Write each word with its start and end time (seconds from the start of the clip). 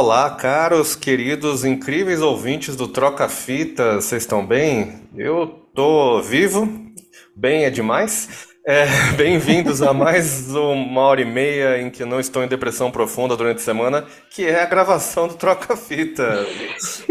Olá, 0.00 0.30
caros, 0.30 0.94
queridos, 0.94 1.64
incríveis 1.64 2.22
ouvintes 2.22 2.76
do 2.76 2.86
Troca 2.86 3.28
Fita, 3.28 3.96
vocês 3.96 4.22
estão 4.22 4.46
bem? 4.46 5.02
Eu 5.16 5.48
tô 5.74 6.22
vivo, 6.22 6.68
bem 7.34 7.64
é 7.64 7.70
demais. 7.70 8.46
É, 8.64 8.86
bem-vindos 9.18 9.82
a 9.82 9.92
mais 9.92 10.54
uma 10.54 11.00
hora 11.00 11.20
e 11.20 11.24
meia 11.24 11.82
em 11.82 11.90
que 11.90 12.04
não 12.04 12.20
estou 12.20 12.44
em 12.44 12.46
depressão 12.46 12.92
profunda 12.92 13.36
durante 13.36 13.56
a 13.56 13.64
semana, 13.64 14.06
que 14.30 14.46
é 14.46 14.62
a 14.62 14.66
gravação 14.66 15.26
do 15.26 15.34
Troca 15.34 15.76
Fita. 15.76 16.46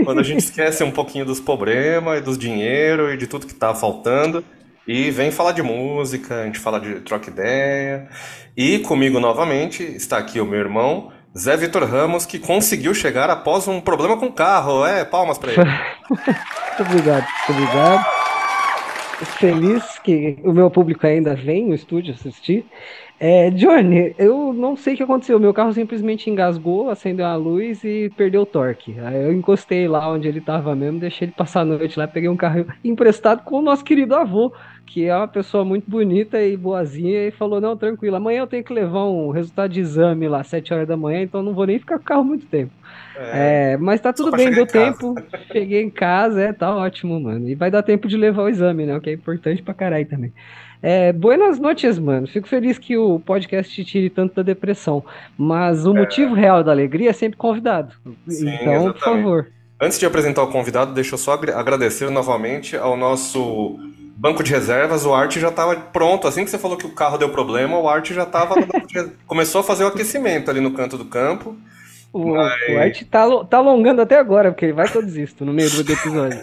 Quando 0.05 0.21
a 0.21 0.23
gente 0.23 0.39
esquece 0.39 0.81
um 0.81 0.91
pouquinho 0.91 1.25
dos 1.25 1.41
problemas 1.41 2.19
e 2.19 2.21
dos 2.21 2.37
dinheiro 2.37 3.13
e 3.13 3.17
de 3.17 3.27
tudo 3.27 3.47
que 3.47 3.53
tá 3.53 3.75
faltando 3.75 4.45
e 4.87 5.11
vem 5.11 5.29
falar 5.29 5.51
de 5.51 5.61
música, 5.61 6.43
a 6.43 6.45
gente 6.45 6.57
fala 6.57 6.79
de 6.79 7.01
troca 7.01 7.29
ideia. 7.29 8.07
E 8.55 8.79
comigo 8.79 9.19
novamente 9.19 9.83
está 9.83 10.17
aqui 10.17 10.39
o 10.39 10.45
meu 10.45 10.61
irmão. 10.61 11.11
Zé 11.37 11.55
Vitor 11.55 11.83
Ramos, 11.89 12.25
que 12.25 12.39
conseguiu 12.39 12.93
chegar 12.93 13.29
após 13.29 13.67
um 13.67 13.79
problema 13.79 14.17
com 14.17 14.25
o 14.27 14.31
carro. 14.31 14.85
É, 14.85 15.05
palmas 15.05 15.37
para 15.37 15.51
ele. 15.51 15.63
muito 16.09 16.81
obrigado, 16.81 17.25
muito 17.47 17.63
obrigado. 17.63 18.16
Feliz 19.25 19.97
que 19.97 20.37
o 20.43 20.53
meu 20.53 20.69
público 20.69 21.05
ainda 21.07 21.33
vem 21.33 21.65
no 21.65 21.73
estúdio 21.73 22.13
assistir. 22.13 22.65
É, 23.19 23.49
Johnny, 23.49 24.13
eu 24.15 24.53
não 24.53 24.77
sei 24.77 24.93
o 24.93 24.97
que 24.97 25.01
aconteceu. 25.01 25.39
Meu 25.39 25.51
carro 25.53 25.73
simplesmente 25.73 26.29
engasgou, 26.29 26.89
acendeu 26.91 27.25
a 27.25 27.35
luz 27.35 27.83
e 27.83 28.11
perdeu 28.15 28.43
o 28.43 28.45
torque. 28.45 28.95
Aí 28.99 29.23
eu 29.23 29.33
encostei 29.33 29.87
lá 29.87 30.07
onde 30.07 30.27
ele 30.27 30.37
estava 30.37 30.75
mesmo, 30.75 30.99
deixei 30.99 31.25
ele 31.25 31.31
passar 31.35 31.61
a 31.61 31.65
noite 31.65 31.97
lá, 31.97 32.07
peguei 32.07 32.29
um 32.29 32.37
carro 32.37 32.67
emprestado 32.83 33.43
com 33.43 33.57
o 33.57 33.61
nosso 33.61 33.83
querido 33.83 34.13
avô, 34.13 34.53
que 34.85 35.05
é 35.05 35.15
uma 35.15 35.27
pessoa 35.27 35.65
muito 35.65 35.89
bonita 35.89 36.39
e 36.39 36.55
boazinha, 36.55 37.27
e 37.27 37.31
falou: 37.31 37.59
Não, 37.59 37.75
tranquilo, 37.75 38.17
amanhã 38.17 38.41
eu 38.41 38.47
tenho 38.47 38.63
que 38.63 38.71
levar 38.71 39.05
um 39.05 39.31
resultado 39.31 39.71
de 39.71 39.79
exame 39.79 40.27
lá, 40.27 40.43
7 40.43 40.71
horas 40.73 40.87
da 40.87 40.95
manhã, 40.95 41.23
então 41.23 41.41
não 41.41 41.55
vou 41.55 41.65
nem 41.65 41.79
ficar 41.79 41.97
com 41.97 42.03
o 42.03 42.05
carro 42.05 42.23
muito 42.23 42.45
tempo. 42.45 42.71
É, 43.17 43.73
é, 43.73 43.77
mas 43.77 43.99
tá 43.99 44.13
tudo 44.13 44.31
bem, 44.31 44.51
deu 44.51 44.65
tempo. 44.65 45.15
Cheguei 45.51 45.81
em 45.81 45.89
casa, 45.89 46.41
é, 46.41 46.53
tá 46.53 46.75
ótimo, 46.75 47.19
mano. 47.19 47.49
E 47.49 47.55
vai 47.55 47.71
dar 47.71 47.83
tempo 47.83 48.07
de 48.07 48.15
levar 48.15 48.43
o 48.43 48.49
exame, 48.49 48.85
né? 48.85 48.95
O 48.95 49.01
que 49.01 49.09
é 49.09 49.13
importante 49.13 49.61
pra 49.61 49.73
caralho 49.73 50.05
também. 50.05 50.31
É, 50.81 51.11
buenas 51.11 51.59
noites, 51.59 51.97
mano. 51.97 52.27
Fico 52.27 52.47
feliz 52.47 52.77
que 52.77 52.97
o 52.97 53.19
podcast 53.19 53.73
te 53.73 53.83
tire 53.83 54.09
tanto 54.09 54.35
da 54.35 54.43
depressão. 54.43 55.03
Mas 55.37 55.85
o 55.85 55.95
é. 55.95 55.99
motivo 55.99 56.35
real 56.35 56.63
da 56.63 56.71
alegria 56.71 57.09
é 57.09 57.13
sempre 57.13 57.37
convidado. 57.37 57.93
Sim, 58.27 58.49
então, 58.49 58.73
exatamente. 58.73 58.93
por 58.93 58.99
favor. 58.99 59.47
Antes 59.79 59.99
de 59.99 60.05
apresentar 60.05 60.43
o 60.43 60.51
convidado, 60.51 60.93
deixa 60.93 61.15
eu 61.15 61.17
só 61.19 61.33
agradecer 61.33 62.09
novamente 62.09 62.75
ao 62.75 62.97
nosso 62.97 63.79
banco 64.17 64.43
de 64.43 64.51
reservas, 64.51 65.05
o 65.05 65.13
Art 65.13 65.37
já 65.37 65.49
estava 65.49 65.75
pronto. 65.75 66.27
Assim 66.27 66.43
que 66.43 66.49
você 66.49 66.57
falou 66.57 66.75
que 66.75 66.87
o 66.87 66.91
carro 66.91 67.17
deu 67.17 67.29
problema, 67.29 67.77
o 67.77 67.87
Art 67.87 68.11
já 68.11 68.23
estava. 68.23 68.55
começou 69.27 69.61
a 69.61 69.63
fazer 69.63 69.83
o 69.83 69.87
aquecimento 69.87 70.49
ali 70.49 70.59
no 70.59 70.71
canto 70.71 70.97
do 70.97 71.05
campo. 71.05 71.55
O, 72.17 72.33
Mas... 72.33 72.69
o 72.69 72.77
Art 72.79 73.03
tá, 73.03 73.43
tá 73.45 73.57
alongando 73.57 74.01
até 74.01 74.17
agora, 74.17 74.51
porque 74.51 74.73
vai 74.73 74.87
que 74.87 74.97
eu 74.97 75.03
desisto 75.03 75.45
no 75.45 75.53
meio 75.53 75.69
do 75.69 75.91
episódio. 75.91 76.39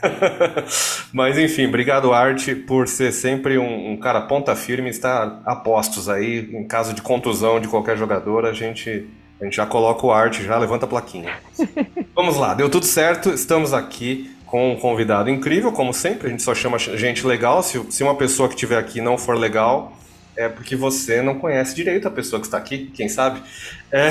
Mas 1.13 1.37
enfim, 1.37 1.67
obrigado, 1.67 2.13
Art, 2.13 2.49
por 2.65 2.87
ser 2.87 3.11
sempre 3.11 3.59
um, 3.59 3.91
um, 3.91 3.97
cara 3.97 4.21
ponta 4.21 4.55
firme, 4.55 4.89
estar 4.89 5.43
a 5.45 5.57
postos 5.57 6.09
aí. 6.09 6.49
Em 6.53 6.65
caso 6.65 6.95
de 6.95 7.03
contusão 7.03 7.59
de 7.59 7.67
qualquer 7.67 7.97
jogador, 7.97 8.47
a 8.47 8.53
gente, 8.53 9.05
a 9.41 9.45
gente 9.45 9.57
já 9.57 9.67
coloca 9.67 10.07
o 10.07 10.13
Art, 10.13 10.41
já 10.43 10.57
levanta 10.57 10.85
a 10.85 10.89
plaquinha. 10.89 11.33
Vamos 12.15 12.37
lá, 12.37 12.55
deu 12.55 12.71
tudo 12.71 12.87
certo, 12.87 13.31
estamos 13.31 13.75
aqui 13.75 14.31
com 14.47 14.75
um 14.75 14.77
convidado 14.77 15.29
incrível, 15.29 15.73
como 15.73 15.93
sempre, 15.93 16.29
a 16.29 16.31
gente 16.31 16.45
só 16.45 16.55
chama 16.55 16.79
gente 16.79 17.27
legal. 17.27 17.65
Se, 17.65 17.85
se 17.91 18.05
uma 18.05 18.15
pessoa 18.15 18.49
que 18.49 18.55
estiver 18.55 18.79
aqui 18.79 19.01
não 19.01 19.19
for 19.19 19.37
legal, 19.37 19.93
é 20.37 20.49
porque 20.49 20.77
você 20.77 21.23
não 21.23 21.39
conhece 21.39 21.75
direito 21.75 22.09
a 22.09 22.11
pessoa 22.11 22.41
que 22.41 22.47
está 22.47 22.59
aqui, 22.59 22.91
quem 22.95 23.09
sabe? 23.09 23.43
É... 23.91 24.11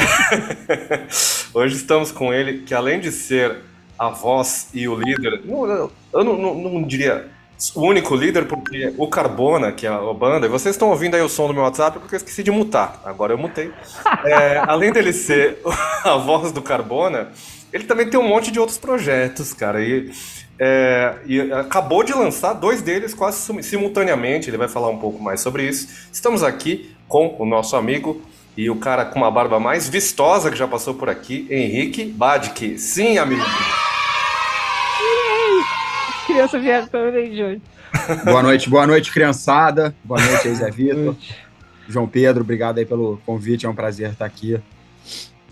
Hoje 1.53 1.75
estamos 1.75 2.11
com 2.11 2.34
ele, 2.34 2.59
que 2.59 2.73
além 2.73 3.00
de 3.00 3.11
ser 3.11 3.57
a 3.97 4.09
voz 4.09 4.69
e 4.73 4.88
o 4.88 4.95
líder, 4.95 5.41
não, 5.45 5.67
eu 5.67 6.23
não, 6.23 6.38
não, 6.38 6.56
não, 6.56 6.83
diria 6.83 7.28
o 7.75 7.81
único 7.81 8.16
líder, 8.16 8.45
porque 8.45 8.94
o 8.97 9.07
Carbona, 9.07 9.72
que 9.72 9.85
é 9.85 9.89
a 9.89 10.13
banda, 10.13 10.45
e 10.45 10.50
vocês 10.50 10.75
estão 10.75 10.89
ouvindo 10.89 11.16
aí 11.16 11.22
o 11.22 11.29
som 11.29 11.47
do 11.47 11.53
meu 11.53 11.63
WhatsApp 11.63 12.00
porque 12.00 12.16
eu 12.16 12.17
esqueci 12.17 12.44
de 12.44 12.51
mutar, 12.51 13.01
agora 13.06 13.33
eu 13.33 13.38
mutei. 13.38 13.72
É, 14.25 14.57
além 14.57 14.91
dele 14.91 15.12
ser 15.12 15.59
a 16.03 16.16
voz 16.16 16.51
do 16.51 16.62
Carbona, 16.62 17.29
ele 17.73 17.83
também 17.83 18.09
tem 18.09 18.19
um 18.19 18.28
monte 18.28 18.51
de 18.51 18.59
outros 18.59 18.78
projetos, 18.78 19.53
cara. 19.53 19.81
E, 19.81 20.12
é, 20.59 21.16
e 21.25 21.40
acabou 21.52 22.03
de 22.03 22.14
lançar 22.14 22.53
dois 22.53 22.81
deles 22.81 23.14
quase 23.14 23.64
simultaneamente. 23.64 24.50
Ele 24.50 24.58
vai 24.58 24.68
falar 24.68 24.90
um 24.90 24.97
pouco 24.97 25.22
mais 25.22 25.41
sobre 25.41 25.68
isso. 25.68 26.08
Estamos 26.12 26.44
aqui 26.44 26.96
com 27.08 27.36
o 27.40 27.46
nosso 27.46 27.75
amigo 27.75 28.22
e 28.56 28.69
o 28.69 28.75
cara 28.75 29.06
com 29.06 29.19
uma 29.19 29.31
barba 29.31 29.59
mais 29.59 29.90
vistosa 29.90 30.52
que 30.52 30.58
já 30.58 30.68
passou 30.68 30.94
por 30.94 31.09
aqui, 31.09 31.47
Henrique 31.50 32.06
Badic. 32.06 32.78
Sim, 32.78 33.18
amigo. 33.18 33.44
Criança 36.28 36.59
vier 36.59 36.88
também, 36.88 37.36
Júnior. 37.36 37.62
Boa 38.24 38.42
noite, 38.42 38.69
boa 38.69 38.88
noite, 38.88 39.12
criançada. 39.12 39.94
Boa 40.03 40.22
noite 40.22 40.47
aí, 40.47 40.56
Zé 40.56 40.72
Vitor. 40.72 41.16
João 41.88 42.08
Pedro, 42.08 42.44
obrigado 42.44 42.78
aí 42.78 42.86
pelo 42.86 43.19
convite. 43.25 43.66
É 43.66 43.69
um 43.69 43.75
prazer 43.75 44.12
estar 44.12 44.25
aqui 44.25 44.59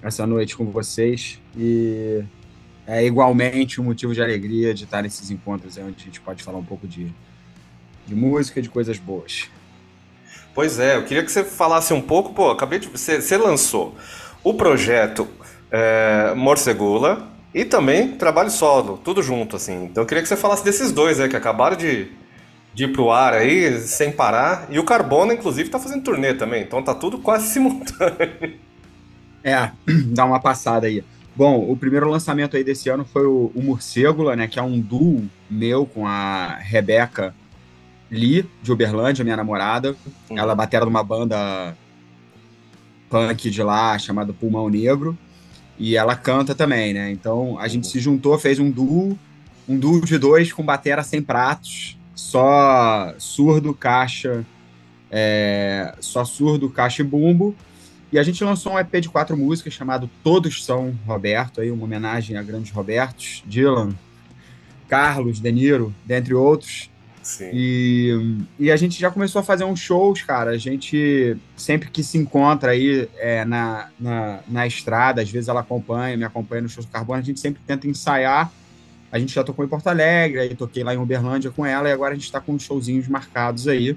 essa 0.01 0.25
noite 0.25 0.55
com 0.55 0.65
vocês 0.65 1.39
e 1.55 2.23
é 2.91 3.05
igualmente 3.05 3.79
um 3.79 3.85
motivo 3.85 4.13
de 4.13 4.21
alegria 4.21 4.73
de 4.73 4.83
estar 4.83 5.01
nesses 5.01 5.31
encontros 5.31 5.77
onde 5.77 5.95
a 5.97 6.03
gente 6.03 6.19
pode 6.19 6.43
falar 6.43 6.57
um 6.57 6.63
pouco 6.63 6.85
de, 6.85 7.07
de 8.05 8.13
música, 8.13 8.61
de 8.61 8.69
coisas 8.69 8.97
boas. 8.97 9.49
Pois 10.53 10.77
é, 10.77 10.97
eu 10.97 11.05
queria 11.05 11.23
que 11.23 11.31
você 11.31 11.41
falasse 11.45 11.93
um 11.93 12.01
pouco, 12.01 12.33
pô, 12.33 12.51
acabei 12.51 12.79
de. 12.79 12.89
Você, 12.89 13.21
você 13.21 13.37
lançou 13.37 13.95
o 14.43 14.53
projeto 14.53 15.25
é, 15.71 16.33
Morcegula 16.35 17.29
e 17.53 17.63
também 17.63 18.17
trabalho 18.17 18.51
solo, 18.51 18.97
tudo 18.97 19.23
junto, 19.23 19.55
assim. 19.55 19.85
Então 19.85 20.03
eu 20.03 20.07
queria 20.07 20.21
que 20.21 20.27
você 20.27 20.35
falasse 20.35 20.65
desses 20.65 20.91
dois 20.91 21.17
aí, 21.17 21.29
que 21.29 21.37
acabaram 21.37 21.77
de, 21.77 22.11
de 22.73 22.83
ir 22.83 22.91
pro 22.91 23.09
ar 23.09 23.33
aí, 23.33 23.79
sem 23.79 24.11
parar. 24.11 24.67
E 24.69 24.77
o 24.77 24.83
Carbona, 24.83 25.33
inclusive, 25.33 25.69
tá 25.69 25.79
fazendo 25.79 26.03
turnê 26.03 26.33
também, 26.33 26.63
então 26.63 26.83
tá 26.83 26.93
tudo 26.93 27.19
quase 27.19 27.47
simultâneo. 27.53 28.59
É, 29.41 29.71
dá 30.13 30.25
uma 30.25 30.41
passada 30.41 30.87
aí. 30.87 31.01
Bom, 31.35 31.71
o 31.71 31.77
primeiro 31.77 32.09
lançamento 32.09 32.57
aí 32.57 32.63
desse 32.63 32.89
ano 32.89 33.05
foi 33.05 33.25
o, 33.25 33.51
o 33.55 33.61
Morcegula, 33.61 34.35
né? 34.35 34.47
Que 34.47 34.59
é 34.59 34.61
um 34.61 34.79
duo 34.79 35.29
meu 35.49 35.85
com 35.85 36.05
a 36.05 36.55
Rebeca 36.57 37.33
Lee, 38.09 38.45
de 38.61 38.71
Uberlândia, 38.71 39.23
minha 39.23 39.37
namorada. 39.37 39.95
Uhum. 40.29 40.37
Ela 40.37 40.51
é 40.51 40.55
batera 40.55 40.85
de 40.85 40.89
uma 40.89 41.03
banda 41.03 41.75
punk 43.09 43.49
de 43.49 43.63
lá, 43.63 43.97
chamada 43.97 44.33
Pulmão 44.33 44.69
Negro. 44.69 45.17
E 45.79 45.95
ela 45.95 46.15
canta 46.15 46.53
também, 46.53 46.93
né? 46.93 47.11
Então 47.11 47.57
a 47.57 47.67
gente 47.67 47.85
uhum. 47.85 47.91
se 47.91 47.99
juntou, 47.99 48.37
fez 48.37 48.59
um 48.59 48.69
duo, 48.69 49.17
um 49.67 49.79
duo 49.79 50.01
de 50.01 50.17
dois 50.17 50.51
com 50.51 50.63
batera 50.63 51.01
sem 51.01 51.21
pratos, 51.21 51.97
só 52.13 53.13
surdo, 53.17 53.73
caixa, 53.73 54.45
é, 55.09 55.95
só 56.01 56.25
surdo, 56.25 56.69
caixa 56.69 57.01
e 57.01 57.05
bumbo. 57.05 57.55
E 58.11 58.19
a 58.19 58.23
gente 58.23 58.43
lançou 58.43 58.73
um 58.73 58.79
EP 58.79 58.99
de 58.99 59.09
quatro 59.09 59.37
músicas 59.37 59.73
chamado 59.73 60.09
Todos 60.21 60.65
São 60.65 60.93
Roberto, 61.05 61.61
aí 61.61 61.71
uma 61.71 61.85
homenagem 61.85 62.35
a 62.35 62.43
grandes 62.43 62.71
Robertos, 62.71 63.41
Dylan, 63.45 63.95
Carlos, 64.89 65.39
De 65.39 65.51
Niro, 65.51 65.95
dentre 66.05 66.33
outros. 66.33 66.89
Sim. 67.23 67.49
E, 67.53 68.37
e 68.59 68.71
a 68.71 68.75
gente 68.75 68.99
já 68.99 69.09
começou 69.09 69.39
a 69.39 69.43
fazer 69.43 69.63
uns 69.63 69.79
shows, 69.79 70.23
cara. 70.23 70.51
A 70.51 70.57
gente 70.57 71.37
sempre 71.55 71.89
que 71.89 72.03
se 72.03 72.17
encontra 72.17 72.71
aí 72.71 73.07
é, 73.17 73.45
na, 73.45 73.89
na, 73.97 74.39
na 74.47 74.67
estrada, 74.67 75.21
às 75.21 75.29
vezes 75.29 75.47
ela 75.47 75.61
acompanha, 75.61 76.17
me 76.17 76.25
acompanha 76.25 76.63
no 76.63 76.69
show 76.69 76.83
do 76.83 76.89
Carbono, 76.89 77.19
a 77.19 77.23
gente 77.23 77.39
sempre 77.39 77.61
tenta 77.65 77.87
ensaiar. 77.87 78.51
A 79.11 79.19
gente 79.19 79.33
já 79.33 79.43
tocou 79.43 79.63
em 79.63 79.67
Porto 79.67 79.87
Alegre, 79.87 80.39
aí 80.39 80.55
toquei 80.55 80.83
lá 80.83 80.93
em 80.93 80.97
Uberlândia 80.97 81.51
com 81.51 81.65
ela, 81.65 81.87
e 81.87 81.91
agora 81.91 82.11
a 82.11 82.15
gente 82.15 82.25
está 82.25 82.39
com 82.39 82.53
uns 82.53 82.63
showzinhos 82.63 83.07
marcados 83.07 83.67
aí. 83.67 83.95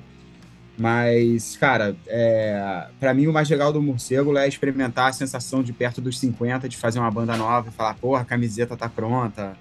Mas, 0.77 1.57
cara, 1.57 1.97
é, 2.07 2.89
para 2.99 3.15
mim 3.15 3.29
o 3.29 3.33
mais 3.33 3.49
legal 3.49 3.73
do 3.73 3.81
morcego 3.81 4.37
é 4.37 4.49
experimentar 4.49 5.09
a 5.09 5.13
sensação 5.13 5.63
de 5.63 5.73
perto 5.73 6.01
dos 6.01 6.19
50, 6.19 6.69
de 6.69 6.77
fazer 6.77 6.99
uma 6.99 7.11
banda 7.11 7.37
nova 7.37 7.69
e 7.69 7.73
falar, 7.73 7.95
porra, 7.95 8.23
a 8.23 8.25
camiseta 8.25 8.77
tá 8.77 8.89
pronta, 8.89 9.57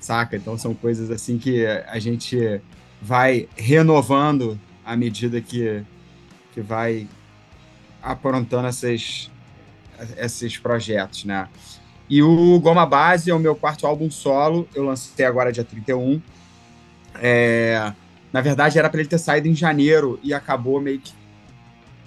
saca? 0.00 0.36
Então 0.36 0.56
são 0.56 0.74
coisas 0.74 1.10
assim 1.10 1.36
que 1.36 1.66
a 1.66 1.98
gente 1.98 2.60
vai 3.00 3.46
renovando 3.56 4.58
à 4.84 4.96
medida 4.96 5.38
que, 5.40 5.82
que 6.52 6.62
vai 6.62 7.06
aprontando 8.02 8.68
esses, 8.68 9.30
esses 10.16 10.56
projetos, 10.56 11.24
né? 11.24 11.46
E 12.08 12.22
o 12.22 12.58
Goma 12.60 12.86
Base 12.86 13.30
é 13.30 13.34
o 13.34 13.38
meu 13.38 13.54
quarto 13.54 13.86
álbum 13.86 14.10
solo, 14.10 14.68
eu 14.74 14.84
lancei 14.84 15.24
agora 15.24 15.52
dia 15.52 15.64
31. 15.64 16.20
É, 17.16 17.92
na 18.34 18.40
verdade, 18.40 18.76
era 18.76 18.90
para 18.90 18.98
ele 18.98 19.08
ter 19.08 19.18
saído 19.18 19.46
em 19.46 19.54
janeiro 19.54 20.18
e 20.20 20.34
acabou 20.34 20.80
meio 20.80 20.98
que 20.98 21.12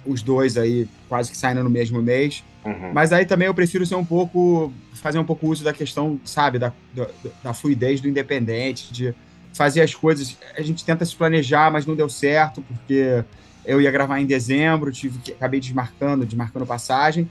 os 0.04 0.20
dois 0.20 0.58
aí 0.58 0.86
quase 1.08 1.30
que 1.30 1.36
saindo 1.38 1.64
no 1.64 1.70
mesmo 1.70 2.02
mês. 2.02 2.44
Uhum. 2.66 2.92
Mas 2.92 3.14
aí 3.14 3.24
também 3.24 3.46
eu 3.46 3.54
prefiro 3.54 3.86
ser 3.86 3.94
um 3.94 4.04
pouco. 4.04 4.70
fazer 4.92 5.18
um 5.18 5.24
pouco 5.24 5.48
uso 5.48 5.64
da 5.64 5.72
questão, 5.72 6.20
sabe, 6.26 6.58
da, 6.58 6.70
da, 6.94 7.06
da, 7.42 7.54
fluidez 7.54 8.02
do 8.02 8.08
independente, 8.10 8.92
de 8.92 9.14
fazer 9.54 9.80
as 9.80 9.94
coisas. 9.94 10.36
A 10.54 10.60
gente 10.60 10.84
tenta 10.84 11.02
se 11.02 11.16
planejar, 11.16 11.72
mas 11.72 11.86
não 11.86 11.96
deu 11.96 12.10
certo, 12.10 12.60
porque 12.60 13.24
eu 13.64 13.80
ia 13.80 13.90
gravar 13.90 14.20
em 14.20 14.26
dezembro, 14.26 14.92
tive 14.92 15.18
que, 15.20 15.32
acabei 15.32 15.60
desmarcando, 15.60 16.26
desmarcando 16.26 16.66
passagem. 16.66 17.26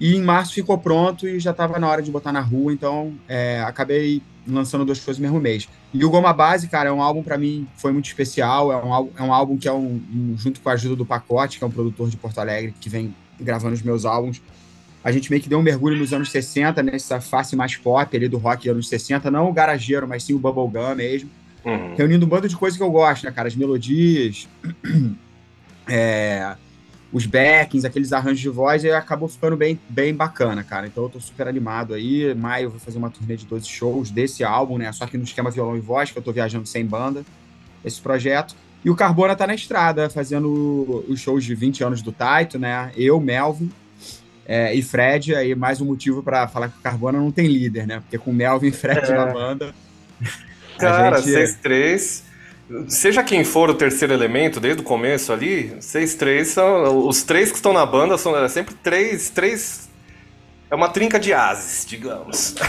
E 0.00 0.16
em 0.16 0.22
março 0.22 0.54
ficou 0.54 0.78
pronto 0.78 1.28
e 1.28 1.38
já 1.38 1.50
estava 1.50 1.78
na 1.78 1.86
hora 1.86 2.00
de 2.00 2.10
botar 2.10 2.32
na 2.32 2.40
rua, 2.40 2.72
então 2.72 3.12
é, 3.28 3.60
acabei 3.60 4.22
lançando 4.46 4.84
duas 4.84 5.00
coisas 5.00 5.18
no 5.18 5.22
mesmo 5.22 5.40
mês. 5.40 5.68
E 5.92 6.04
o 6.04 6.10
Goma 6.10 6.32
Base, 6.32 6.68
cara, 6.68 6.88
é 6.88 6.92
um 6.92 7.02
álbum 7.02 7.22
para 7.22 7.36
mim 7.36 7.66
foi 7.76 7.92
muito 7.92 8.06
especial. 8.06 8.72
É 8.72 8.76
um, 8.76 9.10
é 9.16 9.22
um 9.22 9.32
álbum 9.32 9.56
que 9.56 9.68
é 9.68 9.72
um, 9.72 10.00
um, 10.14 10.34
junto 10.38 10.60
com 10.60 10.68
a 10.68 10.72
ajuda 10.72 10.96
do 10.96 11.04
Pacote, 11.06 11.58
que 11.58 11.64
é 11.64 11.66
um 11.66 11.70
produtor 11.70 12.08
de 12.08 12.16
Porto 12.16 12.38
Alegre 12.38 12.74
que 12.80 12.88
vem 12.88 13.14
gravando 13.40 13.74
os 13.74 13.82
meus 13.82 14.04
álbuns. 14.04 14.40
A 15.02 15.12
gente 15.12 15.30
meio 15.30 15.40
que 15.40 15.48
deu 15.48 15.58
um 15.58 15.62
mergulho 15.62 15.96
nos 15.96 16.12
anos 16.12 16.30
60, 16.30 16.82
nessa 16.82 17.20
face 17.20 17.54
mais 17.54 17.76
pop 17.76 18.16
ali 18.16 18.28
do 18.28 18.38
rock 18.38 18.68
anos 18.68 18.88
60, 18.88 19.30
não 19.30 19.48
o 19.48 19.52
garageiro, 19.52 20.06
mas 20.08 20.24
sim 20.24 20.34
o 20.34 20.38
bubblegum 20.38 20.94
mesmo. 20.96 21.30
Uhum. 21.64 21.94
Reunindo 21.96 22.26
um 22.26 22.28
bando 22.28 22.48
de 22.48 22.56
coisas 22.56 22.76
que 22.76 22.82
eu 22.82 22.90
gosto, 22.90 23.24
né, 23.24 23.30
cara? 23.30 23.46
As 23.46 23.54
melodias, 23.54 24.48
é, 25.88 26.56
os 27.12 27.24
backings, 27.24 27.86
aqueles 27.86 28.12
arranjos 28.12 28.40
de 28.40 28.48
voz, 28.48 28.84
e 28.84 28.90
acabou 28.90 29.28
ficando 29.28 29.56
bem, 29.56 29.78
bem 29.88 30.14
bacana, 30.14 30.62
cara. 30.64 30.86
Então 30.86 31.04
eu 31.04 31.08
tô 31.10 31.20
super 31.20 31.46
animado 31.46 31.94
aí. 31.94 32.34
Maio 32.34 32.64
eu 32.64 32.70
vou 32.70 32.80
fazer 32.80 32.98
uma 32.98 33.10
turnê 33.10 33.36
de 33.36 33.46
12 33.46 33.66
shows 33.66 34.10
desse 34.10 34.44
álbum, 34.44 34.78
né? 34.78 34.90
Só 34.92 35.06
que 35.06 35.16
no 35.16 35.24
esquema 35.24 35.50
violão 35.50 35.76
e 35.76 35.80
voz, 35.80 36.10
que 36.10 36.18
eu 36.18 36.22
tô 36.22 36.32
viajando 36.32 36.66
sem 36.66 36.84
banda, 36.84 37.24
esse 37.84 38.00
projeto. 38.00 38.54
E 38.84 38.90
o 38.90 38.94
Carbona 38.94 39.34
tá 39.34 39.46
na 39.46 39.54
estrada, 39.54 40.10
fazendo 40.10 41.04
os 41.08 41.20
shows 41.20 41.44
de 41.44 41.54
20 41.54 41.82
anos 41.84 42.02
do 42.02 42.12
Taito, 42.12 42.58
né? 42.58 42.92
Eu, 42.96 43.20
Melvin 43.20 43.70
é, 44.44 44.74
e 44.74 44.82
Fred, 44.82 45.34
aí 45.34 45.54
mais 45.54 45.80
um 45.80 45.86
motivo 45.86 46.22
para 46.22 46.46
falar 46.46 46.68
que 46.68 46.78
o 46.78 46.82
Carbona 46.82 47.18
não 47.18 47.32
tem 47.32 47.46
líder, 47.46 47.86
né? 47.86 48.00
Porque 48.00 48.18
com 48.18 48.32
Melvin 48.32 48.68
e 48.68 48.72
Fred 48.72 49.10
é. 49.10 49.16
na 49.16 49.26
banda. 49.26 49.74
Cara, 50.78 51.20
gente... 51.20 51.30
6-3 51.30 52.25
Seja 52.88 53.22
quem 53.22 53.44
for 53.44 53.70
o 53.70 53.74
terceiro 53.74 54.12
elemento, 54.12 54.58
desde 54.58 54.82
o 54.82 54.84
começo 54.84 55.32
ali, 55.32 55.68
vocês 55.80 56.14
três 56.14 56.48
são. 56.48 57.06
Os 57.06 57.22
três 57.22 57.50
que 57.50 57.56
estão 57.56 57.72
na 57.72 57.86
banda 57.86 58.18
são 58.18 58.36
é 58.36 58.48
sempre 58.48 58.74
três. 58.74 59.30
três 59.30 59.88
é 60.68 60.74
uma 60.74 60.88
trinca 60.88 61.18
de 61.18 61.32
ases, 61.32 61.86
digamos. 61.86 62.54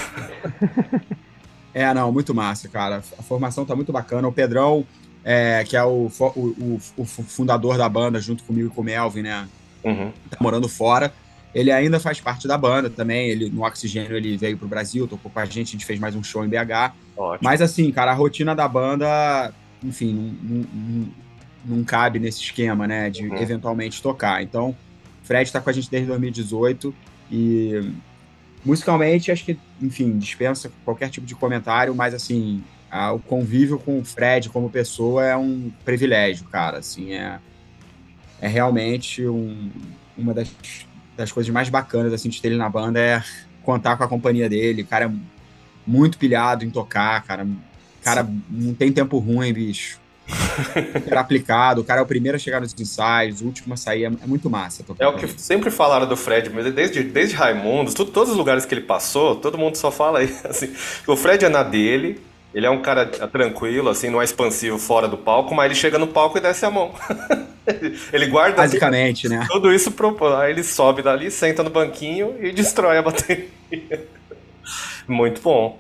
É, 1.74 1.94
não, 1.94 2.12
muito 2.12 2.34
massa, 2.34 2.68
cara. 2.68 3.04
A 3.20 3.22
formação 3.22 3.64
tá 3.64 3.76
muito 3.76 3.92
bacana. 3.92 4.28
O 4.28 4.34
Pedrão, 4.34 4.84
é, 5.24 5.64
que 5.64 5.78
é 5.78 5.84
o, 5.84 6.12
o, 6.36 6.82
o, 6.98 7.06
fundador 7.06 7.78
da 7.78 7.88
banda, 7.88 8.20
junto 8.20 8.44
comigo 8.44 8.68
e 8.68 8.72
com 8.72 8.82
o 8.82 8.84
Melvin, 8.84 9.22
né? 9.22 9.48
Uhum. 9.84 10.12
Tá 10.28 10.38
morando 10.40 10.68
fora. 10.68 11.14
Ele 11.54 11.72
ainda 11.72 12.00
faz 12.00 12.20
parte 12.20 12.48
da 12.48 12.58
banda 12.58 12.90
também. 12.90 13.30
Ele, 13.30 13.52
no 13.52 13.64
Oxigênio 13.64 14.18
ele 14.18 14.38
veio 14.38 14.58
pro 14.58 14.68
Brasil, 14.68 15.08
tocou 15.08 15.30
com 15.30 15.40
a 15.40 15.46
gente, 15.46 15.68
a 15.68 15.72
gente 15.74 15.86
fez 15.86 16.00
mais 16.00 16.16
um 16.16 16.24
show 16.24 16.44
em 16.44 16.50
BH. 16.50 16.96
Ótimo. 17.16 17.40
Mas 17.44 17.62
assim, 17.62 17.92
cara, 17.92 18.10
a 18.10 18.16
rotina 18.16 18.56
da 18.56 18.68
banda 18.68 19.54
enfim, 19.84 20.38
não, 20.42 20.66
não, 20.74 21.08
não, 21.66 21.84
cabe 21.84 22.20
nesse 22.20 22.42
esquema, 22.42 22.88
né, 22.88 23.10
de 23.10 23.28
uhum. 23.28 23.38
eventualmente 23.38 24.02
tocar. 24.02 24.42
Então, 24.42 24.76
Fred 25.24 25.44
está 25.44 25.60
com 25.60 25.70
a 25.70 25.74
gente 25.74 25.90
desde 25.90 26.08
2018 26.08 26.94
e 27.32 27.92
musicalmente 28.64 29.32
acho 29.32 29.46
que, 29.46 29.58
enfim, 29.82 30.18
dispensa 30.18 30.72
qualquer 30.84 31.10
tipo 31.10 31.26
de 31.26 31.36
comentário, 31.36 31.94
mas 31.94 32.14
assim, 32.14 32.64
a, 32.90 33.12
o 33.12 33.20
convívio 33.20 33.80
com 33.80 34.00
o 34.00 34.06
Fred 34.06 34.50
como 34.50 34.70
pessoa 34.70 35.26
é 35.26 35.36
um 35.36 35.72
privilégio, 35.84 36.46
cara, 36.46 36.80
assim, 36.80 37.14
é, 37.14 37.40
é 38.42 38.48
realmente 38.48 39.26
um, 39.28 39.70
uma 40.18 40.34
das, 40.34 40.50
das 41.16 41.32
coisas 41.32 41.52
mais 41.52 41.70
bacanas, 41.70 42.14
assim, 42.14 42.30
de 42.30 42.42
ter 42.42 42.50
ele 42.50 42.58
na 42.58 42.70
banda 42.70 43.00
é 43.00 43.24
contar 43.64 43.98
com 43.98 44.04
a 44.04 44.08
companhia 44.08 44.48
dele, 44.48 44.82
o 44.82 44.88
cara 44.88 45.06
é 45.06 45.12
muito 45.86 46.18
pilhado 46.18 46.64
em 46.66 46.70
tocar, 46.70 47.22
cara, 47.24 47.46
Cara, 48.08 48.24
Sim. 48.24 48.42
não 48.50 48.74
tem 48.74 48.90
tempo 48.90 49.18
ruim, 49.18 49.52
bicho. 49.52 50.00
Era 51.08 51.20
aplicado, 51.20 51.82
o 51.82 51.84
cara 51.84 52.00
é 52.00 52.04
o 52.04 52.06
primeiro 52.06 52.38
a 52.38 52.40
chegar 52.40 52.62
nos 52.62 52.74
ensaios, 52.80 53.42
o 53.42 53.46
último 53.46 53.74
a 53.74 53.78
sair, 53.78 54.06
é, 54.06 54.08
é 54.08 54.28
muito 54.28 54.50
massa. 54.50 54.84
É 54.98 55.08
o 55.08 55.14
que 55.14 55.28
sempre 55.40 55.70
falaram 55.70 56.08
do 56.08 56.16
Fred, 56.16 56.50
mas 56.50 56.74
desde, 56.74 57.04
desde 57.04 57.36
Raimundos, 57.36 57.94
tudo, 57.94 58.12
todos 58.12 58.32
os 58.32 58.38
lugares 58.38 58.66
que 58.66 58.74
ele 58.74 58.82
passou, 58.82 59.36
todo 59.36 59.58
mundo 59.58 59.76
só 59.76 59.92
fala 59.92 60.20
aí, 60.20 60.34
assim, 60.44 60.74
o 61.06 61.16
Fred 61.16 61.44
é 61.46 61.50
na 61.50 61.64
dele, 61.64 62.22
ele 62.54 62.66
é 62.66 62.70
um 62.70 62.82
cara 62.82 63.06
tranquilo, 63.06 63.90
assim, 63.90 64.10
não 64.10 64.22
é 64.22 64.26
expansivo 64.26 64.78
fora 64.78 65.08
do 65.08 65.18
palco, 65.18 65.54
mas 65.54 65.66
ele 65.66 65.76
chega 65.76 65.98
no 65.98 66.08
palco 66.08 66.38
e 66.38 66.42
desce 66.42 66.66
a 66.66 66.72
mão. 66.72 66.94
ele 68.12 68.28
guarda. 68.28 68.56
Basicamente, 68.56 69.24
tudo, 69.24 69.36
né? 69.36 69.48
Tudo 69.50 69.74
isso 69.74 69.92
pro. 69.92 70.16
Aí 70.38 70.52
ele 70.52 70.64
sobe 70.64 71.02
dali, 71.02 71.30
senta 71.30 71.62
no 71.62 71.70
banquinho 71.70 72.36
e 72.42 72.52
destrói 72.52 72.98
a 72.98 73.02
bateria. 73.02 73.48
Muito 75.08 75.42
bom. 75.42 75.80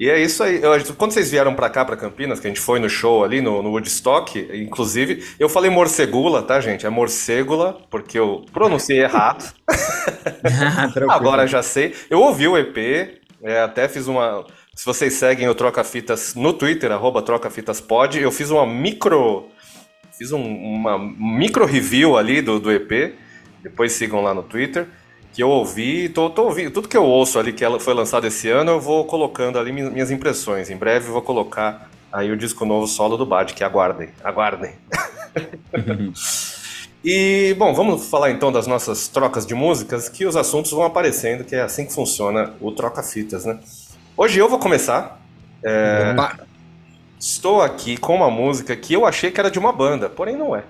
E 0.00 0.08
é 0.08 0.18
isso 0.18 0.42
aí. 0.42 0.62
Eu, 0.62 0.72
quando 0.96 1.12
vocês 1.12 1.30
vieram 1.30 1.54
para 1.54 1.68
cá, 1.68 1.84
para 1.84 1.94
Campinas, 1.94 2.40
que 2.40 2.46
a 2.46 2.50
gente 2.50 2.58
foi 2.58 2.80
no 2.80 2.88
show 2.88 3.22
ali 3.22 3.42
no, 3.42 3.62
no 3.62 3.68
Woodstock, 3.72 4.48
inclusive, 4.54 5.22
eu 5.38 5.46
falei 5.46 5.70
morcegula, 5.70 6.42
tá, 6.42 6.58
gente? 6.58 6.86
É 6.86 6.88
morcegula, 6.88 7.78
porque 7.90 8.18
eu 8.18 8.46
pronunciei 8.50 9.02
errado. 9.02 9.52
Agora 11.06 11.46
já 11.46 11.62
sei. 11.62 11.94
Eu 12.08 12.20
ouvi 12.22 12.48
o 12.48 12.56
EP, 12.56 13.20
é, 13.42 13.60
até 13.60 13.86
fiz 13.88 14.06
uma. 14.06 14.46
Se 14.74 14.86
vocês 14.86 15.12
seguem 15.12 15.46
o 15.50 15.54
Troca 15.54 15.84
Fitas 15.84 16.34
no 16.34 16.54
Twitter, 16.54 16.90
arroba 16.90 17.20
Troca 17.20 17.50
Fitas 17.50 17.78
Pod, 17.78 18.18
eu 18.18 18.32
fiz 18.32 18.48
uma 18.48 18.66
micro. 18.66 19.48
Fiz 20.16 20.32
um, 20.32 20.42
uma 20.42 20.98
micro 20.98 21.66
review 21.66 22.16
ali 22.16 22.40
do, 22.40 22.58
do 22.58 22.72
EP. 22.72 23.14
Depois 23.62 23.92
sigam 23.92 24.22
lá 24.22 24.32
no 24.32 24.42
Twitter 24.42 24.86
que 25.40 25.42
eu 25.42 25.48
ouvi, 25.48 26.10
tô, 26.10 26.28
tô 26.28 26.44
ouvindo, 26.44 26.70
tudo 26.70 26.86
que 26.86 26.96
eu 26.98 27.02
ouço 27.02 27.38
ali 27.38 27.50
que 27.50 27.64
ela 27.64 27.80
foi 27.80 27.94
lançado 27.94 28.26
esse 28.26 28.50
ano, 28.50 28.72
eu 28.72 28.80
vou 28.80 29.06
colocando 29.06 29.58
ali 29.58 29.72
minhas 29.72 30.10
impressões. 30.10 30.68
Em 30.68 30.76
breve 30.76 31.08
eu 31.08 31.14
vou 31.14 31.22
colocar 31.22 31.88
aí 32.12 32.30
o 32.30 32.36
disco 32.36 32.66
novo 32.66 32.86
solo 32.86 33.16
do 33.16 33.24
Bad, 33.24 33.54
que 33.54 33.64
aguardem, 33.64 34.10
aguardem. 34.22 34.72
e, 37.02 37.56
bom, 37.58 37.72
vamos 37.72 38.06
falar 38.10 38.30
então 38.30 38.52
das 38.52 38.66
nossas 38.66 39.08
trocas 39.08 39.46
de 39.46 39.54
músicas, 39.54 40.10
que 40.10 40.26
os 40.26 40.36
assuntos 40.36 40.72
vão 40.72 40.84
aparecendo, 40.84 41.42
que 41.42 41.56
é 41.56 41.62
assim 41.62 41.86
que 41.86 41.94
funciona 41.94 42.52
o 42.60 42.70
troca-fitas, 42.70 43.46
né? 43.46 43.58
Hoje 44.18 44.38
eu 44.38 44.46
vou 44.46 44.58
começar. 44.58 45.22
É, 45.64 46.14
estou 47.18 47.62
aqui 47.62 47.96
com 47.96 48.14
uma 48.14 48.30
música 48.30 48.76
que 48.76 48.92
eu 48.92 49.06
achei 49.06 49.30
que 49.30 49.40
era 49.40 49.50
de 49.50 49.58
uma 49.58 49.72
banda, 49.72 50.10
porém 50.10 50.36
não 50.36 50.54
é. 50.54 50.64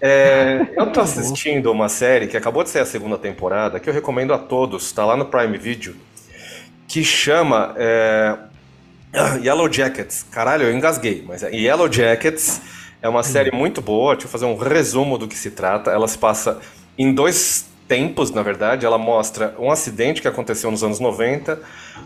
É, 0.00 0.66
eu 0.76 0.92
tô 0.92 1.00
assistindo 1.00 1.70
uma 1.70 1.88
série 1.88 2.26
que 2.26 2.36
acabou 2.36 2.62
de 2.62 2.70
ser 2.70 2.80
a 2.80 2.86
segunda 2.86 3.18
temporada, 3.18 3.80
que 3.80 3.88
eu 3.88 3.94
recomendo 3.94 4.32
a 4.32 4.38
todos, 4.38 4.90
tá 4.92 5.04
lá 5.04 5.16
no 5.16 5.26
Prime 5.26 5.56
Video, 5.58 5.94
que 6.86 7.04
chama 7.04 7.74
é, 7.76 8.36
Yellow 9.42 9.72
Jackets. 9.72 10.24
Caralho, 10.30 10.64
eu 10.64 10.72
engasguei, 10.72 11.24
mas 11.26 11.42
é 11.42 11.50
Yellow 11.54 11.90
Jackets 11.90 12.60
é 13.00 13.08
uma 13.08 13.22
série 13.22 13.52
muito 13.52 13.80
boa, 13.80 14.14
deixa 14.14 14.26
eu 14.26 14.30
fazer 14.30 14.44
um 14.44 14.56
resumo 14.56 15.16
do 15.16 15.28
que 15.28 15.36
se 15.36 15.52
trata. 15.52 15.90
Ela 15.90 16.08
se 16.08 16.18
passa 16.18 16.58
em 16.96 17.14
dois 17.14 17.68
tempos, 17.86 18.32
na 18.32 18.42
verdade. 18.42 18.84
Ela 18.84 18.98
mostra 18.98 19.54
um 19.58 19.70
acidente 19.70 20.20
que 20.20 20.26
aconteceu 20.26 20.70
nos 20.70 20.82
anos 20.82 20.98
90 20.98 21.60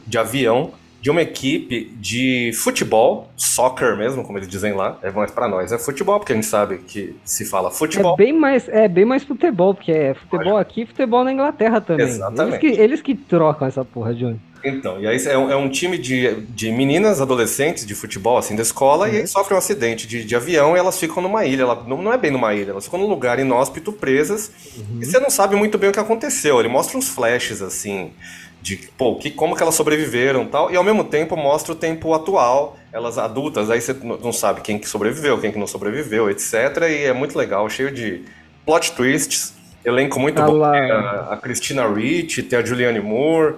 de 0.06 0.18
avião 0.18 0.72
de 1.02 1.10
uma 1.10 1.20
equipe 1.20 1.92
de 1.96 2.52
futebol, 2.54 3.28
soccer 3.36 3.96
mesmo, 3.96 4.22
como 4.22 4.38
eles 4.38 4.46
dizem 4.46 4.72
lá. 4.72 4.96
É 5.02 5.10
mais 5.10 5.32
para 5.32 5.48
nós 5.48 5.72
é 5.72 5.78
futebol, 5.78 6.20
porque 6.20 6.32
a 6.32 6.36
gente 6.36 6.46
sabe 6.46 6.78
que 6.78 7.16
se 7.24 7.44
fala 7.44 7.72
futebol. 7.72 8.14
É 8.14 8.16
bem 8.16 8.32
mais, 8.32 8.68
é 8.68 8.86
bem 8.86 9.04
mais 9.04 9.24
futebol, 9.24 9.74
porque 9.74 9.90
é 9.90 10.14
futebol 10.14 10.56
aqui 10.56 10.82
e 10.82 10.86
futebol 10.86 11.24
na 11.24 11.32
Inglaterra 11.32 11.80
também. 11.80 12.06
Exatamente. 12.06 12.64
Eles 12.64 12.76
que, 12.76 12.80
eles 12.80 13.02
que 13.02 13.14
trocam 13.16 13.66
essa 13.66 13.84
porra, 13.84 14.14
Johnny. 14.14 14.38
Então, 14.64 15.00
e 15.00 15.08
aí 15.08 15.16
é 15.26 15.36
um, 15.36 15.50
é 15.50 15.56
um, 15.56 15.68
time 15.68 15.98
de, 15.98 16.36
de 16.42 16.70
meninas, 16.70 17.20
adolescentes 17.20 17.84
de 17.84 17.96
futebol, 17.96 18.38
assim, 18.38 18.54
da 18.54 18.62
escola, 18.62 19.08
uhum. 19.08 19.14
e 19.14 19.16
aí 19.16 19.26
sofrem 19.26 19.56
um 19.56 19.58
acidente 19.58 20.06
de, 20.06 20.24
de 20.24 20.36
avião 20.36 20.76
e 20.76 20.78
elas 20.78 21.00
ficam 21.00 21.20
numa 21.20 21.44
ilha. 21.44 21.62
Ela, 21.62 21.82
não, 21.84 22.00
não 22.00 22.12
é 22.12 22.16
bem 22.16 22.30
numa 22.30 22.54
ilha, 22.54 22.70
elas 22.70 22.84
ficam 22.84 23.00
num 23.00 23.08
lugar 23.08 23.40
inóspito, 23.40 23.92
presas, 23.92 24.52
uhum. 24.76 25.00
e 25.02 25.04
você 25.04 25.18
não 25.18 25.30
sabe 25.30 25.56
muito 25.56 25.76
bem 25.78 25.90
o 25.90 25.92
que 25.92 25.98
aconteceu. 25.98 26.60
Ele 26.60 26.68
mostra 26.68 26.96
uns 26.96 27.08
flashes, 27.08 27.60
assim, 27.60 28.12
de 28.62 28.76
pô, 28.96 29.16
que, 29.16 29.30
como 29.30 29.56
que 29.56 29.62
elas 29.62 29.74
sobreviveram 29.74 30.46
tal, 30.46 30.70
e 30.70 30.76
ao 30.76 30.84
mesmo 30.84 31.02
tempo 31.02 31.36
mostra 31.36 31.72
o 31.72 31.74
tempo 31.74 32.14
atual, 32.14 32.76
elas 32.92 33.18
adultas, 33.18 33.68
aí 33.70 33.80
você 33.80 33.92
não 33.92 34.32
sabe 34.32 34.60
quem 34.60 34.78
que 34.78 34.88
sobreviveu, 34.88 35.38
quem 35.38 35.50
que 35.50 35.58
não 35.58 35.66
sobreviveu, 35.66 36.30
etc. 36.30 36.54
E 36.88 37.04
é 37.04 37.12
muito 37.12 37.36
legal, 37.36 37.68
cheio 37.68 37.90
de 37.90 38.22
plot 38.64 38.92
twists, 38.92 39.54
elenco 39.84 40.20
muito 40.20 40.40
ah, 40.40 40.46
bom. 40.46 40.62
A, 40.62 41.32
a 41.32 41.36
Christina 41.36 41.86
Ricci, 41.92 42.44
tem 42.44 42.60
a 42.60 42.64
Julianne 42.64 43.00
Moore, 43.00 43.56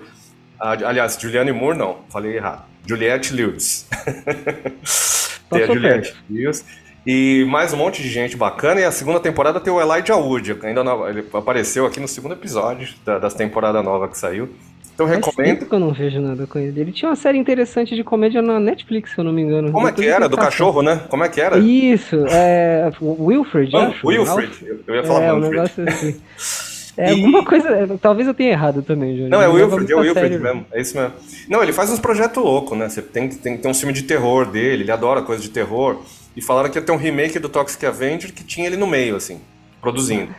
a, 0.58 0.70
aliás, 0.70 1.18
Julianne 1.20 1.52
Moore 1.52 1.76
não, 1.76 1.98
falei 2.08 2.36
errado, 2.36 2.64
Juliette 2.86 3.34
Lewis. 3.34 3.86
tem 5.50 5.64
a 5.64 5.66
Juliette 5.66 6.16
Lewis. 6.30 6.64
E 7.06 7.44
mais 7.50 7.70
um 7.74 7.76
monte 7.76 8.02
de 8.02 8.08
gente 8.08 8.34
bacana. 8.34 8.80
E 8.80 8.84
a 8.84 8.90
segunda 8.90 9.20
temporada 9.20 9.60
tem 9.60 9.70
o 9.70 9.78
Elijah 9.78 10.16
Wood. 10.16 10.56
Ainda 10.62 10.82
não, 10.82 11.06
ele 11.06 11.22
apareceu 11.34 11.84
aqui 11.84 12.00
no 12.00 12.08
segundo 12.08 12.32
episódio 12.32 12.94
da, 13.04 13.18
das 13.18 13.34
temporadas 13.34 13.84
nova 13.84 14.08
que 14.08 14.16
saiu. 14.16 14.48
Então 14.94 15.08
Faz 15.08 15.18
recomendo. 15.18 15.66
Que 15.66 15.74
eu 15.74 15.78
não 15.80 15.92
vejo 15.92 16.20
nada 16.20 16.46
com 16.46 16.58
ele. 16.58 16.80
Ele 16.80 16.92
tinha 16.92 17.08
uma 17.08 17.16
série 17.16 17.36
interessante 17.36 17.96
de 17.96 18.04
comédia 18.04 18.40
na 18.40 18.60
Netflix, 18.60 19.12
se 19.12 19.18
eu 19.18 19.24
não 19.24 19.32
me 19.32 19.42
engano. 19.42 19.72
Como 19.72 19.88
é 19.88 19.92
que 19.92 20.06
era? 20.06 20.28
Do 20.28 20.36
cachorro, 20.36 20.82
né? 20.82 21.00
Como 21.08 21.24
é 21.24 21.28
que 21.28 21.40
era? 21.40 21.58
Isso, 21.58 22.24
é. 22.28 22.92
Wilfred, 23.00 23.74
ah, 23.76 23.88
acho. 23.88 24.06
Wilfred. 24.06 24.52
Eu 24.86 24.94
ia 24.94 25.04
falar 25.04 25.24
é, 25.24 25.32
Wilfred. 25.32 25.46
um 25.46 25.50
negócio 25.50 25.88
assim. 25.88 26.20
É 26.96 27.08
e... 27.08 27.10
alguma 27.10 27.44
coisa. 27.44 27.68
É, 27.68 27.86
talvez 28.00 28.28
eu 28.28 28.34
tenha 28.34 28.52
errado 28.52 28.82
também, 28.82 29.16
Júlio. 29.16 29.28
Não, 29.28 29.42
é 29.42 29.48
o 29.48 29.54
Wilfred, 29.54 29.92
é 29.92 29.96
o 29.96 30.00
Wilfred 30.00 30.38
mesmo. 30.38 30.66
É 30.72 30.80
isso 30.80 30.96
mesmo. 30.96 31.12
Não, 31.48 31.62
ele 31.62 31.72
faz 31.72 31.90
uns 31.90 31.98
projetos 31.98 32.42
loucos, 32.42 32.78
né? 32.78 32.88
Você 32.88 33.02
tem, 33.02 33.28
tem, 33.28 33.56
tem 33.56 33.70
um 33.70 33.74
filme 33.74 33.92
de 33.92 34.04
terror 34.04 34.46
dele, 34.46 34.84
ele 34.84 34.92
adora 34.92 35.22
coisa 35.22 35.42
de 35.42 35.50
terror. 35.50 36.00
E 36.36 36.42
falaram 36.42 36.70
que 36.70 36.78
ia 36.78 36.82
ter 36.82 36.92
um 36.92 36.96
remake 36.96 37.38
do 37.38 37.48
Toxic 37.48 37.84
Avenger 37.84 38.32
que 38.32 38.44
tinha 38.44 38.66
ele 38.66 38.76
no 38.76 38.86
meio, 38.86 39.16
assim, 39.16 39.40
produzindo. 39.80 40.32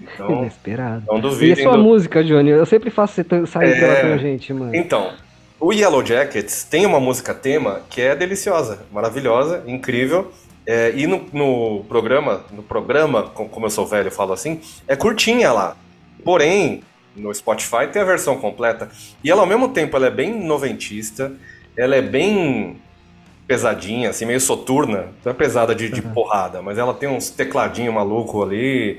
Então, 0.00 0.42
Inesperado. 0.42 1.04
Não. 1.06 1.42
E 1.42 1.52
a 1.52 1.56
sua 1.56 1.76
do... 1.76 1.82
música, 1.82 2.22
Johnny? 2.22 2.50
Eu 2.50 2.66
sempre 2.66 2.90
faço 2.90 3.14
você 3.14 3.46
sair 3.46 3.72
é... 3.72 3.80
pela 3.80 3.94
tangente, 3.96 4.52
mano. 4.52 4.74
Então, 4.74 5.12
o 5.60 5.72
Yellow 5.72 6.04
Jackets 6.04 6.64
tem 6.64 6.86
uma 6.86 7.00
música 7.00 7.34
tema 7.34 7.82
que 7.90 8.00
é 8.00 8.14
deliciosa, 8.14 8.86
maravilhosa, 8.92 9.64
incrível. 9.66 10.30
É, 10.64 10.92
e 10.94 11.06
no, 11.06 11.24
no, 11.32 11.84
programa, 11.88 12.44
no 12.52 12.62
programa, 12.62 13.22
como 13.22 13.66
eu 13.66 13.70
sou 13.70 13.86
velho, 13.86 14.08
eu 14.08 14.12
falo 14.12 14.32
assim, 14.32 14.60
é 14.86 14.94
curtinha 14.94 15.50
lá. 15.50 15.76
Porém, 16.22 16.82
no 17.16 17.34
Spotify 17.34 17.88
tem 17.90 18.02
a 18.02 18.04
versão 18.04 18.36
completa. 18.38 18.88
E 19.24 19.30
ela, 19.30 19.40
ao 19.40 19.46
mesmo 19.46 19.68
tempo, 19.70 19.96
ela 19.96 20.06
é 20.06 20.10
bem 20.10 20.32
noventista, 20.44 21.32
ela 21.76 21.96
é 21.96 22.02
bem 22.02 22.76
pesadinha, 23.46 24.10
assim, 24.10 24.26
meio 24.26 24.40
soturna. 24.40 25.06
Não 25.24 25.32
é 25.32 25.34
pesada 25.34 25.74
de, 25.74 25.88
de 25.88 26.02
uhum. 26.02 26.12
porrada, 26.12 26.60
mas 26.60 26.76
ela 26.76 26.92
tem 26.92 27.08
uns 27.08 27.30
tecladinhos 27.30 27.94
maluco 27.94 28.42
ali. 28.42 28.98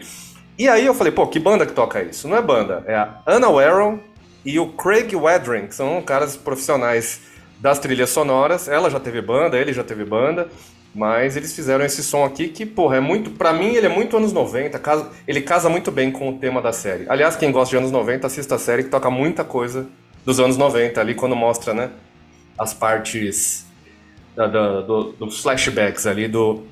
E 0.60 0.68
aí 0.68 0.86
eu 0.86 0.94
falei, 0.94 1.14
pô, 1.14 1.26
que 1.26 1.40
banda 1.40 1.66
que 1.66 1.72
toca 1.72 2.04
isso? 2.04 2.28
Não 2.28 2.36
é 2.36 2.42
banda, 2.42 2.84
é 2.86 2.94
a 2.94 3.22
Anna 3.26 3.48
Warren 3.48 3.98
e 4.44 4.60
o 4.60 4.68
Craig 4.74 5.16
Wedren, 5.16 5.68
que 5.68 5.74
são 5.74 6.02
caras 6.02 6.36
profissionais 6.36 7.22
das 7.62 7.80
trilhas 7.80 8.10
sonoras. 8.10 8.68
Ela 8.68 8.90
já 8.90 9.00
teve 9.00 9.22
banda, 9.22 9.58
ele 9.58 9.72
já 9.72 9.86
teve 9.86 10.04
banda. 10.04 10.50
Mas 10.94 11.38
eles 11.38 11.56
fizeram 11.56 11.86
esse 11.86 12.04
som 12.04 12.26
aqui 12.26 12.50
que, 12.50 12.66
porra, 12.66 12.98
é 12.98 13.00
muito. 13.00 13.30
Pra 13.30 13.54
mim, 13.54 13.74
ele 13.74 13.86
é 13.86 13.90
muito 13.90 14.18
anos 14.18 14.34
90. 14.34 14.78
Casa, 14.80 15.10
ele 15.26 15.40
casa 15.40 15.70
muito 15.70 15.92
bem 15.92 16.12
com 16.12 16.28
o 16.28 16.38
tema 16.38 16.62
da 16.62 16.74
série. 16.74 17.06
Aliás, 17.08 17.38
quem 17.38 17.54
gosta 17.54 17.70
de 17.70 17.78
anos 17.78 17.92
90, 17.92 18.28
assista 18.28 18.56
a 18.56 18.60
série 18.60 18.84
que 18.84 18.90
toca 18.90 19.10
muita 19.10 19.46
coisa 19.46 19.88
dos 20.26 20.42
anos 20.42 20.58
90 20.58 21.00
ali, 21.00 21.16
quando 21.16 21.38
mostra, 21.38 21.74
né? 21.74 21.90
As 22.58 22.74
partes 22.74 23.66
da, 24.36 24.46
da, 24.46 24.82
do, 24.82 25.14
dos 25.14 25.42
flashbacks 25.42 26.06
ali 26.06 26.28
do, 26.28 26.64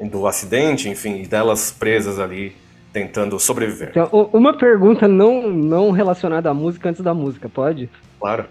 do 0.00 0.26
acidente, 0.26 0.88
enfim, 0.88 1.24
delas 1.24 1.70
presas 1.70 2.18
ali 2.18 2.56
tentando 2.92 3.38
sobreviver. 3.38 3.90
Então, 3.90 4.30
uma 4.32 4.54
pergunta 4.54 5.06
não, 5.06 5.48
não 5.48 5.90
relacionada 5.90 6.50
à 6.50 6.54
música 6.54 6.88
antes 6.88 7.02
da 7.02 7.14
música, 7.14 7.48
pode? 7.48 7.88
Claro. 8.20 8.46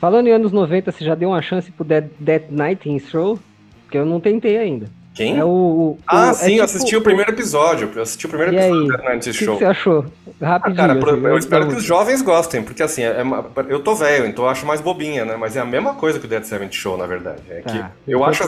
Falando 0.00 0.28
em 0.28 0.32
anos 0.32 0.52
90, 0.52 0.92
você 0.92 1.04
já 1.04 1.14
deu 1.14 1.30
uma 1.30 1.42
chance 1.42 1.70
pro 1.72 1.84
Dead, 1.84 2.08
Dead 2.18 2.44
Night 2.50 2.88
in 2.88 2.98
Stroll? 2.98 3.38
Porque 3.84 3.98
eu 3.98 4.06
não 4.06 4.20
tentei 4.20 4.56
ainda. 4.58 4.86
Quem? 5.18 5.36
É 5.36 5.44
o, 5.44 5.48
o 5.48 5.98
ah, 6.06 6.28
é 6.28 6.32
sim, 6.32 6.44
tipo, 6.44 6.58
eu 6.58 6.64
assisti 6.64 6.96
o 6.96 7.02
primeiro 7.02 7.32
episódio. 7.32 7.90
Eu 7.92 8.02
assisti 8.02 8.26
o 8.26 8.28
primeiro 8.28 8.54
e 8.54 8.56
episódio 8.56 8.92
aí, 8.92 8.98
do 8.98 9.02
Night 9.02 9.32
Show. 9.32 9.54
O 9.54 9.58
que 9.58 9.64
você 9.64 9.70
achou? 9.70 10.06
Rapidinho. 10.40 10.80
Ah, 10.80 10.86
cara, 10.86 10.92
assim, 10.92 11.08
eu, 11.08 11.28
eu 11.28 11.38
espero 11.38 11.66
que 11.66 11.74
os 11.74 11.82
jovens 11.82 12.22
gostem, 12.22 12.62
porque 12.62 12.84
assim, 12.84 13.02
é, 13.02 13.08
é, 13.08 13.24
eu 13.68 13.80
tô 13.80 13.96
velho, 13.96 14.26
então 14.26 14.44
eu 14.44 14.50
acho 14.50 14.64
mais 14.64 14.80
bobinha, 14.80 15.24
né? 15.24 15.34
Mas 15.36 15.56
é 15.56 15.60
a 15.60 15.64
mesma 15.64 15.94
coisa 15.94 16.20
que 16.20 16.26
o 16.26 16.28
Dead 16.28 16.44
Seventh 16.44 16.74
Show, 16.74 16.96
na 16.96 17.06
verdade. 17.06 17.42
É 17.50 17.62
que 17.62 17.78
tá, 17.78 17.90
eu 18.06 18.22
acho. 18.22 18.44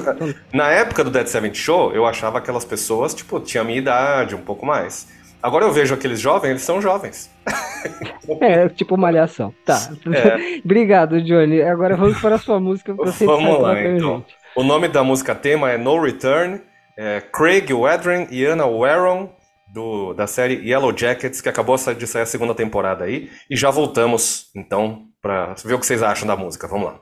Na 0.52 0.68
época 0.70 1.02
do 1.02 1.10
Dead 1.10 1.26
Seventh 1.26 1.56
Show, 1.56 1.92
eu 1.92 2.06
achava 2.06 2.38
aquelas 2.38 2.64
pessoas, 2.64 3.12
tipo, 3.14 3.40
tinha 3.40 3.62
a 3.62 3.64
minha 3.64 3.78
idade, 3.78 4.36
um 4.36 4.40
pouco 4.40 4.64
mais. 4.64 5.08
Agora 5.42 5.64
eu 5.64 5.72
vejo 5.72 5.94
aqueles 5.94 6.20
jovens, 6.20 6.50
eles 6.50 6.62
são 6.62 6.80
jovens. 6.82 7.30
é, 8.40 8.68
tipo 8.68 8.96
malhação. 8.96 9.54
Tá. 9.64 9.90
É. 10.12 10.60
Obrigado, 10.64 11.22
Johnny. 11.22 11.62
Agora 11.62 11.96
vamos 11.96 12.20
para 12.20 12.34
a 12.34 12.38
sua 12.38 12.60
música 12.60 12.92
você 12.92 13.24
Vamos 13.24 13.60
lá, 13.60 13.80
então. 13.82 14.18
Gente. 14.18 14.34
O 14.54 14.62
nome 14.62 14.88
da 14.88 15.02
música 15.02 15.34
tema 15.34 15.70
é 15.70 15.78
No 15.78 16.00
Return. 16.02 16.60
É 16.96 17.20
Craig 17.20 17.72
Wedren 17.72 18.26
e 18.30 18.44
Anna 18.44 18.66
Warren, 18.66 19.30
do, 19.72 20.12
da 20.12 20.26
série 20.26 20.68
Yellow 20.68 20.94
Jackets, 20.94 21.40
que 21.40 21.48
acabou 21.48 21.76
de 21.76 22.06
sair 22.06 22.22
a 22.22 22.26
segunda 22.26 22.54
temporada 22.54 23.04
aí. 23.04 23.30
E 23.48 23.56
já 23.56 23.70
voltamos, 23.70 24.50
então, 24.54 25.06
para 25.22 25.54
ver 25.64 25.74
o 25.74 25.78
que 25.78 25.86
vocês 25.86 26.02
acham 26.02 26.26
da 26.26 26.36
música. 26.36 26.68
Vamos 26.68 26.88
lá. 26.88 27.00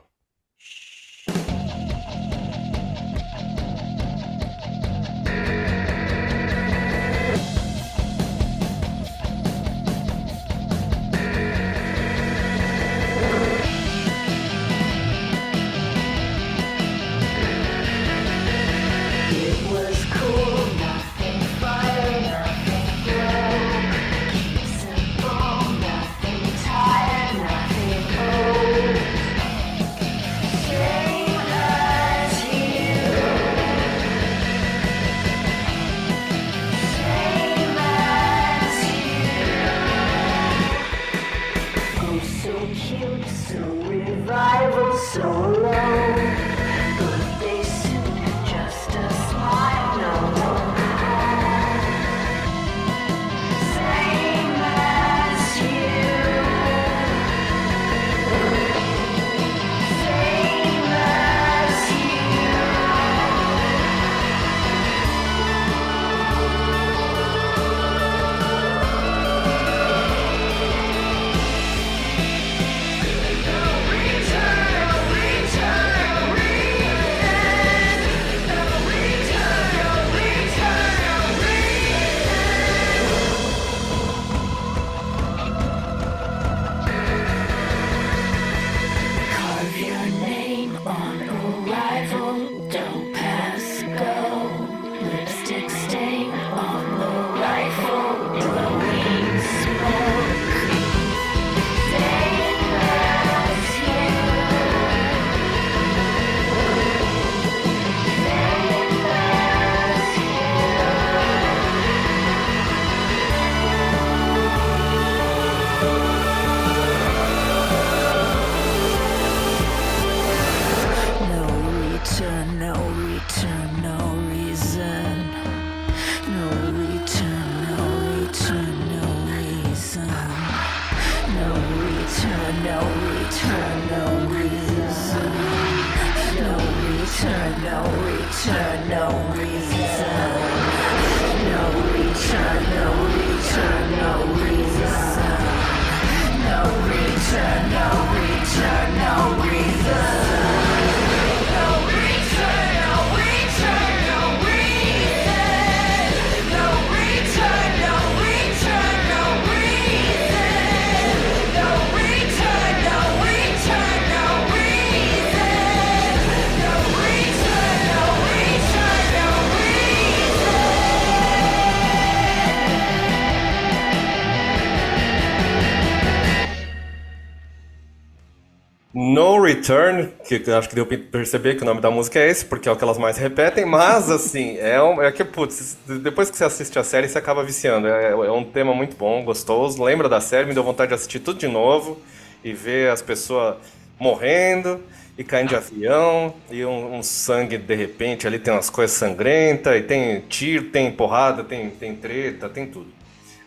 Return, 179.49 180.09
que 180.27 180.43
eu 180.45 180.57
acho 180.57 180.69
que 180.69 180.75
deu 180.75 180.85
pra 180.85 180.95
perceber 180.97 181.55
que 181.55 181.63
o 181.63 181.65
nome 181.65 181.81
da 181.81 181.89
música 181.89 182.19
é 182.19 182.29
esse, 182.29 182.45
porque 182.45 182.69
é 182.69 182.71
o 182.71 182.75
que 182.75 182.83
elas 182.83 182.99
mais 182.99 183.17
repetem, 183.17 183.65
mas 183.65 184.09
assim, 184.11 184.57
é, 184.57 184.81
um, 184.81 185.01
é 185.01 185.11
que, 185.11 185.23
putz, 185.23 185.75
depois 185.87 186.29
que 186.29 186.37
você 186.37 186.43
assiste 186.43 186.77
a 186.77 186.83
série, 186.83 187.07
você 187.09 187.17
acaba 187.17 187.43
viciando. 187.43 187.87
É, 187.87 188.11
é 188.11 188.31
um 188.31 188.43
tema 188.43 188.75
muito 188.75 188.95
bom, 188.95 189.23
gostoso. 189.23 189.83
Lembra 189.83 190.07
da 190.07 190.21
série, 190.21 190.45
me 190.47 190.53
deu 190.53 190.63
vontade 190.63 190.89
de 190.89 190.95
assistir 190.95 191.19
tudo 191.19 191.39
de 191.39 191.47
novo 191.47 191.99
e 192.43 192.53
ver 192.53 192.91
as 192.91 193.01
pessoas 193.01 193.55
morrendo 193.99 194.79
e 195.17 195.23
caindo 195.23 195.49
de 195.49 195.55
avião, 195.55 196.33
e 196.49 196.63
um, 196.63 196.95
um, 196.95 197.03
sangue 197.03 197.57
de 197.57 197.75
repente, 197.75 198.25
ali 198.25 198.39
tem 198.39 198.53
umas 198.53 198.69
coisas 198.69 198.95
sangrentas, 198.95 199.75
e 199.75 199.81
tem 199.81 200.21
tiro, 200.29 200.65
tem 200.69 200.89
porrada, 200.93 201.43
tem, 201.43 201.69
tem 201.71 201.93
treta, 201.93 202.47
tem 202.47 202.67
tudo. 202.67 202.98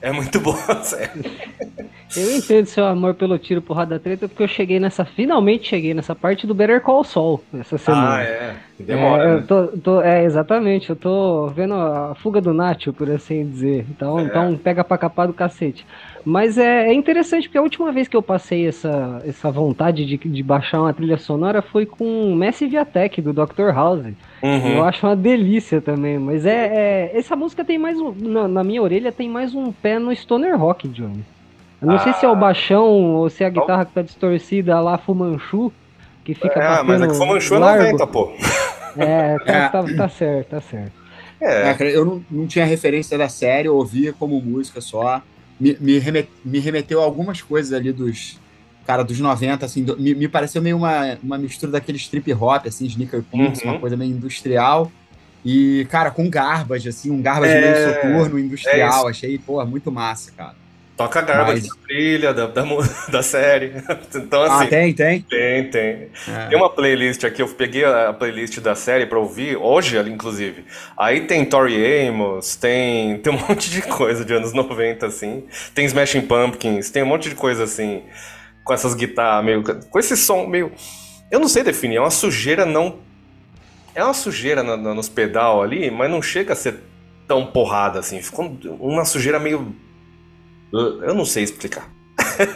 É 0.02 0.10
muito 0.10 0.40
boa 0.40 0.58
a 0.68 0.82
série. 0.82 1.30
Eu 2.16 2.36
entendo 2.36 2.66
seu 2.66 2.84
amor 2.84 3.14
pelo 3.14 3.38
tiro 3.38 3.62
porrada 3.62 3.98
treta, 4.00 4.28
porque 4.28 4.42
eu 4.42 4.48
cheguei 4.48 4.80
nessa. 4.80 5.04
Finalmente 5.04 5.68
cheguei 5.68 5.94
nessa 5.94 6.14
parte 6.14 6.46
do 6.46 6.52
Better 6.52 6.80
Call 6.80 7.04
Saul 7.04 7.42
essa 7.58 7.78
semana. 7.78 8.16
Ah, 8.16 8.22
é. 8.22 8.56
Demora. 8.86 9.22
É, 9.22 9.34
né? 9.36 9.44
tô, 9.46 9.66
tô, 9.68 10.00
é 10.00 10.24
exatamente. 10.24 10.90
Eu 10.90 10.96
tô 10.96 11.46
vendo 11.48 11.74
a 11.74 12.14
fuga 12.16 12.40
do 12.40 12.52
Nacho, 12.52 12.92
por 12.92 13.10
assim 13.10 13.48
dizer. 13.48 13.86
Então, 13.90 14.18
é. 14.18 14.24
então 14.24 14.56
pega 14.56 14.82
pra 14.84 14.98
capar 14.98 15.26
do 15.26 15.32
cacete. 15.32 15.86
Mas 16.24 16.56
é, 16.56 16.88
é, 16.88 16.92
interessante, 16.92 17.48
porque 17.48 17.58
a 17.58 17.62
última 17.62 17.90
vez 17.90 18.06
que 18.06 18.16
eu 18.16 18.22
passei 18.22 18.66
essa, 18.68 19.20
essa 19.26 19.50
vontade 19.50 20.06
de, 20.06 20.16
de 20.16 20.42
baixar 20.42 20.80
uma 20.80 20.92
trilha 20.92 21.18
sonora 21.18 21.60
foi 21.60 21.84
com 21.84 22.34
Massive 22.34 22.76
Attack, 22.76 23.20
do 23.20 23.32
Dr. 23.32 23.70
House. 23.74 24.04
Uhum. 24.42 24.68
Eu 24.68 24.84
acho 24.84 25.06
uma 25.06 25.16
delícia 25.16 25.80
também, 25.80 26.18
mas 26.18 26.46
é, 26.46 27.10
é 27.12 27.18
essa 27.18 27.34
música 27.34 27.64
tem 27.64 27.78
mais 27.78 27.98
um, 27.98 28.12
na, 28.12 28.46
na, 28.46 28.64
minha 28.64 28.82
orelha 28.82 29.10
tem 29.10 29.28
mais 29.28 29.54
um 29.54 29.72
pé 29.72 29.98
no 29.98 30.14
stoner 30.14 30.58
rock, 30.58 30.86
Johnny. 30.88 31.24
Eu 31.80 31.88
não 31.88 31.96
ah. 31.96 31.98
sei 31.98 32.12
se 32.12 32.24
é 32.24 32.28
o 32.28 32.36
baixão 32.36 33.14
ou 33.16 33.28
se 33.28 33.42
é 33.42 33.46
a 33.46 33.50
guitarra 33.50 33.84
que 33.84 33.92
tá 33.92 34.02
distorcida 34.02 34.78
lá, 34.80 34.96
Fumanchu, 34.98 35.72
que 36.24 36.34
fica 36.34 36.60
É, 36.60 36.82
mas 36.82 37.00
é 37.00 37.08
que 37.08 37.14
Fumanchu 37.14 37.54
é 37.54 37.58
90, 37.58 38.06
pô. 38.06 38.32
É, 38.96 39.38
tá, 39.38 39.52
é. 39.52 39.68
Tá, 39.68 39.84
tá 39.84 40.08
certo, 40.08 40.48
tá 40.48 40.60
certo. 40.60 40.92
É. 41.40 41.70
é. 41.70 41.96
Eu 41.96 42.04
não, 42.04 42.24
não 42.30 42.46
tinha 42.46 42.64
referência 42.64 43.18
da 43.18 43.28
série, 43.28 43.68
eu 43.68 43.76
ouvia 43.76 44.12
como 44.12 44.40
música 44.40 44.80
só 44.80 45.22
me, 45.62 45.76
me, 45.80 45.98
remet, 45.98 46.28
me 46.44 46.58
remeteu 46.58 47.00
a 47.00 47.04
algumas 47.04 47.40
coisas 47.40 47.72
ali 47.72 47.92
dos. 47.92 48.40
Cara, 48.84 49.04
dos 49.04 49.20
90, 49.20 49.64
assim, 49.64 49.84
do, 49.84 49.96
me, 49.96 50.12
me 50.12 50.26
pareceu 50.26 50.60
meio 50.60 50.76
uma, 50.76 51.16
uma 51.22 51.38
mistura 51.38 51.70
daqueles 51.70 52.08
trip 52.08 52.32
hop, 52.32 52.66
assim, 52.66 52.84
sneaker 52.86 53.22
punks, 53.22 53.62
uhum. 53.62 53.70
uma 53.70 53.78
coisa 53.78 53.96
meio 53.96 54.10
industrial. 54.10 54.90
E, 55.44 55.86
cara, 55.88 56.10
com 56.10 56.28
garbage, 56.28 56.88
assim, 56.88 57.08
um 57.08 57.22
garbage 57.22 57.52
é, 57.52 57.60
meio 57.60 57.94
soturno, 57.94 58.38
industrial. 58.40 59.06
É 59.06 59.10
achei, 59.10 59.38
pô, 59.38 59.64
muito 59.64 59.92
massa, 59.92 60.32
cara. 60.32 60.56
Toca 61.02 61.18
a 61.18 61.22
garbage 61.22 61.62
Mas... 61.62 61.68
da 61.68 61.82
trilha, 61.86 62.34
da, 62.34 62.46
da, 62.46 62.64
da, 63.10 63.22
série. 63.22 63.72
Então, 64.14 64.42
ah, 64.42 64.46
assim. 64.46 64.64
Ah, 64.64 64.68
tem, 64.68 64.92
tem? 64.92 65.20
Tem, 65.22 65.70
tem. 65.70 66.08
É. 66.28 66.46
Tem 66.48 66.56
uma 66.56 66.70
playlist 66.70 67.24
aqui, 67.24 67.42
eu 67.42 67.48
peguei 67.48 67.84
a 67.84 68.12
playlist 68.12 68.58
da 68.60 68.74
série 68.74 69.06
pra 69.06 69.18
ouvir, 69.18 69.56
hoje, 69.56 69.98
inclusive. 70.08 70.64
Aí 70.96 71.22
tem 71.22 71.44
Tori 71.44 72.06
Amos, 72.08 72.56
tem, 72.56 73.18
tem 73.18 73.32
um 73.32 73.38
monte 73.48 73.70
de 73.70 73.82
coisa 73.82 74.24
de 74.24 74.32
anos 74.32 74.52
90, 74.52 75.06
assim. 75.06 75.44
Tem 75.74 75.84
Smashing 75.86 76.22
Pumpkins, 76.22 76.90
tem 76.90 77.02
um 77.02 77.06
monte 77.06 77.28
de 77.28 77.34
coisa 77.34 77.64
assim. 77.64 78.02
Com 78.64 78.72
essas 78.72 78.94
guitarras 78.94 79.44
meio. 79.44 79.62
Com 79.62 79.98
esse 79.98 80.16
som 80.16 80.46
meio. 80.46 80.72
Eu 81.30 81.40
não 81.40 81.48
sei 81.48 81.62
definir, 81.62 81.96
é 81.96 82.00
uma 82.00 82.10
sujeira 82.10 82.64
não. 82.64 82.98
É 83.94 84.02
uma 84.02 84.14
sujeira 84.14 84.62
no, 84.62 84.76
no, 84.76 84.94
nos 84.94 85.08
pedal 85.08 85.62
ali, 85.62 85.90
mas 85.90 86.10
não 86.10 86.22
chega 86.22 86.52
a 86.52 86.56
ser 86.56 86.76
tão 87.26 87.46
porrada 87.46 87.98
assim. 87.98 88.20
Ficou 88.22 88.56
uma 88.78 89.04
sujeira 89.04 89.38
meio 89.38 89.74
eu 90.72 91.14
não 91.14 91.24
sei 91.24 91.42
explicar. 91.42 91.90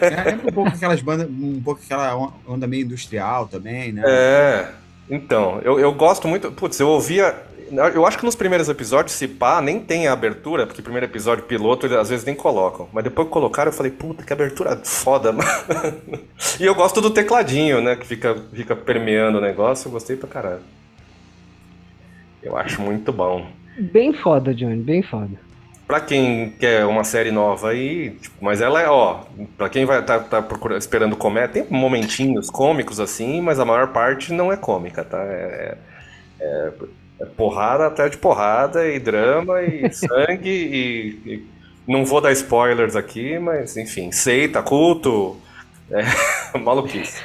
É, 0.01 0.31
lembra 0.31 0.49
um 0.49 0.53
pouco 0.53 0.71
aquelas 0.71 1.01
bandas, 1.03 1.29
um 1.29 1.61
pouco 1.63 1.81
aquela 1.85 2.33
onda 2.47 2.67
meio 2.67 2.85
industrial 2.85 3.47
também, 3.47 3.93
né? 3.93 4.03
É. 4.07 4.69
Então, 5.09 5.61
eu, 5.63 5.79
eu 5.79 5.93
gosto 5.93 6.27
muito. 6.27 6.51
Putz, 6.51 6.81
eu 6.81 6.89
ouvia. 6.89 7.35
Eu 7.95 8.07
acho 8.07 8.17
que 8.17 8.25
nos 8.25 8.37
primeiros 8.37 8.69
episódios, 8.69 9.17
se 9.17 9.27
pá, 9.27 9.61
nem 9.61 9.81
tem 9.81 10.07
a 10.07 10.13
abertura, 10.13 10.67
porque 10.67 10.81
primeiro 10.81 11.07
episódio 11.07 11.45
piloto 11.45 11.87
eles 11.87 11.97
às 11.97 12.09
vezes 12.09 12.25
nem 12.25 12.35
colocam. 12.35 12.89
Mas 12.93 13.03
depois 13.03 13.27
que 13.27 13.33
colocaram, 13.33 13.71
eu 13.71 13.77
falei, 13.77 13.91
puta, 13.91 14.23
que 14.23 14.33
abertura 14.33 14.81
foda, 14.85 15.31
mano. 15.33 15.51
e 16.61 16.65
eu 16.65 16.75
gosto 16.75 17.01
do 17.01 17.11
tecladinho, 17.11 17.81
né? 17.81 17.97
Que 17.97 18.07
fica, 18.07 18.37
fica 18.53 18.77
permeando 18.77 19.39
o 19.39 19.41
negócio. 19.41 19.89
Eu 19.89 19.93
gostei 19.93 20.17
pra 20.17 20.29
caralho. 20.29 20.63
Eu 22.43 22.57
acho 22.57 22.81
muito 22.81 23.13
bom. 23.13 23.47
Bem 23.79 24.13
foda, 24.13 24.55
Johnny, 24.55 24.83
bem 24.83 25.03
foda 25.03 25.46
para 25.87 26.01
quem 26.01 26.51
quer 26.51 26.85
uma 26.85 27.05
série 27.05 27.31
nova 27.31 27.71
aí, 27.71 28.11
tipo, 28.11 28.45
mas 28.45 28.61
ela 28.61 28.81
é, 28.81 28.89
ó, 28.89 29.21
para 29.57 29.69
quem 29.69 29.85
vai 29.85 30.01
estar 30.01 30.19
tá, 30.19 30.25
tá 30.25 30.43
procurando, 30.43 30.81
esperando 30.81 31.17
comédia, 31.17 31.63
tem 31.63 31.67
momentinhos 31.71 32.51
cômicos 32.51 32.99
assim, 32.99 33.41
mas 33.41 33.61
a 33.61 33.65
maior 33.65 33.89
parte 33.93 34.33
não 34.33 34.53
é 34.53 34.57
cômica, 34.57 35.05
tá? 35.05 35.23
É, 35.23 35.79
é, 36.41 36.73
é 37.21 37.25
porrada 37.25 37.87
até 37.87 38.09
de 38.09 38.17
porrada 38.17 38.87
e 38.89 38.99
drama 38.99 39.63
e 39.63 39.91
sangue 39.95 40.51
e, 40.51 41.09
e, 41.25 41.47
não 41.87 42.05
vou 42.05 42.21
dar 42.21 42.33
spoilers 42.33 42.97
aqui, 42.97 43.39
mas 43.39 43.77
enfim, 43.77 44.11
seita, 44.11 44.61
culto, 44.63 45.41
é, 45.91 46.59
maluquice. 46.59 47.23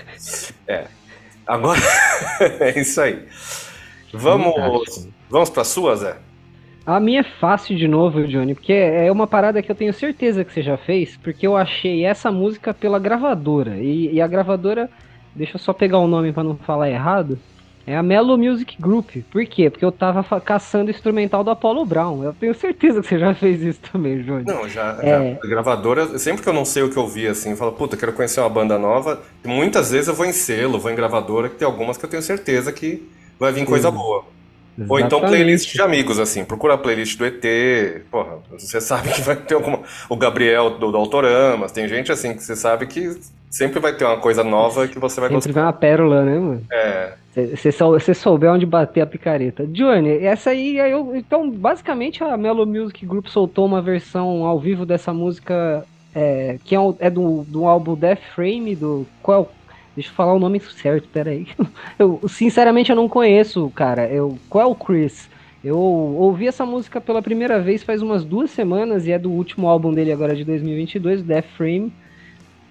É. 0.67 0.85
Agora 1.47 1.81
é 2.59 2.79
isso 2.79 3.01
aí. 3.01 3.25
Vamos, 4.13 5.09
vamos 5.29 5.49
para 5.49 5.63
sua, 5.63 5.95
Zé? 5.95 6.15
A 6.85 6.99
minha 6.99 7.19
é 7.19 7.23
fácil 7.23 7.77
de 7.77 7.87
novo, 7.87 8.27
Johnny, 8.27 8.55
porque 8.55 8.73
é 8.73 9.11
uma 9.11 9.27
parada 9.27 9.61
que 9.61 9.71
eu 9.71 9.75
tenho 9.75 9.93
certeza 9.93 10.43
que 10.43 10.51
você 10.51 10.63
já 10.63 10.77
fez, 10.77 11.15
porque 11.17 11.45
eu 11.45 11.55
achei 11.55 12.03
essa 12.05 12.31
música 12.31 12.73
pela 12.73 12.97
gravadora. 12.97 13.77
E, 13.77 14.13
e 14.13 14.21
a 14.21 14.27
gravadora, 14.27 14.89
deixa 15.35 15.55
eu 15.55 15.59
só 15.59 15.73
pegar 15.73 15.99
o 15.99 16.07
nome 16.07 16.33
para 16.33 16.43
não 16.43 16.55
falar 16.57 16.89
errado, 16.89 17.37
é 17.85 17.95
a 17.95 18.03
Mellow 18.03 18.37
Music 18.37 18.77
Group. 18.79 19.17
Por 19.31 19.45
quê? 19.45 19.69
Porque 19.69 19.85
eu 19.85 19.91
tava 19.91 20.23
caçando 20.41 20.87
o 20.87 20.91
instrumental 20.91 21.43
do 21.43 21.49
Apollo 21.49 21.85
Brown. 21.85 22.23
Eu 22.23 22.33
tenho 22.33 22.53
certeza 22.53 23.01
que 23.01 23.07
você 23.07 23.19
já 23.19 23.33
fez 23.33 23.61
isso 23.61 23.79
também, 23.91 24.21
Johnny. 24.23 24.45
Não, 24.45 24.67
já. 24.67 24.97
É... 25.01 25.33
já 25.33 25.39
a 25.43 25.47
gravadora, 25.47 26.17
sempre 26.17 26.41
que 26.41 26.49
eu 26.49 26.53
não 26.53 26.65
sei 26.65 26.83
o 26.83 26.89
que 26.89 26.97
eu 26.97 27.07
vi, 27.07 27.27
assim, 27.27 27.51
eu 27.51 27.57
falo, 27.57 27.71
puta, 27.73 27.97
quero 27.97 28.13
conhecer 28.13 28.39
uma 28.39 28.49
banda 28.49 28.77
nova. 28.77 29.21
Muitas 29.43 29.91
vezes 29.91 30.07
eu 30.07 30.15
vou 30.15 30.25
em 30.25 30.33
selo, 30.33 30.79
vou 30.79 30.91
em 30.91 30.95
gravadora, 30.95 31.49
que 31.49 31.55
tem 31.55 31.65
algumas 31.65 31.97
que 31.97 32.05
eu 32.05 32.09
tenho 32.09 32.23
certeza 32.23 32.71
que 32.71 33.07
vai 33.39 33.51
vir 33.51 33.65
coisa 33.65 33.91
boa. 33.91 34.25
Exatamente. 34.77 34.91
Ou 34.91 34.99
então 34.99 35.19
playlist 35.19 35.73
de 35.73 35.81
amigos, 35.81 36.19
assim. 36.19 36.45
Procura 36.45 36.75
a 36.75 36.77
playlist 36.77 37.17
do 37.17 37.25
ET. 37.25 37.43
Porra, 38.09 38.39
você 38.51 38.79
sabe 38.79 39.09
que 39.09 39.21
vai 39.21 39.35
ter 39.35 39.55
alguma. 39.55 39.81
O 40.09 40.15
Gabriel 40.15 40.71
do, 40.71 40.91
do 40.91 40.97
Autoramas. 40.97 41.71
Tem 41.71 41.87
gente 41.87 42.11
assim 42.11 42.33
que 42.33 42.43
você 42.43 42.55
sabe 42.55 42.87
que 42.87 43.19
sempre 43.49 43.79
vai 43.79 43.93
ter 43.93 44.05
uma 44.05 44.17
coisa 44.17 44.43
nova 44.43 44.87
que 44.87 44.97
você 44.97 45.19
vai 45.19 45.29
sempre 45.29 45.35
gostar. 45.35 45.49
Sempre 45.49 45.53
vai 45.53 45.63
uma 45.63 45.73
pérola, 45.73 46.23
né, 46.23 46.39
mano? 46.39 46.61
É. 46.71 47.13
Se 47.55 47.71
você 47.71 48.13
souber 48.13 48.51
onde 48.51 48.65
bater 48.65 49.01
a 49.01 49.05
picareta. 49.05 49.65
Johnny, 49.65 50.17
essa 50.23 50.49
aí, 50.49 50.77
eu, 50.77 51.15
então, 51.15 51.49
basicamente 51.49 52.21
a 52.23 52.35
Melo 52.35 52.65
Music 52.65 53.05
Group 53.05 53.27
soltou 53.27 53.65
uma 53.65 53.81
versão 53.81 54.45
ao 54.45 54.59
vivo 54.59 54.85
dessa 54.85 55.13
música 55.13 55.85
é, 56.13 56.57
que 56.65 56.75
é, 56.75 56.79
é 56.99 57.09
do, 57.09 57.45
do 57.47 57.65
álbum 57.65 57.95
Death 57.95 58.21
Frame, 58.35 58.75
do 58.75 59.07
qual 59.23 59.49
Deixa 59.95 60.09
eu 60.09 60.13
falar 60.15 60.33
o 60.33 60.39
nome 60.39 60.59
certo, 60.61 61.09
peraí. 61.09 61.47
Eu, 61.99 62.21
sinceramente, 62.27 62.89
eu 62.91 62.95
não 62.95 63.09
conheço, 63.09 63.69
cara. 63.71 64.11
Eu, 64.11 64.41
qual 64.49 64.63
é 64.63 64.67
o 64.71 64.75
Chris? 64.75 65.29
Eu 65.63 65.77
ouvi 65.77 66.47
essa 66.47 66.65
música 66.65 66.99
pela 67.01 67.21
primeira 67.21 67.61
vez 67.61 67.83
faz 67.83 68.01
umas 68.01 68.25
duas 68.25 68.49
semanas 68.51 69.05
e 69.05 69.11
é 69.11 69.19
do 69.19 69.31
último 69.31 69.67
álbum 69.67 69.93
dele 69.93 70.11
agora 70.11 70.35
de 70.35 70.43
2022, 70.45 71.23
Death 71.23 71.45
Frame. 71.55 71.95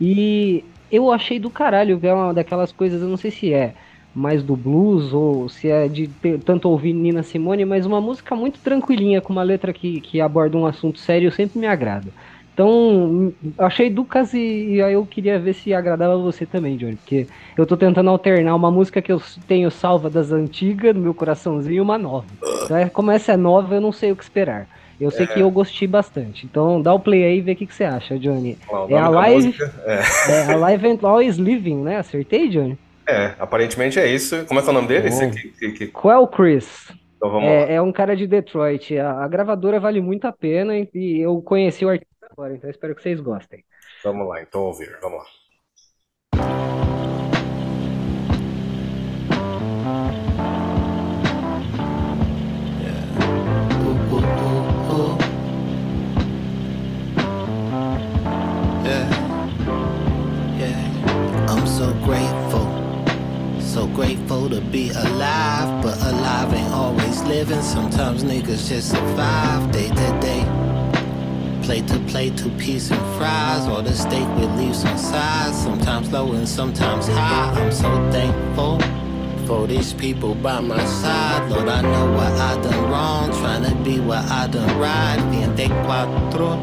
E 0.01 0.73
eu 0.91 1.11
achei 1.13 1.39
do 1.39 1.51
caralho, 1.51 2.01
é 2.03 2.15
uma 2.15 2.35
daquelas 2.35 2.73
coisas, 2.73 3.03
eu 3.03 3.09
não 3.09 3.17
sei 3.17 3.31
se 3.31 3.53
é 3.53 3.77
mais 4.15 4.43
do 4.43 4.57
blues 4.57 5.13
ou 5.13 5.49
se 5.49 5.69
é 5.69 5.89
de 5.89 6.09
tanto 6.45 6.69
ouvir 6.69 6.93
Nina 6.95 7.23
Simone, 7.23 7.65
mas 7.65 7.87
uma 7.87 8.01
música 8.01 8.35
muito 8.37 8.61
tranquilinha, 8.61 9.21
com 9.23 9.33
uma 9.33 9.43
letra 9.45 9.73
que, 9.73 10.01
que 10.01 10.21
aborda 10.21 10.57
um 10.59 10.67
assunto 10.67 10.99
sério, 10.99 11.31
sempre 11.33 11.59
me 11.61 11.67
agrada. 11.67 12.13
Então, 12.61 13.33
achei 13.57 13.89
Ducas 13.89 14.35
e, 14.35 14.75
e 14.75 14.83
aí 14.83 14.93
eu 14.93 15.07
queria 15.07 15.39
ver 15.39 15.55
se 15.55 15.73
agradava 15.73 16.19
você 16.19 16.45
também, 16.45 16.77
Johnny, 16.77 16.97
porque 16.97 17.27
eu 17.57 17.65
tô 17.65 17.75
tentando 17.75 18.11
alternar 18.11 18.55
uma 18.55 18.71
música 18.71 19.01
que 19.01 19.11
eu 19.11 19.23
tenho 19.49 19.71
salva 19.71 20.11
das 20.11 20.31
antigas 20.31 20.95
no 20.95 21.01
meu 21.01 21.15
coraçãozinho 21.15 21.77
e 21.77 21.81
uma 21.81 21.97
nova. 21.97 22.27
Então, 22.65 22.77
é, 22.77 22.91
como 22.91 23.11
essa 23.11 23.33
é 23.33 23.37
nova, 23.39 23.77
eu 23.77 23.81
não 23.81 23.93
sei 23.93 24.13
o 24.13 24.17
que 24.17 24.23
esperar. 24.23 24.69
Eu 25.01 25.11
sei 25.11 25.25
é. 25.25 25.29
que 25.29 25.41
eu 25.41 25.51
gostei 25.51 25.89
bastante. 25.89 26.45
Então 26.45 26.83
dá 26.83 26.93
o 26.93 27.01
play 27.01 27.25
aí 27.25 27.39
e 27.39 27.41
vê 27.41 27.53
o 27.53 27.57
que, 27.57 27.65
que 27.65 27.75
você 27.75 27.85
acha, 27.85 28.19
Johnny. 28.19 28.59
é 28.91 28.99
a 28.99 29.09
live. 29.09 29.57
É. 29.87 30.01
é 30.31 30.53
a 30.53 30.57
live 30.57 30.87
and 30.87 30.99
always 31.03 31.39
living, 31.39 31.77
né? 31.77 31.97
Acertei, 31.97 32.51
Johnny? 32.51 32.77
É, 33.09 33.33
aparentemente 33.39 33.99
é 33.99 34.07
isso. 34.07 34.45
Como 34.45 34.61
é 34.61 34.63
que 34.63 34.69
é 34.69 34.71
o 34.71 34.75
nome 34.75 34.89
dele? 34.89 35.09
Que, 35.09 35.49
que, 35.49 35.73
que... 35.73 35.87
Qual 35.87 36.29
Chris? 36.29 36.93
Então 37.17 37.41
é, 37.41 37.77
é 37.77 37.83
um 37.83 37.91
cara 37.91 38.15
de 38.15 38.27
Detroit. 38.27 38.99
A, 38.99 39.25
a, 39.25 39.29
gravadora 39.29 39.81
vale 39.81 40.03
muito 40.03 40.27
a 40.27 40.33
pena 40.33 40.75
e 40.77 41.21
eu 41.21 41.41
conheci 41.41 41.87
o 41.87 41.89
artista 41.89 42.10
fora, 42.41 42.55
então 42.55 42.71
espero 42.71 42.95
que 42.95 43.03
vocês 43.03 43.21
gostem. 43.21 43.63
Vamos 44.03 44.27
lá, 44.27 44.41
então 44.41 44.63
ouvir, 44.63 44.99
vamos 45.03 45.19
lá. 45.19 45.27
so 61.67 61.95
grateful. 62.05 62.67
So 63.61 63.87
grateful 63.87 64.51
to 64.51 64.61
be 64.61 64.91
alive, 64.91 65.83
but 65.83 65.97
alive 66.03 66.53
ain't 66.53 66.73
always 66.75 67.23
living. 67.23 67.63
Sometimes 67.63 68.23
niggas 68.23 68.69
just 68.69 68.91
survive 68.91 69.73
day 69.73 69.89
to 69.89 70.21
day. 70.21 70.70
Plate 71.71 71.87
to 71.87 72.01
plate, 72.01 72.37
two 72.37 72.51
piece 72.59 72.91
and 72.91 73.01
fries, 73.17 73.69
or 73.69 73.81
the 73.81 73.95
steak 73.95 74.27
with 74.35 74.51
leaves 74.59 74.85
on 74.85 74.99
sides. 74.99 75.57
Sometimes 75.57 76.11
low 76.11 76.33
and 76.33 76.49
sometimes 76.49 77.07
high. 77.07 77.55
I'm 77.55 77.71
so 77.71 77.89
thankful 78.11 78.81
for 79.47 79.69
these 79.69 79.93
people 79.93 80.35
by 80.35 80.59
my 80.59 80.85
side. 80.85 81.49
Lord, 81.49 81.69
I 81.69 81.81
know 81.83 82.11
what 82.11 82.33
I 82.33 82.61
done 82.61 82.91
wrong, 82.91 83.31
trying 83.39 83.63
to 83.63 83.75
be 83.85 84.01
what 84.01 84.25
I 84.25 84.49
done 84.49 84.81
right. 84.81 85.21
Veinticuatro, 85.31 86.59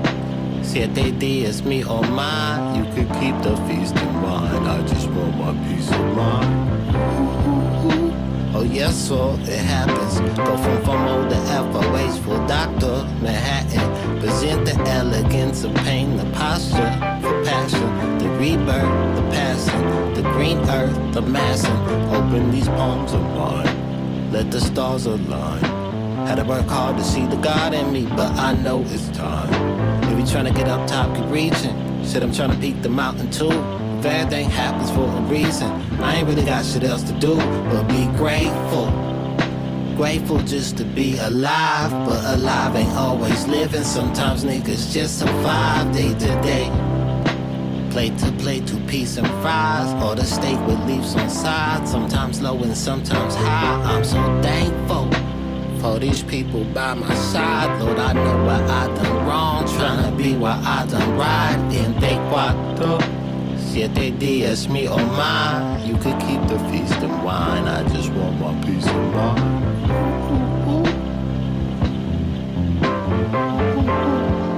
siete 0.62 1.13
días, 1.17 1.63
me 1.63 1.86
or 1.86 2.04
oh 2.04 2.12
mine. 2.12 2.76
You 2.76 2.84
could 2.91 3.10
keep 3.22 3.41
the 3.43 3.56
feast 3.65 3.96
in 3.96 4.13
mind. 4.22 4.67
I 4.67 4.86
just 4.88 5.08
want 5.12 5.38
my 5.38 5.54
peace 5.70 5.89
of 5.89 6.17
mind. 6.17 8.07
Oh 8.54 8.64
yes, 8.64 8.96
so 8.96 9.34
it 9.44 9.60
happens. 9.60 10.20
Go 10.38 10.58
from 10.58 10.78
FOMO 10.84 11.30
to 11.30 11.36
F 11.36 11.94
wasteful 11.94 12.38
doctor, 12.48 13.04
Manhattan. 13.22 14.20
Present 14.20 14.66
the 14.66 14.76
elegance 14.90 15.64
of 15.64 15.74
pain, 15.76 16.18
the 16.18 16.26
posture 16.32 16.92
for 17.22 17.44
passion, 17.46 18.18
the 18.20 18.30
rebirth, 18.40 19.16
the 19.16 19.22
passing, 19.32 20.14
the 20.16 20.22
green 20.34 20.58
earth, 20.70 20.98
the 21.14 21.22
massing. 21.22 21.78
Open 22.16 22.52
these 22.52 22.68
palms 22.68 23.14
of 23.14 23.22
mine, 23.22 24.32
let 24.32 24.50
the 24.50 24.62
stars 24.62 25.06
align. 25.06 25.64
Had 26.26 26.36
to 26.36 26.44
work 26.44 26.68
hard 26.68 26.98
to 26.98 27.04
see 27.04 27.26
the 27.26 27.38
God 27.38 27.74
in 27.74 27.92
me, 27.92 28.06
but 28.06 28.32
I 28.38 28.54
know 28.54 28.82
it's 28.88 29.10
time. 29.10 29.54
If 30.04 30.20
you 30.20 30.26
trying 30.26 30.46
to 30.46 30.54
get 30.54 30.68
up 30.68 30.88
top, 30.88 31.16
keep 31.16 31.26
reaching. 31.30 32.04
Said 32.04 32.24
I'm 32.24 32.34
trying 32.34 32.52
to 32.52 32.58
peak 32.58 32.82
the 32.82 32.90
mountain 32.90 33.30
too. 33.30 33.87
Everything 34.08 34.50
happens 34.50 34.89
for 34.91 35.06
a 35.06 35.22
reason, 35.22 35.70
I 36.02 36.15
ain't 36.15 36.28
really 36.28 36.46
got 36.46 36.65
shit 36.65 36.84
else 36.84 37.04
to 37.04 37.13
do 37.20 37.36
but 37.36 37.84
be 37.88 38.06
grateful. 38.17 38.88
Grateful 39.96 40.38
just 40.39 40.78
to 40.78 40.84
be 40.84 41.17
alive, 41.17 41.91
but 42.08 42.24
alive 42.36 42.76
ain't 42.76 42.93
always 42.93 43.48
living. 43.48 43.84
Sometimes 43.84 44.46
niggas 44.46 44.93
just 44.93 45.20
survive 45.20 45.91
day 45.93 46.13
to 46.13 46.41
day. 46.41 46.70
Plate 47.89 48.17
to 48.20 48.32
plate, 48.34 48.67
two 48.67 48.80
piece 48.82 49.17
and 49.17 49.28
fries, 49.41 49.91
or 50.04 50.15
the 50.15 50.24
steak 50.24 50.60
with 50.67 50.80
leaves 50.86 51.15
on 51.15 51.30
side. 51.30 51.88
Sometimes 51.88 52.41
low 52.41 52.62
and 52.62 52.78
sometimes 52.78 53.34
high. 53.36 53.82
I'm 53.84 54.04
so 54.04 54.22
thankful 54.41 55.10
for 55.82 56.00
these 56.00 56.22
people 56.22 56.63
by 56.65 56.93
my 56.93 57.13
side. 57.15 57.82
Lord, 57.82 57.98
I 57.98 58.13
know 58.13 58.46
what 58.46 58.62
I 58.70 58.88
done 58.88 59.28
wrong, 59.28 59.65
trying 59.67 60.04
to 60.10 60.15
be 60.15 60.36
what 60.36 60.58
I 60.58 60.86
done 60.86 61.17
right. 61.17 61.58
In 61.74 62.00
they 62.00 62.17
cuatro, 62.30 63.17
siete 63.78 64.10
días, 64.18 64.68
me 64.68 64.88
or 64.88 64.98
mine. 64.98 65.86
You 65.86 65.96
could 65.98 66.20
keep 66.22 66.42
the 66.48 66.58
feast 66.72 67.00
and 67.04 67.24
wine. 67.24 67.68
I 67.68 67.84
just 67.90 68.10
want 68.13 68.40
my 68.40 68.52
peace 68.66 68.88
of 68.88 68.96
mind. 69.13 69.38
Mm-hmm. 70.66 70.88
Mm-hmm. 73.78 74.57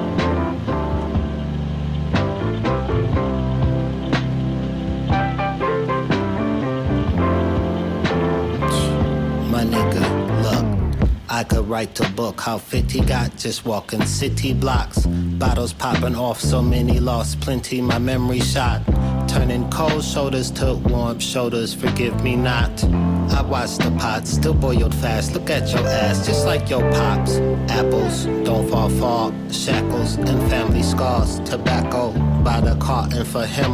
I 11.40 11.46
could 11.46 11.70
write 11.70 11.98
a 12.02 12.10
book 12.10 12.42
how 12.42 12.58
fit 12.58 12.92
he 12.92 13.00
got 13.00 13.38
just 13.38 13.64
walking 13.64 14.04
city 14.04 14.54
blocks. 14.54 15.06
Bottles 15.06 15.72
popping 15.72 16.18
off, 16.18 16.42
so 16.42 16.62
many 16.62 17.00
lost, 17.00 17.40
plenty 17.40 17.80
my 17.82 17.98
memory 17.98 18.42
shot. 18.42 18.82
Turning 19.30 19.70
cold 19.70 20.04
shoulders 20.04 20.52
to 20.60 20.74
warm 20.74 21.18
shoulders, 21.20 21.74
forgive 21.74 22.22
me 22.26 22.36
not. 22.36 22.84
I 22.84 23.42
watched 23.42 23.80
the 23.80 23.92
pot, 23.92 24.28
still 24.28 24.54
boiled 24.54 24.94
fast. 24.96 25.34
Look 25.34 25.50
at 25.50 25.72
your 25.72 25.88
ass, 25.88 26.28
just 26.28 26.46
like 26.46 26.70
your 26.70 26.82
pops. 26.92 27.38
Apples, 27.72 28.26
don't 28.44 28.70
fall 28.70 28.90
far. 28.90 29.32
Shackles 29.50 30.18
and 30.18 30.50
family 30.52 30.84
scars. 30.84 31.40
Tobacco 31.50 32.12
by 32.44 32.60
the 32.60 32.76
carton 32.82 33.24
for 33.24 33.46
him. 33.46 33.72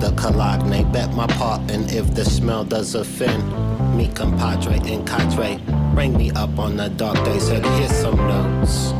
The 0.00 0.12
cologne 0.12 0.92
bet 0.92 1.14
my 1.14 1.26
part, 1.26 1.70
and 1.70 1.90
if 1.90 2.14
the 2.14 2.26
smell 2.26 2.64
does 2.64 2.94
offend, 2.94 3.42
me 3.96 4.08
compadre 4.08 4.74
and 4.84 5.06
cadre, 5.06 5.58
bring 5.98 6.16
me 6.16 6.30
up 6.36 6.60
on 6.60 6.76
the 6.76 6.88
dark 6.90 7.16
days. 7.24 7.48
Said 7.48 7.66
here's 7.66 7.90
some 7.90 8.16
notes. 8.16 8.92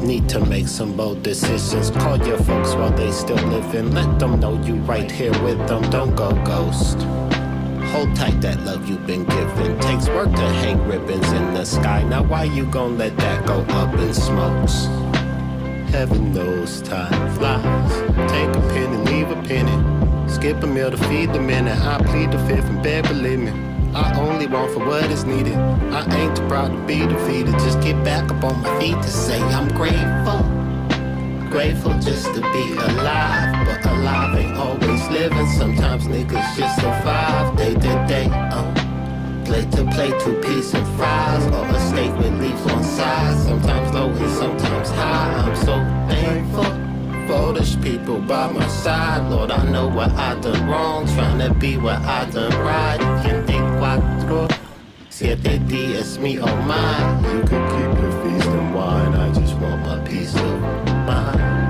Need 0.00 0.28
to 0.28 0.38
make 0.46 0.68
some 0.68 0.96
bold 0.96 1.24
decisions. 1.24 1.90
Call 1.90 2.18
your 2.24 2.38
folks 2.38 2.72
while 2.76 2.92
they 2.92 3.10
still 3.10 3.44
living. 3.48 3.90
Let 3.90 4.20
them 4.20 4.38
know 4.38 4.54
you 4.62 4.76
right 4.92 5.10
here 5.10 5.32
with 5.42 5.58
them. 5.66 5.82
Don't 5.90 6.14
go 6.14 6.30
ghost. 6.44 6.98
Hold 7.92 8.14
tight 8.14 8.40
that 8.42 8.60
love 8.60 8.88
you've 8.88 9.08
been 9.08 9.24
given. 9.24 9.76
Takes 9.80 10.06
work 10.06 10.30
to 10.30 10.48
hang 10.62 10.78
ribbons 10.86 11.32
in 11.32 11.52
the 11.52 11.64
sky. 11.64 12.04
Now 12.04 12.22
why 12.22 12.44
you 12.44 12.64
gon' 12.64 12.96
let 12.96 13.16
that 13.16 13.44
go 13.44 13.62
up 13.80 13.92
in 13.98 14.14
smokes? 14.14 14.84
Heaven 15.90 16.32
knows 16.32 16.80
time 16.82 17.28
flies. 17.34 17.92
Take 18.30 18.54
a 18.54 18.62
penny, 18.72 18.98
leave 19.10 19.30
a 19.32 19.42
penny. 19.48 19.78
Skip 20.32 20.62
a 20.62 20.66
meal 20.68 20.92
to 20.92 20.96
feed 21.08 21.32
the 21.32 21.40
minute. 21.40 21.76
I 21.80 21.98
plead 21.98 22.30
the 22.30 22.38
fifth 22.46 22.70
and 22.70 22.80
bed, 22.84 23.08
believe 23.08 23.40
me. 23.40 23.69
I 23.94 24.16
only 24.20 24.46
want 24.46 24.72
for 24.72 24.86
what 24.86 25.10
is 25.10 25.24
needed. 25.24 25.56
I 25.56 26.04
ain't 26.16 26.36
too 26.36 26.46
proud 26.46 26.70
to 26.70 26.78
be 26.86 27.00
defeated. 27.06 27.52
Just 27.54 27.80
get 27.80 28.02
back 28.04 28.30
up 28.30 28.44
on 28.44 28.62
my 28.62 28.78
feet 28.78 28.94
to 28.94 29.08
say 29.08 29.40
I'm 29.40 29.68
grateful. 29.68 30.40
Grateful 31.50 31.98
just 31.98 32.26
to 32.34 32.40
be 32.52 32.72
alive, 32.74 33.66
but 33.66 33.84
alive 33.86 34.38
ain't 34.38 34.56
always 34.56 35.08
living. 35.08 35.48
Sometimes 35.58 36.06
niggas 36.06 36.56
just 36.56 36.76
survive 36.76 37.56
day 37.56 37.74
to 37.74 38.06
day. 38.06 38.28
Uh. 38.30 38.72
Plate 39.44 39.72
to 39.72 39.84
plate, 39.90 40.14
two 40.20 40.40
piece 40.40 40.72
and 40.74 40.86
fries, 40.96 41.44
or 41.46 41.66
a 41.66 41.80
steak 41.88 42.16
with 42.16 42.40
leaves 42.40 42.64
on 42.72 42.84
sides. 42.84 43.42
Sometimes 43.42 43.92
low 43.92 44.08
and 44.08 44.30
sometimes 44.30 44.90
high. 44.90 45.42
I'm 45.44 45.56
so 45.56 45.74
thankful 46.08 47.26
for 47.26 47.52
these 47.58 47.74
people 47.74 48.20
by 48.20 48.52
my 48.52 48.68
side. 48.68 49.28
Lord, 49.28 49.50
I 49.50 49.68
know 49.68 49.88
what 49.88 50.12
I 50.12 50.38
done 50.38 50.68
wrong, 50.68 51.08
trying 51.08 51.40
to 51.40 51.52
be 51.52 51.76
what 51.76 51.98
I 52.02 52.30
done 52.30 52.52
right. 52.60 53.59
Veinticuatro, 53.90 54.46
siete 55.08 55.58
días, 55.66 56.16
me 56.18 56.38
or 56.38 56.54
mine. 56.62 57.24
You 57.24 57.40
could 57.40 57.66
keep 57.70 58.00
your 58.00 58.12
feast 58.22 58.48
and 58.48 58.72
wine. 58.72 59.14
I 59.14 59.32
just 59.32 59.54
want 59.58 59.82
my 59.82 59.98
peace 60.04 60.32
of 60.36 60.60
mind. 61.06 61.69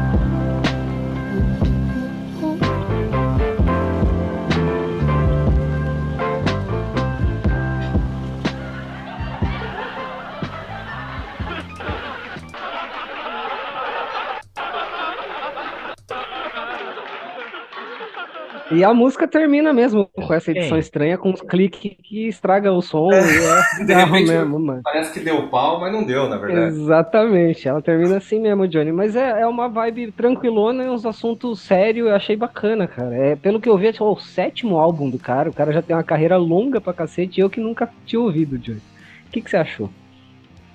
E 18.71 18.85
a 18.85 18.95
música 18.95 19.27
termina 19.27 19.73
mesmo 19.73 20.07
com 20.07 20.33
essa 20.33 20.53
edição 20.53 20.79
estranha, 20.79 21.19
com 21.19 21.31
uns 21.31 21.43
cliques 21.43 21.97
que 22.05 22.29
estraga 22.29 22.71
o 22.73 22.81
som. 22.81 23.11
e 23.11 23.17
é 23.17 23.83
De 23.85 23.93
repente, 23.93 24.29
mesmo, 24.29 24.61
mano. 24.61 24.81
Parece 24.85 25.13
que 25.13 25.21
deu 25.21 25.49
pau, 25.49 25.81
mas 25.81 25.93
não 25.93 26.05
deu, 26.05 26.29
na 26.29 26.37
verdade. 26.37 26.69
Exatamente, 26.69 27.67
ela 27.67 27.83
termina 27.83 28.19
assim 28.19 28.41
mesmo, 28.41 28.69
Johnny. 28.69 28.93
Mas 28.93 29.17
é, 29.17 29.41
é 29.41 29.47
uma 29.47 29.69
vibe 29.69 30.13
tranquilona 30.13 30.85
e 30.85 30.89
uns 30.89 31.05
assuntos 31.05 31.61
sérios, 31.61 32.09
eu 32.09 32.15
achei 32.15 32.37
bacana, 32.37 32.87
cara. 32.87 33.15
É, 33.15 33.35
pelo 33.35 33.61
que 33.61 33.69
eu 33.69 33.77
vi, 33.77 33.89
é 33.89 33.93
o 33.99 34.17
sétimo 34.17 34.79
álbum 34.79 35.11
do 35.11 35.19
cara. 35.19 35.51
O 35.51 35.55
cara 35.55 35.73
já 35.73 35.83
tem 35.83 35.97
uma 35.97 36.05
carreira 36.05 36.37
longa 36.37 36.81
pra 36.81 36.93
cacete 36.93 37.41
e 37.41 37.43
eu 37.43 37.51
que 37.51 37.61
nunca 37.61 37.91
tinha 38.07 38.21
ouvido, 38.21 38.57
Johnny. 38.57 38.81
O 39.27 39.31
que, 39.33 39.41
que 39.41 39.51
você 39.51 39.57
achou? 39.57 39.91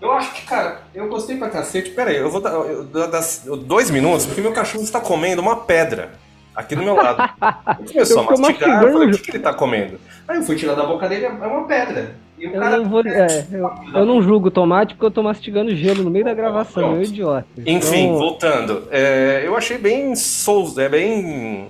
Eu 0.01 0.12
acho 0.12 0.34
que, 0.34 0.45
cara, 0.45 0.81
eu 0.93 1.08
gostei 1.08 1.38
pra 1.38 1.49
cacete. 1.49 1.91
Pera 1.91 2.10
aí, 2.12 2.17
eu 2.17 2.29
vou 2.29 2.41
dar, 2.41 2.51
eu, 2.51 2.84
dar 2.84 3.21
dois 3.65 3.89
minutos, 3.89 4.25
porque 4.25 4.41
meu 4.41 4.51
cachorro 4.51 4.84
está 4.84 4.99
comendo 4.99 5.41
uma 5.41 5.55
pedra 5.55 6.24
aqui 6.55 6.75
do 6.75 6.83
meu 6.83 6.95
lado. 6.95 7.17
Ele 7.79 7.89
começou 7.93 8.23
Eu 8.23 8.29
a 8.29 8.37
mastigar, 8.37 8.83
eu 8.83 8.91
falei, 8.93 9.07
o 9.09 9.11
que, 9.11 9.21
que 9.21 9.31
ele 9.31 9.39
tá 9.39 9.53
comendo? 9.53 9.99
Aí 10.27 10.37
eu 10.37 10.43
fui 10.43 10.55
tirar 10.55 10.73
da 10.75 10.85
boca 10.85 11.07
dele, 11.09 11.25
é 11.25 11.29
uma 11.29 11.65
pedra. 11.67 12.15
E 12.37 12.47
o 12.47 12.51
Eu 12.53 12.59
cara... 12.61 12.77
não, 12.77 12.89
vou, 12.89 13.01
é, 13.05 13.45
eu, 13.51 13.71
eu 13.93 14.05
não 14.05 14.21
julgo 14.21 14.51
tomate 14.51 14.93
porque 14.95 15.05
eu 15.05 15.11
tô 15.11 15.23
mastigando 15.23 15.73
gelo 15.75 16.03
no 16.03 16.09
meio 16.09 16.25
da 16.25 16.33
gravação, 16.33 16.83
Pronto. 16.83 16.93
meu 16.95 17.03
idiota. 17.03 17.47
Enfim, 17.65 18.05
Então, 18.07 18.17
voltando. 18.17 18.87
é, 18.91 19.43
eu 19.45 19.55
achei 19.55 19.77
bem 19.77 20.15
soul, 20.15 20.73
é 20.77 20.89
bem 20.89 21.67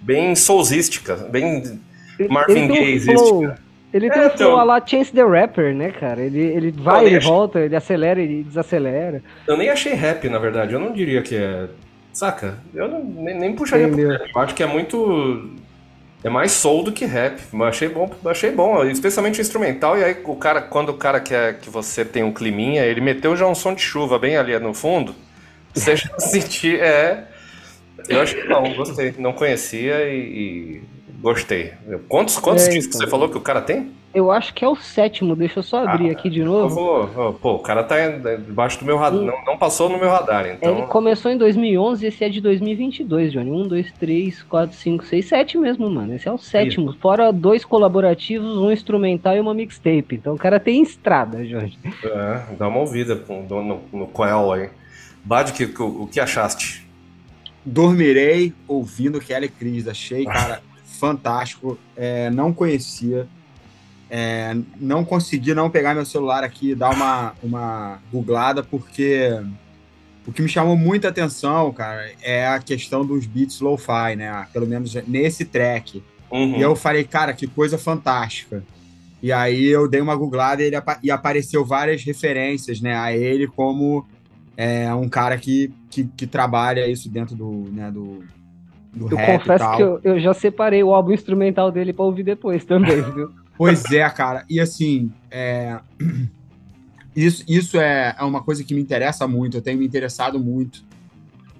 bem 0.00 0.34
soulzística, 0.34 1.14
bem 1.30 1.78
Marvin 2.30 2.66
Gaye-ística. 2.68 3.12
flow- 3.16 3.52
Ele 3.92 4.10
tem 4.10 4.22
É, 4.22 4.26
um 4.26 4.30
flow 4.30 4.48
então. 4.50 4.58
a 4.60 4.64
lá 4.64 4.82
Chance 4.84 5.12
the 5.12 5.22
Rapper, 5.24 5.74
né, 5.74 5.90
cara? 5.90 6.20
Ele, 6.20 6.40
ele 6.40 6.70
vai, 6.72 7.02
ele 7.02 7.10
deixa. 7.12 7.28
volta, 7.28 7.60
ele 7.60 7.76
acelera, 7.76 8.20
ele 8.20 8.42
desacelera. 8.42 9.22
Eu 9.46 9.56
nem 9.56 9.68
achei 9.70 9.92
rap, 9.94 10.28
na 10.28 10.38
verdade. 10.38 10.72
Eu 10.72 10.80
não 10.80 10.92
diria 10.92 11.22
que 11.22 11.36
é. 11.36 11.66
Saca? 12.18 12.58
Eu 12.74 12.88
não- 12.88 13.04
nem, 13.04 13.38
nem 13.38 13.54
puxaria 13.54 13.86
Entendeu. 13.86 14.08
pro 14.08 14.18
rap. 14.18 14.30
Eu 14.34 14.40
acho 14.42 14.54
que 14.56 14.62
é 14.62 14.66
muito. 14.66 15.50
É 16.24 16.28
mais 16.28 16.50
soul 16.50 16.82
do 16.82 16.90
que 16.90 17.04
rap. 17.04 17.40
Mas 17.52 17.68
achei 17.68 17.88
bom, 17.88 18.10
achei 18.24 18.50
bom, 18.50 18.84
especialmente 18.84 19.38
o 19.38 19.40
instrumental. 19.40 19.96
E 19.96 20.02
aí, 20.02 20.16
o 20.24 20.34
cara, 20.34 20.60
quando 20.60 20.88
o 20.88 20.94
cara 20.94 21.20
quer 21.20 21.60
que 21.60 21.70
você 21.70 22.04
tem 22.04 22.24
um 22.24 22.32
climinha, 22.32 22.84
ele 22.84 23.00
meteu 23.00 23.36
já 23.36 23.46
um 23.46 23.54
som 23.54 23.72
de 23.72 23.82
chuva 23.82 24.18
bem 24.18 24.36
ali 24.36 24.58
no 24.58 24.74
fundo. 24.74 25.14
Você 25.72 25.94
já 25.94 26.10
sentir. 26.18 26.80
É. 26.80 27.28
Eu 28.08 28.20
acho 28.20 28.34
que 28.34 28.48
não, 28.48 28.74
gostei. 28.74 29.14
Não 29.16 29.32
conhecia 29.32 30.08
e. 30.08 30.18
e 30.18 30.82
gostei. 31.20 31.72
Quantos, 32.08 32.36
quantos 32.36 32.66
É, 32.66 32.70
discos 32.70 32.96
então. 32.96 33.06
você 33.06 33.10
falou 33.10 33.28
que 33.28 33.36
o 33.38 33.40
cara 33.40 33.60
tem? 33.60 33.92
Eu 34.14 34.32
acho 34.32 34.54
que 34.54 34.64
é 34.64 34.68
o 34.68 34.74
sétimo, 34.74 35.36
deixa 35.36 35.58
eu 35.58 35.62
só 35.62 35.86
abrir 35.86 36.08
Ah, 36.08 36.12
aqui 36.12 36.30
de 36.30 36.42
novo. 36.42 36.74
vou, 36.74 37.32
pô, 37.34 37.54
o 37.56 37.58
cara 37.58 37.84
tá 37.84 37.96
debaixo 38.36 38.78
do 38.80 38.86
meu 38.86 38.96
radar, 38.96 39.20
não, 39.20 39.44
não 39.44 39.58
passou 39.58 39.88
no 39.90 39.98
meu 39.98 40.08
radar, 40.08 40.46
então. 40.46 40.78
Ele 40.78 40.86
começou 40.86 41.30
em 41.30 41.36
2011, 41.36 42.06
esse 42.06 42.24
é 42.24 42.28
de 42.30 42.40
2022, 42.40 43.30
Johnny. 43.32 43.50
1, 43.50 43.68
2, 43.68 43.92
3, 43.92 44.42
4, 44.44 44.74
5, 44.76 45.04
6, 45.04 45.26
7 45.26 45.58
mesmo, 45.58 45.90
mano. 45.90 46.14
Esse 46.14 46.26
é 46.26 46.32
o 46.32 46.38
sétimo. 46.38 46.94
Fora 46.94 47.30
dois 47.30 47.64
colaborativos, 47.66 48.56
um 48.56 48.72
instrumental 48.72 49.36
e 49.36 49.40
uma 49.40 49.52
mixtape. 49.52 50.14
Então 50.16 50.34
o 50.34 50.38
cara 50.38 50.58
tem 50.58 50.82
estrada, 50.82 51.44
Johnny. 51.44 51.78
É, 52.02 52.42
dá 52.58 52.66
uma 52.66 52.78
ouvida 52.80 53.14
com- 53.14 53.42
no, 53.48 53.62
no, 53.62 53.80
no 53.92 54.06
Coel 54.06 54.50
aí. 54.52 54.70
Bad, 55.22 55.52
que, 55.52 55.66
que- 55.66 55.82
o 55.82 56.06
que 56.10 56.18
achaste? 56.18 56.88
Dormirei 57.64 58.54
ouvindo 58.66 59.20
Kelly 59.20 59.48
Cris. 59.48 59.86
Achei, 59.86 60.24
cara, 60.24 60.62
fantástico. 60.84 61.78
É, 61.96 62.30
não 62.30 62.52
conhecia. 62.54 63.28
É, 64.10 64.56
não 64.80 65.04
consegui 65.04 65.52
não 65.54 65.68
pegar 65.68 65.94
meu 65.94 66.04
celular 66.04 66.42
aqui 66.42 66.70
e 66.70 66.74
dar 66.74 66.90
uma, 66.90 67.34
uma 67.42 67.98
googlada, 68.10 68.62
porque 68.62 69.38
o 70.26 70.32
que 70.32 70.42
me 70.42 70.48
chamou 70.48 70.76
muita 70.76 71.08
atenção, 71.08 71.72
cara, 71.72 72.10
é 72.22 72.46
a 72.46 72.58
questão 72.58 73.04
dos 73.04 73.26
beats 73.26 73.60
lo-fi, 73.60 74.16
né? 74.16 74.46
Pelo 74.52 74.66
menos 74.66 74.94
nesse 75.06 75.44
track. 75.44 76.02
Uhum. 76.30 76.56
E 76.56 76.62
eu 76.62 76.74
falei, 76.76 77.04
cara, 77.04 77.32
que 77.32 77.46
coisa 77.46 77.78
fantástica. 77.78 78.62
E 79.22 79.32
aí 79.32 79.66
eu 79.66 79.88
dei 79.88 80.00
uma 80.00 80.14
googlada 80.14 80.62
e, 80.62 80.66
ele 80.66 80.76
apa- 80.76 80.98
e 81.02 81.10
apareceu 81.10 81.64
várias 81.64 82.04
referências, 82.04 82.80
né, 82.80 82.94
a 82.96 83.12
ele 83.12 83.46
como 83.48 84.06
é, 84.56 84.92
um 84.94 85.08
cara 85.08 85.36
que, 85.36 85.72
que, 85.90 86.04
que 86.04 86.26
trabalha 86.26 86.86
isso 86.86 87.08
dentro 87.10 87.34
do, 87.34 87.68
né, 87.72 87.90
do, 87.90 88.22
do 88.92 89.10
Eu 89.10 89.38
confesso 89.38 89.76
que 89.76 89.82
eu, 89.82 90.00
eu 90.04 90.20
já 90.20 90.32
separei 90.34 90.84
o 90.84 90.92
álbum 90.94 91.12
instrumental 91.12 91.72
dele 91.72 91.92
pra 91.92 92.04
ouvir 92.04 92.22
depois 92.22 92.64
também, 92.64 93.00
viu? 93.12 93.30
Pois 93.58 93.84
é, 93.90 94.08
cara. 94.08 94.44
E 94.48 94.60
assim, 94.60 95.12
é, 95.30 95.80
isso, 97.14 97.44
isso 97.48 97.78
é, 97.78 98.14
é 98.16 98.22
uma 98.22 98.42
coisa 98.42 98.62
que 98.62 98.72
me 98.72 98.80
interessa 98.80 99.26
muito, 99.26 99.56
eu 99.56 99.62
tenho 99.62 99.78
me 99.78 99.84
interessado 99.84 100.38
muito 100.38 100.86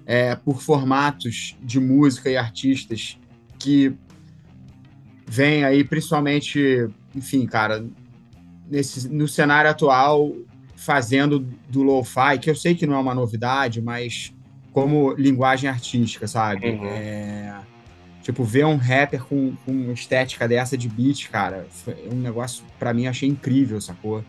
é, 0.05 0.33
por 0.35 0.61
formatos 0.61 1.57
de 1.61 1.79
música 1.79 2.29
e 2.29 2.37
artistas 2.37 3.19
que 3.59 3.93
vêm 5.27 5.65
aí, 5.65 5.83
principalmente, 5.83 6.89
enfim, 7.13 7.45
cara, 7.45 7.85
nesse, 8.67 9.07
no 9.09 9.27
cenário 9.27 9.69
atual, 9.69 10.33
fazendo 10.75 11.45
do 11.69 11.83
lo-fi, 11.83 12.39
que 12.41 12.49
eu 12.49 12.55
sei 12.55 12.73
que 12.73 12.87
não 12.87 12.95
é 12.95 12.99
uma 12.99 13.13
novidade, 13.13 13.81
mas 13.81 14.33
como 14.71 15.13
linguagem 15.13 15.69
artística, 15.69 16.25
sabe? 16.25 16.69
Uhum. 16.69 16.85
É, 16.85 17.61
Tipo, 18.21 18.43
ver 18.43 18.65
um 18.65 18.75
rapper 18.75 19.23
com, 19.23 19.55
com 19.65 19.71
uma 19.71 19.93
estética 19.93 20.47
dessa 20.47 20.77
de 20.77 20.89
beat, 20.89 21.29
cara, 21.29 21.65
foi 21.69 21.95
um 22.11 22.17
negócio, 22.17 22.63
pra 22.77 22.93
mim, 22.93 23.07
achei 23.07 23.29
incrível, 23.29 23.79
sacou? 23.79 24.23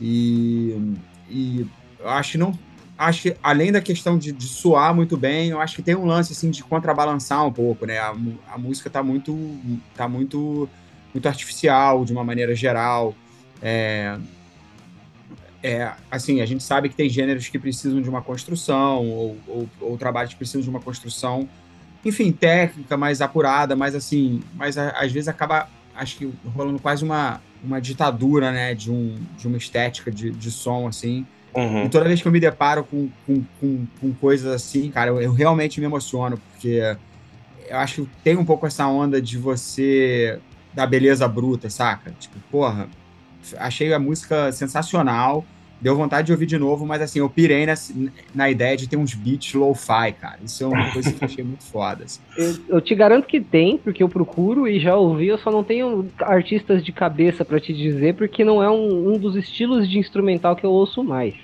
E, 0.00 0.94
e 1.28 1.66
acho 2.04 2.32
que 2.32 2.38
não. 2.38 2.58
Acho 2.96 3.22
que, 3.22 3.36
além 3.42 3.70
da 3.70 3.80
questão 3.80 4.18
de, 4.18 4.32
de 4.32 4.46
soar 4.46 4.92
muito 4.94 5.16
bem, 5.16 5.50
eu 5.50 5.60
acho 5.60 5.76
que 5.76 5.82
tem 5.82 5.94
um 5.94 6.04
lance, 6.04 6.32
assim, 6.32 6.50
de 6.50 6.64
contrabalançar 6.64 7.46
um 7.46 7.52
pouco, 7.52 7.86
né? 7.86 7.98
A, 7.98 8.14
a 8.52 8.58
música 8.58 8.90
tá 8.90 9.02
muito. 9.02 9.36
tá 9.94 10.08
muito. 10.08 10.68
muito 11.12 11.28
artificial, 11.28 12.04
de 12.04 12.12
uma 12.12 12.24
maneira 12.24 12.56
geral. 12.56 13.14
É, 13.62 14.18
é, 15.62 15.92
assim, 16.10 16.40
a 16.40 16.46
gente 16.46 16.62
sabe 16.62 16.88
que 16.88 16.96
tem 16.96 17.08
gêneros 17.08 17.48
que 17.48 17.58
precisam 17.58 18.00
de 18.00 18.08
uma 18.08 18.22
construção, 18.22 19.06
ou, 19.06 19.38
ou, 19.46 19.68
ou 19.80 19.98
trabalhos 19.98 20.32
que 20.32 20.38
precisam 20.38 20.62
de 20.62 20.70
uma 20.70 20.80
construção 20.80 21.48
enfim, 22.04 22.32
técnica 22.32 22.96
mais 22.96 23.20
apurada, 23.20 23.74
mas 23.74 23.94
assim, 23.94 24.40
mas 24.54 24.78
às 24.78 25.12
vezes 25.12 25.28
acaba, 25.28 25.68
acho 25.94 26.16
que 26.16 26.32
rolando 26.54 26.78
quase 26.78 27.04
uma, 27.04 27.40
uma 27.62 27.80
ditadura, 27.80 28.52
né, 28.52 28.74
de, 28.74 28.90
um, 28.90 29.16
de 29.36 29.46
uma 29.46 29.56
estética 29.56 30.10
de, 30.10 30.30
de 30.30 30.50
som, 30.50 30.86
assim. 30.86 31.26
Uhum. 31.54 31.84
E 31.84 31.88
toda 31.88 32.04
vez 32.04 32.20
que 32.22 32.28
eu 32.28 32.32
me 32.32 32.40
deparo 32.40 32.84
com, 32.84 33.08
com, 33.26 33.42
com, 33.60 33.86
com 34.00 34.12
coisas 34.14 34.52
assim, 34.52 34.90
cara, 34.90 35.10
eu, 35.10 35.20
eu 35.20 35.32
realmente 35.32 35.80
me 35.80 35.86
emociono, 35.86 36.38
porque 36.38 36.96
eu 37.68 37.76
acho 37.76 38.02
que 38.02 38.10
tem 38.22 38.36
um 38.36 38.44
pouco 38.44 38.66
essa 38.66 38.86
onda 38.86 39.20
de 39.20 39.36
você, 39.38 40.38
da 40.72 40.86
beleza 40.86 41.26
bruta, 41.26 41.68
saca? 41.68 42.12
Tipo, 42.18 42.38
porra, 42.50 42.88
achei 43.58 43.92
a 43.92 43.98
música 43.98 44.52
sensacional, 44.52 45.44
deu 45.80 45.96
vontade 45.96 46.26
de 46.26 46.32
ouvir 46.32 46.46
de 46.46 46.58
novo, 46.58 46.84
mas 46.86 47.00
assim, 47.02 47.18
eu 47.20 47.28
pirei 47.30 47.64
nessa- 47.66 47.94
na 48.34 48.50
ideia 48.50 48.76
de 48.76 48.88
ter 48.88 48.96
uns 48.96 49.14
beats 49.14 49.52
lo-fi, 49.54 50.12
cara. 50.20 50.38
Isso 50.44 50.64
é 50.64 50.66
uma 50.66 50.90
coisa 50.90 51.12
que 51.12 51.22
eu 51.22 51.26
achei 51.26 51.44
muito 51.44 51.64
foda. 51.64 52.04
assim. 52.04 52.20
Eu, 52.38 52.54
eu 52.76 52.80
te 52.80 52.94
garanto 52.94 53.26
que 53.26 53.40
tem, 53.40 53.78
porque 53.78 54.00
eu 54.02 54.08
procuro 54.08 54.68
e 54.68 54.78
já 54.78 54.94
ouvi, 54.96 55.26
eu 55.26 55.38
só 55.38 55.50
não 55.50 55.64
tenho 55.64 56.08
artistas 56.20 56.84
de 56.84 56.92
cabeça 56.92 57.44
pra 57.44 57.58
te 57.58 57.72
dizer, 57.72 58.14
porque 58.14 58.44
não 58.44 58.62
é 58.62 58.70
um, 58.70 59.14
um 59.14 59.18
dos 59.18 59.34
estilos 59.34 59.88
de 59.90 59.98
instrumental 59.98 60.54
que 60.54 60.64
eu 60.64 60.70
ouço 60.70 61.02
mais. 61.02 61.34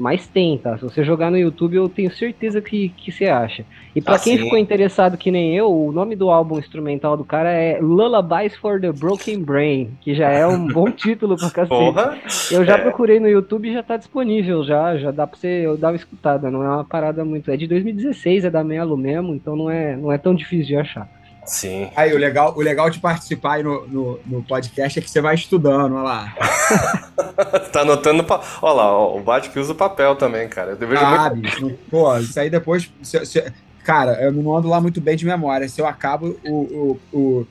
Mas 0.00 0.26
tem, 0.26 0.56
tá? 0.56 0.78
Se 0.78 0.82
você 0.84 1.04
jogar 1.04 1.30
no 1.30 1.36
YouTube, 1.36 1.76
eu 1.76 1.88
tenho 1.88 2.10
certeza 2.10 2.60
que, 2.62 2.88
que 2.88 3.12
você 3.12 3.26
acha. 3.26 3.66
E 3.94 4.00
pra 4.00 4.14
Ah, 4.14 4.18
quem 4.18 4.38
sim. 4.38 4.44
ficou 4.44 4.58
interessado 4.58 5.18
que 5.18 5.30
nem 5.30 5.54
eu, 5.54 5.70
o 5.70 5.92
nome 5.92 6.16
do 6.16 6.30
álbum 6.30 6.58
instrumental 6.58 7.18
do 7.18 7.24
cara 7.24 7.50
é 7.50 7.78
Lullabies 7.80 8.56
for 8.56 8.80
the 8.80 8.90
Broken 8.92 9.40
Brain, 9.42 9.90
que 10.00 10.14
já 10.14 10.30
é 10.30 10.46
um 10.46 10.66
bom 10.66 10.88
título 10.90 11.36
pra 11.36 11.50
cacete. 11.50 11.68
Porra! 11.68 12.16
Eu 12.50 12.64
já 12.64 12.76
É. 12.76 12.78
procurei 12.78 13.20
no 13.20 13.28
YouTube 13.28 13.68
e 13.68 13.74
já 13.74 13.82
tá 13.82 13.98
disponível, 13.98 14.64
já, 14.64 14.96
já 14.96 15.10
dá 15.10 15.26
pra 15.26 15.38
você 15.38 15.46
eu 15.66 15.76
dar 15.76 15.88
uma 15.90 15.96
escutada, 15.96 16.50
não 16.50 16.62
é 16.62 16.68
uma 16.68 16.84
parada 16.84 17.22
muito. 17.24 17.50
É 17.50 17.56
de 17.56 17.66
2016, 17.66 18.44
é 18.46 18.50
da 18.50 18.64
Melo 18.64 18.96
mesmo, 18.96 19.34
então 19.34 19.54
não 19.54 19.70
é, 19.70 19.96
não 19.96 20.10
é 20.10 20.16
tão 20.16 20.34
difícil 20.34 20.66
de 20.66 20.76
achar. 20.76 21.06
Sim. 21.46 21.90
Aí, 21.96 22.12
o 22.14 22.18
legal, 22.18 22.54
o 22.56 22.60
legal 22.60 22.88
de 22.90 22.98
participar 23.00 23.54
aí 23.54 23.62
no, 23.62 23.86
no, 23.88 24.20
no 24.26 24.42
podcast 24.42 24.98
é 24.98 25.02
que 25.02 25.10
você 25.10 25.20
vai 25.20 25.34
estudando, 25.34 25.94
olha 25.94 26.02
lá. 26.04 26.34
tá 27.72 27.80
anotando. 27.80 28.22
Pa... 28.24 28.40
Olha 28.62 28.72
lá, 28.74 28.92
ó, 28.96 29.16
o 29.16 29.20
Bad 29.20 29.48
que 29.50 29.58
usa 29.58 29.72
o 29.72 29.74
papel 29.76 30.14
também, 30.16 30.48
cara. 30.48 30.76
Eu 30.80 30.98
Ah, 30.98 31.30
muito. 31.30 31.40
bicho. 31.42 31.78
Pô, 31.90 32.16
isso 32.18 32.38
aí 32.38 32.48
depois. 32.50 32.90
se- 33.02 33.24
se- 33.26 33.52
cara, 33.84 34.12
eu 34.22 34.32
não 34.32 34.56
ando 34.56 34.68
lá 34.68 34.80
muito 34.80 35.00
bem 35.00 35.16
de 35.16 35.24
memória. 35.26 35.68
Se 35.68 35.80
eu 35.80 35.86
acabo 35.86 36.38
o, 36.44 36.98
o, 37.12 37.16
o, 37.18 37.46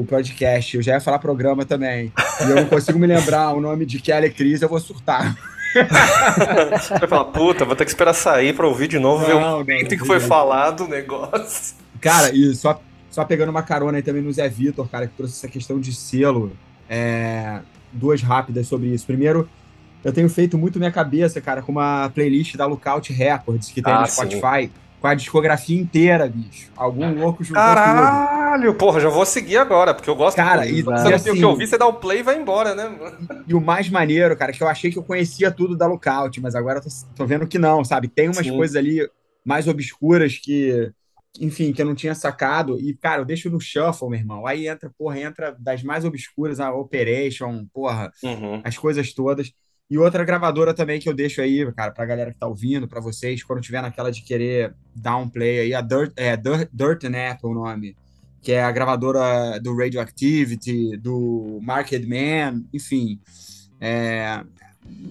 o 0.00 0.06
podcast, 0.08 0.76
eu 0.76 0.82
já 0.82 0.94
ia 0.94 1.00
falar 1.00 1.18
programa 1.20 1.64
também. 1.64 2.12
E 2.40 2.50
eu 2.50 2.56
não 2.56 2.64
consigo 2.66 2.98
me 2.98 3.06
lembrar 3.06 3.52
o 3.52 3.60
nome 3.60 3.86
de 3.86 4.00
Kelly 4.00 4.30
Cris, 4.30 4.60
eu 4.62 4.68
vou 4.68 4.80
surtar. 4.80 5.36
Você 6.72 6.98
vai 6.98 7.08
falar, 7.08 7.26
puta, 7.26 7.64
vou 7.64 7.76
ter 7.76 7.84
que 7.84 7.90
esperar 7.90 8.12
sair 8.12 8.54
pra 8.56 8.66
ouvir 8.66 8.88
de 8.88 8.98
novo, 8.98 9.24
ver 9.24 9.34
o 9.34 9.40
Não, 9.40 9.58
momento 9.58 9.90
não, 9.92 9.98
que 9.98 10.04
foi 10.04 10.18
falado 10.18 10.84
o 10.84 10.88
negócio. 10.88 11.76
Cara, 12.00 12.34
e 12.34 12.52
só, 12.56 12.80
só 13.10 13.24
pegando 13.24 13.50
uma 13.50 13.62
carona 13.62 13.98
aí 13.98 14.02
também 14.02 14.22
no 14.22 14.32
Zé 14.32 14.48
Vitor, 14.48 14.88
cara, 14.88 15.06
que 15.06 15.14
trouxe 15.16 15.34
essa 15.34 15.48
questão 15.48 15.78
de 15.80 15.92
selo. 15.94 16.52
é, 16.88 17.60
duas 17.92 18.22
rápidas 18.22 18.66
sobre 18.66 18.88
isso. 18.88 19.06
Primeiro, 19.06 19.48
eu 20.04 20.12
tenho 20.12 20.28
feito 20.28 20.56
muito 20.58 20.78
minha 20.78 20.90
cabeça, 20.92 21.40
cara, 21.40 21.60
com 21.62 21.72
uma 21.72 22.08
playlist 22.10 22.56
da 22.56 22.66
Lookout 22.66 23.12
Records 23.12 23.68
que 23.70 23.82
tem 23.82 23.92
Ah, 23.92 24.00
no 24.00 24.06
sim. 24.06 24.12
Spotify, 24.12 24.70
com 25.00 25.06
a 25.06 25.14
discografia 25.14 25.80
inteira, 25.80 26.28
bicho. 26.28 26.70
Algum 26.76 27.14
louco 27.20 27.42
juntou 27.44 27.62
tudo. 27.62 27.74
Caralho, 27.74 28.74
porra, 28.74 29.00
já 29.00 29.08
vou 29.08 29.24
seguir 29.26 29.56
agora, 29.56 29.94
porque 29.94 30.08
eu 30.10 30.16
gosto 30.16 30.36
Cara, 30.36 30.66
de 30.66 30.72
e- 30.80 30.82
Você 30.82 30.90
e 30.90 30.94
não 30.94 31.02
tem 31.04 31.12
o 31.12 31.14
assim- 31.14 31.34
que 31.34 31.44
ouvir, 31.44 31.66
você 31.66 31.78
dá 31.78 31.86
o 31.86 31.94
play 31.94 32.20
e 32.20 32.22
vai 32.22 32.40
embora, 32.40 32.74
né? 32.74 32.90
E 33.46 33.54
o 33.54 33.60
mais 33.60 33.88
maneiro, 33.88 34.36
cara, 34.36 34.52
que 34.52 34.62
eu 34.62 34.68
achei 34.68 34.90
que 34.90 34.98
eu 34.98 35.02
conhecia 35.04 35.50
tudo 35.50 35.76
da 35.76 35.86
Lookout, 35.86 36.40
mas 36.40 36.54
agora 36.54 36.78
eu 36.78 36.82
tô, 36.82 36.88
tô 37.16 37.26
vendo 37.26 37.46
que 37.46 37.58
não, 37.58 37.84
sabe? 37.84 38.08
Tem 38.08 38.26
umas 38.28 38.46
Sim. 38.46 38.56
coisas 38.56 38.76
ali 38.76 39.08
mais 39.44 39.66
obscuras 39.68 40.36
que, 40.38 40.90
enfim, 41.38 41.72
que 41.72 41.80
eu 41.80 41.86
não 41.86 41.94
tinha 41.94 42.14
sacado. 42.14 42.78
E, 42.80 42.94
cara, 42.94 43.20
eu 43.20 43.24
deixo 43.24 43.48
no 43.50 43.60
shuffle, 43.60 44.08
meu 44.08 44.18
irmão. 44.18 44.46
Aí 44.46 44.66
entra, 44.66 44.90
porra, 44.98 45.20
entra 45.20 45.54
das 45.58 45.82
mais 45.82 46.04
obscuras, 46.04 46.58
a 46.60 46.72
Operation, 46.74 47.66
porra, 47.72 48.10
Uhum. 48.22 48.60
as 48.64 48.76
coisas 48.76 49.12
todas. 49.12 49.52
E 49.88 49.98
outra 49.98 50.24
gravadora 50.24 50.72
também 50.72 51.00
que 51.00 51.08
eu 51.08 51.14
deixo 51.14 51.40
aí, 51.40 51.70
cara, 51.72 51.90
pra 51.90 52.06
galera 52.06 52.32
que 52.32 52.38
tá 52.38 52.46
ouvindo, 52.46 52.86
pra 52.86 53.00
vocês, 53.00 53.42
quando 53.42 53.60
tiver 53.60 53.82
naquela 53.82 54.10
de 54.12 54.22
querer 54.22 54.72
dar 54.94 55.16
um 55.16 55.28
play 55.28 55.60
aí, 55.60 55.74
a 55.74 55.80
Dirt, 55.80 56.12
é, 56.16 56.36
Dirt, 56.36 56.68
Dirt 56.72 57.04
and 57.04 57.30
Apple 57.32 57.50
o 57.50 57.54
nome, 57.54 57.96
que 58.40 58.52
é 58.52 58.62
a 58.62 58.70
gravadora 58.70 59.58
do 59.60 59.76
Radioactivity, 59.76 60.96
do 60.96 61.58
Market 61.62 62.06
Man, 62.06 62.62
enfim. 62.72 63.20
É, 63.80 64.44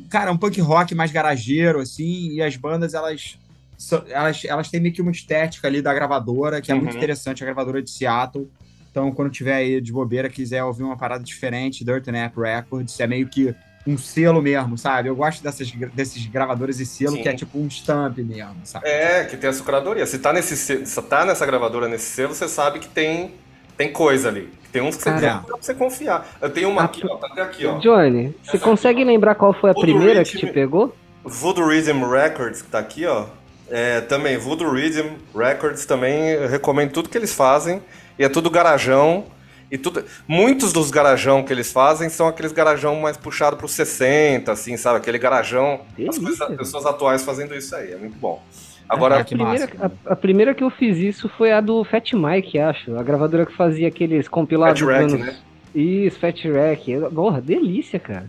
cara, 0.10 0.32
um 0.32 0.38
punk 0.38 0.60
rock 0.62 0.96
mais 0.96 1.12
garageiro, 1.12 1.80
assim, 1.82 2.30
e 2.32 2.42
as 2.42 2.56
bandas, 2.56 2.94
elas, 2.94 3.38
são- 3.80 4.04
elas, 4.10 4.44
elas 4.46 4.70
têm 4.70 4.80
meio 4.82 4.94
que 4.94 5.02
uma 5.02 5.10
estética 5.12 5.68
ali 5.68 5.82
da 5.82 5.94
gravadora, 5.94 6.62
que 6.62 6.72
é 6.72 6.76
muito 6.76 6.92
Uhum. 6.92 6.98
interessante, 6.98 7.42
a 7.42 7.46
gravadora 7.46 7.82
de 7.82 7.90
Seattle. 7.90 8.48
Então, 8.92 9.12
quando 9.12 9.32
tiver 9.32 9.54
aí 9.54 9.80
de 9.80 9.92
bobeira, 9.94 10.28
quiser 10.30 10.64
ouvir 10.64 10.84
uma 10.84 10.98
parada 10.98 11.24
diferente, 11.24 11.86
Dirt 11.86 12.08
Apple 12.10 12.44
Records, 12.44 13.00
é 13.00 13.08
meio 13.08 13.28
que 13.28 13.56
um 13.88 13.98
selo 13.98 14.42
mesmo, 14.42 14.78
sabe? 14.78 15.08
Eu 15.08 15.16
gosto 15.16 15.42
dessas, 15.42 15.72
desses 15.94 16.26
gravadores 16.26 16.80
e 16.80 16.86
selo 16.86 17.16
Sim. 17.16 17.22
que 17.24 17.30
é 17.30 17.34
tipo 17.34 17.58
um 17.58 17.68
stamp 17.68 18.18
mesmo, 18.18 18.56
sabe? 18.66 18.88
É, 18.88 19.24
que 19.26 19.38
tem 19.38 19.50
a 19.50 19.54
sua 19.54 19.64
curadoria. 19.66 20.06
Se 20.06 20.20
tá, 20.20 20.34
nesse, 20.34 20.58
se 20.86 21.02
tá 21.04 21.24
nessa 21.26 21.46
gravadora, 21.46 21.88
nesse 21.88 22.06
selo, 22.06 22.36
você 22.36 22.48
sabe 22.50 22.80
que 22.80 22.90
tem, 22.90 23.32
tem 23.78 23.92
coisa 23.92 24.28
ali. 24.28 24.50
Tem 24.72 24.82
uns 24.82 24.96
que 24.98 25.04
você, 25.04 25.12
tem 25.12 25.20
pra 25.20 25.58
você 25.60 25.74
confiar. 25.74 26.28
Eu 26.42 26.50
tenho 26.50 26.70
uma 26.70 26.82
Ah, 26.82 26.86
aqui, 26.86 27.02
ó. 27.10 27.16
Tá 27.16 27.28
até 27.28 27.42
aqui, 27.42 27.66
ó. 27.66 27.80
Johnny, 27.80 28.36
você 28.44 28.60
consegue 28.60 29.04
lembrar 29.04 29.34
qual 29.36 29.54
foi 29.54 29.70
a 29.72 29.74
Voodoo 29.74 29.96
primeira 29.96 30.24
que 30.24 30.34
Rhythm- 30.34 30.48
te 30.48 30.54
pegou? 30.54 30.96
Voodoo 31.24 31.68
Rhythm 31.68 32.04
Records, 32.06 32.62
que 32.62 32.70
tá 32.70 32.78
aqui, 32.80 33.06
ó. 33.06 33.26
É, 33.70 34.02
também, 34.02 34.38
Voodoo 34.38 34.72
Rhythm 34.72 35.16
Records 35.36 35.86
também, 35.86 36.48
recomendo 36.48 36.92
tudo 36.92 37.10
que 37.10 37.18
eles 37.18 37.34
fazem. 37.34 37.82
E 38.18 38.24
é 38.24 38.30
tudo 38.30 38.50
garajão. 38.50 39.26
E 39.72 39.78
tudo, 39.78 40.04
muitos 40.28 40.74
dos 40.74 40.90
garajão 40.90 41.44
que 41.44 41.54
eles 41.54 41.72
fazem 41.72 42.10
são 42.10 42.28
aqueles 42.28 42.52
garajão 42.52 42.96
mais 43.00 43.16
puxado 43.16 43.56
pro 43.56 43.68
60, 43.68 44.52
assim, 44.52 44.76
sabe? 44.76 44.98
Aquele 44.98 45.20
garajão. 45.20 45.82
As, 46.08 46.18
coisas, 46.18 46.42
as 46.42 46.58
pessoas 46.58 46.86
atuais 46.88 47.24
fazendo 47.24 47.56
isso 47.56 47.76
aí, 47.76 47.92
é 47.92 47.98
muito 47.98 48.18
bom. 48.18 48.42
Agora, 48.90 49.20
a, 49.20 49.24
primeira, 49.24 49.70
a, 49.80 50.14
a, 50.14 50.16
primeira 50.16 50.56
que 50.56 50.64
eu 50.64 50.72
fiz 50.72 50.98
isso 50.98 51.30
foi 51.38 51.52
a 51.52 51.62
do 51.62 51.84
Fat 51.84 52.14
Mike, 52.14 52.58
acho. 52.58 52.98
A 52.98 53.04
gravadora 53.04 53.46
que 53.46 53.56
fazia 53.56 53.88
aqueles 53.88 54.28
compilados. 54.28 54.80
Fat 54.80 54.90
Rack, 54.90 55.14
anos... 55.14 55.20
né? 55.20 55.36
Isso, 55.76 56.20
Fat 56.20 56.44
Rack. 56.46 57.00
Porra, 57.14 57.40
delícia, 57.40 58.00
cara. 58.00 58.26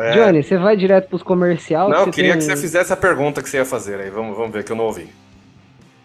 É... 0.00 0.12
Johnny, 0.12 0.42
você 0.42 0.56
vai 0.56 0.76
direto 0.76 1.08
pros 1.08 1.22
comercial? 1.22 1.90
Não, 1.90 2.06
eu 2.06 2.10
queria 2.10 2.32
tem... 2.32 2.38
que 2.38 2.44
você 2.44 2.56
fizesse 2.56 2.92
a 2.92 2.96
pergunta 2.96 3.42
que 3.42 3.48
você 3.48 3.58
ia 3.58 3.64
fazer 3.64 4.00
aí. 4.00 4.10
Vamos, 4.10 4.36
vamos 4.36 4.50
ver 4.50 4.64
que 4.64 4.72
eu 4.72 4.76
não 4.76 4.86
ouvi. 4.86 5.08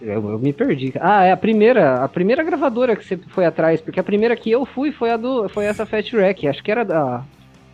Eu, 0.02 0.30
eu, 0.30 0.38
me 0.38 0.52
perdi. 0.52 0.94
Ah, 1.00 1.24
é 1.24 1.32
a 1.32 1.38
primeira, 1.38 2.04
a 2.04 2.08
primeira 2.08 2.44
gravadora 2.44 2.96
que 2.96 3.06
você 3.06 3.18
foi 3.30 3.46
atrás, 3.46 3.80
porque 3.80 4.00
a 4.00 4.04
primeira 4.04 4.36
que 4.36 4.52
eu 4.52 4.66
fui 4.66 4.92
foi 4.92 5.12
a 5.12 5.18
do, 5.18 5.48
foi 5.48 5.66
essa 5.66 5.86
Fat 5.86 6.12
Rack, 6.12 6.48
acho 6.48 6.62
que 6.62 6.72
era 6.72 6.84
da 6.84 7.24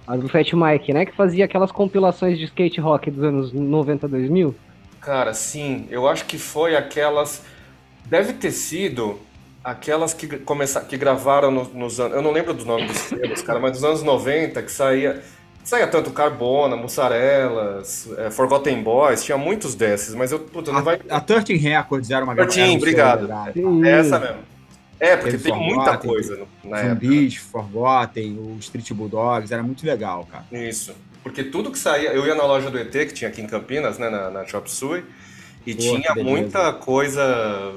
a 0.08 0.16
do 0.16 0.28
Fat 0.28 0.52
Mike, 0.54 0.94
né, 0.94 1.06
que 1.06 1.16
fazia 1.16 1.46
aquelas 1.46 1.72
compilações 1.72 2.38
de 2.38 2.46
skate 2.46 2.80
rock 2.82 3.10
dos 3.10 3.24
anos 3.24 3.54
90 3.54 4.08
2000. 4.08 4.56
Cara, 5.00 5.34
sim, 5.34 5.88
eu 5.90 6.08
acho 6.08 6.26
que 6.26 6.38
foi 6.38 6.76
aquelas 6.76 7.44
deve 8.06 8.34
ter 8.34 8.52
sido 8.52 9.20
aquelas 9.64 10.14
que 10.14 10.28
começaram 10.40 10.88
que 10.88 10.98
gravaram 10.98 11.52
nos, 11.52 11.74
nos 11.74 12.00
anos, 12.00 12.16
eu 12.16 12.22
não 12.22 12.32
lembro 12.32 12.54
do 12.54 12.66
nome 12.66 12.88
dos 12.88 12.98
selos, 12.98 13.42
cara, 13.42 13.60
mas 13.60 13.74
dos 13.74 13.84
anos 13.84 14.04
90 14.04 14.62
que 14.62 14.72
saía 14.72 15.22
Saia 15.64 15.88
tanto 15.88 16.12
Carbona, 16.12 16.76
Mussarelas, 16.76 18.10
é, 18.18 18.32
Forgotten 18.32 18.82
Boys, 18.82 19.24
tinha 19.24 19.38
muitos 19.38 19.76
desses, 19.76 20.16
mas 20.16 20.32
eu, 20.32 20.40
puta, 20.40 20.72
não 20.72 20.80
a, 20.80 20.82
vai... 20.82 21.00
A 21.10 21.20
13 21.20 21.56
Records 21.56 22.10
era 22.10 22.24
uma 22.24 22.34
gravação. 22.34 22.64
13, 22.64 22.78
obrigado. 22.78 23.30
É 23.86 23.92
essa 23.92 24.20
mesmo. 24.20 24.52
É, 25.00 25.16
porque 25.18 25.38
tem 25.38 25.52
Forgotten, 25.52 25.76
muita 25.76 25.98
coisa 25.98 26.40
na 26.64 26.90
Zumbis, 26.90 27.36
época. 27.36 27.52
Forgotten, 27.52 28.38
o 28.38 28.58
Street 28.60 28.92
Bulldogs, 28.92 29.52
era 29.52 29.64
muito 29.64 29.86
legal, 29.86 30.28
cara. 30.32 30.46
Isso. 30.52 30.94
Porque 31.24 31.44
tudo 31.44 31.72
que 31.72 31.78
saía... 31.78 32.12
Eu 32.12 32.26
ia 32.26 32.36
na 32.36 32.44
loja 32.44 32.70
do 32.70 32.78
ET, 32.78 32.92
que 32.92 33.14
tinha 33.14 33.30
aqui 33.30 33.42
em 33.42 33.48
Campinas, 33.48 33.98
né, 33.98 34.10
na, 34.10 34.30
na 34.30 34.46
Chop 34.46 34.70
Suey, 34.70 35.04
e 35.66 35.74
Pô, 35.74 35.82
tinha 35.82 36.16
muita 36.24 36.74
coisa 36.74 37.74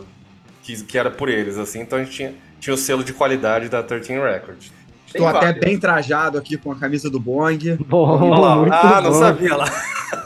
que, 0.63 0.83
que 0.85 0.99
era 0.99 1.11
por 1.11 1.29
eles, 1.29 1.59
assim, 1.59 1.81
então 1.81 1.99
a 1.99 2.05
gente 2.05 2.15
tinha, 2.15 2.35
tinha 2.59 2.73
o 2.75 2.79
selo 2.79 3.05
de 3.05 3.13
qualidade 3.13 3.69
da 3.69 3.83
13 3.83 4.15
Records. 4.19 4.73
Estou 5.15 5.29
até 5.29 5.53
bem 5.53 5.79
trajado 5.79 6.37
aqui 6.37 6.57
com 6.57 6.73
a 6.73 6.75
camisa 6.75 7.09
do 7.09 7.21
Bong. 7.21 7.77
Bom, 7.87 8.35
ah, 8.73 9.01
não 9.01 9.13
bom. 9.13 9.19
sabia 9.19 9.57
lá. 9.57 9.67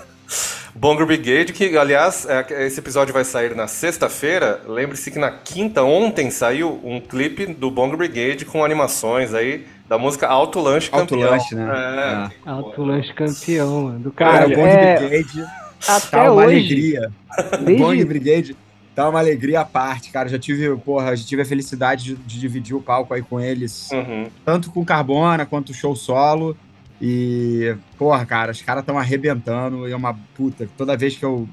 Bong 0.74 1.05
Brigade, 1.05 1.53
que 1.53 1.77
aliás, 1.77 2.24
é, 2.27 2.66
esse 2.66 2.79
episódio 2.79 3.12
vai 3.12 3.24
sair 3.24 3.55
na 3.55 3.66
sexta-feira. 3.66 4.62
Lembre-se 4.66 5.11
que 5.11 5.18
na 5.18 5.31
quinta, 5.31 5.83
ontem, 5.83 6.31
saiu 6.31 6.81
um 6.85 7.01
clipe 7.01 7.46
do 7.46 7.68
Bong 7.68 7.96
Brigade 7.96 8.44
com 8.44 8.64
animações 8.64 9.35
aí 9.35 9.66
da 9.88 9.98
música 9.98 10.29
Alto 10.29 10.61
Lanche 10.61 10.88
Campeão. 10.88 11.20
Alto 11.20 11.33
Lanche, 11.33 11.55
né? 11.57 12.31
É. 12.46 12.48
Alto 12.48 12.83
Lanche 12.85 13.12
Campeão, 13.12 13.83
mano. 13.83 13.98
Do 13.98 14.12
cara. 14.12 14.48
Bong 14.48 14.68
é... 14.68 15.01
Brigade. 15.01 15.44
Até 15.87 16.07
tá 16.11 16.22
uma 16.33 16.44
hoje. 16.44 16.57
alegria. 16.57 17.12
Desde... 17.61 17.83
Bong 17.83 18.05
Brigade 18.05 18.57
dá 18.98 19.08
uma 19.08 19.20
alegria 19.20 19.61
à 19.61 19.64
parte, 19.64 20.11
cara. 20.11 20.28
Já 20.28 20.40
tive, 20.40 20.76
porra, 20.78 21.14
já 21.14 21.24
tive 21.24 21.42
a 21.42 21.44
felicidade 21.44 22.02
de, 22.02 22.14
de 22.16 22.40
dividir 22.40 22.74
o 22.74 22.82
palco 22.82 23.14
aí 23.14 23.22
com 23.22 23.38
eles, 23.38 23.88
uhum. 23.92 24.26
tanto 24.44 24.72
com 24.72 24.84
Carbona 24.84 25.46
quanto 25.46 25.70
o 25.70 25.74
show 25.74 25.94
solo. 25.94 26.56
E, 27.00 27.76
porra, 27.96 28.26
cara, 28.26 28.50
os 28.50 28.61
caras 28.61 28.82
estão 28.82 28.98
arrebentando. 28.98 29.88
E 29.88 29.92
é 29.92 29.96
uma 29.96 30.18
puta. 30.34 30.68
Toda 30.76 30.96
vez 30.96 31.16
que 31.16 31.24
eu 31.24 31.48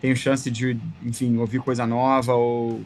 tenho 0.00 0.16
chance 0.16 0.50
de, 0.50 0.76
enfim, 1.04 1.36
ouvir 1.36 1.60
coisa 1.60 1.86
nova 1.86 2.34
ou, 2.34 2.80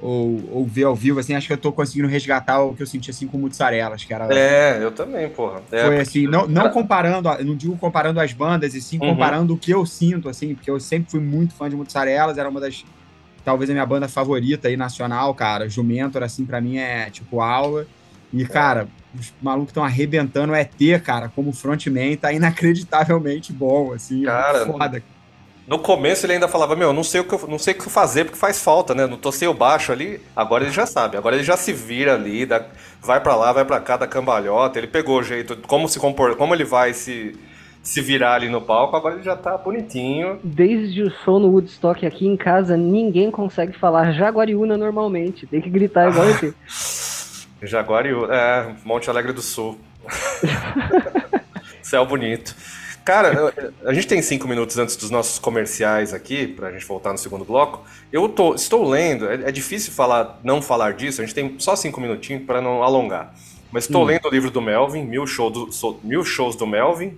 ou, 0.00 0.48
ou 0.52 0.64
ver 0.64 0.84
ao 0.84 0.94
vivo, 0.94 1.18
assim, 1.18 1.34
acho 1.34 1.48
que 1.48 1.52
eu 1.52 1.58
tô 1.58 1.72
conseguindo 1.72 2.06
resgatar 2.06 2.62
o 2.62 2.72
que 2.72 2.84
eu 2.84 2.86
senti 2.86 3.10
assim 3.10 3.26
com 3.26 3.36
Mozzarelas, 3.36 4.04
que 4.04 4.14
era. 4.14 4.32
É, 4.32 4.78
eu 4.80 4.92
também, 4.92 5.28
porra. 5.28 5.60
É, 5.72 5.86
foi 5.86 5.98
assim, 5.98 6.28
não, 6.28 6.46
não 6.46 6.70
comparando, 6.70 7.28
não 7.44 7.56
digo 7.56 7.76
comparando 7.76 8.20
as 8.20 8.32
bandas, 8.32 8.76
e 8.76 8.80
sim 8.80 9.00
uhum. 9.02 9.08
comparando 9.08 9.52
uhum. 9.52 9.56
o 9.56 9.60
que 9.60 9.72
eu 9.72 9.84
sinto, 9.84 10.28
assim, 10.28 10.54
porque 10.54 10.70
eu 10.70 10.78
sempre 10.78 11.10
fui 11.10 11.18
muito 11.18 11.52
fã 11.52 11.68
de 11.68 11.74
Mozzarelas, 11.74 12.38
era 12.38 12.48
uma 12.48 12.60
das 12.60 12.84
talvez 13.46 13.70
a 13.70 13.72
minha 13.72 13.86
banda 13.86 14.08
favorita 14.08 14.66
aí, 14.66 14.76
nacional, 14.76 15.32
cara. 15.32 15.68
Jumentor, 15.68 16.24
assim, 16.24 16.44
para 16.44 16.60
mim 16.60 16.78
é 16.78 17.08
tipo 17.10 17.40
aula. 17.40 17.86
E, 18.34 18.44
cara, 18.44 18.88
os 19.14 19.32
malucos 19.40 19.70
estão 19.70 19.84
arrebentando. 19.84 20.52
O 20.52 20.56
ET, 20.56 20.74
cara, 21.04 21.28
como 21.28 21.52
frontman, 21.52 22.16
tá 22.16 22.32
inacreditavelmente 22.32 23.52
bom, 23.52 23.92
assim. 23.92 24.24
É 24.24 24.26
cara, 24.26 24.66
foda. 24.66 25.02
No 25.64 25.78
começo 25.78 26.26
ele 26.26 26.32
ainda 26.32 26.48
falava, 26.48 26.74
meu, 26.74 26.92
não 26.92 27.04
sei 27.04 27.20
o 27.20 27.24
que 27.24 27.34
eu, 27.34 27.46
não 27.48 27.58
sei 27.58 27.72
o 27.72 27.78
que 27.78 27.88
fazer 27.88 28.24
porque 28.24 28.38
faz 28.38 28.60
falta, 28.60 28.96
né? 28.96 29.06
Não 29.06 29.16
tô 29.16 29.30
sem 29.30 29.46
o 29.46 29.54
baixo 29.54 29.92
ali. 29.92 30.20
Agora 30.34 30.64
ele 30.64 30.72
já 30.72 30.84
sabe. 30.84 31.16
Agora 31.16 31.36
ele 31.36 31.44
já 31.44 31.56
se 31.56 31.72
vira 31.72 32.14
ali, 32.14 32.46
dá, 32.46 32.66
vai 33.00 33.20
para 33.20 33.36
lá, 33.36 33.52
vai 33.52 33.64
para 33.64 33.78
cá, 33.78 33.96
da 33.96 34.08
cambalhota. 34.08 34.76
Ele 34.76 34.88
pegou 34.88 35.20
o 35.20 35.22
jeito, 35.22 35.56
como 35.68 35.88
se 35.88 36.00
compor, 36.00 36.34
como 36.34 36.52
ele 36.52 36.64
vai 36.64 36.92
se 36.92 37.38
se 37.86 38.00
virar 38.00 38.34
ali 38.34 38.48
no 38.48 38.60
palco, 38.60 38.96
agora 38.96 39.14
ele 39.14 39.22
já 39.22 39.36
tá 39.36 39.56
bonitinho. 39.56 40.40
Desde 40.42 41.04
o 41.04 41.10
show 41.22 41.38
no 41.38 41.46
Woodstock 41.50 42.04
aqui 42.04 42.26
em 42.26 42.36
casa, 42.36 42.76
ninguém 42.76 43.30
consegue 43.30 43.78
falar 43.78 44.10
Jaguariúna 44.10 44.76
normalmente. 44.76 45.46
Tem 45.46 45.60
que 45.60 45.70
gritar 45.70 46.10
igual 46.10 46.28
aqui. 46.28 46.52
Jaguariúna, 47.62 48.34
é, 48.34 48.74
Monte 48.84 49.08
Alegre 49.08 49.32
do 49.32 49.40
Sul. 49.40 49.78
Céu 51.80 52.04
bonito. 52.04 52.56
Cara, 53.04 53.54
a 53.84 53.94
gente 53.94 54.08
tem 54.08 54.20
cinco 54.20 54.48
minutos 54.48 54.76
antes 54.78 54.96
dos 54.96 55.08
nossos 55.08 55.38
comerciais 55.38 56.12
aqui, 56.12 56.48
pra 56.48 56.72
gente 56.72 56.84
voltar 56.84 57.12
no 57.12 57.18
segundo 57.18 57.44
bloco. 57.44 57.84
Eu 58.12 58.28
tô, 58.28 58.56
estou 58.56 58.88
lendo, 58.88 59.30
é, 59.30 59.34
é 59.34 59.52
difícil 59.52 59.92
falar, 59.92 60.40
não 60.42 60.60
falar 60.60 60.94
disso, 60.94 61.22
a 61.22 61.24
gente 61.24 61.36
tem 61.36 61.54
só 61.60 61.76
cinco 61.76 62.00
minutinhos 62.00 62.42
para 62.44 62.60
não 62.60 62.82
alongar. 62.82 63.32
Mas 63.70 63.84
estou 63.84 64.02
hum. 64.02 64.06
lendo 64.06 64.26
o 64.26 64.30
livro 64.30 64.50
do 64.50 64.60
Melvin, 64.60 65.04
Mil, 65.04 65.24
show 65.24 65.50
do, 65.50 65.70
Mil 66.02 66.24
Shows 66.24 66.56
do 66.56 66.66
Melvin, 66.66 67.16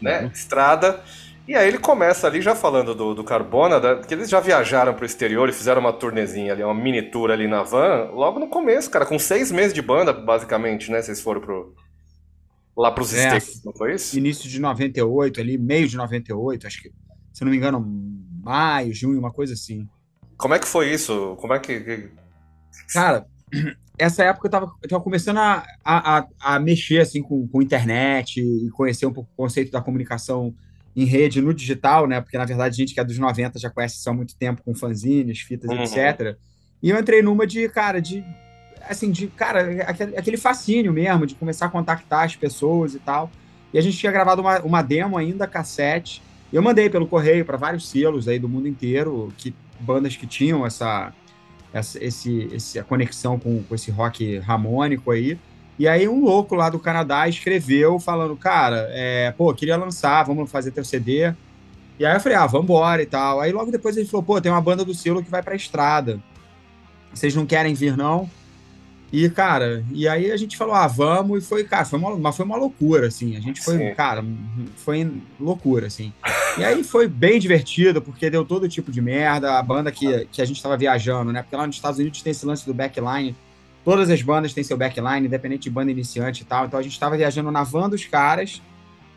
né? 0.00 0.22
Uhum. 0.22 0.26
Estrada. 0.28 1.02
E 1.46 1.54
aí 1.54 1.66
ele 1.66 1.78
começa 1.78 2.26
ali 2.26 2.42
já 2.42 2.54
falando 2.54 2.94
do, 2.94 3.14
do 3.14 3.24
Carbona, 3.24 3.80
da, 3.80 3.96
que 3.96 4.12
eles 4.12 4.28
já 4.28 4.38
viajaram 4.38 4.92
pro 4.92 5.06
exterior 5.06 5.48
e 5.48 5.52
fizeram 5.52 5.80
uma 5.80 5.94
turnezinha 5.94 6.52
ali, 6.52 6.62
uma 6.62 6.74
mini 6.74 7.00
tour 7.10 7.30
ali 7.30 7.48
na 7.48 7.62
van, 7.62 8.10
logo 8.12 8.38
no 8.38 8.48
começo, 8.48 8.90
cara, 8.90 9.06
com 9.06 9.18
seis 9.18 9.50
meses 9.50 9.72
de 9.72 9.80
banda, 9.80 10.12
basicamente, 10.12 10.90
né? 10.90 11.00
Vocês 11.00 11.22
foram 11.22 11.40
pro, 11.40 11.74
lá 12.76 12.92
pros 12.92 13.14
é, 13.14 13.38
States, 13.38 13.64
não 13.64 13.72
foi 13.72 13.94
isso? 13.94 14.18
Início 14.18 14.46
de 14.48 14.60
98, 14.60 15.40
ali, 15.40 15.56
meio 15.56 15.88
de 15.88 15.96
98, 15.96 16.66
acho 16.66 16.82
que, 16.82 16.92
se 17.32 17.42
não 17.42 17.50
me 17.50 17.56
engano, 17.56 17.82
maio, 18.42 18.94
junho, 18.94 19.18
uma 19.18 19.32
coisa 19.32 19.54
assim. 19.54 19.88
Como 20.36 20.52
é 20.52 20.58
que 20.58 20.68
foi 20.68 20.92
isso? 20.92 21.34
Como 21.40 21.54
é 21.54 21.58
que. 21.58 22.10
Cara, 22.92 23.26
essa 23.98 24.24
época 24.24 24.46
eu 24.46 24.50
tava, 24.50 24.72
eu 24.82 24.88
tava 24.88 25.02
começando 25.02 25.38
a, 25.38 25.64
a, 25.84 26.26
a, 26.40 26.60
mexer 26.60 27.00
assim 27.00 27.22
com, 27.22 27.46
com 27.48 27.60
internet 27.60 28.40
e 28.40 28.70
conhecer 28.70 29.06
um 29.06 29.12
pouco 29.12 29.28
o 29.32 29.36
conceito 29.36 29.72
da 29.72 29.80
comunicação 29.80 30.54
em 30.94 31.04
rede 31.04 31.40
no 31.40 31.52
digital, 31.52 32.06
né? 32.06 32.20
Porque 32.20 32.38
na 32.38 32.44
verdade 32.44 32.74
a 32.74 32.76
gente 32.76 32.94
que 32.94 33.00
é 33.00 33.04
dos 33.04 33.18
90 33.18 33.58
já 33.58 33.70
conhece 33.70 33.96
isso 33.96 34.08
há 34.08 34.12
muito 34.12 34.36
tempo 34.36 34.62
com 34.64 34.74
fanzines, 34.74 35.40
fitas, 35.40 35.70
uhum. 35.70 35.82
etc. 35.82 36.36
E 36.82 36.90
eu 36.90 36.98
entrei 36.98 37.22
numa 37.22 37.46
de, 37.46 37.68
cara, 37.68 38.00
de 38.00 38.24
assim, 38.88 39.10
de, 39.10 39.26
cara, 39.26 39.82
aquele, 39.82 40.16
aquele 40.16 40.36
fascínio 40.36 40.92
mesmo, 40.92 41.26
de 41.26 41.34
começar 41.34 41.66
a 41.66 41.68
contactar 41.68 42.24
as 42.24 42.36
pessoas 42.36 42.94
e 42.94 42.98
tal. 42.98 43.30
E 43.72 43.78
a 43.78 43.80
gente 43.82 43.98
tinha 43.98 44.10
gravado 44.10 44.40
uma, 44.40 44.60
uma 44.60 44.82
demo 44.82 45.18
ainda, 45.18 45.46
cassete. 45.46 46.22
Eu 46.52 46.62
mandei 46.62 46.88
pelo 46.88 47.06
correio 47.06 47.44
para 47.44 47.56
vários 47.56 47.88
selos 47.88 48.26
aí 48.26 48.38
do 48.38 48.48
mundo 48.48 48.66
inteiro, 48.66 49.32
que 49.36 49.54
bandas 49.80 50.16
que 50.16 50.26
tinham 50.26 50.64
essa 50.64 51.12
essa, 51.78 52.02
esse, 52.02 52.78
a 52.78 52.84
conexão 52.84 53.38
com, 53.38 53.62
com 53.62 53.74
esse 53.74 53.90
rock 53.90 54.38
harmônico 54.46 55.10
aí. 55.10 55.38
E 55.78 55.86
aí 55.86 56.08
um 56.08 56.24
louco 56.24 56.54
lá 56.54 56.68
do 56.68 56.78
Canadá 56.78 57.28
escreveu 57.28 58.00
falando, 58.00 58.36
cara, 58.36 58.88
é, 58.90 59.32
pô, 59.36 59.54
queria 59.54 59.76
lançar, 59.76 60.24
vamos 60.24 60.50
fazer 60.50 60.72
teu 60.72 60.84
CD. 60.84 61.32
E 61.98 62.06
aí 62.06 62.14
eu 62.14 62.20
falei, 62.20 62.36
ah, 62.36 62.46
vambora 62.46 63.02
e 63.02 63.06
tal. 63.06 63.40
Aí 63.40 63.52
logo 63.52 63.70
depois 63.70 63.96
ele 63.96 64.06
falou, 64.06 64.22
pô, 64.22 64.40
tem 64.40 64.50
uma 64.50 64.60
banda 64.60 64.84
do 64.84 64.94
selo 64.94 65.22
que 65.22 65.30
vai 65.30 65.42
pra 65.42 65.54
estrada. 65.54 66.20
Vocês 67.12 67.34
não 67.34 67.46
querem 67.46 67.74
vir, 67.74 67.96
não? 67.96 68.28
E, 69.10 69.28
cara, 69.30 69.82
e 69.90 70.06
aí 70.06 70.30
a 70.30 70.36
gente 70.36 70.56
falou, 70.56 70.74
ah, 70.74 70.86
vamos, 70.86 71.42
e 71.42 71.46
foi, 71.46 71.64
cara, 71.64 71.84
foi 71.84 71.98
uma, 71.98 72.16
mas 72.16 72.36
foi 72.36 72.44
uma 72.44 72.56
loucura, 72.56 73.06
assim. 73.06 73.36
A 73.36 73.40
gente 73.40 73.62
foi, 73.62 73.78
Sim. 73.78 73.94
cara, 73.94 74.22
foi 74.76 75.10
loucura, 75.40 75.86
assim. 75.86 76.12
E 76.58 76.64
aí 76.64 76.84
foi 76.84 77.08
bem 77.08 77.40
divertido, 77.40 78.02
porque 78.02 78.28
deu 78.28 78.44
todo 78.44 78.68
tipo 78.68 78.92
de 78.92 79.00
merda. 79.00 79.58
A 79.58 79.62
banda 79.62 79.90
que, 79.90 80.26
que 80.30 80.42
a 80.42 80.44
gente 80.44 80.62
tava 80.62 80.76
viajando, 80.76 81.32
né? 81.32 81.42
Porque 81.42 81.56
lá 81.56 81.66
nos 81.66 81.76
Estados 81.76 81.98
Unidos 81.98 82.20
tem 82.20 82.32
esse 82.32 82.44
lance 82.44 82.66
do 82.66 82.74
backline. 82.74 83.34
Todas 83.82 84.10
as 84.10 84.20
bandas 84.20 84.52
têm 84.52 84.62
seu 84.62 84.76
backline, 84.76 85.26
independente 85.26 85.62
de 85.62 85.70
banda 85.70 85.90
iniciante 85.90 86.42
e 86.42 86.44
tal. 86.44 86.66
Então 86.66 86.78
a 86.78 86.82
gente 86.82 86.98
tava 87.00 87.16
viajando 87.16 87.50
na 87.50 87.64
van 87.64 87.88
dos 87.88 88.04
caras 88.04 88.60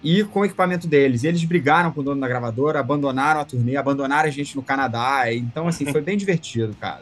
e 0.04 0.24
com 0.24 0.40
o 0.42 0.46
equipamento 0.46 0.88
deles. 0.88 1.24
Eles 1.24 1.44
brigaram 1.44 1.92
com 1.92 2.02
o 2.02 2.04
dono 2.04 2.20
da 2.20 2.28
gravadora, 2.28 2.80
abandonaram 2.80 3.42
a 3.42 3.46
turnê, 3.46 3.76
abandonaram 3.76 4.28
a 4.28 4.32
gente 4.32 4.56
no 4.56 4.64
Canadá. 4.64 5.32
Então, 5.34 5.68
assim, 5.68 5.86
foi 5.92 6.02
bem 6.02 6.18
divertido, 6.18 6.76
cara. 6.80 7.02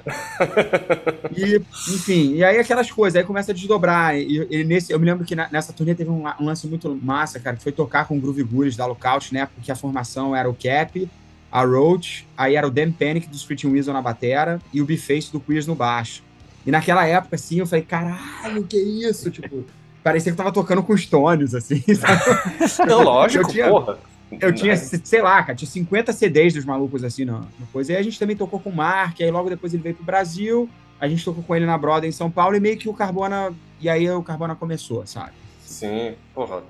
E, 1.36 1.62
enfim, 1.94 2.36
e 2.36 2.44
aí 2.44 2.58
aquelas 2.58 2.92
coisas, 2.92 3.18
aí 3.18 3.26
começa 3.26 3.52
a 3.52 3.56
desdobrar. 3.56 4.18
E, 4.18 4.48
e 4.50 4.64
nesse, 4.64 4.92
eu 4.92 5.00
me 5.00 5.06
lembro 5.06 5.26
que 5.26 5.36
na, 5.36 5.48
nessa 5.52 5.72
turnê 5.72 5.96
teve 5.96 6.10
um, 6.10 6.26
um, 6.28 6.46
lance 6.46 6.68
muito 6.68 6.94
massa, 7.02 7.40
cara, 7.40 7.56
que 7.56 7.64
foi 7.64 7.72
tocar 7.72 8.06
com 8.06 8.18
o 8.18 8.20
Groove 8.20 8.44
Gurus 8.44 8.76
da 8.76 8.86
Lookout, 8.86 9.34
né? 9.34 9.48
Porque 9.54 9.72
a 9.72 9.76
formação 9.76 10.36
era 10.36 10.50
o 10.50 10.54
Cap, 10.54 11.10
a 11.52 11.64
Roach, 11.64 12.28
aí 12.38 12.56
era 12.56 12.68
o 12.68 12.72
Dan 12.72 12.92
Panic 12.92 13.28
do 13.28 13.36
Street 13.36 13.64
Weasel 13.64 13.94
na 13.94 14.02
batera 14.02 14.62
e 14.74 14.82
o 14.82 14.86
B-Face 14.86 15.32
do 15.32 15.40
Queers 15.40 15.66
no 15.66 15.76
baixo. 15.76 16.22
E 16.66 16.72
naquela 16.72 17.06
época, 17.06 17.36
assim, 17.36 17.60
eu 17.60 17.66
falei, 17.66 17.86
caralho, 17.86 18.64
que 18.64 18.78
isso? 18.78 19.32
Tipo, 19.32 19.66
parecia 20.04 20.32
que 20.32 20.40
eu 20.40 20.44
tava 20.44 20.54
tocando 20.54 20.84
com 20.84 20.96
Stones, 20.96 21.54
assim, 21.54 21.82
sabe? 21.96 22.88
Não, 22.88 23.04
lógico, 23.04 23.44
eu 23.44 23.48
tinha, 23.48 23.70
porra. 23.70 23.98
Eu 24.40 24.54
tinha, 24.54 24.76
sei 24.78 25.22
lá, 25.22 25.42
cara, 25.42 25.56
tinha 25.56 25.70
50 25.70 26.14
CDs 26.14 26.54
dos 26.54 26.66
malucos, 26.66 27.04
assim, 27.04 27.26
no, 27.26 27.40
no 27.40 27.68
coisa. 27.74 27.92
E 27.92 27.96
aí 27.96 28.02
a 28.02 28.04
gente 28.04 28.20
também 28.20 28.36
tocou 28.36 28.60
com 28.60 28.70
o 28.70 28.76
Mark, 28.76 29.20
aí 29.20 29.32
logo 29.32 29.50
depois 29.50 29.74
ele 29.74 29.82
veio 29.82 29.96
pro 29.96 30.04
Brasil, 30.04 30.70
a 31.00 31.08
gente 31.08 31.26
tocou 31.26 31.44
com 31.44 31.56
ele 31.56 31.66
na 31.66 31.78
Broda 31.78 32.06
em 32.06 32.12
São 32.12 32.30
Paulo, 32.30 32.56
e 32.56 32.60
meio 32.60 32.78
que 32.78 32.90
o 32.90 32.94
Carbona... 32.94 33.54
E 33.82 33.90
aí 33.90 34.10
o 34.10 34.22
Carbona 34.22 34.56
começou, 34.56 35.06
sabe? 35.08 35.32
Sim, 35.62 36.14
porra. 36.36 36.62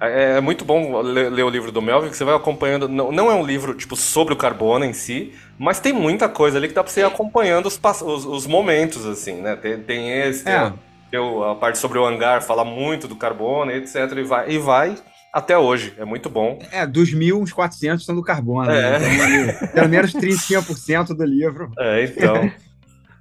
É, 0.00 0.36
é 0.36 0.40
muito 0.40 0.64
bom 0.64 1.00
ler, 1.00 1.30
ler, 1.30 1.42
o 1.42 1.48
livro 1.48 1.70
do 1.70 1.82
Melvin, 1.82 2.08
que 2.08 2.16
você 2.16 2.24
vai 2.24 2.34
acompanhando. 2.34 2.88
Não, 2.88 3.12
não, 3.12 3.30
é 3.30 3.34
um 3.34 3.44
livro 3.44 3.74
tipo 3.74 3.94
sobre 3.94 4.32
o 4.32 4.36
carbono 4.36 4.84
em 4.84 4.92
si, 4.92 5.32
mas 5.58 5.80
tem 5.80 5.92
muita 5.92 6.28
coisa 6.28 6.58
ali 6.58 6.68
que 6.68 6.74
dá 6.74 6.82
pra 6.82 6.92
você 6.92 7.00
ir 7.00 7.04
acompanhando 7.04 7.66
os, 7.66 7.80
os, 8.02 8.24
os 8.24 8.46
momentos, 8.46 9.06
assim, 9.06 9.34
né? 9.34 9.54
Tem, 9.54 9.78
tem 9.78 10.10
esse, 10.10 10.48
é. 10.48 10.70
tem 10.70 10.72
a 11.16 11.54
parte 11.54 11.78
sobre 11.78 11.98
o 11.98 12.06
hangar, 12.06 12.42
fala 12.42 12.64
muito 12.64 13.06
do 13.06 13.16
carbono, 13.16 13.70
etc. 13.70 13.96
E 14.16 14.22
vai, 14.22 14.50
e 14.50 14.58
vai 14.58 14.96
até 15.32 15.56
hoje. 15.56 15.94
É 15.96 16.04
muito 16.04 16.28
bom. 16.28 16.58
É, 16.70 16.86
dos 16.86 17.12
mil, 17.12 17.40
uns 17.40 17.52
400 17.52 18.04
são 18.04 18.14
do 18.14 18.22
carbono. 18.22 18.70
É. 18.70 18.98
Né? 18.98 19.54
Então, 19.54 19.68
pelo 19.68 19.88
menos 19.88 20.12
35% 20.12 21.08
do 21.08 21.24
livro. 21.24 21.72
É, 21.78 22.04
então. 22.04 22.52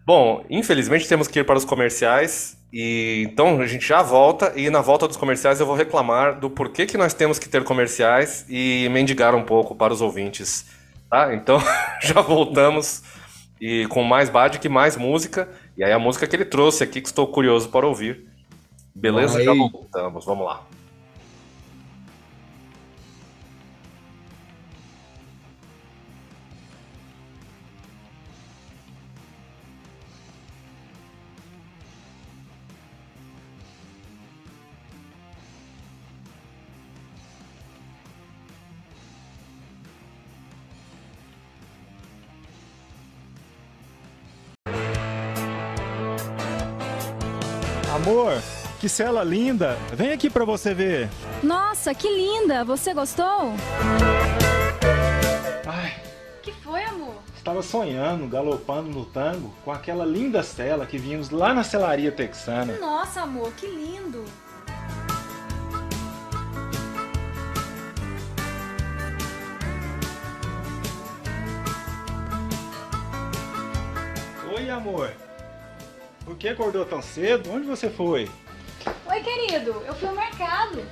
bom, 0.05 0.45
infelizmente 0.49 1.07
temos 1.07 1.27
que 1.27 1.39
ir 1.39 1.45
para 1.45 1.57
os 1.57 1.65
comerciais. 1.65 2.57
E 2.73 3.27
então 3.27 3.59
a 3.59 3.67
gente 3.67 3.85
já 3.85 4.01
volta 4.01 4.53
e 4.55 4.69
na 4.69 4.79
volta 4.79 5.05
dos 5.05 5.17
comerciais 5.17 5.59
eu 5.59 5.65
vou 5.65 5.75
reclamar 5.75 6.39
do 6.39 6.49
porquê 6.49 6.85
que 6.85 6.97
nós 6.97 7.13
temos 7.13 7.37
que 7.37 7.49
ter 7.49 7.65
comerciais 7.65 8.45
e 8.49 8.87
mendigar 8.89 9.35
um 9.35 9.43
pouco 9.43 9.75
para 9.75 9.91
os 9.91 9.99
ouvintes, 9.99 10.65
tá? 11.09 11.33
Então 11.33 11.61
já 12.01 12.21
voltamos 12.21 13.03
e 13.59 13.85
com 13.87 14.03
mais 14.03 14.29
Badic, 14.29 14.69
mais 14.69 14.95
música 14.95 15.49
e 15.81 15.83
aí 15.83 15.91
a 15.91 15.97
música 15.97 16.27
que 16.27 16.35
ele 16.35 16.45
trouxe 16.45 16.83
aqui 16.83 17.01
que 17.01 17.07
estou 17.07 17.25
curioso 17.25 17.69
para 17.69 17.87
ouvir. 17.87 18.27
Beleza? 18.93 19.39
Aí. 19.39 19.45
Já 19.45 19.51
voltamos, 19.51 20.23
vamos 20.23 20.45
lá. 20.45 20.61
Que 48.81 48.89
cela 48.89 49.23
linda! 49.23 49.77
Vem 49.93 50.11
aqui 50.11 50.27
para 50.27 50.43
você 50.43 50.73
ver. 50.73 51.07
Nossa, 51.43 51.93
que 51.93 52.09
linda! 52.09 52.63
Você 52.65 52.95
gostou? 52.95 53.53
Ai. 55.67 56.01
Que 56.41 56.51
foi, 56.51 56.83
amor? 56.85 57.13
Estava 57.37 57.61
sonhando, 57.61 58.27
galopando 58.27 58.89
no 58.89 59.05
tango 59.05 59.53
com 59.63 59.71
aquela 59.71 60.03
linda 60.03 60.41
cela 60.41 60.87
que 60.87 60.97
vimos 60.97 61.29
lá 61.29 61.53
na 61.53 61.63
celaria 61.63 62.11
texana. 62.11 62.75
Nossa, 62.79 63.21
amor, 63.21 63.51
que 63.53 63.67
lindo! 63.67 64.25
Oi, 74.55 74.69
amor. 74.71 75.13
Por 76.25 76.35
que 76.35 76.47
acordou 76.47 76.83
tão 76.83 76.99
cedo? 76.99 77.51
Onde 77.51 77.67
você 77.67 77.87
foi? 77.87 78.27
Oi, 79.05 79.21
querido. 79.21 79.81
Eu 79.85 79.93
fui 79.95 80.07
ao 80.07 80.15
mercado. 80.15 80.85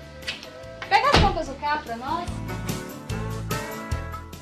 Pega 0.87 1.09
as 1.09 1.21
roupas 1.21 1.47
do 1.47 1.55
carro 1.55 1.83
pra 1.83 1.95
nós. 1.95 2.29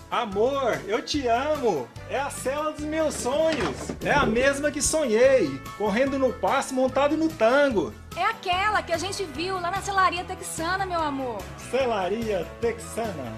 Amor, 0.10 0.80
eu 0.88 1.02
te 1.02 1.28
amo! 1.28 1.86
É 2.10 2.18
a 2.18 2.30
cela 2.30 2.72
dos 2.72 2.86
meus 2.86 3.14
sonhos! 3.14 3.92
É 4.02 4.12
a 4.12 4.26
mesma 4.26 4.72
que 4.72 4.82
sonhei, 4.82 5.60
correndo 5.78 6.18
no 6.18 6.32
passo 6.32 6.74
montado 6.74 7.18
no 7.18 7.28
tango! 7.28 7.94
É 8.16 8.24
aquela 8.24 8.82
que 8.82 8.94
a 8.94 8.98
gente 8.98 9.26
viu 9.26 9.60
lá 9.60 9.70
na 9.70 9.82
celaria 9.82 10.24
texana, 10.24 10.86
meu 10.86 11.02
amor! 11.02 11.42
Celaria 11.70 12.48
texana! 12.62 13.34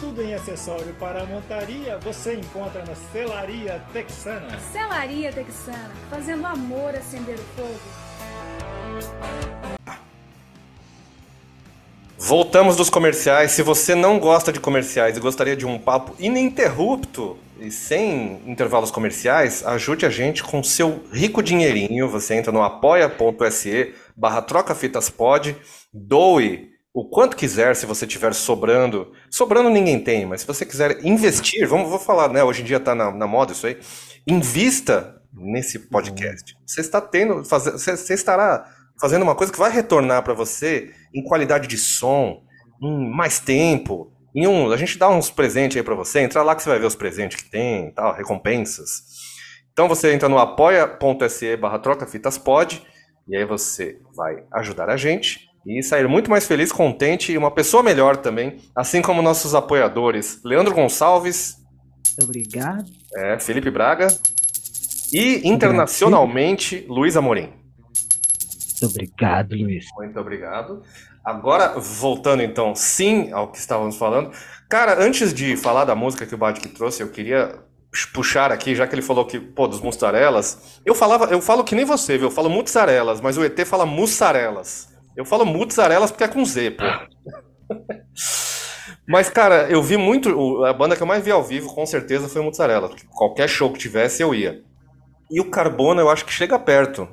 Tudo 0.00 0.20
em 0.20 0.34
acessório 0.34 0.92
para 0.94 1.22
a 1.22 1.26
montaria 1.26 1.98
você 1.98 2.34
encontra 2.34 2.84
na 2.84 2.94
Celaria 3.12 3.82
Texana. 3.92 4.58
Celaria 4.72 5.32
Texana, 5.32 5.90
fazendo 6.08 6.46
amor 6.46 6.94
acender 6.94 7.36
o 7.36 7.42
fogo. 7.56 7.80
Voltamos 12.28 12.76
dos 12.76 12.90
comerciais. 12.90 13.52
Se 13.52 13.62
você 13.62 13.94
não 13.94 14.18
gosta 14.18 14.52
de 14.52 14.60
comerciais 14.60 15.16
e 15.16 15.20
gostaria 15.20 15.56
de 15.56 15.64
um 15.64 15.78
papo 15.78 16.14
ininterrupto 16.18 17.38
e 17.58 17.70
sem 17.70 18.42
intervalos 18.46 18.90
comerciais, 18.90 19.64
ajude 19.64 20.04
a 20.04 20.10
gente 20.10 20.42
com 20.42 20.62
seu 20.62 21.04
rico 21.10 21.42
dinheirinho. 21.42 22.08
Você 22.08 22.34
entra 22.34 22.52
no 22.52 22.62
apoia.se 22.62 23.94
barra 24.14 24.42
trocafitaspod, 24.42 25.56
doe 25.92 26.68
o 26.92 27.08
quanto 27.08 27.36
quiser, 27.36 27.76
se 27.76 27.86
você 27.86 28.06
tiver 28.06 28.34
sobrando. 28.34 29.12
Sobrando 29.30 29.70
ninguém 29.70 29.98
tem, 29.98 30.26
mas 30.26 30.42
se 30.42 30.46
você 30.46 30.66
quiser 30.66 31.04
investir, 31.06 31.66
vamos 31.66 31.88
vou 31.88 31.98
falar, 31.98 32.28
né? 32.28 32.42
Hoje 32.42 32.62
em 32.62 32.64
dia 32.64 32.76
está 32.76 32.94
na, 32.94 33.10
na, 33.10 33.26
moda 33.26 33.52
isso 33.52 33.66
aí. 33.66 33.78
Invista 34.26 35.18
nesse 35.32 35.78
podcast. 35.78 36.56
Você 36.66 36.80
está 36.80 37.00
tendo, 37.00 37.44
faz, 37.44 37.64
você, 37.64 37.96
você 37.96 38.12
estará 38.12 38.68
fazendo 39.00 39.22
uma 39.22 39.34
coisa 39.34 39.52
que 39.52 39.58
vai 39.58 39.70
retornar 39.70 40.22
para 40.22 40.34
você 40.34 40.92
em 41.14 41.22
qualidade 41.22 41.66
de 41.66 41.78
som, 41.78 42.42
em 42.82 43.10
mais 43.10 43.38
tempo. 43.38 44.12
Em 44.34 44.46
um, 44.46 44.70
a 44.70 44.76
gente 44.76 44.98
dá 44.98 45.08
uns 45.08 45.30
presentes 45.30 45.76
aí 45.76 45.82
para 45.82 45.94
você. 45.94 46.20
Entra 46.20 46.42
lá 46.42 46.54
que 46.54 46.62
você 46.62 46.68
vai 46.68 46.78
ver 46.78 46.86
os 46.86 46.94
presentes 46.94 47.42
que 47.42 47.50
tem, 47.50 47.92
tal, 47.92 48.14
recompensas. 48.14 49.02
Então 49.72 49.88
você 49.88 50.12
entra 50.12 50.28
no 50.28 50.38
apoia.se 50.38 51.56
barra 51.56 51.78
trocafitaspod 51.78 52.82
e 53.28 53.36
aí 53.36 53.44
você 53.44 54.00
vai 54.16 54.42
ajudar 54.54 54.90
a 54.90 54.96
gente 54.96 55.48
e 55.66 55.82
sair 55.82 56.08
muito 56.08 56.30
mais 56.30 56.46
feliz, 56.46 56.72
contente 56.72 57.30
e 57.32 57.38
uma 57.38 57.50
pessoa 57.50 57.82
melhor 57.82 58.16
também, 58.16 58.56
assim 58.74 59.02
como 59.02 59.20
nossos 59.20 59.54
apoiadores 59.54 60.40
Leandro 60.44 60.74
Gonçalves. 60.74 61.56
Obrigado. 62.20 62.90
É, 63.14 63.38
Felipe 63.38 63.70
Braga. 63.70 64.08
E 65.12 65.48
internacionalmente, 65.48 66.84
Luiz 66.88 67.16
Amorim. 67.16 67.52
Obrigado, 68.82 69.54
Luiz. 69.54 69.86
Muito 69.96 70.18
obrigado. 70.18 70.82
Agora, 71.24 71.78
voltando 71.78 72.42
então, 72.42 72.74
sim, 72.74 73.30
ao 73.32 73.50
que 73.50 73.58
estávamos 73.58 73.96
falando. 73.96 74.32
Cara, 74.68 75.02
antes 75.02 75.32
de 75.34 75.56
falar 75.56 75.84
da 75.84 75.94
música 75.94 76.26
que 76.26 76.34
o 76.34 76.38
Badic 76.38 76.68
trouxe, 76.68 77.02
eu 77.02 77.10
queria 77.10 77.58
puxar 78.12 78.52
aqui, 78.52 78.74
já 78.74 78.86
que 78.86 78.94
ele 78.94 79.02
falou 79.02 79.24
que, 79.24 79.40
pô, 79.40 79.66
dos 79.66 79.80
mussarelas. 79.80 80.80
Eu 80.84 80.94
falava, 80.94 81.26
eu 81.26 81.40
falo 81.40 81.64
que 81.64 81.74
nem 81.74 81.84
você, 81.84 82.16
viu? 82.16 82.28
Eu 82.28 82.30
falo 82.30 82.50
mussarelas, 82.50 83.20
mas 83.20 83.36
o 83.36 83.44
ET 83.44 83.58
fala 83.66 83.84
mussarelas. 83.86 84.88
Eu 85.16 85.24
falo 85.24 85.44
mozzarelas 85.44 86.10
porque 86.10 86.24
é 86.24 86.28
com 86.28 86.44
Z, 86.44 86.72
pô. 86.72 86.84
Mas, 89.08 89.30
cara, 89.30 89.66
eu 89.70 89.82
vi 89.82 89.96
muito. 89.96 90.64
A 90.64 90.72
banda 90.74 90.94
que 90.94 91.02
eu 91.02 91.06
mais 91.06 91.24
vi 91.24 91.30
ao 91.30 91.42
vivo, 91.42 91.74
com 91.74 91.86
certeza, 91.86 92.28
foi 92.28 92.42
Mozzarella. 92.42 92.90
Qualquer 93.08 93.48
show 93.48 93.72
que 93.72 93.78
tivesse, 93.78 94.22
eu 94.22 94.34
ia. 94.34 94.62
E 95.30 95.40
o 95.40 95.50
Carbona, 95.50 96.00
eu 96.00 96.08
acho 96.08 96.24
que 96.24 96.32
chega 96.32 96.58
perto. 96.58 97.08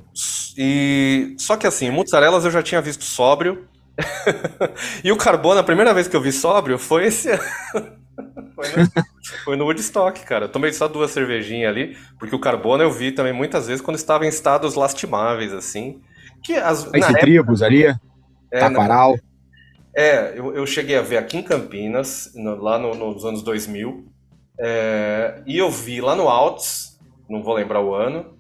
E 0.58 1.36
só 1.38 1.58
que 1.58 1.68
assim, 1.68 1.90
Mozzarelas 1.90 2.46
eu 2.46 2.52
já 2.52 2.64
tinha 2.64 2.82
visto 2.82 3.04
sóbrio. 3.04 3.68
e 5.04 5.12
o 5.12 5.18
Carbona, 5.18 5.62
a 5.62 5.64
primeira 5.64 5.94
vez 5.94 6.08
que 6.08 6.16
eu 6.16 6.22
vi 6.22 6.32
sóbrio 6.32 6.78
foi 6.78 7.08
esse 7.08 7.32
ano. 7.32 7.44
foi, 8.56 8.68
no, 8.70 8.92
foi 9.44 9.56
no 9.58 9.66
Woodstock, 9.66 10.24
cara. 10.26 10.46
Eu 10.46 10.50
tomei 10.50 10.72
só 10.72 10.88
duas 10.88 11.12
cervejinhas 11.12 11.72
ali, 11.72 11.98
porque 12.18 12.36
o 12.36 12.40
Carbona 12.40 12.84
eu 12.84 12.92
vi 12.92 13.12
também 13.12 13.34
muitas 13.34 13.68
vezes 13.68 13.82
quando 13.82 13.98
estava 13.98 14.26
em 14.26 14.30
estados 14.30 14.76
lastimáveis, 14.76 15.54
assim. 15.54 16.02
Que 16.44 16.54
as, 16.56 16.88
Esse 16.94 17.14
tribos 17.20 17.62
ali, 17.62 17.86
é, 18.52 18.60
Taparal. 18.60 19.18
é, 19.96 20.34
eu, 20.38 20.56
eu 20.56 20.66
cheguei 20.66 20.96
a 20.96 21.02
ver 21.02 21.18
aqui 21.18 21.38
em 21.38 21.44
Campinas, 21.44 22.32
no, 22.36 22.56
lá 22.56 22.78
no, 22.78 22.94
nos 22.96 23.26
anos 23.26 23.42
2000, 23.42 24.06
é, 24.60 25.42
e 25.46 25.58
eu 25.58 25.70
vi 25.70 26.00
lá 26.00 26.16
no 26.16 26.30
Alts, 26.30 26.95
não 27.30 27.44
vou 27.44 27.54
lembrar 27.54 27.82
o 27.82 27.94
ano, 27.94 28.38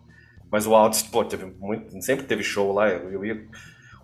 mas 0.52 0.66
o 0.66 0.76
Alts, 0.76 1.04
pô, 1.04 1.24
teve 1.24 1.46
muito, 1.46 2.02
sempre 2.02 2.26
teve 2.26 2.44
show 2.44 2.72
lá, 2.72 2.90
eu, 2.90 3.12
eu 3.12 3.26
ia... 3.26 3.46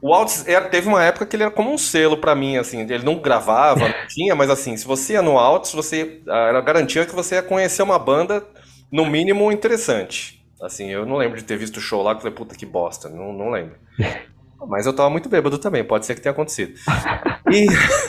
O 0.01 0.13
Alts 0.13 0.47
era, 0.47 0.67
teve 0.67 0.87
uma 0.87 1.03
época 1.03 1.27
que 1.27 1.35
ele 1.35 1.43
era 1.43 1.51
como 1.51 1.71
um 1.71 1.77
selo 1.77 2.17
para 2.17 2.33
mim, 2.33 2.57
assim, 2.57 2.81
ele 2.81 3.05
não 3.05 3.19
gravava, 3.19 3.87
não 3.87 4.07
tinha, 4.07 4.33
mas 4.33 4.49
assim, 4.49 4.75
se 4.75 4.85
você 4.85 5.13
ia 5.13 5.21
no 5.21 5.37
Alts, 5.37 5.73
você 5.73 6.21
era 6.27 6.59
garantia 6.59 7.05
que 7.05 7.13
você 7.13 7.35
ia 7.35 7.43
conhecer 7.43 7.83
uma 7.83 7.99
banda, 7.99 8.45
no 8.91 9.05
mínimo, 9.05 9.51
interessante. 9.51 10.43
Assim, 10.61 10.89
eu 10.89 11.05
não 11.05 11.17
lembro 11.17 11.37
de 11.37 11.43
ter 11.43 11.57
visto 11.57 11.77
o 11.77 11.81
show 11.81 12.03
lá, 12.03 12.13
que 12.13 12.21
falei, 12.21 12.35
puta 12.35 12.55
que 12.55 12.65
bosta, 12.65 13.09
não, 13.09 13.31
não 13.33 13.49
lembro. 13.49 13.75
Mas 14.67 14.85
eu 14.85 14.93
tava 14.93 15.09
muito 15.09 15.29
bêbado 15.29 15.57
também, 15.57 15.83
pode 15.83 16.05
ser 16.05 16.15
que 16.15 16.21
tenha 16.21 16.31
acontecido. 16.31 16.73
E, 17.51 17.65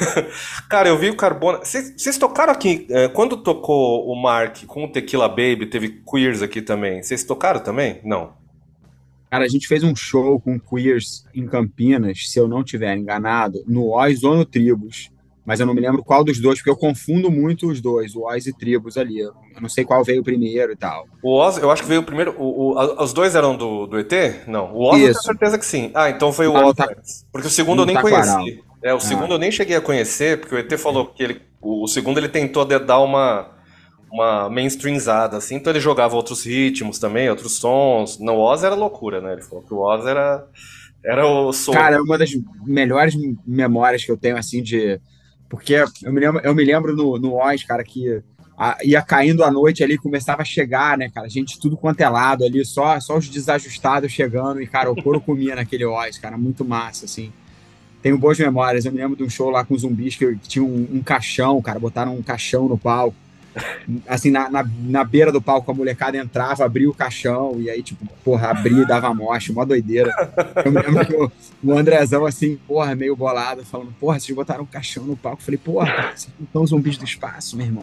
cara, 0.69 0.89
eu 0.89 0.99
vi 0.99 1.11
o 1.11 1.17
Carbona. 1.17 1.59
Vocês 1.59 2.19
tocaram 2.19 2.53
aqui, 2.53 2.87
é, 2.91 3.09
quando 3.09 3.37
tocou 3.37 4.07
o 4.07 4.15
Mark 4.15 4.65
com 4.67 4.85
o 4.85 4.89
Tequila 4.93 5.29
Baby, 5.29 5.67
teve 5.67 6.03
Queers 6.09 6.43
aqui 6.43 6.61
também. 6.61 7.03
Vocês 7.03 7.25
tocaram 7.25 7.61
também? 7.61 8.01
Não. 8.05 8.35
Cara, 9.31 9.45
a 9.45 9.49
gente 9.49 9.67
fez 9.67 9.83
um 9.83 9.97
show 9.97 10.39
com 10.39 10.61
queers 10.61 11.25
em 11.35 11.47
Campinas, 11.47 12.31
se 12.31 12.39
eu 12.39 12.47
não 12.47 12.63
tiver 12.63 12.95
enganado, 12.95 13.65
no 13.67 13.91
Oz 13.97 14.23
ou 14.25 14.37
no 14.37 14.45
Tribus. 14.45 15.11
Mas 15.45 15.59
eu 15.59 15.67
não 15.67 15.75
me 15.75 15.81
lembro 15.81 16.05
qual 16.05 16.23
dos 16.23 16.41
dois, 16.41 16.59
porque 16.59 16.71
eu 16.71 16.77
confundo 16.77 17.29
muito 17.31 17.69
os 17.69 17.81
dois, 17.81 18.15
o 18.15 18.23
Oz 18.23 18.47
e 18.47 18.53
Tribus 18.57 18.97
ali. 18.97 19.19
Eu 19.19 19.35
não 19.61 19.69
sei 19.69 19.85
qual 19.85 20.05
veio 20.05 20.23
primeiro 20.23 20.73
e 20.73 20.77
tal. 20.77 21.05
O 21.23 21.37
Oz, 21.37 21.59
eu 21.59 21.71
acho 21.71 21.83
que 21.83 21.89
veio 21.89 22.03
primeiro. 22.05 22.35
O, 22.39 22.73
o, 22.75 23.03
os 23.03 23.13
dois 23.13 23.35
eram 23.35 23.57
do, 23.57 23.87
do 23.87 23.99
ET? 23.99 24.13
Não. 24.47 24.73
O 24.73 24.85
Oz 24.85 25.01
eu 25.01 25.07
tenho 25.09 25.23
certeza 25.23 25.59
que 25.59 25.67
sim. 25.67 25.91
Ah, 25.95 26.11
então 26.11 26.33
foi 26.33 26.47
o 26.47 26.53
Tá 26.53 26.61
no 26.61 26.67
Oz. 26.69 26.75
Antes. 26.81 27.27
Porque 27.33 27.49
o 27.49 27.51
segundo 27.51 27.83
eu 27.83 27.87
nem 27.87 27.97
Taquaral. 27.97 28.39
conheci. 28.39 28.63
É, 28.85 28.95
o 28.95 29.01
segundo 29.01 29.35
eu 29.35 29.39
nem 29.39 29.51
cheguei 29.51 29.77
a 29.77 29.81
conhecer, 29.81 30.39
porque 30.39 30.55
o 30.55 30.59
ET 30.59 30.73
falou 30.79 31.07
que 31.07 31.23
ele. 31.23 31.43
O, 31.61 31.85
o 31.85 31.89
segundo 31.89 32.19
ele 32.19 32.29
tentou 32.29 32.65
dar 32.65 33.01
uma. 33.01 33.51
Uma 34.13 34.51
mainstreamzada, 34.51 35.39
assim, 35.39 35.55
então 35.55 35.73
ele 35.73 35.81
jogava 35.81 36.15
outros 36.15 36.45
ritmos 36.45 36.99
também, 36.99 37.31
outros 37.31 37.57
sons. 37.57 38.19
No 38.19 38.35
Oz 38.39 38.63
era 38.63 38.75
loucura, 38.75 39.23
né? 39.23 39.33
Ele 39.33 39.41
falou 39.41 39.65
que 39.65 39.73
o 39.73 39.79
Oz 39.79 40.05
era. 40.05 40.47
Era 41.03 41.27
o 41.27 41.51
som. 41.51 41.73
Cara, 41.73 41.97
é 41.97 42.01
uma 42.01 42.19
das 42.19 42.31
melhores 42.63 43.15
memórias 43.47 44.05
que 44.05 44.13
eu 44.13 44.17
tenho, 44.19 44.37
assim, 44.37 44.63
de. 44.63 45.01
Porque 45.53 45.75
eu 45.75 46.11
me 46.11 46.19
lembro, 46.19 46.41
eu 46.43 46.55
me 46.55 46.65
lembro 46.65 46.97
no, 46.97 47.19
no 47.19 47.35
Oz, 47.35 47.63
cara, 47.63 47.85
que 47.85 48.23
a- 48.57 48.79
ia 48.83 49.03
caindo 49.03 49.45
a 49.45 49.51
noite 49.51 49.85
ali, 49.85 49.99
começava 49.99 50.41
a 50.41 50.47
chegar, 50.47 50.97
né, 50.97 51.11
cara? 51.15 51.29
Gente, 51.29 51.61
tudo 51.61 51.77
quanto 51.77 52.01
é 52.01 52.09
lado 52.09 52.43
ali, 52.43 52.65
só, 52.65 52.99
só 53.01 53.19
os 53.19 53.29
desajustados 53.29 54.11
chegando. 54.11 54.63
E, 54.63 54.67
cara, 54.67 54.91
o 54.91 54.97
couro 55.03 55.21
comia 55.21 55.55
naquele 55.55 55.85
Oz, 55.85 56.17
cara, 56.17 56.39
muito 56.39 56.65
massa, 56.65 57.05
assim. 57.05 57.31
Tenho 58.01 58.17
boas 58.17 58.39
memórias. 58.39 58.87
Eu 58.87 58.93
me 58.93 58.99
lembro 58.99 59.15
de 59.15 59.23
um 59.25 59.29
show 59.29 59.51
lá 59.51 59.63
com 59.63 59.77
zumbis 59.77 60.17
que 60.17 60.35
tinha 60.39 60.65
um, 60.65 60.89
um 60.91 61.03
caixão, 61.03 61.61
cara, 61.61 61.79
botaram 61.79 62.17
um 62.17 62.23
caixão 62.23 62.67
no 62.67 62.79
palco. 62.79 63.15
Assim, 64.07 64.31
na, 64.31 64.49
na, 64.49 64.65
na 64.81 65.05
beira 65.05 65.31
do 65.31 65.41
palco, 65.43 65.71
a 65.71 65.75
molecada 65.75 66.17
entrava, 66.17 66.65
abria 66.65 66.89
o 66.89 66.95
caixão, 66.95 67.57
e 67.61 67.69
aí, 67.69 67.83
tipo, 67.83 68.07
porra, 68.25 68.49
abria 68.51 68.83
e 68.83 68.87
dava 68.87 69.13
morte, 69.13 69.53
mó 69.53 69.65
doideira. 69.65 70.11
Eu 70.65 70.73
me 70.73 70.81
lembro 70.81 71.07
que 71.07 71.15
o, 71.15 71.33
o 71.65 71.77
Andrezão, 71.77 72.25
assim, 72.25 72.57
porra, 72.67 72.95
meio 72.95 73.15
bolado, 73.15 73.65
falando, 73.65 73.93
porra, 74.01 74.19
vocês 74.19 74.35
botaram 74.35 74.63
um 74.63 74.67
caixão 74.67 75.05
no 75.05 75.17
palco. 75.17 75.41
Eu 75.41 75.45
falei, 75.45 75.59
porra, 75.59 76.13
vocês 76.15 76.33
não 76.39 76.47
são 76.53 76.67
zumbis 76.67 76.97
do 76.97 77.05
espaço, 77.05 77.57
meu 77.57 77.67
irmão. 77.67 77.83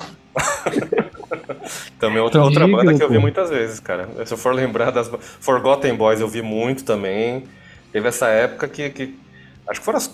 Também 2.00 2.20
outra, 2.20 2.42
outra 2.42 2.62
Ridículo, 2.66 2.86
banda 2.86 2.98
que 2.98 3.04
eu 3.04 3.10
vi 3.10 3.20
muitas 3.20 3.50
vezes, 3.50 3.80
cara. 3.80 4.08
Se 4.26 4.34
eu 4.34 4.38
for 4.38 4.54
lembrar 4.54 4.92
das. 4.92 5.10
Forgotten 5.40 5.96
Boys 5.96 6.20
eu 6.20 6.28
vi 6.28 6.42
muito 6.42 6.84
também. 6.84 7.44
Teve 7.92 8.08
essa 8.08 8.28
época 8.28 8.68
que. 8.68 8.90
que- 8.90 9.20
acho 9.68 9.80
que 9.80 9.86
foram 9.86 9.98
as 9.98 10.12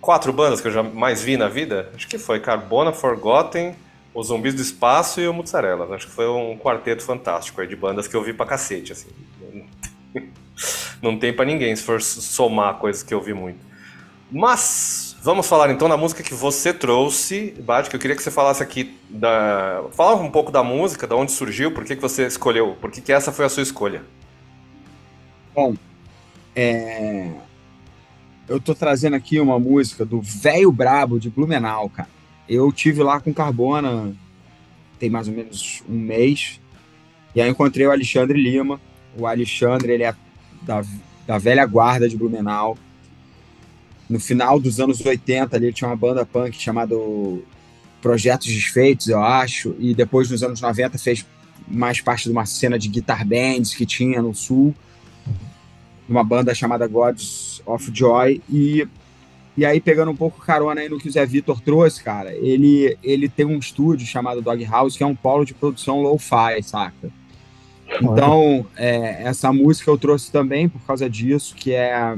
quatro 0.00 0.32
bandas 0.32 0.60
que 0.60 0.68
eu 0.68 0.72
já 0.72 0.82
mais 0.82 1.22
vi 1.22 1.36
na 1.36 1.48
vida. 1.48 1.90
Acho 1.94 2.08
que 2.08 2.18
foi 2.18 2.40
Carbona, 2.40 2.92
Forgotten, 2.92 3.74
Os 4.16 4.28
Zumbis 4.28 4.54
do 4.54 4.62
Espaço 4.62 5.20
e 5.20 5.28
o 5.28 5.34
Mozzarella. 5.34 5.94
Acho 5.94 6.06
que 6.06 6.12
foi 6.12 6.26
um 6.26 6.56
quarteto 6.56 7.02
fantástico 7.02 7.60
aí 7.60 7.66
de 7.68 7.76
bandas 7.76 8.08
que 8.08 8.16
eu 8.16 8.24
vi 8.24 8.32
pra 8.32 8.46
cacete, 8.46 8.92
assim. 8.92 9.10
Não 11.02 11.18
tem 11.18 11.34
pra 11.34 11.44
ninguém 11.44 11.76
se 11.76 11.82
for 11.82 12.00
somar 12.00 12.78
coisas 12.78 13.02
que 13.02 13.12
eu 13.12 13.20
vi 13.20 13.34
muito. 13.34 13.58
Mas 14.30 15.16
vamos 15.22 15.46
falar 15.46 15.70
então 15.70 15.88
da 15.88 15.96
música 15.98 16.22
que 16.22 16.34
você 16.34 16.72
trouxe, 16.72 17.54
Bate, 17.60 17.90
que 17.90 17.96
eu 17.96 18.00
queria 18.00 18.16
que 18.16 18.22
você 18.22 18.30
falasse 18.30 18.62
aqui 18.62 18.98
da. 19.10 19.84
Fala 19.92 20.16
um 20.16 20.30
pouco 20.30 20.50
da 20.50 20.62
música, 20.64 21.06
da 21.06 21.14
onde 21.14 21.32
surgiu, 21.32 21.72
por 21.74 21.84
que, 21.84 21.94
que 21.94 22.02
você 22.02 22.26
escolheu, 22.26 22.76
por 22.80 22.90
que, 22.90 23.02
que 23.02 23.12
essa 23.12 23.30
foi 23.30 23.44
a 23.44 23.48
sua 23.50 23.62
escolha. 23.62 24.02
É, 26.54 27.34
Eu 28.48 28.60
tô 28.60 28.74
trazendo 28.74 29.16
aqui 29.16 29.40
uma 29.40 29.58
música 29.58 30.04
do 30.04 30.20
Velho 30.20 30.72
Brabo 30.72 31.18
de 31.20 31.30
Blumenau, 31.30 31.90
cara. 31.90 32.15
Eu 32.48 32.72
tive 32.72 33.02
lá 33.02 33.20
com 33.20 33.34
Carbona 33.34 34.14
tem 34.98 35.10
mais 35.10 35.28
ou 35.28 35.34
menos 35.34 35.82
um 35.88 35.96
mês. 35.96 36.60
E 37.34 37.40
aí 37.40 37.50
encontrei 37.50 37.86
o 37.86 37.90
Alexandre 37.90 38.40
Lima. 38.40 38.80
O 39.16 39.26
Alexandre, 39.26 39.92
ele 39.92 40.02
é 40.02 40.14
da, 40.62 40.84
da 41.26 41.38
velha 41.38 41.64
guarda 41.66 42.08
de 42.08 42.16
Blumenau. 42.16 42.78
No 44.08 44.20
final 44.20 44.58
dos 44.60 44.80
anos 44.80 45.04
80, 45.04 45.56
ali, 45.56 45.66
ele 45.66 45.72
tinha 45.72 45.88
uma 45.88 45.96
banda 45.96 46.24
punk 46.24 46.56
chamada 46.60 46.94
Projetos 48.00 48.46
Desfeitos, 48.46 49.08
eu 49.08 49.22
acho. 49.22 49.74
E 49.78 49.94
depois, 49.94 50.30
nos 50.30 50.42
anos 50.42 50.60
90, 50.60 50.98
fez 50.98 51.26
mais 51.66 52.00
parte 52.00 52.24
de 52.24 52.30
uma 52.30 52.46
cena 52.46 52.78
de 52.78 52.88
guitar 52.88 53.24
bands 53.24 53.74
que 53.74 53.84
tinha 53.84 54.22
no 54.22 54.34
Sul 54.34 54.74
uma 56.08 56.22
banda 56.22 56.54
chamada 56.54 56.86
Gods 56.86 57.60
of 57.66 57.90
Joy 57.92 58.40
e 58.48 58.86
e 59.56 59.64
aí 59.64 59.80
pegando 59.80 60.10
um 60.10 60.16
pouco 60.16 60.40
carona 60.44 60.80
aí 60.80 60.88
no 60.88 60.98
que 60.98 61.08
o 61.08 61.12
Zé 61.12 61.24
Vitor 61.24 61.60
trouxe, 61.60 62.02
cara, 62.02 62.34
ele 62.34 62.96
ele 63.02 63.28
tem 63.28 63.46
um 63.46 63.58
estúdio 63.58 64.06
chamado 64.06 64.42
Dog 64.42 64.64
House 64.64 64.96
que 64.96 65.02
é 65.02 65.06
um 65.06 65.14
polo 65.14 65.44
de 65.44 65.54
produção 65.54 66.00
lo-fi, 66.02 66.62
saca? 66.62 67.10
Então 68.02 68.66
é, 68.76 69.22
essa 69.24 69.52
música 69.52 69.90
eu 69.90 69.96
trouxe 69.98 70.30
também 70.30 70.68
por 70.68 70.80
causa 70.82 71.08
disso, 71.08 71.54
que 71.54 71.72
é 71.72 72.14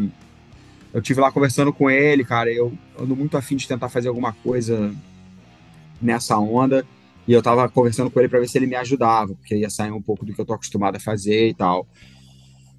eu 0.93 1.03
tive 1.03 1.21
lá 1.21 1.31
conversando 1.31 1.73
com 1.73 1.91
ele, 1.91 2.25
cara, 2.25 2.51
eu 2.51 2.73
ando 2.99 3.15
muito 3.15 3.37
afim 3.37 3.57
de 3.57 3.69
tentar 3.69 3.89
fazer 3.89 4.09
alguma 4.09 4.33
coisa 4.33 4.93
nessa 6.01 6.39
onda 6.39 6.85
e 7.27 7.33
eu 7.33 7.43
tava 7.43 7.69
conversando 7.69 8.11
com 8.11 8.19
ele 8.21 8.29
para 8.29 8.41
ver 8.41 8.49
se 8.49 8.57
ele 8.57 8.67
me 8.67 8.75
ajudava, 8.77 9.35
porque 9.35 9.55
ia 9.55 9.69
sair 9.69 9.91
um 9.93 10.01
pouco 10.01 10.25
do 10.25 10.33
que 10.33 10.41
eu 10.41 10.47
tô 10.47 10.55
acostumado 10.55 10.97
a 10.97 11.01
fazer 11.01 11.49
e 11.49 11.55
tal. 11.55 11.87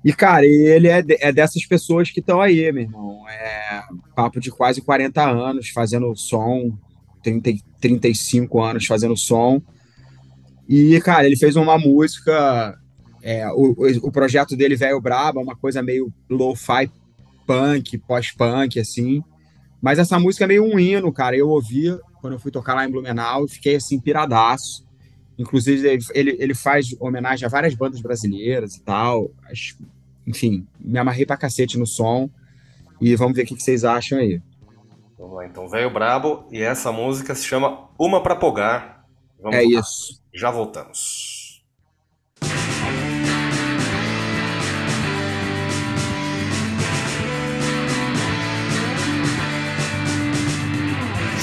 E, 0.04 0.14
cara, 0.14 0.46
ele 0.46 0.88
é, 0.88 1.02
de- 1.02 1.18
é 1.20 1.32
dessas 1.32 1.66
pessoas 1.66 2.10
que 2.10 2.20
estão 2.20 2.42
aí, 2.42 2.72
meu 2.72 2.84
irmão. 2.84 3.26
É 3.30 3.69
papo 4.16 4.40
de 4.40 4.52
quase 4.52 4.82
40 4.82 5.22
anos 5.22 5.70
fazendo 5.70 6.16
som, 6.16 6.78
30, 7.24 7.50
e 7.50 7.62
35 7.80 8.62
anos 8.62 8.86
fazendo 8.86 9.16
som. 9.18 9.62
E, 10.68 11.00
cara, 11.02 11.26
ele 11.26 11.36
fez 11.36 11.56
uma 11.56 11.78
música. 11.78 12.78
é, 13.22 13.48
o, 13.52 13.76
o, 14.04 14.12
projeto 14.12 14.56
dele, 14.56 14.76
Velho 14.76 15.02
Braba, 15.02 15.40
uma 15.40 15.56
coisa 15.56 15.82
meio 15.82 16.14
lo-fi 16.30 16.90
punk, 17.46 17.98
pós-punk, 17.98 18.80
assim. 18.80 19.24
Mas 19.82 19.98
essa 19.98 20.20
música 20.20 20.44
é 20.44 20.48
meio 20.48 20.64
um 20.64 20.80
hino, 20.80 21.12
cara. 21.12 21.36
Eu 21.36 21.50
ouvi 21.50 21.98
quando 22.22 22.34
eu 22.34 22.40
fui 22.40 22.52
tocar 22.52 22.76
lá 22.76 22.86
em 22.86 22.92
Blumenau 22.92 23.46
e 23.46 23.50
fiquei, 23.50 23.76
assim, 23.76 24.00
piradaço. 24.00 24.86
Inclusive, 25.38 26.00
ele, 26.14 26.36
ele, 26.38 26.54
faz 26.54 26.94
homenagem 27.00 27.46
a 27.46 27.50
várias 27.50 27.74
bandas 27.74 28.02
brasileiras 28.02 28.76
e 28.76 28.84
tal. 28.84 29.32
Enfim, 30.28 30.68
me 30.80 31.00
amarrei 31.00 31.26
pra 31.26 31.38
cacete 31.38 31.80
no 31.80 31.88
som. 31.88 32.30
E 33.02 33.16
vamos 33.16 33.36
ver 33.36 33.44
o 33.44 33.46
que 33.46 33.60
vocês 33.60 33.84
acham 33.84 34.20
aí. 34.20 34.42
Vamos 35.18 35.36
lá, 35.36 35.46
então, 35.46 35.68
Velho 35.68 35.92
Brabo, 35.92 36.48
e 36.52 36.62
essa 36.62 36.92
música 36.92 37.36
se 37.36 37.46
chama 37.46 37.90
Uma 37.98 38.24
Pra 38.24 38.36
Pogar. 38.36 39.06
Vamos 39.42 39.58
é 39.58 39.62
lá. 39.62 39.80
isso. 39.80 40.22
Já 40.34 40.52
voltamos. 40.52 41.64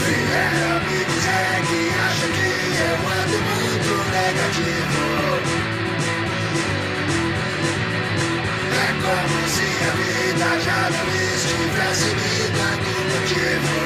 É, 0.09 0.43
amigos 0.77 1.27
é 1.27 1.63
que 1.69 1.81
acha 1.99 2.27
que 2.29 2.47
é 2.77 2.93
eu 2.93 2.99
ando 3.09 3.39
muito 3.49 3.93
negativo. 4.11 5.26
É 8.87 8.93
como 9.03 9.37
se 9.49 9.67
a 9.83 9.93
vida 9.99 10.49
já 10.61 10.81
não 10.95 11.07
estivesse 11.35 12.09
me 12.15 12.35
dando 12.55 12.91
motivo. 13.11 13.77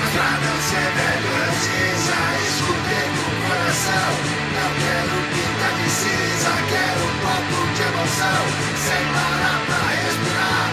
Mas 0.00 0.10
pra 0.14 0.30
não 0.44 0.56
ser 0.68 0.88
velho, 0.96 1.30
precisa 1.36 2.18
escutei 2.48 3.06
no 3.12 3.26
coração. 3.44 4.10
Não 4.56 4.70
quero 4.80 5.16
pinta 5.28 5.68
de 5.76 5.88
cinza, 5.90 6.52
quero 6.70 7.02
um 7.04 7.16
pouco 7.20 7.56
de 7.74 7.82
emoção. 7.82 8.42
Sem 8.86 9.04
parar 9.12 9.58
pra 9.66 9.82
respirar, 10.00 10.66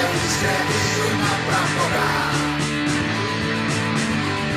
eu 0.00 0.10
escrevi 0.26 0.86
uma 1.06 1.34
pra 1.46 1.62
cobrar. 1.76 2.32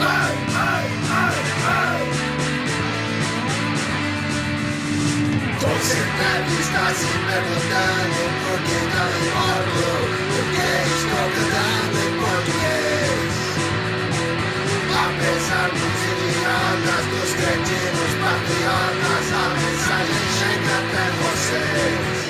Ai, 0.02 0.34
ai, 0.56 0.86
ai, 1.12 1.38
ai. 1.68 2.33
Estou 5.64 5.80
sentado, 5.80 6.52
está 6.60 6.94
se 6.94 7.08
perguntando 7.08 8.20
por 8.44 8.60
que 8.68 8.78
não 8.84 9.08
importo, 9.24 9.88
porque 10.28 10.68
estou 10.92 11.24
cantando 11.32 11.96
em 12.04 12.12
português. 12.20 13.32
Apesar 14.92 15.68
dos 15.72 16.00
idiotas, 16.12 17.04
dos 17.08 17.32
cretinos 17.40 18.12
patriotas, 18.20 19.26
a 19.32 19.48
mensagem 19.56 20.26
chega 20.36 20.76
até 20.84 21.06
vocês. 21.24 22.28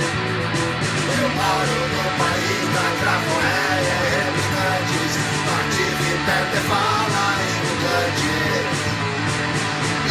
Eu 1.17 1.27
moro 1.33 1.77
no 1.89 2.05
país 2.21 2.61
da 2.69 2.85
grafoéia, 3.01 3.97
e 4.13 5.37
partive, 5.49 6.09
perde 6.27 6.59
fala, 6.69 7.25
estudantes. 7.49 8.72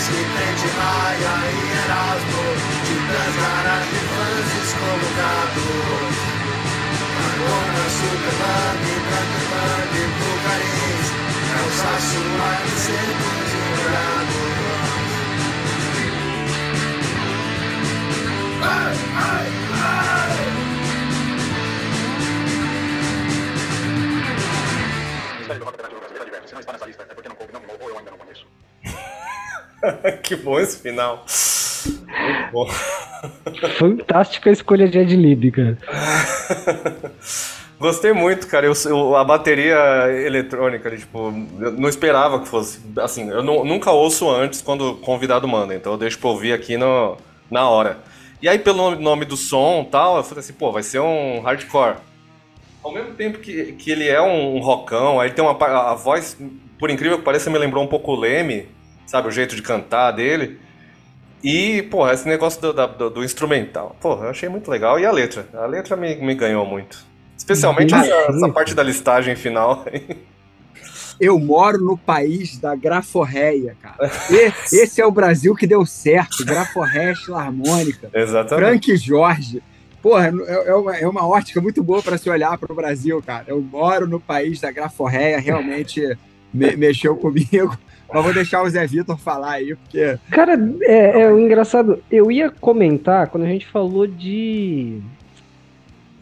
país 0.00 0.08
que 0.08 0.12
tem 0.12 0.54
de 0.54 0.68
Maia 0.76 1.34
e 1.44 1.56
Erasmo, 1.84 2.44
caras 3.36 3.84
de 3.88 4.00
fãs 4.08 4.48
excomulgados. 4.62 6.14
Marcona, 7.16 7.84
Superband, 7.98 8.84
Branca 9.06 9.42
Band, 9.50 9.94
Bucarins, 10.18 11.08
é 11.50 11.60
o 11.60 11.70
Saço, 11.70 12.22
Ar, 12.40 12.64
Secos 12.78 13.50
e 13.52 13.62
Molhados. 13.68 14.50
Ai, 18.62 18.96
ai, 19.16 19.48
ai. 19.72 20.40
que 30.22 30.36
bom 30.36 30.58
esse 30.58 30.78
final. 30.80 31.24
Muito 31.86 32.52
bom. 32.52 32.68
Fantástica 33.78 34.50
escolha 34.50 34.88
de 34.88 34.98
Ed 34.98 35.16
Lib, 35.16 35.50
cara. 35.50 35.78
Gostei 37.78 38.12
muito, 38.12 38.46
cara. 38.46 38.66
Eu, 38.66 38.74
eu- 38.86 39.16
a 39.16 39.24
bateria 39.24 39.76
eletrônica, 40.26 40.90
tipo, 40.96 41.32
eu 41.60 41.72
não 41.72 41.88
esperava 41.88 42.40
que 42.40 42.48
fosse. 42.48 42.80
Assim, 42.98 43.30
eu 43.30 43.42
nu- 43.42 43.64
nunca 43.64 43.90
ouço 43.90 44.28
antes 44.30 44.60
quando 44.60 44.90
o 44.90 44.96
convidado 44.96 45.48
manda, 45.48 45.74
então 45.74 45.92
eu 45.92 45.98
deixo 45.98 46.18
pra 46.18 46.28
ouvir 46.28 46.52
aqui 46.52 46.76
no, 46.76 47.16
na 47.50 47.68
hora. 47.68 47.98
E 48.42 48.48
aí, 48.48 48.58
pelo 48.58 48.94
nome, 48.96 49.24
do 49.24 49.36
som 49.36 49.84
e 49.86 49.90
tal, 49.90 50.18
eu 50.18 50.24
falei 50.24 50.40
assim, 50.40 50.52
pô, 50.52 50.70
vai 50.72 50.82
ser 50.82 50.98
um 51.00 51.40
hardcore. 51.40 51.96
Ao 52.82 52.92
mesmo 52.92 53.12
tempo 53.14 53.38
que, 53.38 53.72
que 53.72 53.90
ele 53.90 54.08
é 54.08 54.20
um 54.20 54.58
rockão, 54.60 55.18
aí 55.20 55.30
tem 55.30 55.42
uma. 55.44 55.52
A 55.66 55.94
voz, 55.94 56.36
por 56.78 56.90
incrível 56.90 57.18
que 57.18 57.24
pareça, 57.24 57.50
me 57.50 57.58
lembrou 57.58 57.82
um 57.84 57.86
pouco 57.86 58.12
o 58.12 58.16
Leme, 58.18 58.66
sabe? 59.10 59.26
O 59.28 59.30
jeito 59.32 59.56
de 59.56 59.62
cantar 59.62 60.12
dele. 60.12 60.58
E, 61.42 61.82
pô, 61.90 62.08
esse 62.08 62.28
negócio 62.28 62.60
do, 62.60 62.72
do, 62.72 63.10
do 63.10 63.24
instrumental. 63.24 63.96
Pô, 64.00 64.12
eu 64.14 64.28
achei 64.28 64.48
muito 64.48 64.70
legal. 64.70 65.00
E 65.00 65.04
a 65.06 65.10
letra? 65.10 65.48
A 65.54 65.66
letra 65.66 65.96
me, 65.96 66.14
me 66.16 66.34
ganhou 66.34 66.64
muito. 66.64 66.98
Especialmente 67.36 67.94
essa, 67.94 68.14
essa 68.30 68.48
parte 68.50 68.74
da 68.74 68.82
listagem 68.82 69.34
final. 69.34 69.84
Eu 71.18 71.38
moro 71.38 71.78
no 71.78 71.96
país 71.98 72.56
da 72.58 72.74
graforreia, 72.76 73.76
cara. 73.82 74.10
E- 74.30 74.76
esse 74.76 75.00
é 75.00 75.06
o 75.06 75.10
Brasil 75.10 75.54
que 75.54 75.66
deu 75.66 75.84
certo. 75.84 76.44
Graforreia 76.44 77.14
Filarmônica. 77.16 78.10
Exatamente. 78.14 78.86
Frank 78.86 78.96
Jorge. 78.96 79.62
Porra, 80.02 80.28
é, 80.46 80.68
é 80.70 80.74
uma, 80.74 80.96
é 80.96 81.06
uma 81.08 81.26
ótica 81.26 81.60
muito 81.60 81.82
boa 81.82 82.02
para 82.02 82.16
se 82.16 82.30
olhar 82.30 82.56
para 82.56 82.72
o 82.72 82.76
Brasil, 82.76 83.22
cara. 83.26 83.44
Eu 83.48 83.60
moro 83.60 84.06
no 84.06 84.18
país 84.20 84.60
da 84.60 84.70
graforreia, 84.70 85.38
realmente 85.40 86.16
me- 86.54 86.76
mexeu 86.76 87.16
comigo. 87.16 87.76
Mas 88.12 88.24
vou 88.24 88.34
deixar 88.34 88.62
o 88.62 88.68
Zé 88.68 88.86
Vitor 88.86 89.16
falar 89.18 89.52
aí, 89.52 89.76
porque 89.76 90.18
Cara, 90.30 90.58
é, 90.82 91.22
é 91.22 91.32
o 91.32 91.38
engraçado. 91.38 92.02
Eu 92.10 92.30
ia 92.30 92.50
comentar 92.50 93.28
quando 93.28 93.44
a 93.44 93.48
gente 93.48 93.66
falou 93.66 94.06
de. 94.06 95.00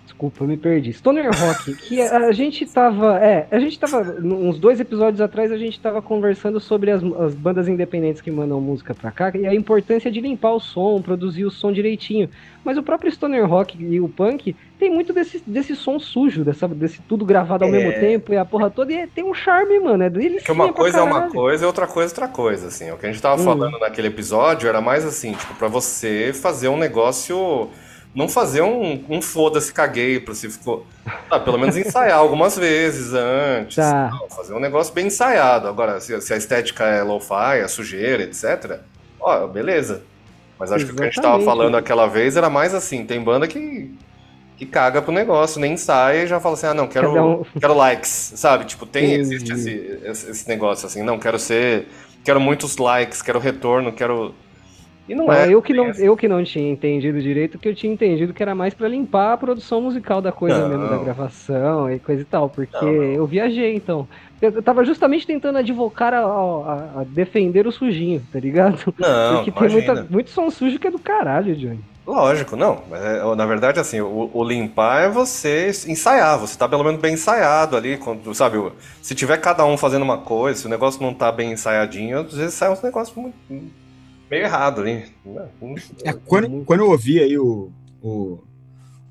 Desculpa, 0.05 0.45
me 0.45 0.57
perdi. 0.57 0.93
Stoner 0.93 1.31
Rock, 1.31 1.75
que 1.77 2.01
a, 2.03 2.27
a 2.27 2.33
gente 2.33 2.67
tava. 2.67 3.19
É, 3.19 3.47
a 3.51 3.59
gente 3.59 3.79
tava. 3.79 4.03
Uns 4.21 4.59
dois 4.59 4.81
episódios 4.81 5.21
atrás, 5.21 5.51
a 5.51 5.57
gente 5.57 5.79
tava 5.81 6.03
conversando 6.03 6.61
sobre 6.61 6.91
as, 6.91 7.03
as 7.03 7.35
bandas 7.35 7.69
independentes 7.69 8.21
que 8.21 8.31
mandam 8.31 8.61
música 8.61 8.95
pra 8.95 9.11
cá 9.11 9.33
e 9.35 9.47
a 9.47 9.55
importância 9.55 10.11
de 10.11 10.21
limpar 10.21 10.53
o 10.53 10.61
som, 10.61 11.01
produzir 11.01 11.45
o 11.45 11.51
som 11.51 11.73
direitinho. 11.73 12.29
Mas 12.65 12.77
o 12.77 12.83
próprio 12.83 13.11
Stoner 13.11 13.47
Rock 13.49 13.83
e 13.83 14.01
o 14.01 14.09
punk 14.09 14.55
tem 14.79 14.91
muito 14.91 15.13
desse, 15.13 15.43
desse 15.47 15.75
som 15.75 15.99
sujo, 15.99 16.45
dessa, 16.45 16.69
desse 16.69 17.01
tudo 17.09 17.25
gravado 17.25 17.65
ao 17.65 17.71
É. 17.71 17.73
mesmo 17.73 17.93
tempo 18.01 18.33
e 18.33 18.37
a 18.37 18.45
porra 18.45 18.71
toda. 18.71 18.93
E 18.93 19.07
tem 19.07 19.25
um 19.25 19.35
charme, 19.35 19.79
mano. 19.81 20.03
É 20.05 20.11
deles 20.11 20.43
Que 20.43 20.53
uma 20.53 20.73
coisa 20.73 20.99
é 20.99 21.03
uma 21.03 21.29
coisa 21.29 21.65
e 21.65 21.67
outra 21.67 21.87
coisa 21.87 22.11
é 22.11 22.13
outra 22.15 22.29
coisa, 22.29 22.69
assim. 22.69 22.91
O 22.91 22.97
que 22.97 23.07
a 23.07 23.11
gente 23.13 23.21
tava 23.21 23.41
Hum. 23.41 23.45
falando 23.45 23.79
naquele 23.79 24.09
episódio 24.09 24.69
era 24.69 24.81
mais 24.81 25.05
assim, 25.05 25.33
tipo, 25.33 25.55
pra 25.55 25.69
você 25.69 26.33
fazer 26.33 26.69
um 26.69 26.77
negócio. 26.77 27.69
Não 28.15 28.27
fazer 28.29 28.63
um, 28.63 29.05
um 29.09 29.21
foda-se 29.21 29.73
caguei 29.73 30.19
pra 30.19 30.35
você 30.35 30.49
ficou. 30.49 30.85
Ah, 31.31 31.39
pelo 31.39 31.59
menos 31.59 31.77
ensaiar 31.77 32.19
algumas 32.19 32.57
vezes 32.57 33.13
antes. 33.13 33.77
Tá. 33.77 34.11
Não, 34.11 34.29
fazer 34.31 34.55
um 34.55 34.59
negócio 34.61 34.95
bem 34.95 35.07
ensaiado. 35.09 35.69
Agora, 35.69 36.01
se, 36.01 36.19
se 36.23 36.33
a 36.33 36.37
estética 36.37 36.85
é 36.85 37.03
lo-fi, 37.03 37.59
é 37.63 37.69
sujeira, 37.69 38.23
etc. 38.23 38.81
Ó, 39.21 39.47
beleza. 39.47 40.03
Mas 40.59 40.73
acho 40.73 40.87
que 40.87 40.93
o 40.93 40.95
que 40.97 41.03
a 41.03 41.05
gente 41.05 41.17
tava 41.17 41.37
Exatamente. 41.37 41.45
falando 41.47 41.77
aquela 41.77 42.07
vez 42.07 42.37
era 42.37 42.49
mais 42.49 42.75
assim, 42.75 43.05
tem 43.05 43.23
banda 43.23 43.47
que. 43.47 43.95
Que 44.59 44.67
caga 44.67 45.01
pro 45.01 45.13
negócio, 45.13 45.61
nem 45.61 45.75
ensaia 45.75 46.25
e 46.25 46.27
já 46.27 46.41
fala 46.41 46.55
assim: 46.55 46.67
ah, 46.67 46.75
não, 46.75 46.89
quero, 46.89 47.11
um- 47.25 47.45
quero 47.61 47.75
likes, 47.75 48.33
sabe? 48.35 48.65
Tipo, 48.65 48.85
tem, 48.85 49.13
existe 49.15 49.53
esse, 49.53 50.01
esse, 50.31 50.49
negócio 50.49 50.85
assim, 50.87 51.03
não, 51.03 51.17
quero 51.19 51.39
ser. 51.39 51.87
Quero 52.25 52.41
muitos 52.41 52.77
likes, 52.77 53.23
quero 53.23 53.39
retorno, 53.39 53.93
quero. 53.93 54.35
E 55.09 55.15
não 55.15 55.33
é. 55.33 55.49
eu, 55.51 55.63
que 55.63 55.73
não, 55.73 55.87
eu 55.93 56.15
que 56.17 56.29
não 56.29 56.45
tinha 56.45 56.71
entendido 56.71 57.23
direito, 57.23 57.59
que 57.59 57.67
eu 57.69 57.75
tinha 57.75 57.91
entendido 57.91 58.35
que 58.35 58.43
era 58.43 58.55
mais 58.55 58.75
pra 58.75 58.87
limpar 58.89 59.33
a 59.33 59.37
produção 59.39 59.81
musical 59.81 60.21
da 60.21 60.31
coisa 60.33 60.59
Não. 60.59 60.69
mesmo, 60.69 60.89
da 60.89 60.99
gravação 60.99 61.91
e 61.91 61.99
coisa 61.99 62.21
e 62.21 62.25
tal, 62.27 62.51
porque 62.51 62.85
Não, 62.85 62.93
eu 62.93 63.27
viajei 63.27 63.75
então. 63.75 64.07
Eu, 64.43 64.61
tava 64.63 64.85
justamente 64.85 65.27
tentando 65.27 65.59
advocar 65.59 66.13
a, 66.13 66.19
a- 66.21 67.01
a 67.01 67.05
defender 67.05 67.67
o 67.67 67.73
sujinho, 67.73 68.21
tá 68.33 68.39
ligado? 68.39 68.93
Não, 68.99 69.37
porque 69.37 69.51
tem 69.53 69.69
imagina. 69.71 69.95
muita, 69.95 70.07
muito 70.13 70.31
som 70.31 70.51
sujo 70.51 70.79
que 70.79 70.89
é 70.89 70.91
do 70.91 70.99
caralho, 70.99 71.57
Johnny. 71.57 71.81
Lógico, 72.09 72.57
não. 72.57 72.83
É- 72.91 73.37
na 73.37 73.45
verdade, 73.45 73.79
assim, 73.79 74.01
o, 74.01 74.31
o 74.33 74.43
limpar 74.43 75.03
é 75.03 75.09
você 75.11 75.71
ensaiar, 75.87 76.39
você 76.39 76.57
tá 76.57 76.67
pelo 76.67 76.83
menos 76.83 76.99
bem 77.03 77.13
ensaiado 77.13 77.77
ali, 77.77 77.99
quando, 77.99 78.35
sabe? 78.35 78.57
Se 79.03 79.15
tiver 79.15 79.37
cada 79.39 79.63
um 79.67 79.77
fazendo 79.77 80.05
uma 80.05 80.17
coisa, 80.17 80.59
se 80.59 80.67
o 80.67 80.71
negócio 80.71 81.03
não 81.03 81.13
tá 81.13 81.31
bem 81.31 81.53
ensaiadinho, 81.53 82.21
às 82.21 82.33
vezes 82.33 82.55
sai 82.55 82.73
uns 82.73 82.81
negócios 82.81 83.15
muito, 83.15 83.37
meio 84.31 84.43
errado 84.43 84.81
ali. 84.81 85.05
Não- 85.23 85.75
É, 86.03 86.13
quando, 86.15 86.65
quando 86.65 86.81
eu 86.81 86.91
ouvi 86.91 87.21
aí 87.21 87.39
o. 87.39 87.71
o 88.03 88.39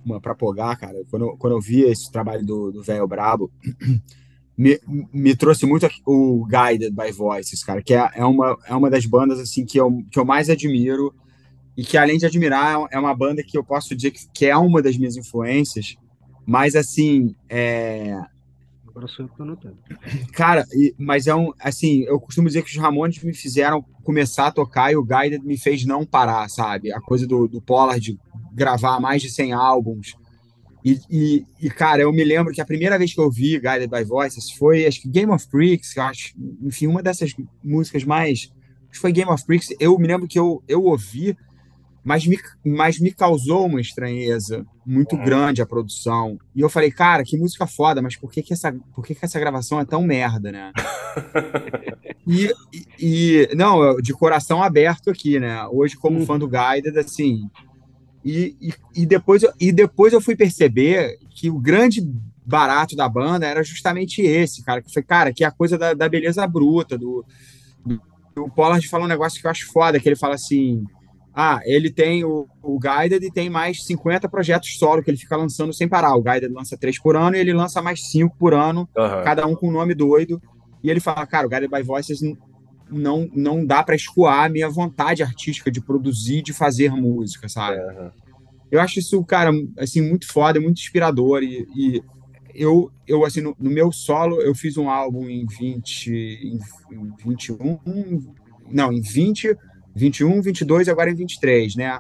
uma 0.04 0.20
pra 0.22 0.34
pogar, 0.34 0.76
cara, 0.78 0.96
quando, 1.12 1.26
eu- 1.26 1.38
quando 1.38 1.54
eu 1.54 1.62
vi 1.62 1.82
esse 1.82 2.10
trabalho 2.12 2.44
do 2.44 2.82
Velho 2.82 3.06
Brabo, 3.08 3.52
me, 4.58 4.80
me 5.14 5.36
trouxe 5.36 5.66
muito 5.68 5.88
o 6.06 6.46
Guided 6.48 6.96
by 6.96 7.12
Voices, 7.12 7.64
cara, 7.64 7.84
que 7.84 7.94
é, 7.94 8.10
é, 8.16 8.26
uma, 8.26 8.58
é 8.66 8.74
uma 8.74 8.90
das 8.90 9.06
bandas 9.06 9.38
assim 9.40 9.66
que 9.66 9.78
eu, 9.78 10.02
que 10.10 10.18
eu 10.18 10.26
mais 10.26 10.50
admiro 10.50 11.14
e 11.78 11.84
que, 11.84 11.98
além 11.98 12.18
de 12.18 12.26
admirar, 12.26 12.88
é 12.92 13.00
uma 13.00 13.16
banda 13.16 13.44
que 13.44 13.58
eu 13.58 13.64
posso 13.64 13.96
dizer 13.96 14.12
que, 14.34 14.46
é 14.46 14.58
uma 14.58 14.82
das 14.82 14.98
minhas 14.98 15.16
influências, 15.16 15.96
mas 16.46 16.76
assim, 16.76 17.36
é, 17.48 18.20
Agora 18.98 19.08
sou 19.08 19.26
eu 19.26 19.30
que 19.30 19.38
tô 19.38 19.44
anotando. 19.44 19.78
Cara, 20.34 20.66
e- 20.74 20.96
mas 20.98 21.28
é 21.28 21.36
um. 21.36 21.54
Assim, 21.60 22.02
eu 22.06 22.20
costumo 22.20 22.48
dizer 22.48 22.64
que 22.64 22.72
os 22.72 22.78
Ramones 22.78 23.22
me 23.22 23.32
fizeram 23.32 23.86
começar 24.04 24.48
a 24.48 24.52
tocar 24.52 24.92
e 24.92 24.96
o 24.96 25.04
Guided 25.04 25.46
me 25.46 25.56
fez 25.56 25.86
não 25.86 26.04
parar, 26.04 26.50
sabe? 26.50 26.92
A 26.92 27.00
coisa 27.00 27.28
do, 27.28 27.48
do 27.48 27.62
Pollard 27.62 28.18
gravar 28.54 29.00
mais 29.00 29.22
de 29.22 29.30
100 29.30 29.54
álbuns. 29.54 30.16
E, 30.84 31.00
e, 31.12 31.46
e, 31.62 31.70
cara, 31.70 32.02
eu 32.02 32.12
me 32.12 32.24
lembro 32.24 32.52
que 32.52 32.62
a 32.62 32.66
primeira 32.66 32.98
vez 32.98 33.14
que 33.14 33.22
eu 33.22 33.30
vi 33.30 33.60
Guided 33.60 33.88
by 33.88 34.04
Voices 34.04 34.50
foi, 34.52 34.88
acho 34.88 35.02
que 35.02 35.10
Game 35.10 35.32
of 35.32 35.46
Freaks, 35.48 35.96
acho, 35.96 36.34
enfim, 36.64 36.88
uma 36.88 37.04
dessas 37.04 37.36
músicas 37.64 38.04
mais. 38.04 38.50
Acho 38.84 38.92
que 38.94 39.00
foi 39.00 39.12
Game 39.12 39.30
of 39.30 39.44
Freaks. 39.46 39.76
Eu 39.80 40.00
me 40.00 40.08
lembro 40.08 40.28
que 40.28 40.40
eu, 40.40 40.64
eu 40.68 40.84
ouvi, 40.84 41.38
mas 42.08 42.26
me, 42.26 42.40
mas 42.66 43.00
me 43.02 43.12
causou 43.12 43.66
uma 43.66 43.82
estranheza 43.82 44.66
muito 44.86 45.18
grande 45.18 45.62
a 45.62 45.66
produção. 45.66 46.40
E 46.56 46.62
eu 46.62 46.70
falei, 46.70 46.90
cara, 46.90 47.22
que 47.22 47.38
música 47.38 47.68
foda, 47.68 48.02
mas 48.02 48.16
por 48.16 48.32
que, 48.32 48.42
que, 48.42 48.54
essa, 48.54 48.72
por 48.96 49.06
que, 49.06 49.14
que 49.14 49.26
essa 49.26 49.38
gravação 49.38 49.78
é 49.78 49.84
tão 49.84 50.02
merda, 50.04 50.50
né? 50.50 50.72
e, 52.26 52.50
e- 52.98 53.50
não, 53.58 53.98
de 53.98 54.14
coração 54.14 54.64
aberto 54.64 55.10
aqui, 55.10 55.38
né? 55.38 55.66
Hoje, 55.68 55.98
como 55.98 56.20
Uhum. 56.20 56.26
fã 56.26 56.40
do 56.40 56.48
Guided, 56.48 56.98
assim. 56.98 57.50
E, 58.24 58.56
e, 58.62 58.74
e 59.02 59.06
depois, 59.06 59.44
eu- 59.44 59.52
e 59.60 59.74
depois 59.74 60.14
eu 60.14 60.22
fui 60.22 60.36
perceber 60.38 61.18
que 61.30 61.50
o 61.50 61.60
grande 61.60 62.02
barato 62.46 62.96
da 62.96 63.10
banda 63.10 63.46
era 63.46 63.62
justamente 63.66 64.22
esse, 64.22 64.64
cara. 64.64 64.82
Que 64.82 64.94
foi, 64.94 65.04
cara, 65.04 65.34
que 65.34 65.44
é 65.44 65.48
a 65.48 65.52
coisa 65.52 65.78
da, 65.78 65.94
da 65.94 66.08
beleza 66.08 66.48
bruta, 66.48 66.98
do, 66.98 67.26
do, 67.86 68.02
o 68.38 68.50
Pollard 68.50 68.88
fala 68.88 69.04
um 69.04 69.08
negócio 69.10 69.42
que 69.42 69.46
eu 69.46 69.52
acho 69.52 69.70
foda, 69.74 70.00
que 70.00 70.08
ele 70.08 70.16
fala 70.16 70.36
assim. 70.36 70.86
Ah, 71.40 71.62
ele 71.66 71.92
tem 71.92 72.24
o, 72.24 72.48
o 72.64 72.80
Guided 72.80 73.24
e 73.24 73.32
tem 73.32 73.48
mais 73.48 73.86
50 73.86 74.28
projetos 74.28 74.76
solo 74.80 75.04
que 75.04 75.12
ele 75.12 75.20
fica 75.20 75.38
lançando 75.38 75.72
sem 75.72 75.88
parar. 75.88 76.16
O 76.16 76.24
Guided 76.24 76.52
lança 76.52 76.76
três 76.76 76.98
por 76.98 77.16
ano 77.16 77.36
e 77.36 77.40
ele 77.40 77.54
lança 77.54 77.80
mais 77.80 78.10
cinco 78.10 78.36
por 78.40 78.56
ano, 78.56 78.90
Aham. 78.98 79.24
cada 79.24 79.46
um 79.46 79.54
com 79.54 79.70
um 79.70 79.72
nome 79.72 79.94
doido. 79.94 80.42
E 80.84 80.90
ele 80.90 81.00
fala, 81.00 81.28
cara, 81.28 81.46
o 81.46 81.50
Guided 81.50 81.70
by 81.70 81.84
Voices 81.84 82.22
não, 82.90 83.30
não 83.32 83.64
dá 83.64 83.84
para 83.84 83.96
escoar 83.96 84.46
a 84.46 84.50
minha 84.50 84.68
vontade 84.68 85.22
artística 85.22 85.70
de 85.70 85.80
produzir, 85.80 86.42
de 86.42 86.54
fazer 86.54 86.92
música, 86.92 87.48
sabe? 87.48 87.78
Aham. 87.82 88.12
Eu 88.72 88.82
acho 88.82 88.98
isso, 88.98 89.24
cara, 89.24 89.52
assim, 89.78 90.02
muito 90.02 90.28
foda, 90.28 90.60
muito 90.60 90.80
inspirador. 90.80 91.44
E, 91.44 91.68
e 91.76 92.04
eu, 92.56 92.92
eu, 93.08 93.24
assim, 93.24 93.42
no, 93.42 93.56
no 93.60 93.70
meu 93.70 93.92
solo, 93.92 94.42
eu 94.42 94.56
fiz 94.56 94.76
um 94.76 94.90
álbum 94.90 95.30
em 95.30 95.46
20, 95.46 96.12
em, 96.12 96.60
em 96.92 97.14
21, 97.24 97.80
não, 98.72 98.92
em 98.92 99.02
20, 99.02 99.56
21, 99.98 100.42
22 100.42 100.88
e 100.88 100.92
agora 100.92 101.10
em 101.10 101.16
23, 101.16 101.76
né? 101.76 102.00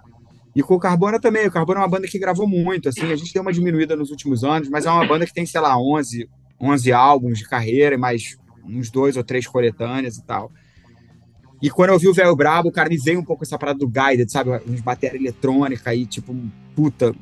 E 0.55 0.63
com 0.63 0.75
o 0.75 0.79
Carbona 0.79 1.19
também. 1.19 1.47
O 1.47 1.51
Carbona 1.51 1.79
é 1.79 1.83
uma 1.83 1.89
banda 1.89 2.07
que 2.07 2.17
gravou 2.17 2.47
muito, 2.47 2.89
assim. 2.89 3.11
A 3.11 3.15
gente 3.15 3.33
deu 3.33 3.41
uma 3.41 3.51
diminuída 3.51 3.95
nos 3.95 4.11
últimos 4.11 4.43
anos, 4.43 4.69
mas 4.69 4.85
é 4.85 4.91
uma 4.91 5.05
banda 5.05 5.25
que 5.25 5.33
tem, 5.33 5.45
sei 5.45 5.59
lá, 5.59 5.77
11, 5.77 6.29
11 6.61 6.91
álbuns 6.91 7.39
de 7.39 7.47
carreira 7.47 7.95
e 7.95 7.97
mais 7.97 8.37
uns 8.65 8.89
dois 8.89 9.17
ou 9.17 9.23
três 9.23 9.47
coletâneas 9.47 10.17
e 10.17 10.23
tal. 10.23 10.51
E 11.61 11.69
quando 11.69 11.89
eu 11.89 11.99
vi 11.99 12.07
o 12.07 12.13
Velho 12.13 12.35
Brabo, 12.35 12.69
o 12.69 12.71
cara 12.71 12.89
me 12.89 12.97
veio 12.97 13.19
um 13.19 13.23
pouco 13.23 13.43
essa 13.43 13.57
parada 13.57 13.79
do 13.79 13.87
Guided, 13.87 14.31
sabe? 14.31 14.51
Uns 14.67 14.81
bateria 14.81 15.19
eletrônica 15.19 15.89
aí, 15.89 16.05
tipo, 16.05 16.35
puta, 16.75 17.15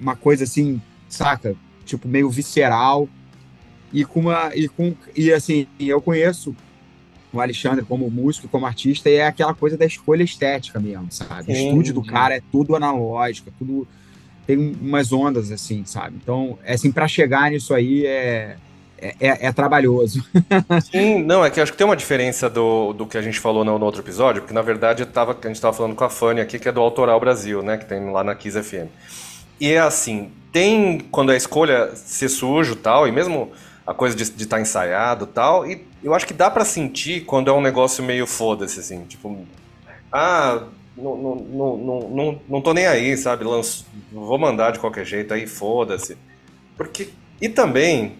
uma 0.00 0.16
coisa 0.16 0.44
assim, 0.44 0.82
saca? 1.08 1.54
Tipo, 1.84 2.08
meio 2.08 2.28
visceral. 2.28 3.08
E 3.92 4.04
com 4.04 4.20
uma. 4.20 4.50
E, 4.56 4.68
com, 4.68 4.94
e 5.16 5.32
assim, 5.32 5.68
eu 5.78 6.00
conheço 6.00 6.54
o 7.38 7.40
Alexandre 7.40 7.84
como 7.84 8.10
músico, 8.10 8.48
como 8.48 8.66
artista, 8.66 9.08
e 9.08 9.14
é 9.14 9.26
aquela 9.26 9.54
coisa 9.54 9.76
da 9.76 9.84
escolha 9.84 10.22
estética 10.22 10.78
mesmo, 10.78 11.06
sabe? 11.10 11.52
O 11.52 11.54
estúdio 11.54 11.94
do 11.94 12.02
cara 12.02 12.36
é 12.36 12.42
tudo 12.52 12.74
analógico, 12.76 13.50
é 13.50 13.52
tudo. 13.58 13.86
Tem 14.46 14.56
umas 14.58 15.12
ondas, 15.12 15.50
assim, 15.50 15.84
sabe? 15.86 16.16
Então, 16.22 16.58
é 16.64 16.74
assim, 16.74 16.92
para 16.92 17.08
chegar 17.08 17.50
nisso 17.50 17.72
aí 17.72 18.04
é, 18.04 18.56
é, 18.98 19.14
é, 19.20 19.46
é 19.46 19.52
trabalhoso. 19.52 20.24
Sim, 20.90 21.22
não, 21.22 21.44
é 21.44 21.50
que 21.50 21.60
acho 21.60 21.72
que 21.72 21.78
tem 21.78 21.86
uma 21.86 21.96
diferença 21.96 22.48
do, 22.48 22.92
do 22.92 23.06
que 23.06 23.18
a 23.18 23.22
gente 23.22 23.38
falou 23.38 23.64
no, 23.64 23.78
no 23.78 23.84
outro 23.84 24.00
episódio, 24.00 24.42
porque 24.42 24.54
na 24.54 24.62
verdade 24.62 25.02
eu 25.02 25.06
tava, 25.06 25.32
a 25.32 25.46
gente 25.46 25.56
estava 25.56 25.76
falando 25.76 25.94
com 25.94 26.04
a 26.04 26.10
Fanny 26.10 26.40
aqui, 26.40 26.58
que 26.58 26.68
é 26.68 26.72
do 26.72 26.80
Autoral 26.80 27.18
Brasil, 27.20 27.62
né? 27.62 27.76
Que 27.76 27.86
tem 27.86 28.10
lá 28.10 28.22
na 28.22 28.34
Kiss 28.34 28.62
FM. 28.62 28.88
E 29.60 29.72
é 29.72 29.78
assim, 29.78 30.30
tem 30.52 31.00
quando 31.10 31.30
a 31.30 31.36
escolha 31.36 31.94
ser 31.94 32.28
sujo 32.28 32.76
tal, 32.76 33.08
e 33.08 33.12
mesmo 33.12 33.52
a 33.86 33.92
coisa 33.92 34.16
de 34.16 34.22
estar 34.22 34.56
tá 34.56 34.62
ensaiado 34.62 35.26
tal, 35.26 35.66
e 35.66 35.84
eu 36.02 36.14
acho 36.14 36.26
que 36.26 36.34
dá 36.34 36.50
para 36.50 36.64
sentir 36.64 37.24
quando 37.24 37.50
é 37.50 37.52
um 37.52 37.60
negócio 37.60 38.02
meio 38.02 38.26
foda-se, 38.26 38.80
assim, 38.80 39.04
tipo, 39.04 39.46
ah, 40.12 40.64
não, 40.96 41.16
não, 41.16 41.34
não, 41.34 41.76
não, 42.08 42.40
não, 42.48 42.60
tô 42.60 42.72
nem 42.72 42.86
aí, 42.86 43.16
sabe? 43.16 43.44
Lanço, 43.44 43.84
vou 44.12 44.38
mandar 44.38 44.70
de 44.70 44.78
qualquer 44.78 45.04
jeito 45.04 45.34
aí, 45.34 45.46
foda-se. 45.46 46.16
Porque. 46.76 47.08
E 47.40 47.48
também, 47.48 48.16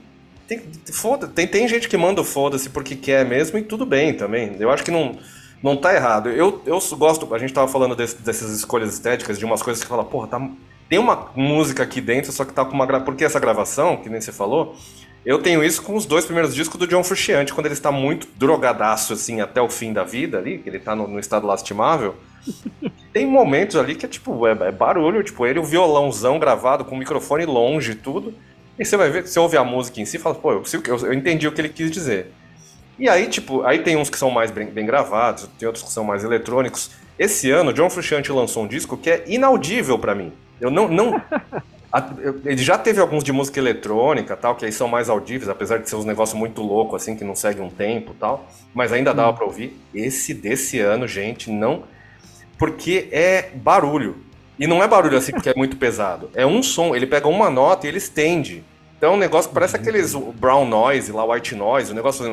tem, 0.49 0.61
foda, 0.93 1.29
tem, 1.29 1.47
tem 1.47 1.69
gente 1.69 1.89
que 1.89 1.97
manda 1.97 2.21
o 2.21 2.25
foda-se 2.25 2.69
porque 2.69 2.97
quer 2.97 3.25
mesmo 3.25 3.59
e 3.59 3.63
tudo 3.63 3.87
bem 3.87 4.13
também. 4.13 4.57
Eu 4.59 4.71
acho 4.71 4.83
que 4.83 4.91
não, 4.91 5.17
não 5.63 5.77
tá 5.77 5.95
errado. 5.95 6.29
Eu, 6.29 6.61
eu 6.67 6.81
gosto, 6.99 7.33
a 7.33 7.39
gente 7.39 7.53
tava 7.53 7.69
falando 7.69 7.95
desse, 7.95 8.17
dessas 8.17 8.51
escolhas 8.51 8.93
estéticas, 8.93 9.39
de 9.39 9.45
umas 9.45 9.63
coisas 9.63 9.83
que 9.83 9.89
fala, 9.89 10.05
porra, 10.05 10.27
tá, 10.27 10.51
tem 10.89 10.99
uma 10.99 11.31
música 11.37 11.85
aqui 11.85 12.01
dentro, 12.01 12.33
só 12.33 12.45
que 12.45 12.53
tá 12.53 12.65
com 12.65 12.75
uma. 12.75 13.01
Porque 13.01 13.25
essa 13.25 13.39
gravação, 13.39 13.97
que 13.99 14.09
nem 14.09 14.21
você 14.21 14.33
falou, 14.33 14.77
eu 15.25 15.39
tenho 15.39 15.65
isso 15.65 15.83
com 15.83 15.97
os 15.97 16.05
dois 16.05 16.25
primeiros 16.25 16.55
discos 16.55 16.79
do 16.79 16.87
John 16.87 17.03
Frusciante, 17.03 17.55
quando 17.55 17.67
ele 17.67 17.75
está 17.75 17.91
muito 17.91 18.29
drogadaço, 18.37 19.15
assim, 19.15 19.41
até 19.41 19.61
o 19.61 19.71
fim 19.71 19.93
da 19.93 20.05
vida 20.05 20.39
ali, 20.39 20.59
que 20.59 20.69
ele 20.69 20.79
tá 20.79 20.95
no, 20.95 21.09
no 21.09 21.19
estado 21.19 21.47
lastimável. 21.47 22.15
Tem 23.13 23.27
momentos 23.27 23.77
ali 23.77 23.95
que 23.95 24.05
é 24.05 24.09
tipo, 24.09 24.47
é, 24.47 24.53
é 24.53 24.73
barulho, 24.73 25.23
tipo, 25.23 25.47
ele, 25.47 25.59
o 25.59 25.65
violãozão 25.65 26.39
gravado 26.39 26.85
com 26.85 26.95
o 26.95 26.99
microfone 26.99 27.47
longe 27.47 27.93
e 27.93 27.95
tudo. 27.95 28.35
E 28.79 28.85
você 28.85 28.97
vai 28.97 29.09
ver, 29.09 29.27
você 29.27 29.39
ouve 29.39 29.57
a 29.57 29.65
música 29.65 30.01
em 30.01 30.05
si 30.05 30.17
e 30.17 30.21
fala, 30.21 30.35
pô, 30.35 30.53
eu, 30.53 30.63
eu, 30.87 30.99
eu, 31.07 31.15
entendi 31.15 31.49
o 31.49 31.53
que 31.53 31.61
ele 31.61 31.69
quis 31.71 31.91
dizer. 31.91 32.33
E 32.99 33.09
aí, 33.09 33.27
tipo, 33.27 33.63
aí 33.63 33.79
tem 33.79 33.97
uns 33.97 34.11
que 34.11 34.19
são 34.19 34.31
mais 34.31 34.51
bem, 34.51 34.67
bem 34.67 34.85
gravados, 34.85 35.49
tem 35.59 35.67
outros 35.67 35.85
que 35.85 35.91
são 35.91 36.05
mais 36.05 36.23
eletrônicos. 36.23 36.91
Esse 37.19 37.51
ano, 37.51 37.73
John 37.73 37.89
Frusciante 37.89 38.31
lançou 38.31 38.65
um 38.65 38.69
disco 38.69 38.97
que 38.97 39.09
é 39.09 39.25
inaudível 39.27 39.99
para 39.99 40.15
mim. 40.15 40.33
Eu 40.61 40.71
não. 40.71 40.89
não 40.89 41.23
ele 42.45 42.63
já 42.63 42.77
teve 42.77 43.01
alguns 43.01 43.23
de 43.23 43.33
música 43.33 43.59
eletrônica, 43.61 44.37
tal, 44.37 44.57
que 44.57 44.65
aí 44.65 44.73
são 44.73 44.89
mais 44.89 45.09
audíveis, 45.09 45.49
apesar 45.49 45.79
de 45.79 45.89
ser 45.89 45.97
uns 45.97 46.05
negócios 46.05 46.39
muito 46.39 46.61
louco 46.61 46.97
assim, 46.97 47.15
que 47.15 47.23
não 47.23 47.37
segue 47.37 47.61
um 47.61 47.71
tempo 47.71 48.15
tal. 48.19 48.49
Mas 48.75 48.93
ainda 48.93 49.15
dava 49.15 49.31
hum. 49.31 49.35
pra 49.35 49.45
ouvir. 49.45 49.79
Esse 49.95 50.35
desse 50.35 50.81
ano, 50.81 51.07
gente, 51.07 51.51
não. 51.51 51.85
Porque 52.59 53.09
é 53.13 53.51
barulho. 53.55 54.17
E 54.59 54.67
não 54.67 54.83
é 54.83 54.89
barulho 54.89 55.17
assim 55.19 55.33
porque 55.33 55.51
é 55.51 55.55
muito 55.55 55.77
pesado. 55.77 56.31
É 56.35 56.47
um 56.47 56.63
som, 56.63 56.95
ele 56.95 57.07
pega 57.07 57.29
uma 57.29 57.51
nota 57.51 57.87
e 57.87 57.91
ele 57.91 57.99
estende. 57.99 58.65
Então 58.97 59.13
é 59.13 59.17
um 59.17 59.19
negócio 59.19 59.49
que 59.49 59.55
parece 59.55 59.77
aqueles 59.77 60.15
brown 60.15 60.65
noise, 60.65 61.13
lá 61.13 61.25
white 61.25 61.55
noise, 61.55 61.93
o 61.93 61.95
negócio. 61.95 62.25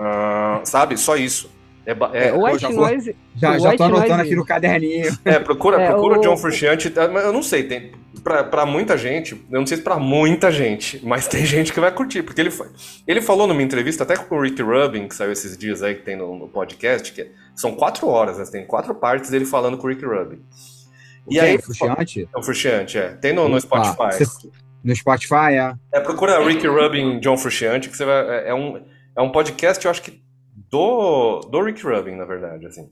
Ah. 0.00 0.60
Sabe? 0.64 0.96
Só 0.96 1.16
isso. 1.16 1.50
É, 1.86 1.92
é, 1.92 2.28
é, 2.28 2.32
o 2.32 2.44
white 2.44 2.60
já 2.60 2.70
noise. 2.70 3.16
Já, 3.36 3.58
já 3.58 3.76
tô 3.76 3.84
anotando 3.84 4.08
noise... 4.08 4.22
aqui 4.22 4.36
no 4.36 4.44
caderninho. 4.44 5.16
É, 5.24 5.38
procura, 5.38 5.80
é, 5.80 5.86
procura 5.88 6.18
o 6.18 6.22
John 6.22 6.36
Frusciante. 6.36 6.92
Mas 7.12 7.24
eu 7.24 7.32
não 7.32 7.42
sei, 7.42 7.64
tem. 7.64 7.92
Pra, 8.22 8.44
pra 8.44 8.66
muita 8.66 8.98
gente, 8.98 9.32
eu 9.50 9.60
não 9.60 9.66
sei 9.66 9.78
se 9.78 9.82
pra 9.82 9.98
muita 9.98 10.50
gente, 10.50 11.00
mas 11.04 11.26
tem 11.28 11.44
gente 11.46 11.72
que 11.72 11.80
vai 11.80 11.90
curtir, 11.92 12.22
porque 12.22 12.40
ele, 12.40 12.50
ele 13.06 13.22
falou 13.22 13.46
numa 13.46 13.62
entrevista, 13.62 14.04
até 14.04 14.16
com 14.16 14.36
o 14.36 14.42
Rick 14.42 14.60
Rubin, 14.62 15.08
que 15.08 15.14
saiu 15.14 15.32
esses 15.32 15.56
dias 15.56 15.82
aí, 15.82 15.94
que 15.94 16.02
tem 16.02 16.16
no, 16.16 16.36
no 16.38 16.48
podcast, 16.48 17.12
que 17.12 17.30
são 17.54 17.74
quatro 17.74 18.08
horas, 18.08 18.38
né, 18.38 18.44
tem 18.50 18.66
quatro 18.66 18.94
partes 18.94 19.30
dele 19.30 19.44
falando 19.44 19.78
com 19.78 19.86
o 19.86 19.90
Rick 19.90 20.04
Rubin. 20.04 20.40
E 21.28 21.38
aí, 21.38 21.54
é 21.54 21.58
o 21.58 21.62
Frusciante? 21.62 22.28
É 22.34 22.38
o 22.38 22.42
Frusciante, 22.42 22.98
é. 22.98 23.08
Tem 23.14 23.32
no, 23.32 23.48
no 23.48 23.60
Spotify. 23.60 24.24
no 24.82 24.96
Spotify, 24.96 25.52
é. 25.52 25.74
É, 25.92 26.00
procura 26.00 26.44
Rick 26.44 26.66
Rubin 26.66 27.20
John 27.20 27.36
Frusciante, 27.36 27.88
que 27.88 27.96
você 27.96 28.04
vai. 28.04 28.28
É, 28.28 28.48
é, 28.48 28.54
um, 28.54 28.84
é 29.16 29.22
um 29.22 29.30
podcast, 29.30 29.84
eu 29.84 29.90
acho 29.90 30.02
que 30.02 30.22
do, 30.70 31.40
do 31.40 31.62
Rick 31.62 31.82
Rubin, 31.82 32.16
na 32.16 32.24
verdade, 32.24 32.66
assim. 32.66 32.90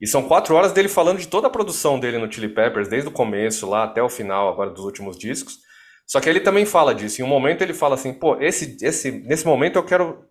E 0.00 0.06
são 0.06 0.22
quatro 0.22 0.54
horas 0.54 0.72
dele 0.72 0.88
falando 0.88 1.18
de 1.18 1.28
toda 1.28 1.46
a 1.46 1.50
produção 1.50 1.98
dele 1.98 2.18
no 2.18 2.30
Chili 2.30 2.48
Peppers, 2.48 2.88
desde 2.88 3.08
o 3.08 3.12
começo 3.12 3.68
lá 3.68 3.84
até 3.84 4.02
o 4.02 4.08
final, 4.08 4.48
agora 4.48 4.70
dos 4.70 4.84
últimos 4.84 5.18
discos. 5.18 5.58
Só 6.06 6.20
que 6.20 6.28
ele 6.28 6.40
também 6.40 6.66
fala 6.66 6.94
disso. 6.94 7.20
Em 7.20 7.24
um 7.24 7.28
momento 7.28 7.62
ele 7.62 7.74
fala 7.74 7.94
assim, 7.94 8.12
pô, 8.12 8.36
esse, 8.40 8.76
esse, 8.82 9.10
nesse 9.10 9.46
momento 9.46 9.76
eu 9.76 9.84
quero 9.84 10.24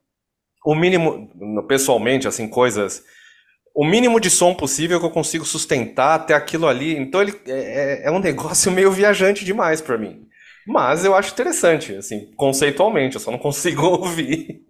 o 0.66 0.76
mínimo, 0.76 1.64
pessoalmente, 1.68 2.28
assim, 2.28 2.48
coisas 2.48 3.04
o 3.76 3.86
mínimo 3.86 4.22
de 4.22 4.30
som 4.30 4.54
possível 4.54 5.00
que 5.02 5.06
eu 5.06 5.12
consigo 5.12 5.44
sustentar 5.44 6.16
até 6.16 6.34
aquilo 6.34 6.66
ali. 6.66 6.96
Então 6.96 7.22
ele 7.22 7.34
é, 7.46 7.52
é, 7.52 8.08
é 8.08 8.12
um 8.12 8.20
negócio 8.24 8.72
meio 8.72 8.90
viajante 8.90 9.44
demais 9.44 9.82
para 9.82 9.98
mim. 9.98 10.26
Mas 10.66 11.06
eu 11.06 11.16
acho 11.16 11.32
interessante, 11.32 11.94
assim, 11.94 12.32
conceitualmente, 12.36 13.16
eu 13.16 13.22
só 13.22 13.32
não 13.32 13.38
consigo 13.38 13.84
ouvir. 13.86 14.62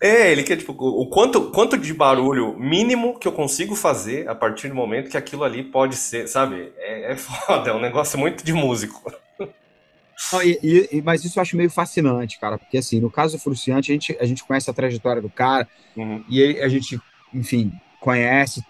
é, 0.00 0.30
ele 0.30 0.42
quer, 0.42 0.56
tipo, 0.56 0.72
o 0.72 1.08
quanto, 1.08 1.50
quanto 1.50 1.78
de 1.78 1.94
barulho 1.94 2.58
mínimo 2.58 3.18
que 3.18 3.26
eu 3.26 3.32
consigo 3.32 3.74
fazer 3.74 4.28
a 4.28 4.34
partir 4.34 4.68
do 4.68 4.74
momento 4.74 5.10
que 5.10 5.16
aquilo 5.16 5.44
ali 5.44 5.62
pode 5.62 5.96
ser, 5.96 6.28
sabe? 6.28 6.72
É, 6.76 7.12
é 7.12 7.16
foda, 7.16 7.70
é 7.70 7.74
um 7.74 7.80
negócio 7.80 8.18
muito 8.18 8.44
de 8.44 8.52
músico. 8.52 9.12
Não, 10.32 10.42
e, 10.42 10.88
e, 10.92 11.02
mas 11.02 11.24
isso 11.24 11.38
eu 11.38 11.42
acho 11.42 11.56
meio 11.56 11.70
fascinante, 11.70 12.38
cara, 12.38 12.58
porque 12.58 12.78
assim, 12.78 13.00
no 13.00 13.10
caso 13.10 13.36
do 13.36 13.42
Fruciante, 13.42 13.92
a 13.92 13.94
gente, 13.94 14.16
a 14.18 14.24
gente 14.24 14.44
conhece 14.44 14.68
a 14.70 14.72
trajetória 14.72 15.20
do 15.20 15.28
cara 15.28 15.68
uhum. 15.94 16.24
e 16.28 16.40
ele, 16.40 16.60
a 16.62 16.68
gente 16.68 16.98
enfim, 17.32 17.72
conhece 18.00 18.64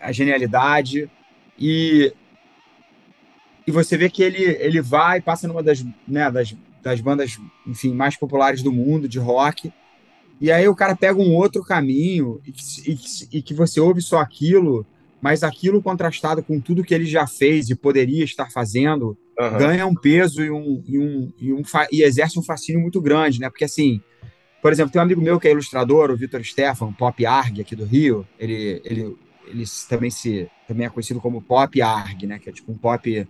a 0.00 0.12
genialidade 0.12 1.10
e 1.58 2.12
e 3.68 3.70
você 3.70 3.98
vê 3.98 4.08
que 4.08 4.22
ele 4.22 4.42
ele 4.42 4.80
vai 4.80 5.20
passa 5.20 5.46
numa 5.46 5.62
das 5.62 5.84
né, 6.06 6.30
das, 6.30 6.56
das 6.82 7.02
bandas 7.02 7.38
enfim 7.66 7.92
mais 7.92 8.16
populares 8.16 8.62
do 8.62 8.72
mundo 8.72 9.06
de 9.06 9.18
rock 9.18 9.70
e 10.40 10.50
aí 10.50 10.66
o 10.66 10.74
cara 10.74 10.96
pega 10.96 11.20
um 11.20 11.34
outro 11.34 11.62
caminho 11.62 12.40
e 12.46 12.50
que, 12.50 12.62
e, 12.90 13.38
e 13.38 13.42
que 13.42 13.52
você 13.52 13.78
ouve 13.78 14.00
só 14.00 14.20
aquilo 14.20 14.86
mas 15.20 15.42
aquilo 15.42 15.82
contrastado 15.82 16.42
com 16.42 16.58
tudo 16.58 16.82
que 16.82 16.94
ele 16.94 17.04
já 17.04 17.26
fez 17.26 17.68
e 17.68 17.74
poderia 17.74 18.24
estar 18.24 18.50
fazendo 18.50 19.18
uhum. 19.38 19.58
ganha 19.58 19.86
um 19.86 19.94
peso 19.94 20.42
e 20.42 20.50
um, 20.50 20.82
e 20.86 20.98
um, 20.98 21.32
e 21.38 21.52
um 21.52 21.62
e 21.92 22.02
exerce 22.02 22.38
um 22.38 22.42
fascínio 22.42 22.80
muito 22.80 23.02
grande 23.02 23.38
né 23.38 23.50
porque 23.50 23.64
assim 23.66 24.00
por 24.62 24.72
exemplo, 24.72 24.90
tem 24.90 24.98
um 24.98 25.04
amigo 25.04 25.20
meu 25.20 25.38
que 25.38 25.46
é 25.46 25.52
ilustrador, 25.52 26.10
o 26.10 26.16
Vitor 26.16 26.42
Stefan, 26.42 26.92
Pop 26.92 27.24
Arg, 27.24 27.60
aqui 27.60 27.76
do 27.76 27.84
Rio. 27.84 28.26
Ele, 28.36 28.82
ele, 28.84 29.16
ele 29.46 29.64
também, 29.88 30.10
se, 30.10 30.50
também 30.66 30.84
é 30.84 30.90
conhecido 30.90 31.20
como 31.20 31.40
Pop 31.40 31.80
Arg, 31.80 32.26
né? 32.26 32.40
Que 32.40 32.50
é 32.50 32.52
tipo 32.52 32.72
um 32.72 32.76
pop 32.76 33.24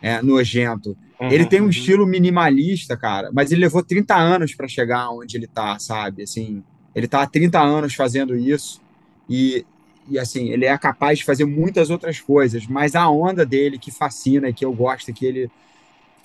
é, 0.00 0.22
nojento. 0.22 0.96
Uhum, 1.20 1.30
ele 1.30 1.46
tem 1.46 1.60
um 1.60 1.64
uhum. 1.64 1.70
estilo 1.70 2.06
minimalista, 2.06 2.96
cara, 2.96 3.30
mas 3.32 3.52
ele 3.52 3.60
levou 3.60 3.82
30 3.82 4.14
anos 4.14 4.54
para 4.54 4.68
chegar 4.68 5.10
onde 5.10 5.36
ele 5.36 5.46
tá, 5.46 5.78
sabe? 5.78 6.22
Assim, 6.22 6.62
ele 6.94 7.06
tá 7.06 7.22
há 7.22 7.26
30 7.26 7.60
anos 7.60 7.94
fazendo 7.94 8.36
isso 8.36 8.80
e, 9.28 9.64
e 10.08 10.18
assim, 10.18 10.48
ele 10.48 10.64
é 10.64 10.76
capaz 10.78 11.18
de 11.18 11.24
fazer 11.24 11.44
muitas 11.44 11.90
outras 11.90 12.20
coisas, 12.20 12.66
mas 12.66 12.94
a 12.94 13.08
onda 13.08 13.44
dele 13.44 13.78
que 13.78 13.90
fascina 13.90 14.48
e 14.48 14.52
que 14.52 14.64
eu 14.64 14.72
gosto 14.72 15.12
que 15.12 15.26
ele 15.26 15.50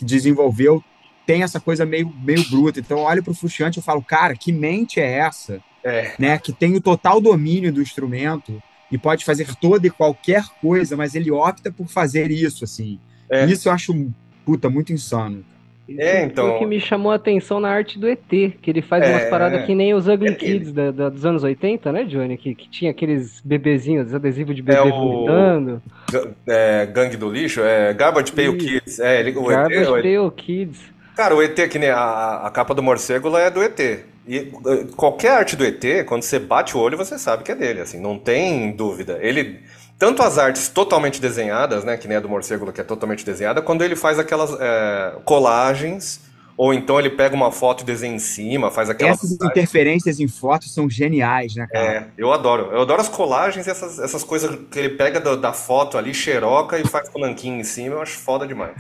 desenvolveu 0.02 0.84
tem 1.26 1.44
essa 1.44 1.60
coisa 1.60 1.86
meio, 1.86 2.14
meio 2.24 2.48
bruta. 2.50 2.80
Então, 2.80 3.00
eu 3.00 3.04
olho 3.04 3.24
para 3.24 3.32
o 3.32 3.36
Frusciante 3.36 3.80
e 3.80 3.84
falo, 3.84 4.02
cara, 4.02 4.36
que 4.36 4.52
mente 4.52 5.00
é 5.00 5.20
essa? 5.20 5.62
É. 5.84 6.14
Né? 6.20 6.38
Que 6.38 6.54
tem 6.54 6.76
o 6.76 6.82
total 6.82 7.20
domínio 7.20 7.74
do 7.74 7.82
instrumento 7.82 8.62
e 8.92 8.98
pode 8.98 9.26
fazer 9.26 9.56
toda 9.56 9.88
e 9.88 9.92
qualquer 9.92 10.46
coisa, 10.62 10.96
mas 10.96 11.16
ele 11.16 11.32
opta 11.32 11.72
por 11.72 11.88
fazer 11.88 12.32
isso, 12.32 12.64
assim. 12.64 13.00
É. 13.30 13.46
Isso 13.46 13.68
eu 13.68 13.74
acho, 13.74 14.12
puta, 14.46 14.70
muito 14.70 14.94
insano. 14.94 15.44
É, 15.88 16.24
então... 16.24 16.56
O 16.56 16.60
que 16.60 16.66
me 16.66 16.80
chamou 16.80 17.12
a 17.12 17.16
atenção 17.16 17.60
na 17.60 17.70
arte 17.70 18.00
do 18.00 18.08
ET, 18.08 18.20
que 18.28 18.58
ele 18.66 18.82
faz 18.82 19.04
é... 19.04 19.12
umas 19.12 19.26
paradas 19.26 19.66
que 19.66 19.76
nem 19.76 19.94
os 19.94 20.08
Ugly 20.08 20.30
é 20.30 20.34
Kids 20.34 20.72
da, 20.72 20.90
da, 20.92 21.10
dos 21.10 21.26
anos 21.26 21.44
80, 21.44 21.92
né, 21.92 22.04
Johnny? 22.06 22.38
Que, 22.38 22.56
que 22.56 22.68
tinha 22.68 22.90
aqueles 22.90 23.40
bebezinhos, 23.42 24.14
adesivos 24.14 24.56
de 24.56 24.64
bebê 24.64 24.80
é 24.80 24.82
o... 24.82 24.90
vomitando. 24.90 25.82
É, 26.48 26.88
gangue 26.88 27.18
do 27.18 27.30
lixo, 27.30 27.62
é 27.62 27.94
Garbage 27.94 28.32
Pail 28.32 28.58
Kids. 28.58 29.00
É, 29.00 29.20
ele, 29.20 29.38
o 29.38 29.46
Garbage 29.46 29.94
ET, 29.94 30.02
Pail 30.02 30.32
Kids. 30.32 30.82
Cara, 31.16 31.36
o 31.36 31.42
ET, 31.42 31.56
que 31.70 31.80
nem 31.80 31.90
a, 31.90 32.42
a 32.46 32.50
capa 32.50 32.74
do 32.74 32.82
morcego 32.82 33.36
é 33.38 33.52
do 33.52 33.62
ET. 33.62 33.80
E 34.28 34.52
qualquer 34.96 35.34
arte 35.38 35.56
do 35.56 35.64
ET, 35.64 36.04
quando 36.08 36.24
você 36.24 36.40
bate 36.40 36.76
o 36.76 36.80
olho, 36.80 36.98
você 36.98 37.20
sabe 37.20 37.44
que 37.44 37.52
é 37.52 37.56
dele, 37.56 37.82
assim, 37.82 38.00
não 38.00 38.18
tem 38.18 38.72
dúvida. 38.72 39.20
Ele 39.22 39.60
tanto 39.98 40.22
as 40.22 40.38
artes 40.38 40.68
totalmente 40.68 41.22
desenhadas, 41.22 41.84
né, 41.84 41.98
que 41.98 42.08
nem 42.08 42.18
a 42.18 42.20
do 42.20 42.30
morcego 42.30 42.72
que 42.72 42.82
é 42.82 42.84
totalmente 42.84 43.26
desenhada, 43.26 43.62
quando 43.62 43.84
ele 43.84 43.96
faz 43.96 44.20
aquelas 44.20 44.52
é, 44.60 45.16
colagens, 45.24 46.22
ou 46.58 46.74
então 46.74 47.00
ele 47.00 47.10
pega 47.10 47.36
uma 47.36 47.52
foto 47.52 47.82
e 47.82 47.86
desenha 47.86 48.16
em 48.16 48.20
cima, 48.20 48.72
faz 48.72 48.90
aquelas... 48.90 49.18
Essas 49.18 49.32
interferências 49.34 50.20
em 50.20 50.28
fotos 50.28 50.74
são 50.74 50.90
geniais, 50.90 51.56
né, 51.56 51.68
cara? 51.70 51.86
É, 51.86 52.08
eu 52.18 52.32
adoro. 52.32 52.72
Eu 52.72 52.82
adoro 52.82 53.02
as 53.02 53.10
colagens 53.10 53.68
e 53.68 53.70
essas, 53.70 54.00
essas 54.00 54.24
coisas 54.24 54.58
que 54.72 54.80
ele 54.80 54.90
pega 54.90 55.20
da, 55.20 55.36
da 55.36 55.54
foto 55.54 55.98
ali, 55.98 56.14
xeroca 56.14 56.80
e 56.80 56.88
faz 56.88 57.10
com 57.10 57.20
nanquim 57.20 57.60
em 57.60 57.64
cima, 57.64 57.96
eu 57.96 58.02
acho 58.02 58.18
foda 58.18 58.48
demais. 58.48 58.76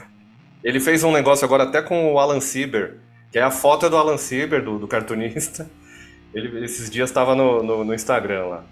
Ele 0.63 0.79
fez 0.79 1.03
um 1.03 1.11
negócio 1.11 1.45
agora 1.45 1.63
até 1.63 1.81
com 1.81 2.13
o 2.13 2.19
Alan 2.19 2.39
Sieber, 2.39 2.97
que 3.31 3.37
é 3.37 3.41
a 3.41 3.51
foto 3.51 3.89
do 3.89 3.97
Alan 3.97 4.17
Sieber, 4.17 4.63
do, 4.63 4.79
do 4.79 4.87
cartunista. 4.87 5.69
Ele, 6.33 6.63
esses 6.63 6.89
dias 6.89 7.09
estava 7.09 7.35
no, 7.35 7.61
no, 7.61 7.83
no 7.83 7.93
Instagram 7.93 8.45
lá. 8.45 8.63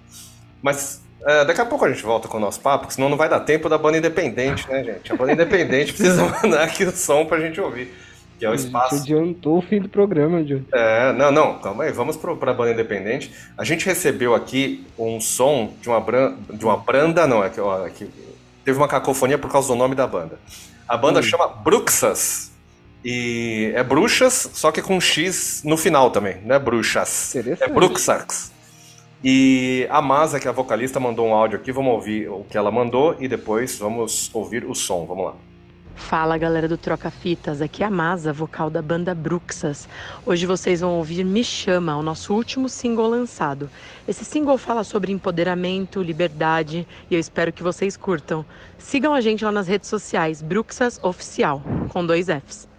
Mas 0.61 1.01
é, 1.25 1.45
daqui 1.45 1.61
a 1.61 1.65
pouco 1.65 1.85
a 1.85 1.91
gente 1.91 2.03
volta 2.03 2.27
com 2.27 2.37
o 2.37 2.39
nosso 2.39 2.59
papo, 2.59 2.91
senão 2.91 3.09
não 3.09 3.17
vai 3.17 3.29
dar 3.29 3.39
tempo 3.41 3.69
da 3.69 3.77
banda 3.77 3.97
independente, 3.97 4.69
né, 4.69 4.83
gente? 4.83 5.11
A 5.11 5.15
banda 5.15 5.33
independente 5.33 5.93
precisa 5.93 6.23
mandar 6.23 6.63
aqui 6.63 6.83
o 6.83 6.91
som 6.91 7.25
pra 7.25 7.39
gente 7.39 7.59
ouvir. 7.59 7.93
Que 8.39 8.45
é 8.45 8.49
o 8.49 8.53
espaço. 8.53 8.95
A 8.95 8.97
gente 8.97 9.13
adiantou 9.13 9.59
o 9.59 9.61
fim 9.61 9.79
do 9.79 9.87
programa, 9.87 10.43
Johnny. 10.43 10.65
É, 10.73 11.13
não, 11.13 11.31
não, 11.31 11.59
calma 11.59 11.83
aí, 11.83 11.91
vamos 11.91 12.17
pro, 12.17 12.35
pra 12.35 12.53
banda 12.53 12.71
independente. 12.71 13.31
A 13.57 13.63
gente 13.63 13.85
recebeu 13.85 14.33
aqui 14.35 14.85
um 14.97 15.21
som 15.21 15.73
de 15.81 15.87
uma, 15.87 16.01
bran, 16.01 16.35
de 16.51 16.65
uma 16.65 16.75
branda, 16.77 17.27
não, 17.27 17.43
é 17.43 17.49
que, 17.49 17.61
ó, 17.61 17.85
é 17.85 17.89
que 17.89 18.09
teve 18.65 18.77
uma 18.77 18.87
cacofonia 18.87 19.37
por 19.37 19.51
causa 19.51 19.67
do 19.67 19.75
nome 19.75 19.95
da 19.95 20.07
banda. 20.07 20.39
A 20.87 20.97
banda 20.97 21.19
Hum. 21.19 21.23
chama 21.23 21.47
Bruxas. 21.47 22.51
E 23.05 23.71
é 23.75 23.83
bruxas, 23.83 24.49
só 24.53 24.71
que 24.71 24.81
com 24.81 24.99
X 24.99 25.61
no 25.65 25.75
final 25.75 26.09
também, 26.09 26.37
não 26.45 26.55
é 26.55 26.59
bruxas. 26.59 27.35
É. 27.35 27.67
Bruxas. 27.67 28.52
E 29.23 29.87
a 29.89 30.01
Masa, 30.01 30.37
que 30.37 30.47
é 30.47 30.49
a 30.49 30.53
vocalista, 30.53 30.99
mandou 30.99 31.25
um 31.27 31.33
áudio 31.33 31.57
aqui. 31.57 31.71
Vamos 31.71 31.93
ouvir 31.93 32.27
o 32.29 32.43
que 32.49 32.57
ela 32.57 32.69
mandou 32.69 33.15
e 33.19 33.27
depois 33.27 33.79
vamos 33.79 34.29
ouvir 34.33 34.65
o 34.65 34.75
som. 34.75 35.05
Vamos 35.05 35.25
lá. 35.25 35.35
Fala 35.95 36.37
galera 36.37 36.67
do 36.67 36.75
Troca 36.75 37.09
Fitas, 37.09 37.61
aqui 37.61 37.83
é 37.83 37.85
a 37.85 37.89
Masa, 37.89 38.33
vocal 38.33 38.69
da 38.69 38.81
banda 38.81 39.13
Bruxas. 39.13 39.87
Hoje 40.25 40.45
vocês 40.45 40.81
vão 40.81 40.97
ouvir 40.97 41.23
Me 41.23 41.43
Chama, 41.43 41.95
o 41.95 42.01
nosso 42.01 42.33
último 42.33 42.67
single 42.67 43.07
lançado. 43.07 43.69
Esse 44.07 44.25
single 44.25 44.57
fala 44.57 44.83
sobre 44.83 45.11
empoderamento, 45.11 46.01
liberdade 46.01 46.87
e 47.09 47.13
eu 47.13 47.19
espero 47.19 47.53
que 47.53 47.63
vocês 47.63 47.95
curtam. 47.95 48.43
Sigam 48.77 49.13
a 49.13 49.21
gente 49.21 49.45
lá 49.45 49.51
nas 49.51 49.67
redes 49.67 49.87
sociais, 49.87 50.41
Bruxas 50.41 50.99
Oficial, 51.03 51.61
com 51.89 52.05
dois 52.05 52.25
Fs. 52.25 52.72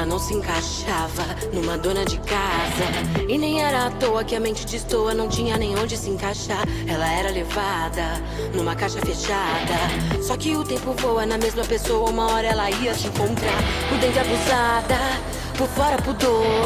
Ela 0.00 0.08
não 0.08 0.18
se 0.18 0.32
encaixava 0.32 1.22
numa 1.52 1.76
dona 1.76 2.06
de 2.06 2.16
casa. 2.20 3.26
E 3.28 3.36
nem 3.36 3.60
era 3.60 3.84
à 3.84 3.90
toa 3.90 4.24
que 4.24 4.34
a 4.34 4.40
mente 4.40 4.64
destoa, 4.64 5.12
não 5.12 5.28
tinha 5.28 5.58
nem 5.58 5.78
onde 5.78 5.94
se 5.94 6.08
encaixar. 6.08 6.66
Ela 6.88 7.06
era 7.06 7.30
levada 7.30 8.18
numa 8.54 8.74
caixa 8.74 8.98
fechada. 9.00 10.22
Só 10.22 10.38
que 10.38 10.56
o 10.56 10.64
tempo 10.64 10.94
voa 10.94 11.26
na 11.26 11.36
mesma 11.36 11.64
pessoa, 11.64 12.08
uma 12.08 12.32
hora 12.32 12.46
ela 12.46 12.70
ia 12.70 12.94
se 12.94 13.08
encontrar. 13.08 13.62
Por 13.90 13.98
dentro 13.98 14.20
abusada, 14.22 14.96
por 15.60 15.68
fora 15.68 15.96
pudor. 15.98 16.64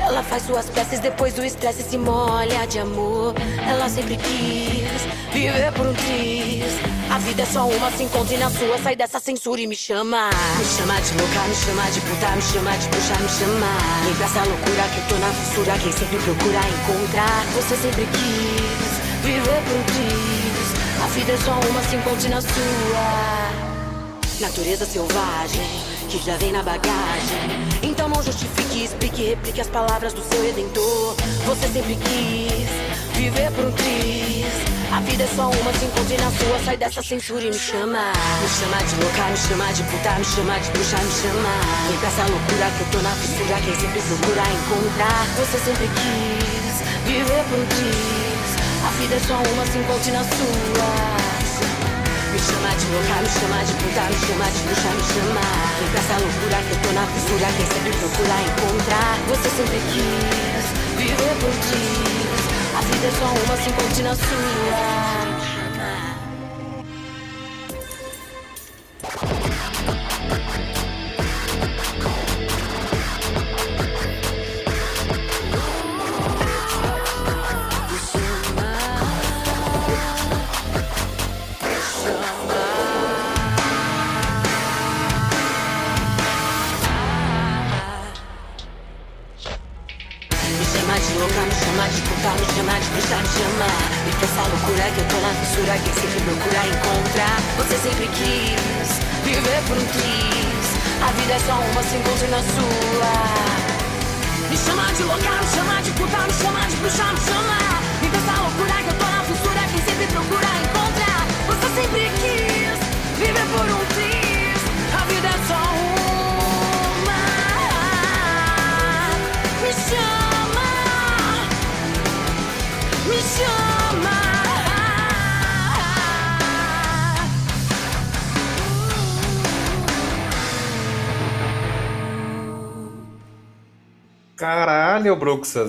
Ela 0.00 0.22
faz 0.24 0.44
suas 0.44 0.68
peças, 0.68 0.98
depois 0.98 1.32
do 1.34 1.44
estresse 1.44 1.84
se 1.84 1.96
molha 1.96 2.66
de 2.66 2.80
amor. 2.80 3.34
Ela 3.68 3.88
sempre 3.88 4.16
quis 4.16 5.00
viver 5.32 5.72
por 5.72 5.86
um 5.86 5.94
triz. 5.94 6.72
A 7.08 7.18
vida 7.18 7.42
é 7.42 7.46
só 7.46 7.68
uma, 7.68 7.90
se 7.92 8.02
encontre 8.02 8.36
na 8.38 8.50
sua. 8.50 8.78
Sai 8.82 8.96
dessa 8.96 9.20
censura 9.20 9.60
e 9.60 9.66
me 9.68 9.76
chama. 9.76 10.30
Me 10.58 10.64
chama 10.64 11.00
de 11.00 11.12
louca, 11.18 11.40
me 11.48 11.54
chama 11.54 11.90
de 11.92 12.00
puta, 12.00 12.30
me 12.30 12.42
chama 12.42 12.70
de 12.78 12.88
puxa, 12.88 13.14
me 13.20 13.28
chama. 13.28 13.70
Vem 14.04 14.14
pra 14.14 14.26
essa 14.26 14.40
loucura 14.40 14.82
que 14.90 14.98
eu 14.98 15.08
tô 15.08 15.14
na 15.24 15.32
fissura. 15.32 15.78
Quem 15.78 15.92
sempre 15.92 16.18
procura 16.18 16.60
encontrar. 16.66 17.44
Você 17.54 17.76
sempre 17.76 18.06
quis 18.06 19.22
viver 19.22 19.62
por 19.62 19.76
um 19.76 19.84
triz. 19.84 21.02
A 21.04 21.06
vida 21.14 21.32
é 21.32 21.38
só 21.38 21.52
uma, 21.52 21.82
se 21.84 21.94
encontre 21.94 22.28
na 22.28 22.40
sua. 22.40 23.72
Natureza 24.40 24.84
selvagem, 24.84 25.70
que 26.08 26.18
já 26.18 26.36
vem 26.36 26.50
na 26.50 26.64
bagagem. 26.64 27.62
Não 28.14 28.22
justifique, 28.22 28.84
explique, 28.84 29.30
replique 29.30 29.60
as 29.62 29.68
palavras 29.68 30.12
do 30.12 30.22
seu 30.22 30.42
redentor. 30.42 31.16
Você 31.46 31.66
sempre 31.68 31.96
quis 31.96 32.68
viver 33.16 33.50
por 33.52 33.64
um 33.64 33.72
triz. 33.72 34.52
A 34.92 35.00
vida 35.00 35.22
é 35.22 35.26
só 35.34 35.48
uma, 35.48 35.72
se 35.72 35.86
encontre 35.86 36.18
na 36.18 36.30
sua. 36.30 36.58
Sai 36.62 36.76
dessa 36.76 37.02
censura 37.02 37.42
e 37.42 37.50
me 37.50 37.58
chama. 37.58 38.12
Me 38.42 38.48
chama 38.48 38.76
de 38.84 38.94
louca, 39.00 39.24
me 39.30 39.36
chama 39.36 39.72
de 39.72 39.82
puta, 39.84 40.10
me 40.18 40.24
chama 40.24 40.60
de 40.60 40.70
bruxa, 40.72 40.98
me 40.98 41.10
chama. 41.10 41.52
Vem 41.88 41.98
pra 41.98 42.08
essa 42.08 42.22
loucura 42.28 42.70
que 42.76 42.80
eu 42.82 42.90
tô 42.92 42.98
na 43.00 43.10
fissura. 43.16 43.60
Quem 43.64 43.74
sempre 43.80 44.02
procura 44.02 44.42
encontrar. 44.52 45.26
Você 45.38 45.58
sempre 45.58 45.88
quis 45.88 46.74
viver 47.06 47.44
por 47.48 47.58
um 47.58 47.66
triz. 47.66 48.52
A 48.84 48.90
vida 49.00 49.14
é 49.14 49.20
só 49.20 49.36
uma, 49.36 49.66
se 49.66 49.78
encontre 49.78 50.10
na 50.12 50.22
sua. 50.22 51.61
Me 52.42 52.48
chama 52.48 52.74
de 52.74 52.86
louca, 52.86 53.22
me 53.22 53.28
chama 53.28 53.62
de 53.64 53.72
puta, 53.74 54.02
me 54.02 54.18
chama 54.26 54.50
de 54.50 54.58
bruxa, 54.66 54.90
me 54.90 55.02
chama. 55.14 55.46
Vem 55.78 55.88
pra 55.90 56.00
essa 56.00 56.14
loucura 56.18 56.58
que 56.66 56.72
eu 56.72 56.78
tô 56.82 56.90
na 56.90 57.06
fissura 57.06 57.46
Quem 57.56 57.66
sempre 57.66 57.92
procura 57.98 58.36
encontrar. 58.42 59.14
Você 59.28 59.48
sempre 59.48 59.78
quis 59.92 60.64
viver 60.98 61.34
por 61.38 61.54
ti 61.62 61.86
A 62.76 62.80
vida 62.80 63.06
é 63.06 63.10
só 63.12 63.26
uma, 63.26 63.56
se 63.56 63.70
encontre 63.70 64.02
na 64.02 64.14
sua 64.16 64.82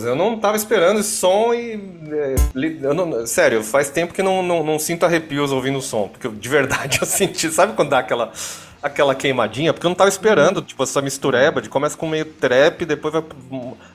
Eu 0.03 0.15
não 0.15 0.37
tava 0.39 0.55
esperando 0.55 0.99
esse 0.99 1.15
som 1.17 1.53
e. 1.53 1.73
é, 2.11 2.93
não- 2.93 3.25
sério, 3.25 3.63
faz 3.63 3.89
tempo 3.89 4.13
que 4.13 4.23
não, 4.23 4.41
não, 4.43 4.63
não 4.63 4.79
sinto 4.79 5.05
arrepios 5.05 5.51
ouvindo 5.51 5.77
o 5.77 5.81
som. 5.81 6.07
Porque 6.07 6.27
de 6.27 6.49
verdade 6.49 6.99
eu 7.01 7.07
senti. 7.07 7.49
Sabe 7.51 7.73
quando 7.73 7.89
dá 7.89 7.99
aquela, 7.99 8.31
aquela 8.81 9.15
queimadinha? 9.15 9.73
Porque 9.73 9.85
eu 9.85 9.89
não 9.89 9.95
tava 9.95 10.09
esperando, 10.09 10.61
tipo, 10.61 10.81
essa 10.83 11.01
mistureba 11.01 11.61
de 11.61 11.69
começa 11.69 11.97
com 11.97 12.07
meio 12.07 12.25
trap, 12.25 12.85
depois 12.85 13.13
vai. 13.13 13.23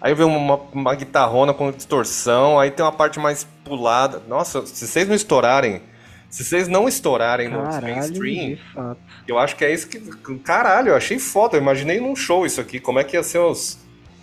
Aí 0.01 0.15
vem 0.15 0.27
uma, 0.27 0.61
uma 0.73 0.95
guitarrona 0.95 1.53
com 1.55 1.71
distorção, 1.71 2.59
aí 2.59 2.71
tem 2.71 2.85
uma 2.85 2.93
parte 2.93 3.19
mais 3.19 3.47
pulada. 3.65 4.23
Nossa, 4.29 4.65
se 4.67 4.87
vocês 4.87 5.07
não 5.09 5.15
estourarem. 5.15 5.83
Se 6.31 6.45
vocês 6.45 6.69
não 6.69 6.87
estourarem 6.87 7.49
no 7.49 7.63
Caralho, 7.63 7.97
mainstream, 7.97 8.49
de 8.51 8.61
fato. 8.75 9.01
eu 9.27 9.39
acho 9.39 9.57
que 9.57 9.65
é 9.65 9.73
isso 9.73 9.89
que. 9.89 9.99
Caralho, 10.41 10.91
eu 10.91 10.95
achei 10.95 11.19
foda. 11.19 11.57
Eu 11.57 11.61
imaginei 11.63 12.01
num 12.01 12.15
show 12.15 12.45
isso 12.45 12.61
aqui. 12.61 12.79
Como 12.79 12.99
é 12.99 13.05
que 13.05 13.17
ia 13.17 13.23
ser 13.23 13.39
os, 13.39 13.79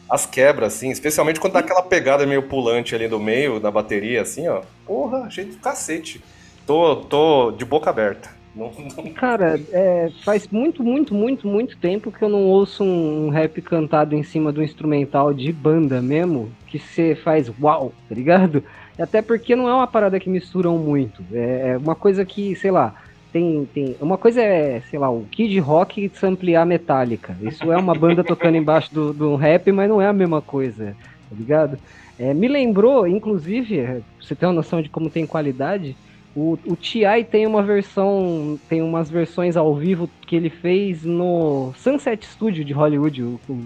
as 0.10 0.26
quebras, 0.26 0.76
assim. 0.76 0.90
Especialmente 0.90 1.40
quando 1.40 1.54
dá 1.54 1.60
aquela 1.60 1.82
pegada 1.82 2.26
meio 2.26 2.44
pulante 2.44 2.94
ali 2.96 3.08
do 3.08 3.20
meio, 3.20 3.60
da 3.60 3.72
bateria, 3.72 4.22
assim, 4.22 4.48
ó. 4.48 4.62
Porra, 4.86 5.20
achei 5.20 5.46
do 5.46 5.58
cacete. 5.58 6.22
Tô, 6.66 6.96
tô 6.98 7.52
de 7.52 7.66
boca 7.66 7.90
aberta. 7.90 8.30
Não, 8.56 8.72
não- 8.72 9.14
Cara, 9.14 9.60
é, 9.72 10.10
faz 10.24 10.48
muito, 10.48 10.82
muito, 10.82 11.14
muito, 11.14 11.46
muito 11.48 11.78
tempo 11.78 12.12
que 12.12 12.24
eu 12.24 12.30
não 12.30 12.44
ouço 12.46 12.84
um 12.84 13.30
rap 13.30 13.62
cantado 13.62 14.16
em 14.16 14.24
cima 14.24 14.52
do 14.52 14.64
instrumental 14.64 15.34
de 15.34 15.52
banda 15.52 16.02
mesmo, 16.02 16.50
que 16.68 16.80
você 16.80 17.16
faz 17.16 17.52
uau, 17.62 17.92
tá 18.08 18.16
ligado? 18.16 18.64
Até 18.98 19.22
porque 19.22 19.58
não 19.58 19.68
é 19.68 19.74
uma 19.74 19.86
parada 19.88 20.20
que 20.22 20.30
misturam 20.30 20.78
muito. 20.78 21.22
É 21.34 21.72
é 21.72 21.78
uma 21.78 21.96
coisa 21.96 22.24
que, 22.24 22.56
sei 22.56 22.72
lá, 22.72 22.96
tem, 23.36 23.68
tem. 23.74 23.98
Uma 24.00 24.18
coisa 24.18 24.42
é, 24.42 24.80
sei 24.90 24.98
lá, 24.98 25.10
o 25.10 25.26
Kid 25.26 25.60
Rock 25.60 26.10
samplear 26.16 26.66
Metallica. 26.66 27.36
Isso 27.42 27.70
é 27.70 27.76
uma 27.76 27.94
banda 27.94 28.24
tocando 28.24 28.56
embaixo 28.56 28.94
do, 28.94 29.12
do 29.12 29.36
rap, 29.36 29.70
mas 29.74 29.90
não 29.90 30.02
é 30.02 30.08
a 30.08 30.14
mesma 30.14 30.42
coisa, 30.42 30.96
tá 31.30 31.36
ligado? 31.36 31.78
É, 32.18 32.34
me 32.34 32.48
lembrou, 32.48 33.06
inclusive, 33.06 33.84
pra 33.84 34.02
você 34.22 34.36
ter 34.36 34.46
uma 34.46 34.54
noção 34.54 34.82
de 34.82 34.88
como 34.88 35.10
tem 35.10 35.28
qualidade, 35.28 35.98
o, 36.34 36.58
o 36.66 36.78
T.I. 36.78 37.26
tem 37.26 37.46
uma 37.46 37.62
versão, 37.62 38.58
tem 38.70 38.82
umas 38.82 39.10
versões 39.10 39.58
ao 39.58 39.76
vivo 39.76 40.10
que 40.26 40.38
ele 40.38 40.50
fez 40.50 41.04
no 41.04 41.74
Sunset 41.76 42.26
Studio 42.26 42.64
de 42.64 42.72
Hollywood, 42.72 43.22
o, 43.22 43.40
o 43.50 43.66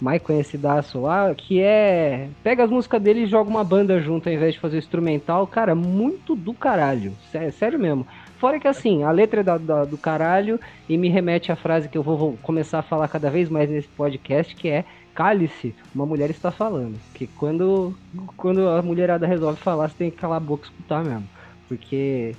mais 0.00 0.22
conhecidaço 0.22 1.02
lá, 1.02 1.34
que 1.34 1.60
é. 1.60 2.28
Pega 2.42 2.64
as 2.64 2.70
músicas 2.70 3.02
dele 3.02 3.24
e 3.24 3.26
joga 3.26 3.50
uma 3.50 3.64
banda 3.64 4.00
junto 4.00 4.26
ao 4.26 4.34
invés 4.34 4.54
de 4.54 4.60
fazer 4.60 4.78
instrumental. 4.78 5.46
Cara, 5.46 5.74
muito 5.74 6.34
do 6.34 6.54
caralho. 6.54 7.12
Sério, 7.30 7.52
sério 7.52 7.78
mesmo. 7.78 8.06
Fora 8.38 8.60
que 8.60 8.68
assim, 8.68 9.02
a 9.02 9.10
letra 9.10 9.40
é 9.40 9.42
da, 9.42 9.56
da- 9.58 9.84
do 9.84 9.96
caralho 9.96 10.60
e 10.88 10.96
me 10.98 11.08
remete 11.08 11.50
à 11.50 11.56
frase 11.56 11.88
que 11.88 11.96
eu 11.96 12.02
vou, 12.02 12.16
vou 12.16 12.38
começar 12.42 12.78
a 12.80 12.82
falar 12.82 13.08
cada 13.08 13.30
vez 13.30 13.48
mais 13.48 13.70
nesse 13.70 13.88
podcast, 13.88 14.54
que 14.54 14.68
é 14.68 14.84
Cale-se, 15.16 15.74
uma 15.94 16.04
mulher 16.04 16.28
está 16.28 16.50
falando. 16.50 17.00
Que 17.14 17.26
quando, 17.26 17.96
quando 18.36 18.68
a 18.68 18.82
mulherada 18.82 19.26
resolve 19.26 19.58
falar, 19.58 19.88
você 19.88 19.94
tem 19.96 20.10
que 20.10 20.18
calar 20.18 20.36
a 20.36 20.40
boca 20.40 20.66
e 20.66 20.70
escutar 20.70 21.02
mesmo. 21.02 21.26
Porque. 21.66 22.36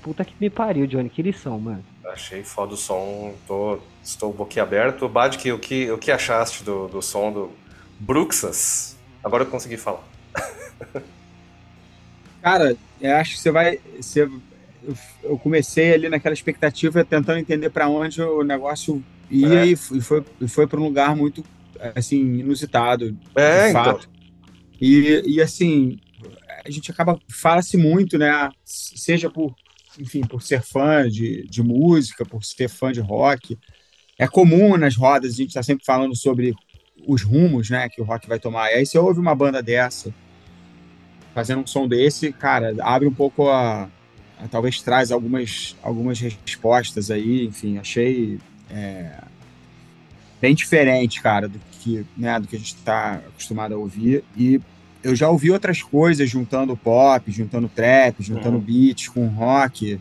Puta 0.00 0.24
que 0.24 0.32
me 0.40 0.48
pariu, 0.48 0.86
Johnny, 0.86 1.10
que 1.10 1.20
lição, 1.20 1.58
mano. 1.58 1.84
Achei 2.06 2.42
foda 2.42 2.72
o 2.72 2.76
som, 2.76 3.34
tô, 3.46 3.78
estou 4.02 4.32
boquiaberto. 4.32 5.06
Bad, 5.08 5.36
que, 5.36 5.52
o, 5.52 5.58
que, 5.58 5.90
o 5.90 5.98
que 5.98 6.10
achaste 6.10 6.64
do, 6.64 6.88
do 6.88 7.02
som 7.02 7.30
do 7.32 7.50
Bruxas? 7.98 8.96
Agora 9.22 9.42
eu 9.42 9.48
consegui 9.50 9.76
falar. 9.76 10.02
Cara, 12.40 12.76
eu 13.00 13.16
acho 13.16 13.32
que 13.32 13.40
você 13.40 13.50
vai. 13.50 13.80
Você, 14.00 14.30
eu, 15.22 15.38
comecei 15.38 15.92
ali 15.92 16.08
naquela 16.08 16.32
expectativa, 16.34 17.04
tentando 17.04 17.38
entender 17.38 17.70
para 17.70 17.88
onde 17.88 18.20
o 18.22 18.42
negócio 18.42 19.02
ia 19.30 19.64
É. 19.64 19.66
e 19.66 19.76
foi, 19.76 20.24
e 20.40 20.48
foi 20.48 20.66
para 20.66 20.80
um 20.80 20.84
lugar 20.84 21.14
muito 21.14 21.44
assim 21.94 22.38
inusitado, 22.38 23.16
É, 23.34 23.64
de 23.64 23.70
então. 23.70 23.84
fato. 23.84 24.08
E, 24.80 25.22
e 25.26 25.40
assim, 25.42 25.98
a 26.64 26.70
gente 26.70 26.90
acaba 26.90 27.18
fala-se 27.30 27.76
muito, 27.76 28.18
né? 28.18 28.50
Seja 28.64 29.30
por, 29.30 29.54
enfim, 29.98 30.22
por 30.22 30.42
ser 30.42 30.62
fã 30.62 31.08
de, 31.08 31.46
de 31.48 31.62
música, 31.62 32.24
por 32.24 32.42
ser 32.44 32.68
fã 32.68 32.90
de 32.92 33.00
rock. 33.00 33.58
É 34.18 34.26
comum 34.28 34.76
nas 34.76 34.96
rodas 34.96 35.32
a 35.32 35.36
gente 35.36 35.48
está 35.48 35.62
sempre 35.62 35.84
falando 35.84 36.14
sobre 36.16 36.54
os 37.06 37.22
rumos, 37.22 37.70
né, 37.70 37.88
que 37.88 38.00
o 38.00 38.04
rock 38.04 38.28
vai 38.28 38.38
tomar. 38.38 38.70
E 38.70 38.74
aí 38.74 38.86
você 38.86 38.98
ouve 38.98 39.18
uma 39.18 39.34
banda 39.34 39.62
dessa 39.62 40.12
fazendo 41.34 41.62
um 41.62 41.66
som 41.66 41.86
desse, 41.88 42.32
cara, 42.32 42.74
abre 42.80 43.06
um 43.08 43.14
pouco 43.14 43.48
a- 43.48 43.88
talvez 44.48 44.80
traz 44.80 45.10
algumas 45.10 45.76
algumas 45.82 46.18
respostas 46.20 47.10
aí, 47.10 47.46
enfim, 47.46 47.78
achei 47.78 48.38
é, 48.70 49.12
bem 50.40 50.54
diferente, 50.54 51.20
cara, 51.20 51.48
do 51.48 51.60
que, 51.72 52.04
né, 52.16 52.38
do 52.38 52.46
que 52.46 52.56
a 52.56 52.58
gente 52.58 52.74
está 52.74 53.14
acostumado 53.14 53.74
a 53.74 53.78
ouvir 53.78 54.24
e 54.36 54.60
eu 55.02 55.14
já 55.16 55.28
ouvi 55.30 55.50
outras 55.50 55.82
coisas 55.82 56.28
juntando 56.28 56.76
pop, 56.76 57.30
juntando 57.30 57.68
trap, 57.68 58.22
juntando 58.22 58.56
Uhum. 58.56 58.62
beats 58.62 59.08
com 59.08 59.26
rock 59.28 59.98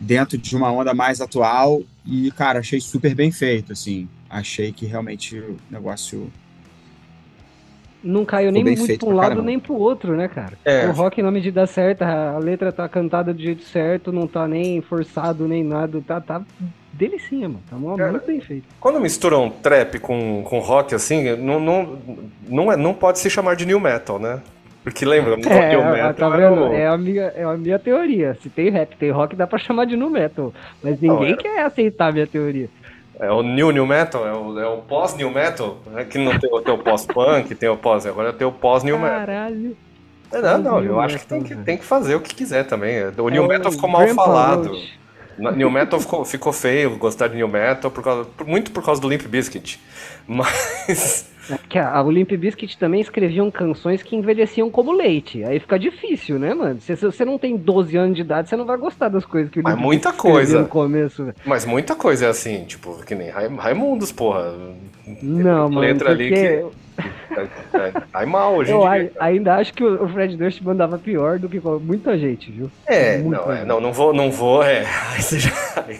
dentro 0.00 0.38
de 0.38 0.56
uma 0.56 0.72
onda 0.72 0.94
mais 0.94 1.20
atual 1.20 1.82
e, 2.06 2.30
cara, 2.32 2.60
achei 2.60 2.80
super 2.80 3.14
bem 3.14 3.30
feito, 3.30 3.72
assim. 3.72 4.08
Achei 4.28 4.72
que 4.72 4.86
realmente 4.86 5.38
o 5.38 5.56
negócio 5.70 6.30
Não 8.04 8.24
caiu 8.24 8.52
nem 8.52 8.62
muito 8.62 8.84
feito 8.86 9.00
pra 9.00 9.08
um 9.08 9.12
pra 9.12 9.16
lado 9.16 9.28
caramba. 9.30 9.46
nem 9.46 9.58
pro 9.58 9.74
outro, 9.74 10.14
né, 10.14 10.28
cara? 10.28 10.52
É. 10.64 10.86
O 10.86 10.92
rock 10.92 11.22
na 11.22 11.30
medida 11.30 11.66
certa, 11.66 12.04
a 12.06 12.38
letra 12.38 12.70
tá 12.70 12.86
cantada 12.88 13.32
do 13.32 13.40
jeito 13.42 13.62
certo, 13.62 14.12
não 14.12 14.26
tá 14.26 14.46
nem 14.46 14.82
forçado 14.82 15.48
nem 15.48 15.64
nada, 15.64 16.02
tá, 16.06 16.20
tá 16.20 16.42
delicinha, 16.92 17.48
mano. 17.48 17.62
Tá 17.68 17.76
Cara, 17.96 18.10
muito 18.12 18.26
bem 18.26 18.40
feito. 18.40 18.64
Quando 18.78 19.00
misturam 19.00 19.48
trap 19.50 19.98
com, 20.00 20.42
com 20.44 20.58
rock, 20.58 20.94
assim, 20.94 21.34
não, 21.36 21.58
não, 21.58 21.98
não, 22.48 22.70
é, 22.72 22.76
não 22.76 22.92
pode 22.92 23.18
se 23.18 23.30
chamar 23.30 23.56
de 23.56 23.64
new 23.66 23.80
metal, 23.80 24.18
né? 24.18 24.40
Porque 24.82 25.06
lembra, 25.06 25.34
new 25.38 25.50
É, 25.50 25.92
metal 25.92 26.12
tá 26.30 26.36
era 26.36 26.50
vendo? 26.50 26.74
É 26.74 26.86
a, 26.86 26.98
minha, 26.98 27.22
é 27.34 27.42
a 27.42 27.56
minha 27.56 27.78
teoria. 27.78 28.36
Se 28.42 28.50
tem 28.50 28.68
rap, 28.68 28.94
tem 28.98 29.10
rock, 29.10 29.34
dá 29.34 29.46
pra 29.46 29.58
chamar 29.58 29.86
de 29.86 29.96
nu 29.96 30.10
metal. 30.10 30.52
Mas 30.82 31.00
Não, 31.00 31.14
ninguém 31.14 31.32
era- 31.32 31.42
quer 31.42 31.60
aceitar 31.64 32.08
a 32.08 32.12
minha 32.12 32.26
teoria. 32.26 32.68
É 33.20 33.30
o 33.30 33.42
new 33.42 33.70
new 33.70 33.86
metal, 33.86 34.26
é 34.26 34.32
o, 34.32 34.58
é 34.58 34.66
o 34.66 34.78
pós 34.78 35.14
new 35.14 35.30
metal, 35.30 35.78
né? 35.86 36.04
que 36.04 36.18
não 36.18 36.36
tem, 36.38 36.52
o- 36.52 36.60
tem 36.60 36.74
o 36.74 36.78
pós 36.78 37.06
punk, 37.06 37.54
tem 37.54 37.68
o 37.68 37.76
pós, 37.76 38.04
agora 38.06 38.32
tem 38.32 38.46
o 38.46 38.52
pós 38.52 38.82
new 38.82 38.98
metal. 38.98 39.18
Caralho. 39.20 39.76
É, 40.32 40.40
Não, 40.40 40.58
não, 40.58 40.82
eu 40.82 41.00
acho 41.00 41.18
que 41.20 41.26
tem, 41.26 41.42
que 41.42 41.54
tem 41.54 41.76
que 41.78 41.84
fazer 41.84 42.16
o 42.16 42.20
que 42.20 42.34
quiser 42.34 42.64
também. 42.66 42.96
O 43.16 43.28
É 43.28 43.32
new 43.32 43.44
o 43.44 43.48
metal 43.48 43.70
ficou 43.70 43.88
mal 43.88 44.06
falado. 44.08 44.76
New 45.38 45.70
metal 45.70 46.00
ficou, 46.00 46.24
ficou 46.24 46.52
feio 46.52 46.96
gostar 46.96 47.28
de 47.28 47.36
new 47.36 47.48
metal, 47.48 47.90
por 47.90 48.02
causa, 48.02 48.28
muito 48.46 48.70
por 48.72 48.84
causa 48.84 49.00
do 49.00 49.08
Limp 49.08 49.22
Bizkit. 49.26 49.80
Mas. 50.26 51.26
É 51.50 51.56
porque 51.56 51.78
a, 51.78 51.98
a 51.98 52.02
Limp 52.02 52.32
Bizkit 52.32 52.78
também 52.78 53.00
escreviam 53.00 53.50
canções 53.50 54.02
que 54.02 54.16
envelheciam 54.16 54.70
como 54.70 54.92
leite. 54.92 55.44
Aí 55.44 55.60
fica 55.60 55.78
difícil, 55.78 56.38
né, 56.38 56.54
mano? 56.54 56.80
Se, 56.80 56.96
se 56.96 57.04
você 57.04 57.24
não 57.24 57.38
tem 57.38 57.56
12 57.56 57.96
anos 57.96 58.16
de 58.16 58.22
idade, 58.22 58.48
você 58.48 58.56
não 58.56 58.64
vai 58.64 58.76
gostar 58.76 59.08
das 59.08 59.24
coisas 59.24 59.50
que 59.50 59.60
o 59.60 59.62
Mas 59.62 59.76
muita 59.76 60.12
coisa. 60.12 60.62
no 60.62 60.68
começo. 60.68 61.28
Mas 61.44 61.64
muita 61.64 61.94
coisa 61.94 62.26
é 62.26 62.28
assim, 62.28 62.64
tipo, 62.64 63.04
que 63.04 63.14
nem 63.14 63.28
Rai- 63.30 63.48
Raimundos, 63.54 64.10
porra. 64.12 64.54
Não, 65.22 65.68
mano, 65.68 65.80
letra 65.80 66.10
ali 66.10 66.28
porque 66.28 66.62
que. 66.70 66.84
É, 67.74 67.90
Cai 68.12 68.24
mal 68.24 68.54
hoje 68.54 68.70
eu 68.70 68.86
ai- 68.86 69.10
ainda 69.18 69.56
acho 69.56 69.74
que 69.74 69.82
o 69.82 70.08
Fred 70.08 70.36
Durst 70.36 70.60
mandava 70.62 70.96
pior 70.96 71.40
do 71.40 71.48
que 71.48 71.60
muita 71.80 72.16
gente, 72.16 72.52
viu? 72.52 72.70
É, 72.86 73.18
Muito 73.18 73.36
não, 73.44 73.52
é, 73.52 73.64
não, 73.64 73.80
não 73.80 73.92
vou, 73.92 74.14
não 74.14 74.30
vou, 74.30 74.62
é. 74.62 74.84
Aí 75.12 75.20
você 75.20 75.40
já 75.40 75.50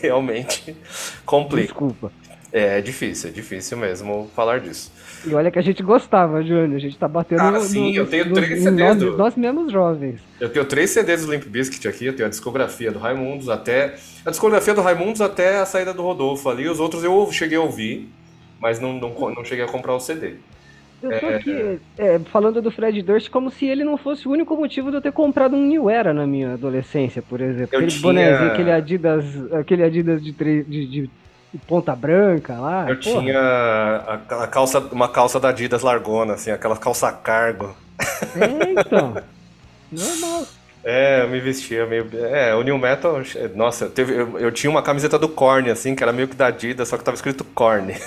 realmente 0.01 0.77
complica. 1.27 1.67
Desculpa. 1.67 2.13
É, 2.57 2.79
é 2.79 2.81
difícil, 2.81 3.31
é 3.31 3.33
difícil 3.33 3.77
mesmo 3.77 4.31
falar 4.33 4.61
disso. 4.61 4.93
E 5.27 5.35
olha 5.35 5.51
que 5.51 5.59
a 5.59 5.63
gente 5.63 5.83
gostava, 5.83 6.41
Júnior. 6.41 6.77
A 6.77 6.79
gente 6.79 6.97
tá 6.97 7.09
batendo 7.09 7.39
Cara, 7.39 7.59
no, 7.59 7.65
sim, 7.65 7.91
no- 7.95 7.97
eu 7.97 8.07
tenho 8.07 8.27
no- 8.27 8.35
três 8.35 8.63
CDs 8.63 8.79
nós, 8.79 8.97
do- 8.99 9.17
nós 9.17 9.35
mesmos 9.37 9.73
jovens. 9.73 10.21
Eu 10.41 10.49
tenho 10.49 10.65
três 10.65 10.91
CDs 10.91 11.27
do 11.27 11.33
Limp 11.33 11.45
Bizkit 11.47 11.89
aqui, 11.89 12.07
eu 12.07 12.15
tenho 12.15 12.27
a 12.27 12.31
discografia 12.31 12.93
do 12.93 13.01
Raimundos 13.01 13.49
até. 13.49 13.97
A 14.25 14.31
discografia 14.31 14.73
do 14.73 14.83
Raimundos 14.83 15.21
até 15.21 15.59
a 15.59 15.67
saída 15.67 15.93
do 15.93 16.03
Rodolfo 16.03 16.49
ali. 16.49 16.69
Os 16.69 16.79
outros 16.79 17.03
eu 17.03 17.29
cheguei 17.33 17.59
a 17.59 17.61
ouvir, 17.61 18.09
mas 18.61 18.79
não, 18.79 18.93
não, 18.93 19.11
não 19.35 19.45
cheguei 19.45 19.65
a 19.65 19.69
comprar 19.69 19.95
o 19.97 20.01
CD. 20.01 20.35
Eu 21.03 21.19
tô 21.21 21.27
aqui 21.27 21.79
é, 21.99 22.19
falando 22.31 22.63
do 22.63 22.71
Fred 22.71 23.03
Durst 23.03 23.29
como 23.31 23.51
se 23.51 23.67
ele 23.67 23.83
não 23.85 23.99
fosse 23.99 24.29
o 24.29 24.31
único 24.31 24.57
motivo 24.57 24.91
de 24.91 24.97
eu 24.99 25.03
ter 25.03 25.13
comprado 25.13 25.55
um 25.57 25.67
New 25.67 25.91
Era 25.91 26.15
na 26.15 26.27
minha 26.27 26.53
adolescência, 26.55 27.21
por 27.21 27.41
exemplo. 27.41 27.71
Eu 27.73 27.79
aquele 27.81 27.91
tinha- 27.91 28.01
bonezinho, 28.03 28.53
aquele 28.53 28.71
Adidas, 28.71 29.25
aquele 29.53 29.83
Adidas 29.83 30.23
de, 30.25 30.33
tre- 30.33 30.63
de, 30.63 30.87
de 30.87 31.11
ponta 31.59 31.95
branca 31.95 32.55
lá. 32.55 32.89
Eu 32.89 32.97
porra. 32.97 33.21
tinha 33.21 33.41
a, 33.41 34.15
a 34.45 34.47
calça, 34.47 34.81
uma 34.93 35.09
calça 35.09 35.39
da 35.39 35.51
Adidas 35.51 35.83
largona, 35.83 36.35
assim, 36.35 36.51
aquela 36.51 36.77
calça 36.77 37.11
cargo. 37.13 37.75
É, 38.01 38.81
então. 38.81 39.17
Normal. 39.91 40.45
É, 40.85 41.23
eu 41.23 41.29
me 41.29 41.41
vestia 41.41 41.87
meio. 41.87 42.09
É, 42.13 42.55
o 42.55 42.63
New 42.63 42.77
Metal. 42.77 43.23
Nossa, 43.55 43.89
teve, 43.89 44.13
eu, 44.13 44.39
eu 44.39 44.53
tinha 44.53 44.71
uma 44.71 44.83
camiseta 44.83 45.19
do 45.19 45.29
Korn, 45.29 45.71
assim, 45.71 45.95
que 45.95 46.03
era 46.03 46.13
meio 46.13 46.29
que 46.29 46.37
da 46.37 46.49
Adidas, 46.49 46.89
só 46.89 46.99
que 46.99 47.05
tava 47.05 47.15
escrito 47.15 47.43
Korn. 47.43 47.95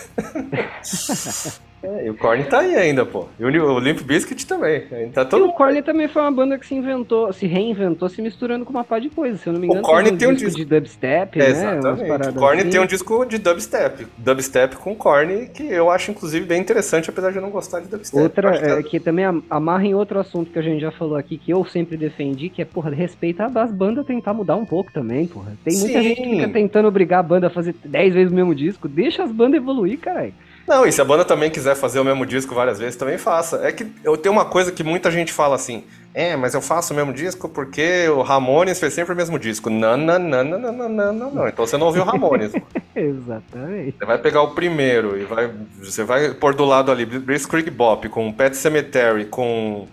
é, 1.83 2.07
e 2.07 2.09
o 2.09 2.15
Korn 2.17 2.43
tá 2.45 2.59
aí 2.59 2.75
ainda, 2.75 3.05
pô. 3.05 3.25
E 3.39 3.43
o, 3.45 3.47
o 3.75 3.79
Limp 3.79 4.01
Bizkit 4.01 4.45
também. 4.47 4.81
Tá 5.13 5.21
E 5.21 5.25
todo 5.25 5.45
o 5.45 5.53
Korn 5.53 5.81
também 5.83 6.07
foi 6.07 6.21
uma 6.23 6.31
banda 6.31 6.57
que 6.57 6.65
se 6.65 6.73
inventou, 6.73 7.31
se 7.31 7.45
reinventou, 7.45 8.09
se 8.09 8.21
misturando 8.21 8.65
com 8.65 8.71
uma 8.71 8.83
pá 8.83 8.97
de 8.99 9.09
coisa. 9.09 9.37
Se 9.37 9.47
eu 9.47 9.53
não 9.53 9.59
me 9.59 9.67
engano, 9.67 9.81
Korn 9.83 10.03
teve 10.05 10.17
tem 10.17 10.27
um 10.27 10.33
disco 10.33 10.45
disco- 10.49 10.59
de 10.59 10.65
dubstep, 10.65 11.39
É, 11.39 11.43
né? 11.43 11.49
exatamente. 11.77 12.29
O 12.29 12.33
Korn 12.33 12.61
assim. 12.61 12.69
tem 12.69 12.79
um 12.81 12.85
disco 12.85 13.25
de 13.25 13.37
dubstep. 13.37 14.07
Dubstep 14.17 14.75
com 14.77 14.95
Korn, 14.95 15.47
que 15.53 15.63
eu 15.67 15.91
acho, 15.91 16.11
inclusive, 16.11 16.45
bem 16.45 16.59
interessante, 16.61 17.09
apesar 17.09 17.29
de 17.31 17.37
eu 17.37 17.41
não 17.41 17.51
gostar 17.51 17.79
de 17.79 17.87
dubstep. 17.87 18.21
Outra, 18.23 18.57
que 18.57 18.65
é, 18.65 18.83
que 18.83 18.99
também 18.99 19.25
am- 19.25 19.43
amarra 19.49 19.85
em 19.85 19.93
outro 19.93 20.19
assunto 20.19 20.49
que 20.51 20.57
a 20.59 20.63
gente 20.63 20.81
já 20.81 20.91
falou 20.91 21.15
aqui, 21.15 21.37
que 21.37 21.51
eu 21.51 21.63
sempre 21.65 21.95
defendi, 21.95 22.49
que 22.49 22.61
é, 22.61 22.65
porra, 22.65 22.89
respeita 22.89 23.45
as 23.45 23.71
bandas 23.71 24.05
tentar 24.05 24.33
mudar 24.33 24.55
um 24.55 24.65
pouco 24.65 24.91
também, 24.91 25.27
porra. 25.27 25.53
Tem 25.63 25.77
muita 25.77 25.99
Sim. 25.99 26.03
gente 26.03 26.21
que 26.21 26.29
fica 26.31 26.49
tentando 26.49 26.87
obrigar 26.87 27.19
a 27.19 27.23
banda 27.23 27.47
a 27.47 27.49
fazer 27.51 27.75
10 27.85 28.13
vezes 28.13 28.31
o 28.31 28.35
mesmo 28.35 28.55
disco. 28.55 28.87
Deixa 28.87 29.23
as 29.23 29.31
bandas 29.31 29.57
evoluir, 29.61 29.99
caralho. 29.99 30.33
Não, 30.67 30.85
e 30.85 30.91
se 30.91 30.99
a 30.99 31.05
banda 31.05 31.23
também 31.23 31.49
quiser 31.49 31.75
fazer 31.75 31.97
o 31.99 32.03
mesmo 32.03 32.25
disco 32.25 32.53
várias 32.53 32.77
vezes, 32.77 32.97
também 32.97 33.17
faça. 33.17 33.65
É 33.65 33.71
que 33.71 33.89
eu 34.03 34.17
tenho 34.17 34.33
uma 34.33 34.43
coisa 34.43 34.69
que 34.69 34.83
muita 34.83 35.09
gente 35.09 35.31
fala 35.31 35.55
assim: 35.55 35.85
é, 36.13 36.35
mas 36.35 36.53
eu 36.53 36.61
faço 36.61 36.93
o 36.93 36.95
mesmo 36.95 37.13
disco 37.13 37.47
porque 37.47 38.09
o 38.09 38.21
Ramones 38.21 38.77
fez 38.77 38.93
sempre 38.93 39.13
o 39.13 39.15
mesmo 39.15 39.39
disco. 39.39 39.69
Não, 39.69 39.95
não, 39.95 40.19
não, 40.19 40.43
não, 40.43 40.59
não, 40.59 40.89
não, 40.89 41.13
não, 41.13 41.31
não. 41.31 41.47
Então 41.47 41.65
você 41.65 41.77
não 41.77 41.87
ouviu 41.87 42.01
o 42.01 42.05
Ramones. 42.05 42.51
Exatamente. 42.93 43.95
Você 43.97 44.05
vai 44.05 44.17
pegar 44.17 44.41
o 44.41 44.55
primeiro 44.55 45.17
e 45.17 45.23
vai, 45.23 45.49
você 45.79 46.03
vai 46.03 46.33
pôr 46.33 46.53
do 46.53 46.65
lado 46.65 46.91
ali 46.91 47.05
Brice 47.05 47.47
Creek 47.47 47.69
Bop 47.69 48.09
com 48.09 48.33
Pet 48.33 48.57
Cemetery, 48.57 49.25
com 49.25 49.87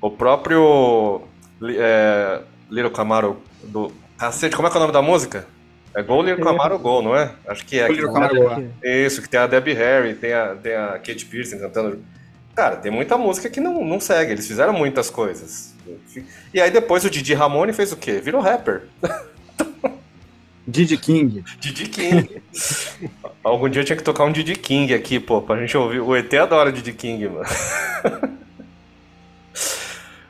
o 0.00 0.10
próprio 0.10 1.20
é, 1.62 2.40
Little 2.68 2.90
Camaro 2.90 3.36
do. 3.62 3.92
Cacete, 4.18 4.56
como 4.56 4.66
é 4.66 4.70
que 4.70 4.76
é 4.76 4.78
o 4.78 4.80
nome 4.80 4.94
da 4.94 5.02
música? 5.02 5.46
É 5.96 6.02
Go 6.02 6.20
Little 6.20 6.44
Camaro 6.44 6.78
Go, 6.78 7.00
não 7.00 7.16
é? 7.16 7.32
Acho 7.48 7.64
que 7.64 7.80
é. 7.80 7.86
Go 7.86 7.94
Little 7.94 8.12
Camaro 8.12 8.34
Go, 8.36 8.70
Isso, 8.84 9.22
que 9.22 9.28
tem 9.30 9.40
a 9.40 9.46
Debbie 9.46 9.72
Harry, 9.72 10.14
tem 10.14 10.34
a, 10.34 10.54
tem 10.54 10.74
a 10.74 10.88
Kate 10.98 11.24
Pearson 11.24 11.58
cantando. 11.58 12.04
Cara, 12.54 12.76
tem 12.76 12.92
muita 12.92 13.16
música 13.16 13.48
que 13.48 13.60
não, 13.60 13.82
não 13.82 13.98
segue, 13.98 14.32
eles 14.32 14.46
fizeram 14.46 14.74
muitas 14.74 15.08
coisas. 15.08 15.74
E 16.52 16.60
aí 16.60 16.70
depois 16.70 17.02
o 17.06 17.10
Didi 17.10 17.32
Ramone 17.32 17.72
fez 17.72 17.92
o 17.92 17.96
quê? 17.96 18.20
Virou 18.20 18.42
rapper. 18.42 18.82
Didi 20.68 20.98
King. 20.98 21.42
Didi 21.58 21.88
King. 21.88 22.42
Algum 23.42 23.66
dia 23.66 23.80
eu 23.80 23.84
tinha 23.86 23.96
que 23.96 24.02
tocar 24.02 24.24
um 24.24 24.32
Didi 24.32 24.54
King 24.54 24.92
aqui, 24.92 25.18
pô, 25.18 25.40
pra 25.40 25.56
gente 25.58 25.74
ouvir. 25.78 26.00
O 26.00 26.14
ET 26.14 26.32
adora 26.34 26.70
Didi 26.70 26.92
King, 26.92 27.26
mano. 27.26 27.46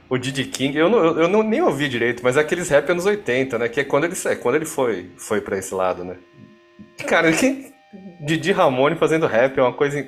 o 0.09 0.19
Didi 0.19 0.45
King, 0.45 0.77
eu, 0.77 0.89
não, 0.89 0.99
eu, 0.99 1.29
não, 1.29 1.43
nem 1.43 1.61
ouvi 1.61 1.89
direito, 1.89 2.23
mas 2.23 2.37
é 2.37 2.41
aqueles 2.41 2.69
rap 2.69 2.91
anos 2.91 3.07
80, 3.07 3.59
né? 3.59 3.69
Que 3.69 3.81
é 3.81 3.85
quando 3.85 4.05
ele, 4.05 4.15
é 4.27 4.35
quando 4.37 4.55
ele 4.55 4.65
foi, 4.65 5.11
foi 5.17 5.41
pra 5.41 5.59
esse 5.59 5.75
lado, 5.75 6.05
né? 6.05 6.17
Cara, 7.07 7.33
que, 7.33 7.73
Didi 8.21 8.53
Ramone 8.53 8.97
fazendo 8.97 9.27
rap 9.27 9.59
é 9.59 9.63
uma 9.63 9.73
coisa. 9.73 9.99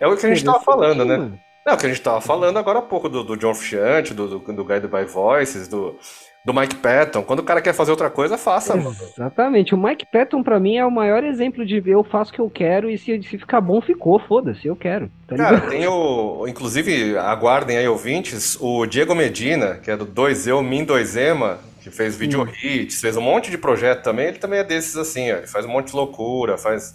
É 0.00 0.06
o 0.06 0.16
que 0.16 0.26
a 0.26 0.28
gente 0.28 0.44
tava 0.44 0.60
falando, 0.60 1.04
né? 1.04 1.16
Não, 1.16 1.72
é 1.72 1.74
o 1.74 1.78
que 1.78 1.86
a 1.86 1.88
gente 1.88 2.00
tava 2.00 2.20
falando 2.20 2.58
agora 2.58 2.78
há 2.78 2.82
pouco 2.82 3.08
do, 3.08 3.24
do 3.24 3.36
John 3.36 3.54
Frusciante, 3.54 4.14
do, 4.14 4.38
do, 4.38 4.52
do 4.52 4.64
Guy 4.64 4.80
do 4.80 4.88
By 4.88 5.04
Voices, 5.04 5.66
do, 5.66 5.98
do 6.46 6.54
Mike 6.54 6.76
Patton. 6.76 7.24
Quando 7.24 7.40
o 7.40 7.42
cara 7.42 7.60
quer 7.60 7.74
fazer 7.74 7.90
outra 7.90 8.08
coisa, 8.08 8.38
faça, 8.38 8.76
mano. 8.76 8.94
Exatamente. 9.16 9.74
O 9.74 9.78
Mike 9.78 10.06
Patton, 10.12 10.44
pra 10.44 10.60
mim, 10.60 10.76
é 10.76 10.86
o 10.86 10.90
maior 10.92 11.24
exemplo 11.24 11.66
de 11.66 11.82
eu 11.84 12.04
faço 12.04 12.30
o 12.30 12.34
que 12.34 12.40
eu 12.40 12.48
quero 12.48 12.88
e 12.88 12.96
se, 12.96 13.20
se 13.24 13.36
ficar 13.36 13.60
bom, 13.60 13.80
ficou. 13.80 14.20
Foda-se, 14.20 14.64
eu 14.64 14.76
quero. 14.76 15.10
Tá 15.26 15.34
Cara, 15.34 15.60
tem 15.62 15.88
o. 15.88 16.46
Inclusive, 16.46 17.18
aguardem 17.18 17.76
aí, 17.76 17.88
ouvintes, 17.88 18.56
o 18.60 18.86
Diego 18.86 19.12
Medina, 19.12 19.74
que 19.74 19.90
é 19.90 19.96
do 19.96 20.06
2Eu, 20.06 20.62
Min 20.62 20.86
2Ema, 20.86 21.56
que 21.82 21.90
fez 21.90 22.16
video 22.16 22.48
hits, 22.62 23.00
fez 23.00 23.16
um 23.16 23.20
monte 23.20 23.50
de 23.50 23.58
projeto 23.58 24.04
também. 24.04 24.28
Ele 24.28 24.38
também 24.38 24.60
é 24.60 24.64
desses 24.64 24.96
assim, 24.96 25.32
ó. 25.32 25.38
Ele 25.38 25.48
faz 25.48 25.66
um 25.66 25.68
monte 25.68 25.88
de 25.88 25.96
loucura, 25.96 26.56
faz. 26.56 26.94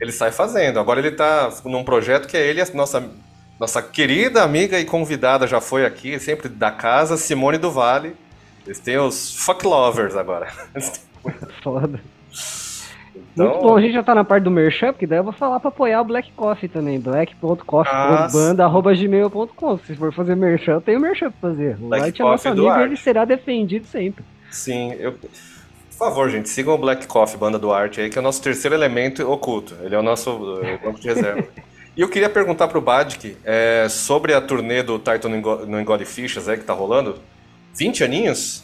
Ele 0.00 0.12
sai 0.12 0.30
fazendo. 0.30 0.78
Agora 0.78 1.00
ele 1.00 1.10
tá 1.10 1.52
num 1.64 1.82
projeto 1.82 2.28
que 2.28 2.36
é 2.36 2.46
ele, 2.46 2.60
a 2.60 2.66
nossa, 2.72 3.10
nossa 3.58 3.82
querida 3.82 4.44
amiga 4.44 4.78
e 4.78 4.84
convidada 4.84 5.44
já 5.48 5.60
foi 5.60 5.84
aqui, 5.84 6.20
sempre 6.20 6.48
da 6.48 6.70
casa, 6.70 7.16
Simone 7.16 7.58
do 7.58 7.70
Vale. 7.70 8.21
Eles 8.66 8.78
têm 8.78 8.98
os 8.98 9.34
fuck 9.44 9.66
lovers 9.66 10.14
agora. 10.16 10.48
Foda. 11.62 12.00
Então- 13.34 13.48
Muito 13.48 13.62
bom, 13.62 13.76
a 13.76 13.80
gente 13.80 13.92
já 13.94 14.02
tá 14.02 14.14
na 14.14 14.24
parte 14.24 14.44
do 14.44 14.50
merchan, 14.50 14.92
porque 14.92 15.06
daí 15.06 15.18
eu 15.18 15.24
vou 15.24 15.32
falar 15.32 15.58
pra 15.60 15.68
apoiar 15.68 16.00
o 16.00 16.04
Black 16.04 16.30
Coffee 16.32 16.68
também. 16.68 16.98
black.coffee.banda.gmail.com. 17.00 19.78
Se 19.78 19.94
for 19.96 20.12
fazer 20.12 20.34
merchan, 20.36 20.72
eu 20.72 20.80
tenho 20.80 21.00
merchan 21.00 21.30
pra 21.30 21.50
fazer. 21.50 21.76
O 21.80 21.88
Black 21.88 22.02
Light 22.04 22.20
é 22.20 22.24
nosso 22.24 22.48
amigo 22.48 22.66
e 22.66 22.82
ele 22.82 22.96
será 22.96 23.24
defendido 23.24 23.86
sempre. 23.86 24.24
Sim, 24.50 24.92
eu. 24.98 25.12
Por 25.12 25.30
favor, 26.08 26.28
gente, 26.30 26.48
sigam 26.48 26.74
o 26.74 26.78
Black 26.78 27.06
Coffee, 27.06 27.38
banda 27.38 27.58
do 27.58 27.72
arte 27.72 28.00
aí, 28.00 28.10
que 28.10 28.18
é 28.18 28.20
o 28.20 28.24
nosso 28.24 28.42
terceiro 28.42 28.74
elemento 28.74 29.22
oculto. 29.30 29.76
Ele 29.82 29.94
é 29.94 29.98
o 29.98 30.02
nosso 30.02 30.60
banco 30.82 31.00
de 31.00 31.08
reserva. 31.08 31.44
E 31.94 32.00
eu 32.00 32.08
queria 32.08 32.30
perguntar 32.30 32.68
pro 32.68 32.80
Badik 32.80 33.36
é, 33.44 33.86
sobre 33.90 34.32
a 34.32 34.40
turnê 34.40 34.82
do 34.82 34.98
Titan 34.98 35.28
no 35.28 35.78
Engole 35.78 36.06
Fichas 36.06 36.48
aí 36.48 36.56
que 36.56 36.64
tá 36.64 36.72
rolando. 36.72 37.16
20 37.74 38.04
aninhos? 38.04 38.62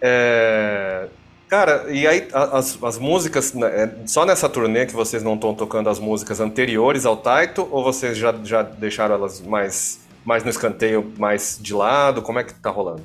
É, 0.00 1.08
Cara, 1.48 1.86
e 1.94 2.06
aí 2.08 2.26
as, 2.32 2.82
as 2.82 2.98
músicas, 2.98 3.54
né, 3.54 3.66
é 3.68 4.06
só 4.06 4.26
nessa 4.26 4.48
turnê 4.48 4.84
que 4.84 4.92
vocês 4.92 5.22
não 5.22 5.34
estão 5.34 5.54
tocando 5.54 5.88
as 5.88 6.00
músicas 6.00 6.40
anteriores 6.40 7.06
ao 7.06 7.16
Taito, 7.16 7.68
ou 7.70 7.84
vocês 7.84 8.18
já, 8.18 8.32
já 8.42 8.62
deixaram 8.62 9.14
elas 9.14 9.40
mais, 9.40 10.00
mais 10.24 10.42
no 10.42 10.50
escanteio, 10.50 11.12
mais 11.16 11.56
de 11.62 11.72
lado? 11.72 12.20
Como 12.20 12.40
é 12.40 12.44
que 12.44 12.52
tá 12.52 12.68
rolando? 12.68 13.02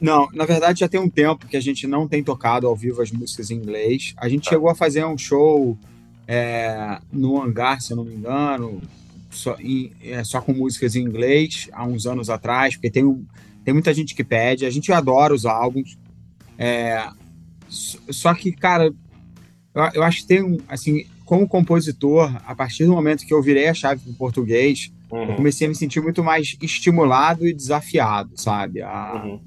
Não, 0.00 0.28
na 0.32 0.44
verdade 0.44 0.80
já 0.80 0.88
tem 0.88 1.00
um 1.00 1.08
tempo 1.08 1.48
que 1.48 1.56
a 1.56 1.60
gente 1.60 1.86
não 1.88 2.06
tem 2.06 2.22
tocado 2.22 2.68
ao 2.68 2.76
vivo 2.76 3.02
as 3.02 3.10
músicas 3.10 3.50
em 3.50 3.56
inglês. 3.56 4.14
A 4.16 4.28
gente 4.28 4.48
chegou 4.48 4.68
a 4.70 4.74
fazer 4.74 5.04
um 5.04 5.18
show 5.18 5.76
é, 6.28 6.98
no 7.12 7.42
hangar, 7.42 7.80
se 7.80 7.92
eu 7.92 7.96
não 7.96 8.04
me 8.04 8.14
engano, 8.14 8.80
só, 9.30 9.56
em- 9.58 9.90
é, 10.04 10.22
só 10.22 10.40
com 10.40 10.52
músicas 10.52 10.94
em 10.94 11.02
inglês, 11.02 11.68
há 11.72 11.84
uns 11.84 12.06
anos 12.06 12.30
atrás, 12.30 12.76
porque 12.76 12.90
tem, 12.90 13.04
um- 13.04 13.24
tem 13.66 13.74
muita 13.74 13.92
gente 13.92 14.14
que 14.14 14.22
pede. 14.22 14.64
A 14.64 14.70
gente 14.70 14.92
adora 14.92 15.34
os 15.34 15.44
álbuns. 15.44 15.98
É, 16.56 17.04
só 17.68 18.32
que, 18.32 18.52
cara, 18.52 18.94
eu, 19.74 19.82
eu 19.94 20.02
acho 20.04 20.20
que 20.20 20.28
tem 20.28 20.40
um, 20.40 20.58
assim, 20.68 21.04
como 21.24 21.48
compositor, 21.48 22.32
a 22.46 22.54
partir 22.54 22.84
do 22.86 22.92
momento 22.92 23.26
que 23.26 23.34
eu 23.34 23.42
virei 23.42 23.66
a 23.66 23.74
chave 23.74 24.00
para 24.00 24.12
o 24.12 24.14
português, 24.14 24.92
eu 25.10 25.34
comecei 25.34 25.66
a 25.66 25.70
me 25.70 25.74
sentir 25.74 26.00
muito 26.00 26.22
mais 26.22 26.56
estimulado 26.62 27.44
e 27.44 27.52
desafiado, 27.52 28.40
sabe? 28.40 28.82
A, 28.82 29.22
Uhum. 29.24 29.40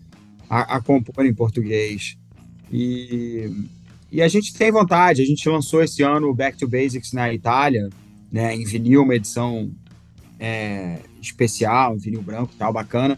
a, 0.50 0.76
a 0.76 0.82
compor 0.82 1.26
em 1.26 1.34
português. 1.34 2.18
E, 2.70 3.50
e 4.12 4.22
a 4.22 4.28
gente 4.28 4.54
tem 4.54 4.70
vontade, 4.70 5.22
a 5.22 5.26
gente 5.26 5.48
lançou 5.48 5.82
esse 5.82 6.04
ano 6.04 6.28
o 6.28 6.36
Back 6.36 6.58
to 6.58 6.68
Basics 6.68 7.14
na 7.14 7.34
Itália, 7.34 7.90
né, 8.30 8.54
em 8.54 8.66
vinil, 8.66 9.04
uma 9.04 9.16
edição 9.16 9.72
é, 10.38 11.00
especial, 11.22 11.98
vinil 11.98 12.22
branco 12.22 12.52
e 12.54 12.58
tal, 12.58 12.74
bacana. 12.74 13.18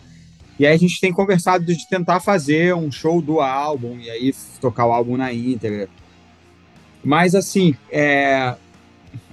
E 0.62 0.66
aí 0.68 0.76
a 0.76 0.78
gente 0.78 1.02
tem 1.02 1.12
conversado 1.12 1.66
de 1.66 1.88
tentar 1.88 2.20
fazer 2.20 2.76
um 2.76 2.92
show 2.92 3.20
do 3.20 3.42
álbum 3.42 3.98
e 4.00 4.12
aí 4.12 4.32
tocar 4.60 4.86
o 4.86 4.92
álbum 4.92 5.18
na 5.18 5.34
íntegra. 5.34 5.90
Mas 7.04 7.34
assim, 7.34 7.76
é, 7.90 8.54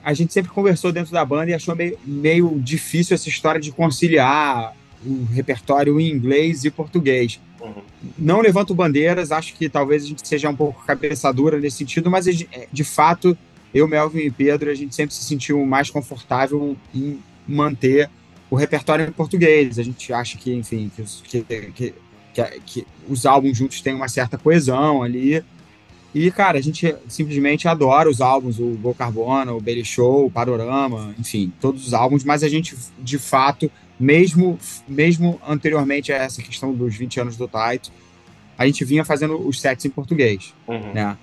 a 0.03 0.15
gente 0.15 0.33
sempre 0.33 0.51
conversou 0.51 0.91
dentro 0.91 1.13
da 1.13 1.23
banda 1.27 1.51
e 1.51 1.55
achou 1.55 1.77
meio, 1.77 1.99
meio 2.03 2.59
difícil 2.59 3.15
essa 3.15 3.29
história 3.29 3.61
de 3.61 3.71
conciliar 3.71 4.75
o 5.05 5.27
repertório 5.31 6.01
em 6.01 6.11
inglês 6.11 6.65
e 6.65 6.71
português. 6.71 7.39
Uhum. 7.61 7.83
Não 8.17 8.41
levanto 8.41 8.75
bandeiras, 8.75 9.31
acho 9.31 9.53
que 9.53 9.69
talvez 9.69 10.05
a 10.05 10.07
gente 10.07 10.27
seja 10.27 10.49
um 10.49 10.57
pouco 10.57 10.83
cabeça 10.87 11.31
dura 11.31 11.61
nesse 11.61 11.77
sentido, 11.77 12.11
mas 12.11 12.25
de 12.25 12.85
fato, 12.85 13.37
eu, 13.75 13.87
Melvin 13.87 14.21
e 14.21 14.31
Pedro, 14.31 14.71
a 14.71 14.75
gente 14.75 14.95
sempre 14.95 15.15
se 15.15 15.25
sentiu 15.25 15.63
mais 15.67 15.91
confortável 15.91 16.75
em 16.95 17.19
manter 17.47 18.09
o 18.51 18.57
repertório 18.57 19.07
em 19.07 19.13
português. 19.13 19.79
A 19.79 19.83
gente 19.83 20.13
acha 20.13 20.37
que, 20.39 20.53
enfim, 20.55 20.91
que, 20.95 21.05
que, 21.43 21.43
que, 21.73 21.95
que, 22.35 22.61
que 22.65 22.87
os 23.09 23.27
álbuns 23.27 23.57
juntos 23.57 23.81
têm 23.81 23.95
uma 23.95 24.09
certa 24.09 24.39
coesão 24.39 25.03
ali. 25.03 25.43
E, 26.15 26.31
cara, 26.31 26.59
a 26.59 26.63
gente 26.63 26.95
simplesmente 27.07 27.69
adora 27.69 28.09
os 28.09 28.21
álbuns, 28.21 28.59
o 28.59 28.71
Go 28.81 28.95
Carbona, 28.95 29.53
o 29.53 29.61
Bailey 29.61 29.85
Show, 29.85 30.27
o 30.27 30.31
Panorama, 30.31 31.15
enfim, 31.19 31.53
todos 31.61 31.87
os 31.87 31.93
álbuns, 31.95 32.25
mas 32.25 32.43
a 32.43 32.49
gente, 32.49 32.75
de 32.99 33.19
fato, 33.19 33.71
mesmo, 34.01 34.59
mesmo 34.89 35.39
anteriormente 35.47 36.11
a 36.11 36.17
essa 36.17 36.43
questão 36.43 36.73
dos 36.73 36.97
20 36.97 37.21
anos 37.21 37.37
do 37.37 37.47
Taito, 37.47 37.93
a 38.57 38.67
gente 38.67 38.85
vinha 38.85 39.05
fazendo 39.05 39.37
os 39.47 39.61
sets 39.61 39.85
em 39.85 39.91
português, 39.91 40.55
Uhum. 40.67 40.93
né? 40.95 41.17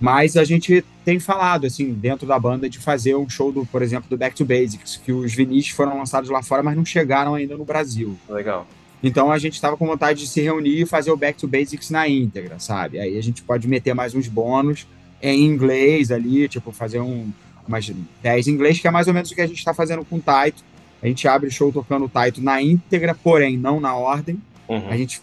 Mas 0.00 0.36
a 0.36 0.44
gente 0.44 0.84
tem 1.04 1.18
falado, 1.18 1.66
assim, 1.66 1.92
dentro 1.92 2.26
da 2.26 2.38
banda, 2.38 2.68
de 2.68 2.78
fazer 2.78 3.16
um 3.16 3.28
show, 3.28 3.50
do, 3.50 3.66
por 3.66 3.82
exemplo, 3.82 4.08
do 4.08 4.16
Back 4.16 4.36
to 4.36 4.44
Basics, 4.44 4.96
que 4.96 5.12
os 5.12 5.34
vinis 5.34 5.68
foram 5.68 5.98
lançados 5.98 6.30
lá 6.30 6.42
fora, 6.42 6.62
mas 6.62 6.76
não 6.76 6.84
chegaram 6.84 7.34
ainda 7.34 7.56
no 7.56 7.64
Brasil. 7.64 8.16
Legal. 8.28 8.66
Então 9.02 9.30
a 9.30 9.38
gente 9.38 9.54
estava 9.54 9.76
com 9.76 9.86
vontade 9.86 10.20
de 10.20 10.26
se 10.26 10.40
reunir 10.40 10.82
e 10.82 10.86
fazer 10.86 11.10
o 11.10 11.16
Back 11.16 11.38
to 11.38 11.48
Basics 11.48 11.90
na 11.90 12.08
íntegra, 12.08 12.58
sabe? 12.58 12.98
Aí 12.98 13.16
a 13.16 13.22
gente 13.22 13.42
pode 13.42 13.66
meter 13.68 13.94
mais 13.94 14.14
uns 14.14 14.28
bônus 14.28 14.86
em 15.22 15.44
inglês 15.44 16.10
ali, 16.10 16.48
tipo, 16.48 16.72
fazer 16.72 17.00
um, 17.00 17.30
umas 17.66 17.90
10 18.22 18.48
em 18.48 18.50
inglês, 18.52 18.78
que 18.78 18.88
é 18.88 18.90
mais 18.90 19.08
ou 19.08 19.14
menos 19.14 19.30
o 19.30 19.34
que 19.34 19.40
a 19.40 19.46
gente 19.46 19.58
está 19.58 19.74
fazendo 19.74 20.04
com 20.04 20.16
o 20.16 20.20
Taito. 20.20 20.64
A 21.02 21.06
gente 21.06 21.28
abre 21.28 21.48
o 21.48 21.50
show 21.50 21.72
tocando 21.72 22.06
o 22.06 22.08
Taito 22.08 22.42
na 22.42 22.60
íntegra, 22.60 23.14
porém 23.14 23.56
não 23.56 23.78
na 23.78 23.94
ordem. 23.94 24.40
Uhum. 24.68 24.88
A 24.88 24.96
gente 24.96 25.22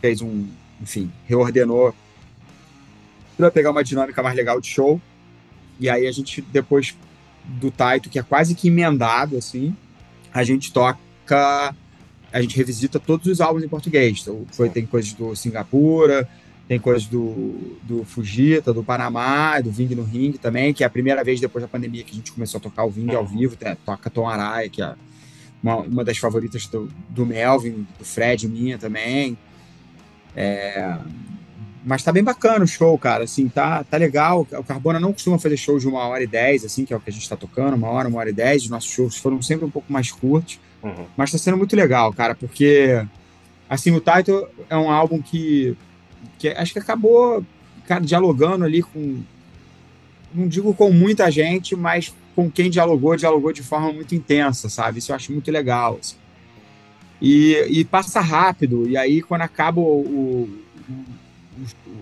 fez 0.00 0.22
um, 0.22 0.46
enfim, 0.80 1.10
reordenou 1.26 1.94
para 3.38 3.50
pegar 3.52 3.70
uma 3.70 3.84
dinâmica 3.84 4.20
mais 4.20 4.36
legal 4.36 4.60
de 4.60 4.66
show. 4.66 5.00
E 5.78 5.88
aí 5.88 6.08
a 6.08 6.12
gente, 6.12 6.42
depois 6.42 6.96
do 7.44 7.70
Taito, 7.70 8.10
que 8.10 8.18
é 8.18 8.22
quase 8.22 8.54
que 8.54 8.66
emendado, 8.66 9.38
assim, 9.38 9.74
a 10.34 10.42
gente 10.42 10.72
toca, 10.72 11.74
a 12.32 12.42
gente 12.42 12.56
revisita 12.56 12.98
todos 12.98 13.28
os 13.28 13.40
álbuns 13.40 13.62
em 13.62 13.68
português. 13.68 14.18
Então, 14.20 14.44
foi, 14.52 14.68
tem 14.68 14.84
coisas 14.84 15.12
do 15.12 15.36
Singapura, 15.36 16.28
tem 16.66 16.80
coisas 16.80 17.06
do, 17.06 17.78
do 17.84 18.04
Fujita, 18.04 18.74
do 18.74 18.82
Panamá, 18.82 19.60
do 19.60 19.70
Ving 19.70 19.94
no 19.94 20.02
Ring 20.02 20.32
também, 20.32 20.74
que 20.74 20.82
é 20.82 20.86
a 20.86 20.90
primeira 20.90 21.22
vez 21.22 21.40
depois 21.40 21.62
da 21.62 21.68
pandemia 21.68 22.02
que 22.02 22.12
a 22.12 22.16
gente 22.16 22.32
começou 22.32 22.58
a 22.58 22.60
tocar 22.60 22.84
o 22.84 22.90
Ving 22.90 23.14
ao 23.14 23.24
vivo, 23.24 23.56
né? 23.60 23.76
toca 23.86 24.10
Tom 24.10 24.28
Araya, 24.28 24.68
que 24.68 24.82
é 24.82 24.94
uma, 25.62 25.76
uma 25.76 26.04
das 26.04 26.18
favoritas 26.18 26.66
do, 26.66 26.90
do 27.08 27.24
Melvin, 27.24 27.86
do 27.98 28.04
Fred, 28.04 28.48
minha 28.48 28.76
também. 28.76 29.38
É, 30.36 30.98
mas 31.84 32.02
tá 32.02 32.12
bem 32.12 32.22
bacana 32.24 32.64
o 32.64 32.68
show, 32.68 32.96
cara. 32.98 33.24
Assim, 33.24 33.48
tá, 33.48 33.82
tá 33.84 33.96
legal. 33.96 34.46
O 34.52 34.64
Carbona 34.64 34.98
não 35.00 35.12
costuma 35.12 35.38
fazer 35.38 35.56
shows 35.56 35.82
de 35.82 35.88
uma 35.88 36.00
hora 36.06 36.22
e 36.22 36.26
dez, 36.26 36.64
assim, 36.64 36.84
que 36.84 36.92
é 36.92 36.96
o 36.96 37.00
que 37.00 37.10
a 37.10 37.12
gente 37.12 37.28
tá 37.28 37.36
tocando, 37.36 37.74
uma 37.74 37.88
hora, 37.88 38.08
uma 38.08 38.18
hora 38.18 38.30
e 38.30 38.32
dez. 38.32 38.62
Os 38.64 38.70
nossos 38.70 38.90
shows 38.90 39.16
foram 39.16 39.40
sempre 39.42 39.64
um 39.64 39.70
pouco 39.70 39.92
mais 39.92 40.10
curtos. 40.10 40.58
Uhum. 40.82 41.06
Mas 41.16 41.30
tá 41.32 41.38
sendo 41.38 41.56
muito 41.56 41.74
legal, 41.74 42.12
cara, 42.12 42.34
porque 42.34 43.04
assim, 43.68 43.90
o 43.92 44.00
Title 44.00 44.46
é 44.70 44.76
um 44.76 44.90
álbum 44.90 45.20
que, 45.20 45.76
que 46.38 46.48
acho 46.48 46.72
que 46.72 46.78
acabou, 46.78 47.44
cara, 47.86 48.00
dialogando 48.04 48.64
ali 48.64 48.82
com 48.82 49.20
não 50.32 50.46
digo 50.46 50.72
com 50.74 50.90
muita 50.92 51.30
gente, 51.30 51.74
mas 51.74 52.14
com 52.36 52.50
quem 52.50 52.70
dialogou, 52.70 53.16
dialogou 53.16 53.52
de 53.52 53.62
forma 53.62 53.92
muito 53.92 54.14
intensa, 54.14 54.68
sabe? 54.68 54.98
Isso 54.98 55.10
eu 55.10 55.16
acho 55.16 55.32
muito 55.32 55.50
legal. 55.50 55.98
assim. 56.00 56.14
E, 57.20 57.56
e 57.68 57.84
passa 57.84 58.20
rápido, 58.20 58.88
e 58.88 58.96
aí 58.96 59.20
quando 59.20 59.40
acaba 59.42 59.80
o, 59.80 59.84
o- 60.00 60.48
o- 60.88 61.04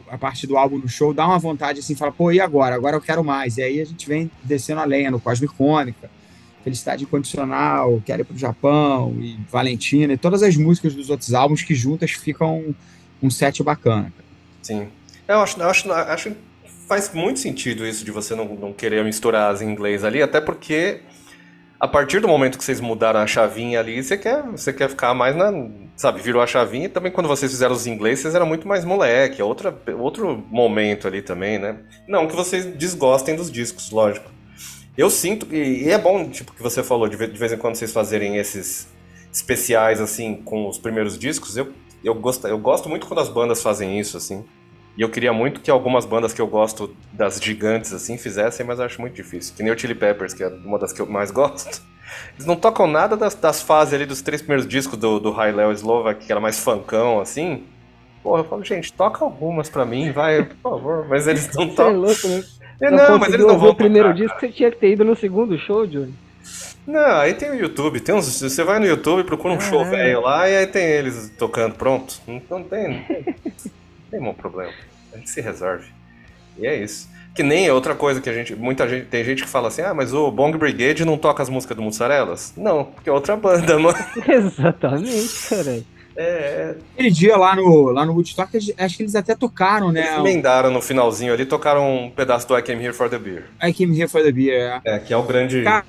a 0.09 0.19
parte 0.19 0.47
do 0.47 0.57
álbum 0.57 0.79
no 0.79 0.89
show, 0.89 1.13
dá 1.13 1.27
uma 1.27 1.39
vontade 1.39 1.81
assim, 1.81 1.95
fala, 1.95 2.13
pô, 2.13 2.31
e 2.33 2.41
agora? 2.41 2.75
Agora 2.75 2.97
eu 2.97 3.01
quero 3.01 3.25
mais. 3.25 3.57
E 3.57 3.63
aí 3.63 3.81
a 3.81 3.85
gente 3.85 4.09
vem 4.09 4.31
descendo 4.43 4.81
a 4.81 4.85
lenha 4.85 5.11
no 5.11 5.21
Cosmicônica, 5.21 6.11
Felicidade 6.63 7.05
Incondicional, 7.05 8.03
Quero 8.05 8.23
ir 8.23 8.25
pro 8.25 8.37
Japão, 8.37 9.17
e 9.21 9.39
Valentina, 9.51 10.13
e 10.13 10.17
todas 10.17 10.43
as 10.43 10.57
músicas 10.57 10.95
dos 10.95 11.11
outros 11.11 11.33
álbuns 11.35 11.63
que 11.63 11.75
juntas 11.75 12.13
ficam 12.13 12.75
um, 13.23 13.31
set 13.31 13.63
bacana. 13.63 14.13
Sim. 14.63 14.89
Eu 15.29 15.41
acho, 15.41 15.61
eu 15.61 15.69
acho, 15.69 15.93
acho 15.93 16.37
faz 16.87 17.13
muito 17.13 17.41
sentido 17.41 17.87
isso 17.87 18.05
de 18.05 18.11
você 18.11 18.35
não, 18.35 18.47
não 18.55 18.73
querer 18.73 19.05
misturar 19.05 19.53
as 19.53 19.61
em 19.61 19.71
inglês 19.71 20.05
ali, 20.05 20.23
até 20.23 20.41
porque 20.41 21.01
a 21.79 21.87
partir 21.87 22.21
do 22.21 22.29
momento 22.29 22.57
que 22.57 22.65
vocês 22.65 22.81
mudaram 22.81 23.21
a 23.21 23.27
chavinha 23.27 23.81
ali, 23.81 24.03
você 24.03 24.17
quer, 24.17 24.43
você 24.43 24.73
quer 24.73 24.89
ficar 24.89 25.13
mais 25.15 25.37
na. 25.37 25.53
Sabe, 25.95 26.21
virou 26.21 26.43
a 26.43 26.47
chavinha 26.47 26.87
e 26.87 26.89
também 26.89 27.11
quando 27.11 27.27
vocês 27.27 27.51
fizeram 27.51 27.75
os 27.75 27.87
ingleses, 27.87 28.21
vocês 28.21 28.35
eram 28.35 28.47
muito 28.47 28.69
mais 28.69 28.85
moleque, 28.85 29.41
é 29.41 29.45
outra, 29.45 29.75
outro 29.99 30.45
momento 30.51 31.07
ali 31.07 31.23
também, 31.23 31.59
né? 31.59 31.79
Não 32.07 32.27
que 32.27 32.37
vocês 32.37 32.67
desgostem 32.67 33.35
dos 33.35 33.51
discos, 33.51 33.91
lógico. 33.91 34.31
Eu 34.97 35.11
sinto, 35.11 35.47
e, 35.55 35.91
é 35.91 35.99
bom, 35.99 36.29
tipo, 36.29 36.53
que 36.55 36.63
você 36.63 36.83
falou, 36.83 37.09
de 37.09 37.17
vez 37.17 37.53
em 37.53 37.57
quando 37.57 37.77
vocês 37.77 37.93
fazerem 37.93 38.37
esses 38.37 38.89
especiais, 39.33 40.01
assim, 40.01 40.37
com 40.37 40.69
os 40.69 40.79
primeiros 40.79 41.19
discos. 41.19 41.57
Eu, 41.57 41.73
eu, 42.03 42.15
gosto, 42.15 42.47
eu 42.47 42.59
gosto 42.59 42.89
muito 42.89 43.07
quando 43.07 43.21
as 43.21 43.29
bandas 43.29 43.63
fazem 43.63 43.99
isso, 44.01 44.17
assim. 44.17 44.45
E 44.97 45.03
eu 45.03 45.11
queria 45.11 45.33
muito 45.33 45.61
que 45.61 45.71
algumas 45.71 46.07
bandas 46.07 46.33
que 46.33 46.41
eu 46.41 46.47
gosto 46.47 46.95
das 47.13 47.39
gigantes, 47.41 47.93
assim, 47.93 48.17
fizessem, 48.17 48.65
mas 48.65 48.81
acho 48.81 49.01
muito 49.01 49.15
difícil. 49.15 49.55
Que 49.55 49.63
nem 49.63 49.73
o 49.73 49.79
Chili 49.79 49.95
Peppers, 49.95 50.33
que 50.33 50.43
é 50.43 50.49
uma 50.49 50.79
das 50.79 50.93
que 50.93 51.01
eu 51.03 51.07
mais 51.07 51.31
gosto. 51.33 51.83
Eles 52.35 52.47
não 52.47 52.57
tocam 52.57 52.87
nada 52.87 53.17
das, 53.17 53.35
das 53.35 53.61
fases 53.61 53.93
ali 53.93 54.07
dos 54.07 54.23
três 54.23 54.41
primeiros 54.41 54.67
discos 54.67 54.99
do, 54.99 55.19
do 55.21 55.31
High 55.33 55.53
Slovak, 55.75 56.25
que 56.25 56.33
era 56.33 56.41
mais 56.41 56.59
funkão, 56.59 57.21
assim. 57.21 57.65
Porra, 58.23 58.41
eu 58.41 58.45
falo, 58.45 58.65
gente, 58.65 58.93
toca 58.93 59.25
algumas 59.25 59.69
pra 59.69 59.85
mim, 59.85 60.13
vai, 60.13 60.45
por 60.45 60.57
favor. 60.57 61.07
Mas 61.09 61.27
eles 61.27 61.49
não 61.55 61.65
é 61.65 61.69
tocam. 61.69 61.93
louco, 62.01 62.27
né? 62.29 62.45
É, 62.81 62.91
Não, 62.91 63.11
Não, 63.11 63.19
mas 63.19 63.33
eles 63.33 63.47
não 63.47 63.59
vão 63.59 63.71
o 63.71 63.75
primeiro 63.75 64.09
tocar, 64.09 64.21
disco, 64.21 64.41
você 64.41 64.49
tinha 64.49 64.71
que 64.71 64.79
ter 64.79 64.93
ido 64.93 65.05
no 65.05 65.15
segundo 65.17 65.59
show, 65.59 65.87
Johnny. 65.87 66.15
Não, 66.87 67.17
aí 67.17 67.35
tem 67.35 67.51
o 67.51 67.55
YouTube, 67.55 68.01
tem 68.01 68.15
uns, 68.15 68.41
você 68.41 68.63
vai 68.63 68.79
no 68.79 68.87
YouTube, 68.87 69.25
procura 69.25 69.55
um 69.55 69.61
show 69.61 69.83
Caralho. 69.85 69.97
velho 69.97 70.21
lá 70.21 70.49
e 70.49 70.57
aí 70.57 70.67
tem 70.67 70.85
eles 70.85 71.33
tocando, 71.37 71.75
pronto. 71.75 72.21
Não, 72.27 72.41
não 72.49 72.63
tem, 72.63 73.05
tem, 74.17 74.21
não 74.21 74.33
tem 74.33 74.35
bom 74.35 74.35
problema. 74.35 74.73
A 75.13 75.17
gente 75.17 75.31
se 75.31 75.41
resolve. 75.41 75.87
E 76.59 76.67
é 76.67 76.77
isso. 76.77 77.09
Que 77.35 77.43
nem 77.43 77.67
é 77.67 77.73
outra 77.73 77.95
coisa 77.95 78.21
que 78.21 78.31
a 78.31 78.33
gente. 78.33 78.55
Muita 78.55 78.89
gente. 78.89 79.07
Tem 79.07 79.23
gente 79.23 79.43
que 79.43 79.49
fala 79.49 79.69
assim, 79.69 79.83
ah, 79.83 79.93
mas 79.93 80.15
o 80.15 80.31
Bong 80.31 80.57
Brigade 80.57 81.05
não 81.05 81.19
toca 81.19 81.43
as 81.43 81.51
músicas 81.51 81.77
do 81.77 81.83
Mussarelas? 81.83 82.55
Não, 82.57 82.85
porque 82.85 83.11
é 83.11 83.13
outra 83.13 83.37
banda, 83.37 83.77
mano. 83.79 83.99
Exatamente, 84.27 85.49
cara. 85.49 85.83
É, 86.19 86.75
Aquele 86.95 87.11
dia 87.11 87.37
lá 87.37 87.55
no, 87.55 87.91
lá 87.91 88.07
no 88.07 88.15
Woodstock, 88.15 88.57
acho 88.79 88.97
que 88.97 89.03
eles 89.03 89.15
até 89.15 89.35
tocaram, 89.35 89.93
né? 89.93 90.01
eles 90.01 90.19
emendaram 90.19 90.71
no 90.71 90.81
finalzinho 90.81 91.35
ali, 91.35 91.45
tocaram 91.45 92.07
um 92.07 92.11
pedaço 92.11 92.49
do 92.49 92.57
I 92.57 92.63
Came 92.63 92.83
Here 92.83 92.95
for 92.95 93.11
the 93.11 93.19
Beer. 93.19 93.45
I 93.63 93.71
Came 93.71 93.95
Here 93.95 94.09
for 94.09 94.23
the 94.23 94.33
Beer. 94.33 94.81
é. 94.83 94.95
É, 94.95 94.99
que 94.99 95.13
é 95.13 95.17
o 95.17 95.23
grande. 95.23 95.63
Cara, 95.63 95.85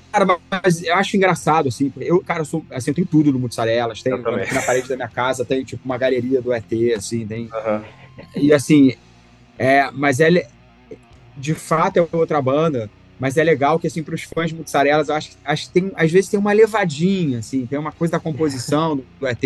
mas 0.62 0.84
eu 0.84 0.94
acho 0.96 1.16
engraçado, 1.16 1.68
assim, 1.68 1.88
porque 1.88 2.10
eu, 2.10 2.20
cara, 2.20 2.40
eu 2.42 2.44
sou, 2.44 2.62
assim, 2.70 2.90
eu 2.90 2.94
tenho 2.94 3.06
tudo 3.06 3.32
do 3.32 3.38
Mussarelas, 3.38 4.02
tem 4.02 4.12
na 4.12 4.62
parede 4.62 4.86
da 4.86 4.96
minha 4.96 5.08
casa, 5.08 5.46
tem, 5.46 5.64
tipo, 5.64 5.82
uma 5.82 5.96
galeria 5.96 6.42
do 6.42 6.52
ET, 6.52 6.70
assim, 6.94 7.26
tem... 7.26 7.48
Aham. 7.50 7.82
E, 8.36 8.52
assim, 8.52 8.94
é, 9.58 9.90
mas 9.92 10.20
ele, 10.20 10.44
de 11.36 11.54
fato, 11.54 11.98
é 11.98 12.06
outra 12.12 12.40
banda, 12.40 12.90
mas 13.18 13.36
é 13.36 13.42
legal 13.42 13.78
que, 13.78 13.86
assim, 13.86 14.02
para 14.02 14.14
os 14.14 14.22
fãs 14.22 14.50
de 14.50 14.56
Mussarelas, 14.56 15.08
eu 15.08 15.14
acho, 15.14 15.30
acho 15.44 15.66
que 15.66 15.72
tem, 15.72 15.92
às 15.96 16.10
vezes 16.10 16.30
tem 16.30 16.38
uma 16.38 16.52
levadinha, 16.52 17.40
assim, 17.40 17.66
tem 17.66 17.78
uma 17.78 17.92
coisa 17.92 18.12
da 18.12 18.20
composição 18.20 18.96
do, 18.98 19.04
do 19.18 19.26
ET 19.26 19.42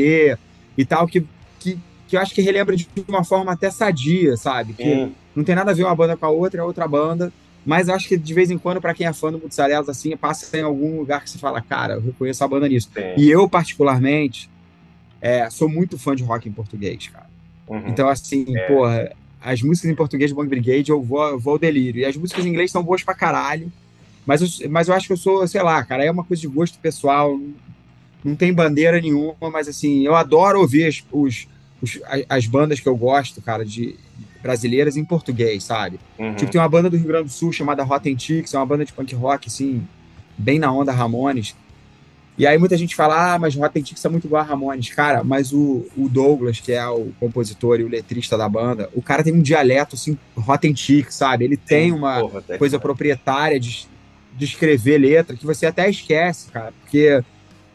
e 0.77 0.85
tal, 0.85 1.07
que, 1.07 1.27
que, 1.59 1.79
que 2.07 2.17
eu 2.17 2.21
acho 2.21 2.35
que 2.35 2.43
relembra 2.43 2.77
de 2.77 2.87
uma 3.09 3.25
forma 3.25 3.53
até 3.53 3.71
sadia, 3.71 4.37
sabe? 4.37 4.75
Que, 4.75 4.85
Hum, 4.85 5.13
não 5.35 5.45
tem 5.45 5.55
nada 5.55 5.71
a 5.71 5.75
ver 5.75 5.85
uma 5.85 5.95
banda 5.95 6.17
com 6.17 6.27
a 6.27 6.31
outra, 6.31 6.61
é 6.61 6.65
outra 6.65 6.87
banda. 6.87 7.33
Mas 7.65 7.89
eu 7.89 7.95
acho 7.95 8.09
que 8.09 8.17
de 8.17 8.35
vez 8.35 8.51
em 8.51 8.59
quando, 8.59 8.81
pra 8.81 8.93
quem 8.93 9.07
é 9.07 9.13
fã 9.13 9.31
do 9.31 9.39
Mozzarelas, 9.39 9.89
assim, 9.89 10.17
passa 10.17 10.59
em 10.59 10.63
algum 10.63 10.99
lugar 10.99 11.23
que 11.23 11.31
você 11.31 11.39
fala, 11.39 11.61
cara, 11.63 11.95
eu 11.95 12.01
reconheço 12.01 12.43
a 12.43 12.49
banda 12.49 12.69
nisso. 12.69 12.91
tem. 12.93 13.15
E 13.19 13.31
eu, 13.31 13.49
particularmente, 13.49 14.51
é, 15.21 15.49
sou 15.49 15.69
muito 15.69 15.97
fã 15.97 16.15
de 16.17 16.25
rock 16.25 16.49
em 16.49 16.53
português, 16.53 17.09
cara. 17.09 17.32
Uhum. 17.69 17.89
Então, 17.89 18.09
assim, 18.09 18.45
porra, 18.67 19.13
as 19.41 19.63
músicas 19.63 19.91
em 19.91 19.95
português 19.95 20.31
do 20.31 20.37
Bang 20.37 20.49
Brigade 20.49 20.91
eu 20.91 21.03
vou, 21.03 21.23
eu 21.29 21.39
vou 21.39 21.55
ao 21.55 21.59
delírio. 21.59 22.01
E 22.01 22.05
as 22.05 22.17
músicas 22.17 22.45
em 22.45 22.49
inglês 22.49 22.71
são 22.71 22.83
boas 22.83 23.03
pra 23.03 23.15
caralho. 23.15 23.71
Mas 24.25 24.41
eu, 24.61 24.71
mas 24.71 24.89
eu 24.89 24.95
acho 24.95 25.07
que 25.07 25.13
eu 25.13 25.17
sou, 25.17 25.47
sei 25.49 25.63
lá, 25.63 25.83
cara, 25.85 26.05
é 26.05 26.11
uma 26.11 26.23
coisa 26.25 26.41
de 26.41 26.47
gosto 26.49 26.79
pessoal. 26.79 27.39
Não, 28.25 28.37
tem 28.37 28.53
bandeira 28.53 29.01
nenhuma, 29.01 29.51
mas 29.53 29.67
assim, 29.67 30.07
eu 30.07 30.15
adoro 30.15 30.61
ouvir 30.61 30.85
as, 30.87 31.03
os, 31.11 31.49
os- 31.83 31.99
as 32.29 32.47
bandas 32.47 32.79
que 32.79 32.89
eu 32.89 32.97
gosto, 32.97 33.43
cara, 33.43 33.65
de 33.65 33.97
brasileiras 34.41 34.97
em 34.97 35.05
português, 35.05 35.65
sabe? 35.65 35.99
Uhum. 36.19 36.35
Tipo, 36.35 36.53
tem 36.53 36.61
uma 36.61 36.69
banda 36.69 36.89
do 36.91 36.97
Rio 36.97 37.07
Grande 37.07 37.25
do 37.25 37.31
Sul 37.33 37.53
chamada 37.53 37.83
Rotten 37.83 38.17
Chicks, 38.19 38.55
é 38.55 38.59
uma 38.59 38.67
banda 38.67 38.85
de 38.85 38.93
punk 38.93 39.13
rock, 39.15 39.49
assim, 39.49 39.87
bem 40.39 40.59
na 40.59 40.73
onda 40.73 40.93
Ramones. 40.93 41.57
E 42.39 42.47
aí 42.47 42.57
muita 42.57 42.77
gente 42.79 42.97
fala, 42.97 43.35
ah, 43.35 43.39
mas 43.39 43.55
Rotten 43.55 43.85
Chicks 43.85 44.05
é 44.05 44.09
muito 44.09 44.27
igual 44.27 44.43
a 44.43 44.45
Ramones. 44.45 44.89
Cara, 44.95 45.23
mas 45.23 45.53
o, 45.53 45.87
o 45.97 46.09
Douglas, 46.09 46.61
que 46.61 46.73
é 46.73 46.87
o 46.89 47.13
compositor 47.21 47.79
e 47.79 47.85
o 47.85 47.89
letrista 47.89 48.39
da 48.39 48.49
banda, 48.49 48.89
o 48.95 49.03
cara 49.03 49.23
tem 49.23 49.35
um 49.35 49.43
dialeto, 49.43 49.95
assim, 49.97 50.17
Rotten 50.35 50.75
Chicks, 50.75 51.15
sabe? 51.15 51.45
Ele 51.45 51.57
tem 51.59 51.93
uma 51.93 52.21
Porra, 52.21 52.43
coisa 52.59 52.79
proprietária 52.81 53.61
de, 53.61 53.87
de 54.35 54.45
escrever 54.47 54.99
letra 54.99 55.37
que 55.37 55.45
você 55.45 55.67
até 55.67 55.89
esquece, 55.91 56.51
cara, 56.51 56.73
porque 56.81 57.23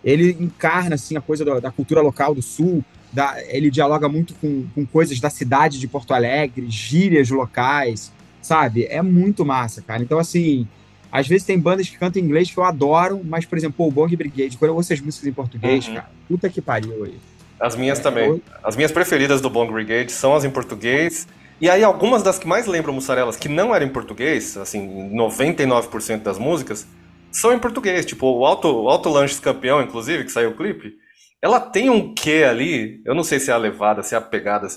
ele 0.03 0.35
encarna, 0.39 0.95
assim, 0.95 1.15
a 1.15 1.21
coisa 1.21 1.45
da, 1.45 1.59
da 1.59 1.71
cultura 1.71 2.01
local 2.01 2.33
do 2.33 2.41
Sul, 2.41 2.83
da- 3.13 3.35
ele 3.49 3.69
dialoga 3.69 4.09
muito 4.09 4.33
com, 4.35 4.65
com 4.73 4.85
coisas 4.87 5.19
da 5.19 5.29
cidade 5.29 5.79
de 5.79 5.87
Porto 5.87 6.13
Alegre, 6.15 6.65
gírias 6.67 7.29
locais, 7.29 8.11
sabe? 8.41 8.85
É 8.85 9.03
muito 9.03 9.45
massa, 9.45 9.83
cara. 9.83 10.01
Então, 10.01 10.17
assim, 10.17 10.67
às 11.11 11.27
vezes 11.27 11.45
tem 11.45 11.59
bandas 11.59 11.87
que 11.89 11.97
cantam 11.97 12.21
em 12.21 12.25
inglês 12.25 12.51
que 12.51 12.57
eu 12.57 12.63
adoro, 12.63 13.21
mas, 13.23 13.45
por 13.45 13.57
exemplo, 13.57 13.87
o 13.87 13.91
Bong 13.91 14.15
Brigade, 14.15 14.57
quando 14.57 14.71
eu 14.71 14.75
ouço 14.75 14.91
as 14.93 14.99
músicas 15.01 15.27
em 15.27 15.33
português, 15.33 15.87
Uhum. 15.87 15.95
cara, 15.95 16.09
puta 16.27 16.49
que 16.49 16.61
pariu 16.61 17.03
aí. 17.03 17.17
As 17.59 17.75
minhas 17.75 17.99
É, 17.99 18.03
também. 18.03 18.29
eu- 18.29 18.41
As 18.63 18.75
minhas 18.75 18.91
preferidas 18.91 19.41
do 19.41 19.49
Bong 19.49 19.71
Brigade 19.71 20.11
são 20.11 20.35
as 20.35 20.43
em 20.43 20.49
português. 20.49 21.27
E 21.59 21.67
aí, 21.69 21.83
algumas 21.83 22.21
das 22.21 22.37
que 22.37 22.45
mais 22.47 22.67
lembram 22.67 22.93
Mussarelas, 22.93 23.35
que 23.35 23.49
não 23.49 23.73
eram 23.73 23.87
em 23.87 23.89
português, 23.89 24.55
assim, 24.57 25.09
99% 25.11 26.23
das 26.23 26.37
músicas, 26.37 26.85
são 27.31 27.51
em 27.51 27.57
português. 27.57 28.05
Tipo, 28.05 28.27
o 28.27 28.45
Auto, 28.45 28.67
o 28.67 28.87
Auto 28.89 29.09
Lanches 29.09 29.39
Campeão, 29.39 29.81
inclusive, 29.81 30.23
que 30.23 30.31
saiu 30.31 30.51
o 30.51 30.55
clipe, 30.55 30.93
ela 31.41 31.59
tem 31.59 31.89
um 31.89 32.13
quê 32.13 32.45
ali, 32.47 33.01
eu 33.05 33.15
não 33.15 33.23
sei 33.23 33.39
se 33.39 33.49
é 33.49 33.53
a 33.53 33.57
levada, 33.57 34.03
se 34.03 34.13
é 34.13 34.17
a 34.17 34.21
pegada. 34.21 34.67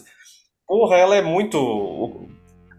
Porra, 0.66 0.97
ela 0.97 1.16
é 1.16 1.20
muito 1.23 2.28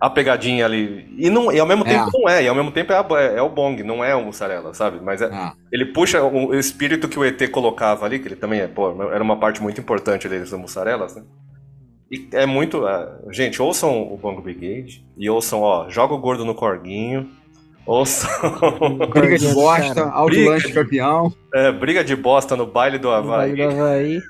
a 0.02 0.10
pegadinha 0.10 0.66
ali. 0.66 1.08
E, 1.18 1.30
não, 1.30 1.52
e 1.52 1.60
ao 1.60 1.68
mesmo 1.68 1.86
É. 1.86 1.90
tempo 1.90 2.10
não 2.12 2.28
é, 2.28 2.44
e 2.44 2.48
ao 2.48 2.56
mesmo 2.56 2.72
tempo 2.72 2.92
é, 2.92 2.98
a- 2.98 3.22
é- 3.22 3.38
é 3.38 3.42
o 3.42 3.50
Bong, 3.50 3.84
não 3.84 4.04
é 4.04 4.16
o 4.16 4.26
Mussarela, 4.26 4.74
sabe? 4.74 5.00
Mas 5.00 5.22
é, 5.22 5.30
Ah, 5.32 5.54
ele 5.72 5.86
puxa 5.86 6.24
o 6.24 6.48
o 6.50 6.56
espírito 6.56 7.08
que 7.08 7.20
o 7.20 7.24
ET 7.24 7.48
colocava 7.52 8.04
ali, 8.06 8.18
que 8.18 8.28
ele 8.28 8.36
também 8.36 8.60
é, 8.62 8.68
pô, 8.68 8.90
era 9.14 9.24
uma 9.24 9.38
parte 9.38 9.62
muito 9.62 9.80
importante 9.80 10.28
deles 10.28 10.50
das 10.50 10.60
mussarelas, 10.60 11.16
né? 11.16 11.24
E 12.12 12.28
é 12.34 12.46
muito. 12.46 12.86
ah, 12.86 13.20
gente, 13.32 13.62
ouçam 13.62 14.02
o 14.12 14.18
Bongo 14.18 14.42
Brigade 14.42 15.06
e 15.18 15.30
ouçam, 15.30 15.62
ó, 15.62 15.88
Joga 15.90 16.14
o 16.14 16.18
Gordo 16.20 16.44
no 16.44 16.56
Corguinho. 16.56 17.30
Ouçam 17.86 18.30
briga 19.10 19.38
de 19.38 19.48
bosta, 19.54 20.04
alto 20.10 20.30
briga 20.36 20.50
lanche 20.52 20.68
de- 20.68 20.74
campeão. 20.74 21.34
é, 21.54 21.72
Briga 21.72 22.04
de 22.04 22.16
Bosta 22.16 22.56
no 22.56 22.66
Baile 22.66 22.98
do 23.00 23.10
Havaí. 23.10 23.56
do 23.56 23.64
Havaí. 23.64 24.22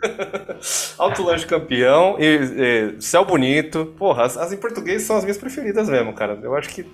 Alto 0.97 1.23
Lanche 1.23 1.45
Campeão 1.45 2.15
e, 2.19 2.95
e 2.97 3.01
Céu 3.01 3.25
Bonito. 3.25 3.93
Porra, 3.97 4.23
as, 4.25 4.37
as 4.37 4.53
em 4.53 4.57
português 4.57 5.01
são 5.03 5.17
as 5.17 5.23
minhas 5.23 5.37
preferidas 5.37 5.89
mesmo, 5.89 6.13
cara. 6.13 6.39
Eu 6.41 6.55
acho 6.55 6.69
que. 6.69 6.85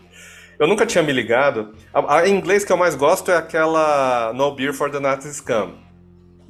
Eu 0.59 0.67
nunca 0.67 0.85
tinha 0.85 1.03
me 1.03 1.11
ligado. 1.11 1.73
A, 1.93 2.17
a 2.17 2.27
em 2.27 2.35
inglês 2.35 2.65
que 2.65 2.71
eu 2.71 2.77
mais 2.77 2.95
gosto 2.95 3.29
é 3.31 3.35
aquela 3.37 4.33
No 4.33 4.55
Beer 4.55 4.73
for 4.73 4.89
the 4.89 4.99
Nazis 4.99 5.39
Come. 5.39 5.75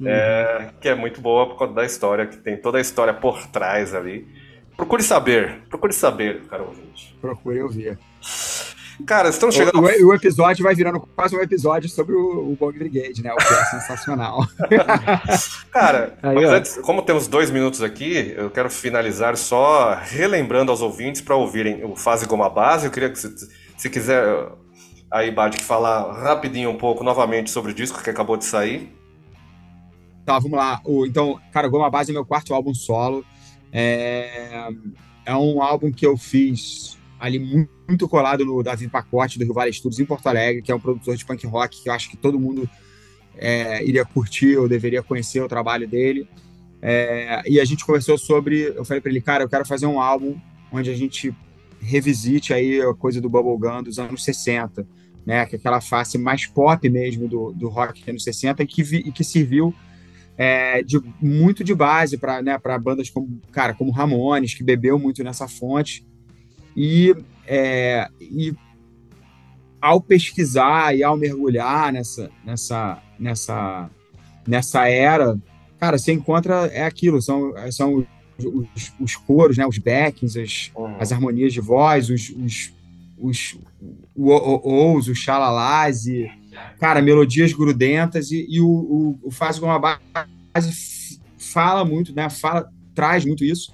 É, 0.06 0.68
que 0.80 0.88
é 0.88 0.94
muito 0.94 1.20
boa 1.20 1.46
por 1.48 1.56
conta 1.56 1.74
da 1.74 1.84
história, 1.84 2.24
que 2.26 2.36
tem 2.36 2.56
toda 2.56 2.78
a 2.78 2.80
história 2.80 3.12
por 3.12 3.46
trás 3.48 3.94
ali. 3.94 4.26
Procure 4.76 5.02
saber, 5.02 5.62
procure 5.68 5.92
saber, 5.92 6.42
cara 6.48 6.62
ouvinte. 6.62 7.16
Procure 7.20 7.60
ouvir. 7.62 7.98
Cara, 9.06 9.28
estamos 9.28 9.54
O, 9.54 9.58
chegando. 9.58 9.78
o- 9.80 10.06
o 10.08 10.14
episódio 10.14 10.62
vai 10.64 10.74
virando 10.74 11.00
quase 11.14 11.34
um 11.36 11.40
episódio 11.40 11.88
sobre 11.88 12.14
o, 12.14 12.52
o 12.52 12.56
Bong 12.56 12.76
Brigade, 12.78 13.22
né? 13.22 13.32
O 13.32 13.36
que 13.36 13.54
é 13.54 13.64
sensacional. 13.66 14.44
Cara, 15.70 16.18
Aí, 16.22 16.34
mas 16.34 16.44
ó. 16.48 16.52
antes, 16.52 16.76
como 16.78 17.02
temos 17.02 17.26
dois 17.28 17.50
minutos 17.50 17.82
aqui, 17.82 18.34
eu 18.36 18.50
quero 18.50 18.68
finalizar 18.68 19.36
só 19.36 19.94
relembrando 19.94 20.70
aos 20.70 20.82
ouvintes 20.82 21.20
para 21.20 21.36
ouvirem 21.36 21.84
o 21.84 21.94
Fase 21.96 22.26
Goma 22.26 22.50
Base. 22.50 22.86
Eu 22.86 22.90
queria 22.92 23.08
que, 23.10 23.18
se, 23.18 23.32
se 23.76 23.88
quiser, 23.88 24.22
aí, 25.10 25.30
Badic, 25.30 25.62
falar 25.62 26.12
rapidinho 26.12 26.70
um 26.70 26.76
pouco 26.76 27.04
novamente 27.04 27.50
sobre 27.50 27.70
o 27.72 27.74
disco 27.74 28.02
que 28.02 28.10
acabou 28.10 28.36
de 28.36 28.44
sair. 28.44 28.92
Tá, 30.26 30.38
vamos 30.38 30.58
lá. 30.58 30.80
O, 30.84 31.06
então, 31.06 31.40
cara, 31.52 31.68
Goma 31.68 31.88
Base 31.88 32.10
é 32.10 32.14
meu 32.14 32.26
quarto 32.26 32.52
álbum 32.52 32.74
solo. 32.74 33.24
É, 33.72 34.68
é 35.24 35.34
um 35.36 35.62
álbum 35.62 35.90
que 35.92 36.04
eu 36.06 36.16
fiz 36.16 36.97
ali 37.18 37.38
muito, 37.38 37.70
muito 37.88 38.08
colado 38.08 38.44
no 38.44 38.62
Davi 38.62 38.88
Pacote, 38.88 39.38
do 39.38 39.44
Rio 39.44 39.54
Vale 39.54 39.72
Studios, 39.72 39.98
em 40.00 40.04
Porto 40.04 40.26
Alegre, 40.26 40.62
que 40.62 40.70
é 40.70 40.74
um 40.74 40.80
produtor 40.80 41.16
de 41.16 41.24
punk 41.24 41.46
rock 41.46 41.82
que 41.82 41.88
eu 41.88 41.92
acho 41.92 42.08
que 42.10 42.16
todo 42.16 42.38
mundo 42.38 42.68
é, 43.36 43.84
iria 43.84 44.04
curtir 44.04 44.56
ou 44.56 44.68
deveria 44.68 45.02
conhecer 45.02 45.40
o 45.40 45.48
trabalho 45.48 45.86
dele. 45.88 46.28
É, 46.80 47.42
e 47.46 47.58
a 47.60 47.64
gente 47.64 47.84
conversou 47.84 48.16
sobre. 48.16 48.72
Eu 48.76 48.84
falei 48.84 49.00
para 49.00 49.10
ele, 49.10 49.20
cara, 49.20 49.42
eu 49.44 49.48
quero 49.48 49.64
fazer 49.66 49.86
um 49.86 50.00
álbum 50.00 50.36
onde 50.72 50.90
a 50.90 50.94
gente 50.94 51.34
revisite 51.80 52.52
aí 52.52 52.80
a 52.80 52.94
coisa 52.94 53.20
do 53.20 53.28
Bubblegum 53.28 53.82
dos 53.82 53.98
anos 53.98 54.22
60, 54.24 54.86
né? 55.24 55.44
Que 55.46 55.56
é 55.56 55.58
aquela 55.58 55.80
face 55.80 56.18
mais 56.18 56.46
pop 56.46 56.88
mesmo 56.88 57.28
do, 57.28 57.52
do 57.52 57.68
rock 57.68 58.00
dos 58.00 58.08
anos 58.08 58.24
60 58.24 58.62
e 58.62 58.66
que, 58.66 58.82
vi- 58.82 59.02
e 59.06 59.12
que 59.12 59.24
serviu 59.24 59.74
é, 60.36 60.82
de, 60.82 61.00
muito 61.20 61.64
de 61.64 61.74
base 61.74 62.16
para 62.16 62.40
né, 62.42 62.56
bandas 62.80 63.10
como, 63.10 63.40
cara, 63.50 63.74
como 63.74 63.90
Ramones, 63.90 64.54
que 64.54 64.62
bebeu 64.62 64.98
muito 64.98 65.22
nessa 65.24 65.48
fonte. 65.48 66.06
E 66.80 67.12
é, 67.44 68.08
e 68.20 68.54
ao 69.80 70.00
pesquisar 70.00 70.94
e 70.94 71.02
ao 71.02 71.16
mergulhar 71.16 71.92
nessa, 71.92 72.30
nessa, 72.44 73.02
nessa, 73.18 73.90
nessa 74.46 74.88
era, 74.88 75.36
cara, 75.80 75.98
você 75.98 76.12
encontra 76.12 76.66
é 76.66 76.84
aquilo, 76.84 77.20
são, 77.20 77.52
são 77.72 78.06
os, 78.76 78.92
os 79.00 79.16
coros, 79.16 79.56
né, 79.56 79.66
os 79.66 79.78
backings, 79.78 80.38
as, 80.38 80.70
Uhum. 80.76 80.96
as 81.00 81.10
harmonias 81.10 81.52
de 81.52 81.60
voz, 81.60 82.10
os, 82.10 82.30
os, 82.30 82.72
os, 83.18 83.58
os, 84.14 85.08
os 85.08 85.18
xalalás 85.18 86.06
e, 86.06 86.30
cara, 86.78 87.02
melodias 87.02 87.52
grudentas 87.52 88.30
e, 88.30 88.46
e 88.48 88.60
o, 88.60 88.68
o, 88.68 89.18
o 89.24 89.30
Faz 89.32 89.58
uma 89.58 89.80
base 89.80 89.98
fala 91.38 91.84
muito, 91.84 92.14
né, 92.14 92.30
fala, 92.30 92.70
traz 92.94 93.24
muito 93.24 93.44
isso, 93.44 93.72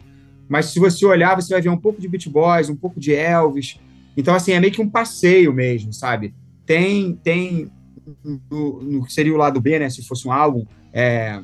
mas 0.49 0.67
se 0.67 0.79
você 0.79 1.05
olhar, 1.07 1.35
você 1.35 1.53
vai 1.53 1.63
ver 1.63 1.69
um 1.69 1.77
pouco 1.77 2.01
de 2.01 2.09
Beat 2.09 2.29
Boys, 2.29 2.69
um 2.69 2.77
pouco 2.77 3.01
de 3.01 3.15
Elvis, 3.15 3.79
então, 4.17 4.35
assim, 4.35 4.53
é 4.53 4.61
meio 4.61 4.73
que 4.73 4.81
um 4.81 4.89
passeio 4.89 5.53
mesmo, 5.53 5.93
sabe? 5.93 6.35
Tem, 6.65 7.15
tem 7.17 7.71
no, 8.25 9.05
que 9.05 9.13
seria 9.13 9.35
o 9.35 9.37
lado 9.37 9.61
B, 9.61 9.79
né, 9.79 9.91
se 9.91 10.07
fosse 10.07 10.27
um 10.27 10.33
álbum, 10.33 10.65
é, 10.93 11.41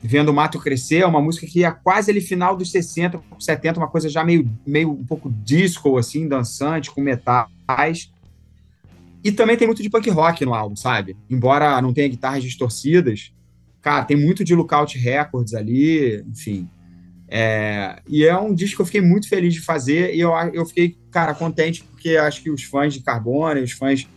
Vendo 0.00 0.28
o 0.28 0.34
Mato 0.34 0.60
Crescer, 0.60 0.98
é 0.98 1.06
uma 1.06 1.20
música 1.20 1.44
que 1.46 1.64
é 1.64 1.70
quase 1.72 2.10
ali 2.10 2.20
final 2.20 2.56
dos 2.56 2.70
60, 2.70 3.20
70, 3.38 3.80
uma 3.80 3.88
coisa 3.88 4.08
já 4.08 4.22
meio, 4.22 4.48
meio 4.64 4.92
um 4.92 5.04
pouco 5.04 5.28
disco, 5.28 5.98
assim, 5.98 6.28
dançante, 6.28 6.90
com 6.90 7.00
metais. 7.00 8.12
E 9.24 9.32
também 9.32 9.56
tem 9.56 9.66
muito 9.66 9.82
de 9.82 9.90
punk 9.90 10.08
rock 10.10 10.44
no 10.44 10.54
álbum, 10.54 10.76
sabe? 10.76 11.16
Embora 11.28 11.82
não 11.82 11.92
tenha 11.92 12.06
guitarras 12.06 12.44
distorcidas, 12.44 13.32
cara, 13.82 14.04
tem 14.04 14.16
muito 14.16 14.44
de 14.44 14.54
Lookout 14.54 14.96
Records 14.96 15.52
ali, 15.52 16.22
enfim. 16.28 16.68
É, 17.30 18.00
e 18.08 18.24
é 18.24 18.36
um 18.38 18.54
disco 18.54 18.76
que 18.76 18.82
eu 18.82 18.86
fiquei 18.86 19.00
muito 19.02 19.28
feliz 19.28 19.52
de 19.52 19.60
fazer 19.60 20.14
e 20.14 20.20
eu, 20.20 20.32
eu 20.54 20.64
fiquei, 20.64 20.96
cara, 21.10 21.34
contente 21.34 21.84
porque 21.84 22.16
acho 22.16 22.42
que 22.42 22.50
os 22.50 22.62
fãs 22.62 22.94
de 22.94 23.00
Carbone, 23.00 23.60
os 23.60 23.72
fãs 23.72 24.08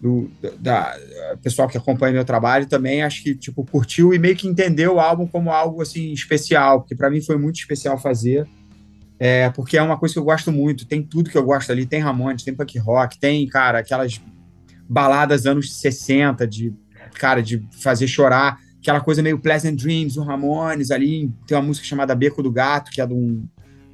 do 0.00 0.28
da, 0.42 0.50
da- 0.58 0.96
pessoal 1.42 1.68
que 1.68 1.78
acompanha 1.78 2.12
meu 2.12 2.24
trabalho 2.24 2.66
também 2.66 3.02
acho 3.02 3.22
que 3.22 3.34
tipo 3.36 3.64
curtiu 3.64 4.12
e 4.12 4.18
meio 4.18 4.34
que 4.36 4.48
entendeu 4.48 4.94
o 4.96 5.00
álbum 5.00 5.26
como 5.26 5.50
algo 5.52 5.80
assim 5.80 6.12
especial, 6.12 6.80
porque 6.80 6.96
para 6.96 7.08
mim 7.10 7.20
foi 7.20 7.36
muito 7.38 7.56
especial 7.56 7.96
fazer. 7.98 8.46
É, 9.20 9.50
porque 9.50 9.76
é 9.76 9.82
uma 9.82 9.98
coisa 9.98 10.12
que 10.14 10.18
eu 10.20 10.24
gosto 10.24 10.52
muito, 10.52 10.86
tem 10.86 11.02
tudo 11.02 11.28
que 11.28 11.36
eu 11.36 11.42
gosto 11.44 11.72
ali, 11.72 11.84
tem 11.84 12.00
Ramones, 12.00 12.44
tem 12.44 12.54
punk 12.54 12.78
rock, 12.78 13.18
tem, 13.18 13.44
cara, 13.48 13.80
aquelas 13.80 14.20
baladas 14.88 15.44
anos 15.44 15.76
60 15.80 16.46
de 16.46 16.72
cara 17.14 17.42
de 17.42 17.66
fazer 17.82 18.06
chorar, 18.06 18.60
aquela 18.80 19.00
coisa 19.00 19.22
meio 19.22 19.38
Pleasant 19.38 19.76
Dreams, 19.76 20.18
o 20.18 20.22
Ramones 20.22 20.90
ali, 20.90 21.30
tem 21.46 21.56
uma 21.56 21.62
música 21.62 21.86
chamada 21.86 22.14
Beco 22.14 22.42
do 22.42 22.50
Gato, 22.50 22.90
que 22.90 23.00
é 23.00 23.06
de 23.06 23.12
um 23.12 23.46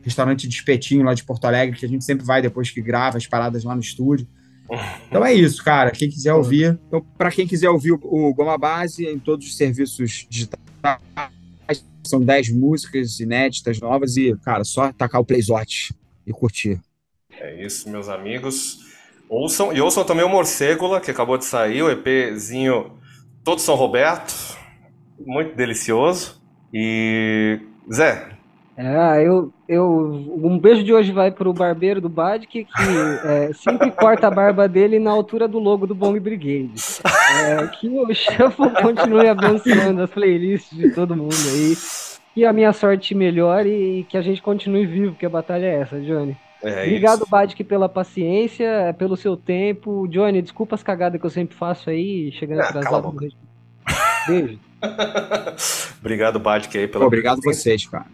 restaurante 0.02 0.46
de 0.46 0.54
espetinho 0.54 1.04
lá 1.04 1.14
de 1.14 1.24
Porto 1.24 1.46
Alegre, 1.46 1.78
que 1.78 1.86
a 1.86 1.88
gente 1.88 2.04
sempre 2.04 2.24
vai 2.24 2.42
depois 2.42 2.70
que 2.70 2.82
grava 2.82 3.16
as 3.16 3.26
paradas 3.26 3.64
lá 3.64 3.74
no 3.74 3.80
estúdio. 3.80 4.28
Então 5.08 5.24
é 5.24 5.32
isso, 5.32 5.62
cara. 5.62 5.90
Quem 5.90 6.08
quiser 6.08 6.34
ouvir, 6.34 6.78
então, 6.86 7.04
para 7.16 7.30
quem 7.30 7.46
quiser 7.46 7.68
ouvir 7.70 7.92
o, 7.92 8.34
Goma 8.34 8.56
Base 8.58 9.06
em 9.06 9.18
todos 9.18 9.46
os 9.46 9.56
serviços 9.56 10.26
digitais, 10.28 10.60
são 12.02 12.20
10 12.20 12.50
músicas 12.50 13.18
inéditas, 13.18 13.80
novas, 13.80 14.16
e, 14.16 14.36
cara, 14.44 14.62
só 14.64 14.92
tacar 14.92 15.20
o 15.20 15.24
playzote 15.24 15.94
e 16.26 16.32
curtir. 16.32 16.80
É 17.30 17.64
isso, 17.64 17.88
meus 17.88 18.08
amigos. 18.08 18.80
Ouçam, 19.28 19.72
e 19.72 19.80
ouçam 19.80 20.04
também 20.04 20.24
o 20.24 20.28
Morcégula, 20.28 21.00
que 21.00 21.10
acabou 21.10 21.38
de 21.38 21.46
sair, 21.46 21.82
o 21.82 21.90
EPzinho 21.90 22.92
Todo 23.42 23.60
São 23.60 23.74
Roberto. 23.74 24.56
Muito 25.18 25.54
delicioso. 25.56 26.40
E. 26.72 27.60
Zé, 27.92 28.28
Ah, 28.76 29.20
eu, 29.20 29.52
eu, 29.68 29.86
um 30.42 30.58
beijo 30.58 30.82
de 30.82 30.92
hoje 30.92 31.12
vai 31.12 31.30
pro 31.30 31.52
barbeiro 31.52 32.00
do 32.00 32.08
Bad, 32.08 32.46
que, 32.46 32.64
que 32.64 32.70
é, 33.24 33.52
sempre 33.52 33.90
corta 33.92 34.26
a 34.26 34.30
barba 34.30 34.66
dele 34.68 34.98
na 34.98 35.10
altura 35.12 35.46
do 35.46 35.58
logo 35.58 35.86
do 35.86 35.94
Bomb 35.94 36.18
Brigade. 36.18 36.72
É, 37.04 37.66
que 37.68 37.88
o 37.88 38.12
Shuffle 38.14 38.70
continue 38.82 39.28
abençoando 39.28 40.02
as 40.02 40.10
playlists 40.10 40.76
de 40.76 40.90
todo 40.92 41.14
mundo 41.14 41.34
aí. 41.52 41.76
Que 42.34 42.44
a 42.44 42.52
minha 42.52 42.72
sorte 42.72 43.14
melhore 43.14 43.68
e 43.70 44.04
que 44.04 44.16
a 44.16 44.22
gente 44.22 44.42
continue 44.42 44.84
vivo, 44.86 45.12
porque 45.12 45.26
a 45.26 45.30
batalha 45.30 45.66
é 45.66 45.80
essa, 45.82 46.00
Johnny. 46.00 46.36
é 46.62 46.82
Obrigado. 46.82 47.24
Badic, 47.28 47.62
pela 47.62 47.88
paciência, 47.88 48.92
pelo 48.98 49.16
seu 49.16 49.36
tempo. 49.36 50.08
Johnny, 50.08 50.42
desculpa 50.42 50.74
as 50.74 50.82
cagadas 50.82 51.20
que 51.20 51.26
eu 51.26 51.30
sempre 51.30 51.54
faço 51.54 51.90
aí, 51.90 52.32
chegando 52.32 52.62
Ah, 52.62 52.68
atrasado. 52.70 53.14
Beijo. 54.26 54.58
Obrigado, 56.00 56.38
Badk, 56.38 56.76
aí 56.76 56.88
pela 56.88 57.06
Obrigado 57.06 57.40
vocês, 57.42 57.86
cara. 57.86 58.06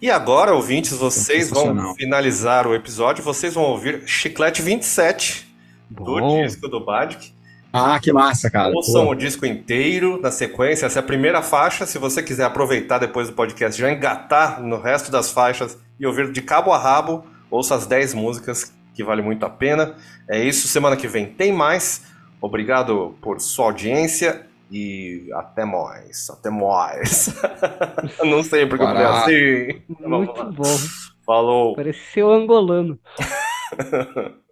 E 0.00 0.10
agora, 0.10 0.52
ouvintes, 0.52 0.92
vocês 0.92 1.48
vão 1.48 1.94
finalizar 1.94 2.66
o 2.66 2.74
episódio. 2.74 3.22
Vocês 3.22 3.54
vão 3.54 3.62
ouvir 3.62 4.02
Chiclete 4.04 4.60
27 4.60 5.46
do 5.88 6.04
Bom. 6.04 6.42
disco 6.42 6.66
do 6.68 6.84
Badic. 6.84 7.32
Ah, 7.72 7.98
que 8.00 8.12
massa, 8.12 8.50
cara. 8.50 8.74
Ouçam 8.74 9.06
Pô. 9.06 9.12
o 9.12 9.14
disco 9.14 9.46
inteiro 9.46 10.20
na 10.20 10.30
sequência. 10.30 10.86
Essa 10.86 10.98
é 10.98 11.00
a 11.00 11.04
primeira 11.04 11.40
faixa. 11.40 11.86
Se 11.86 11.98
você 11.98 12.22
quiser 12.22 12.44
aproveitar 12.44 12.98
depois 12.98 13.28
do 13.28 13.34
podcast, 13.34 13.80
já 13.80 13.90
engatar 13.92 14.60
no 14.60 14.80
resto 14.80 15.10
das 15.10 15.30
faixas 15.30 15.78
e 15.98 16.04
ouvir 16.04 16.32
de 16.32 16.42
cabo 16.42 16.72
a 16.72 16.78
rabo, 16.78 17.24
ouça 17.50 17.74
as 17.74 17.86
10 17.86 18.12
músicas, 18.12 18.72
que 18.94 19.04
vale 19.04 19.22
muito 19.22 19.46
a 19.46 19.50
pena. 19.50 19.94
É 20.28 20.42
isso. 20.42 20.66
Semana 20.66 20.96
que 20.96 21.06
vem 21.06 21.26
tem 21.26 21.52
mais. 21.52 22.02
Obrigado 22.40 23.14
por 23.22 23.40
sua 23.40 23.66
audiência 23.66 24.46
e 24.72 25.28
até 25.34 25.64
mais. 25.64 26.30
Até 26.30 26.50
mais. 26.50 27.34
Não 28.24 28.42
sei 28.42 28.66
porque 28.66 28.82
eu 28.82 28.88
falei 28.88 29.04
Pará. 29.04 29.22
assim. 29.22 29.82
Muito 30.00 30.44
bom. 30.52 30.78
Falou. 31.26 31.76
Pareceu 31.76 32.32
angolano. 32.32 32.98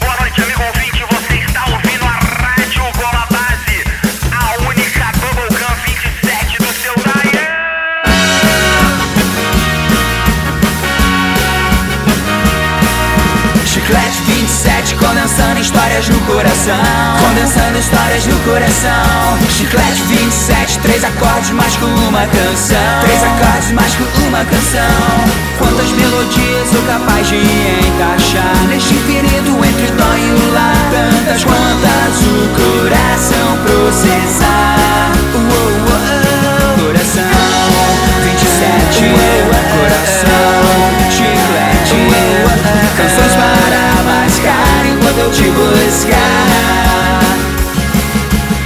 Boa 0.00 0.16
noite, 0.20 0.42
amigo 0.42 0.62
ouvinte. 0.62 1.02
Você 1.10 1.34
está 1.44 1.64
ouvindo 1.70 2.04
a 2.04 2.10
Rádio 2.12 2.82
Gola 2.96 3.26
Base, 3.30 3.82
a 4.32 4.68
única 4.68 5.12
Bubblegum 5.18 5.74
27 5.84 6.58
do 6.58 6.72
seu. 6.72 6.94
Chiclete 13.66 14.22
27, 14.22 14.87
condensando 14.98 15.60
histórias 15.60 16.08
no 16.08 16.20
coração. 16.20 16.74
Condensando 17.20 17.78
histórias 17.78 18.26
no 18.26 18.38
coração. 18.40 19.38
Chiclete 19.48 20.02
27, 20.02 20.78
três 20.80 21.04
acordes 21.04 21.50
mais 21.50 21.76
com 21.76 21.86
uma 21.86 22.26
canção. 22.26 23.00
Três 23.02 23.22
acordes 23.24 23.72
mais 23.72 23.94
com 23.94 24.04
uma 24.28 24.44
canção. 24.44 25.38
Quantas 25.58 25.90
melodias 25.92 26.68
sou 26.70 26.82
capaz 26.82 27.28
de 27.28 27.36
encaixar 27.36 28.66
neste 28.68 28.94
infinito 28.94 29.50
entre 29.64 29.90
dó 29.92 30.14
e 30.16 30.30
o 30.30 30.52
lá? 30.52 30.72
Tantas 30.90 31.44
quantas 31.44 32.14
o 32.22 32.48
coração 32.58 33.58
processar. 33.64 35.12
Uou, 35.34 35.72
uou, 35.88 36.86
coração 36.86 37.58
27, 38.24 39.48
coração, 39.78 41.07
eu 45.18 45.30
te 45.30 45.42
buscar. 45.50 47.20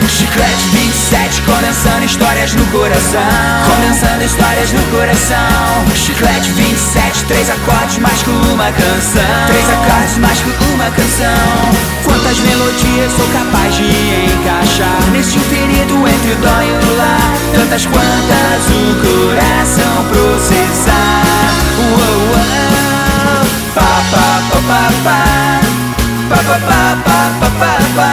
Chiclete 0.09 0.65
27, 0.73 1.43
condensando 1.43 2.05
histórias 2.05 2.55
no 2.55 2.67
coração. 2.67 3.21
Condensando 3.67 4.25
histórias 4.25 4.73
no 4.73 4.83
coração. 4.91 5.85
Chiclete 5.95 6.51
27, 6.53 7.25
três 7.25 7.51
acordes 7.51 7.99
mais 7.99 8.23
com 8.23 8.31
uma 8.31 8.71
canção. 8.71 9.47
Três 9.47 9.69
acordes 9.71 10.19
mais 10.19 10.41
com 10.41 10.65
uma 10.75 10.91
canção. 10.91 11.93
Quantas 12.05 12.39
melodias 12.41 13.13
sou 13.13 13.29
capaz 13.29 13.75
de 13.75 13.85
encaixar 13.85 15.11
neste 15.13 15.39
infinito 15.39 15.95
entre 16.07 16.33
o 16.33 16.37
dó 16.37 16.63
e 16.63 16.71
o 16.71 16.97
lá? 16.97 17.19
Tantas 17.55 17.87
quantas 17.87 18.63
o 18.69 18.95
coração 19.01 20.05
processar. 20.11 21.23
Uou, 21.79 22.23
uou. 22.29 22.63
Pa, 23.75 24.03
pa, 24.11 24.43
pa, 24.51 24.61
pa, 24.69 24.93
pa. 25.05 25.22
Pa, 26.33 26.39
pa, 26.39 26.57
pa, 26.65 26.97
pa, 27.05 27.19
pa, 27.41 27.49
pa, 27.61 27.73
pa. 27.95 28.11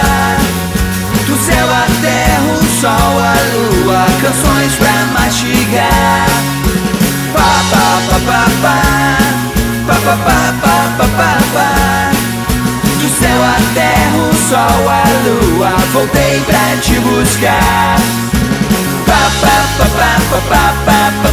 Do 1.26 1.36
céu 1.38 1.68
à 1.72 1.86
terra, 2.02 2.52
o 2.52 2.66
sol, 2.82 3.16
a 3.16 3.34
lua, 3.54 4.06
canções 4.22 4.76
pra 4.76 4.96
mastigar. 5.14 6.28
Pa, 7.34 7.50
pa, 7.72 7.86
pa, 8.10 8.18
pa, 8.28 8.42
pa. 8.62 8.76
Pa, 9.88 9.96
pa, 10.04 10.16
pa, 10.18 10.40
pa, 10.62 10.76
pa, 10.98 11.08
pa, 11.18 11.32
pa. 11.54 11.70
Do 13.00 13.08
céu 13.20 13.42
à 13.42 13.56
terra, 13.74 14.18
o 14.18 14.36
sol, 14.50 14.90
a 14.90 15.04
lua, 15.24 15.72
voltei 15.94 16.42
pra 16.42 16.76
te 16.82 17.00
buscar. 17.00 17.96
Pa, 19.06 19.22
pa, 19.40 19.56
pa, 19.78 19.86
pa, 19.86 20.12
pa, 20.30 20.40
pa, 20.50 20.74
pa, 20.86 21.12
pa. 21.24 21.29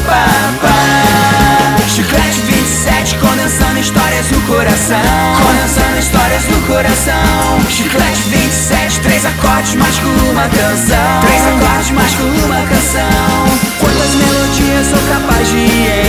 Condensando 3.21 3.79
histórias 3.79 4.31
no 4.31 4.41
coração. 4.43 4.97
Condensando 5.43 5.99
histórias 5.99 6.45
no 6.49 6.61
coração. 6.67 7.61
Chiclete 7.69 8.23
27, 8.29 9.01
três 9.01 9.25
acordes 9.25 9.75
mais 9.75 9.99
com 9.99 10.09
uma 10.31 10.49
canção. 10.49 11.21
Três 11.23 11.47
acordes 11.47 11.91
mais 11.91 12.15
com 12.15 12.25
uma 12.25 12.67
canção. 12.67 13.47
Quantas 13.81 14.15
melodias 14.15 14.57
dia 14.57 14.85
sou 14.85 14.99
capaz 15.09 15.49
de 15.49 15.65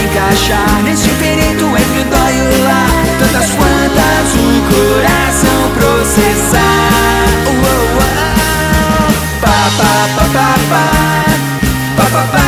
encaixar 0.06 0.82
Neste 0.84 1.10
infinito 1.10 1.66
entre 1.66 2.04
dó 2.06 2.30
e 2.30 2.42
o 2.42 2.64
lá 2.64 2.88
Tantas 3.20 3.50
quantas 3.52 4.28
o 4.36 4.62
coração 4.72 5.60
processar 5.78 6.90
oh. 7.46 7.98
Pa, 9.42 9.58
pa, 9.78 9.92
pa, 10.16 10.26
pa, 10.34 10.48
pa. 10.70 10.86
Pa, 11.96 12.04
pa, 12.04 12.22
pa, 12.22 12.38
pa, 12.38 12.47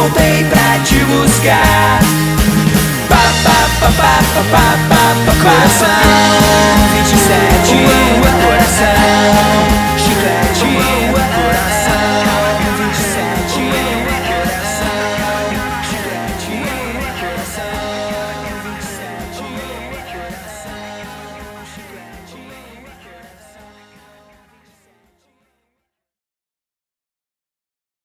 voltei 0.00 0.44
pra 0.44 0.78
te 0.82 1.04
buscar. 1.04 2.00
Pa, 3.08 3.22
pa, 3.44 3.58
pa, 3.80 3.88
pa, 3.92 4.14
pa, 4.32 4.42
pa, 4.50 4.64
pa, 4.88 5.02
pa, 5.26 5.26
pa. 5.26 5.40
Coração 5.42 5.88
27, 6.94 7.76
coração. 8.42 9.89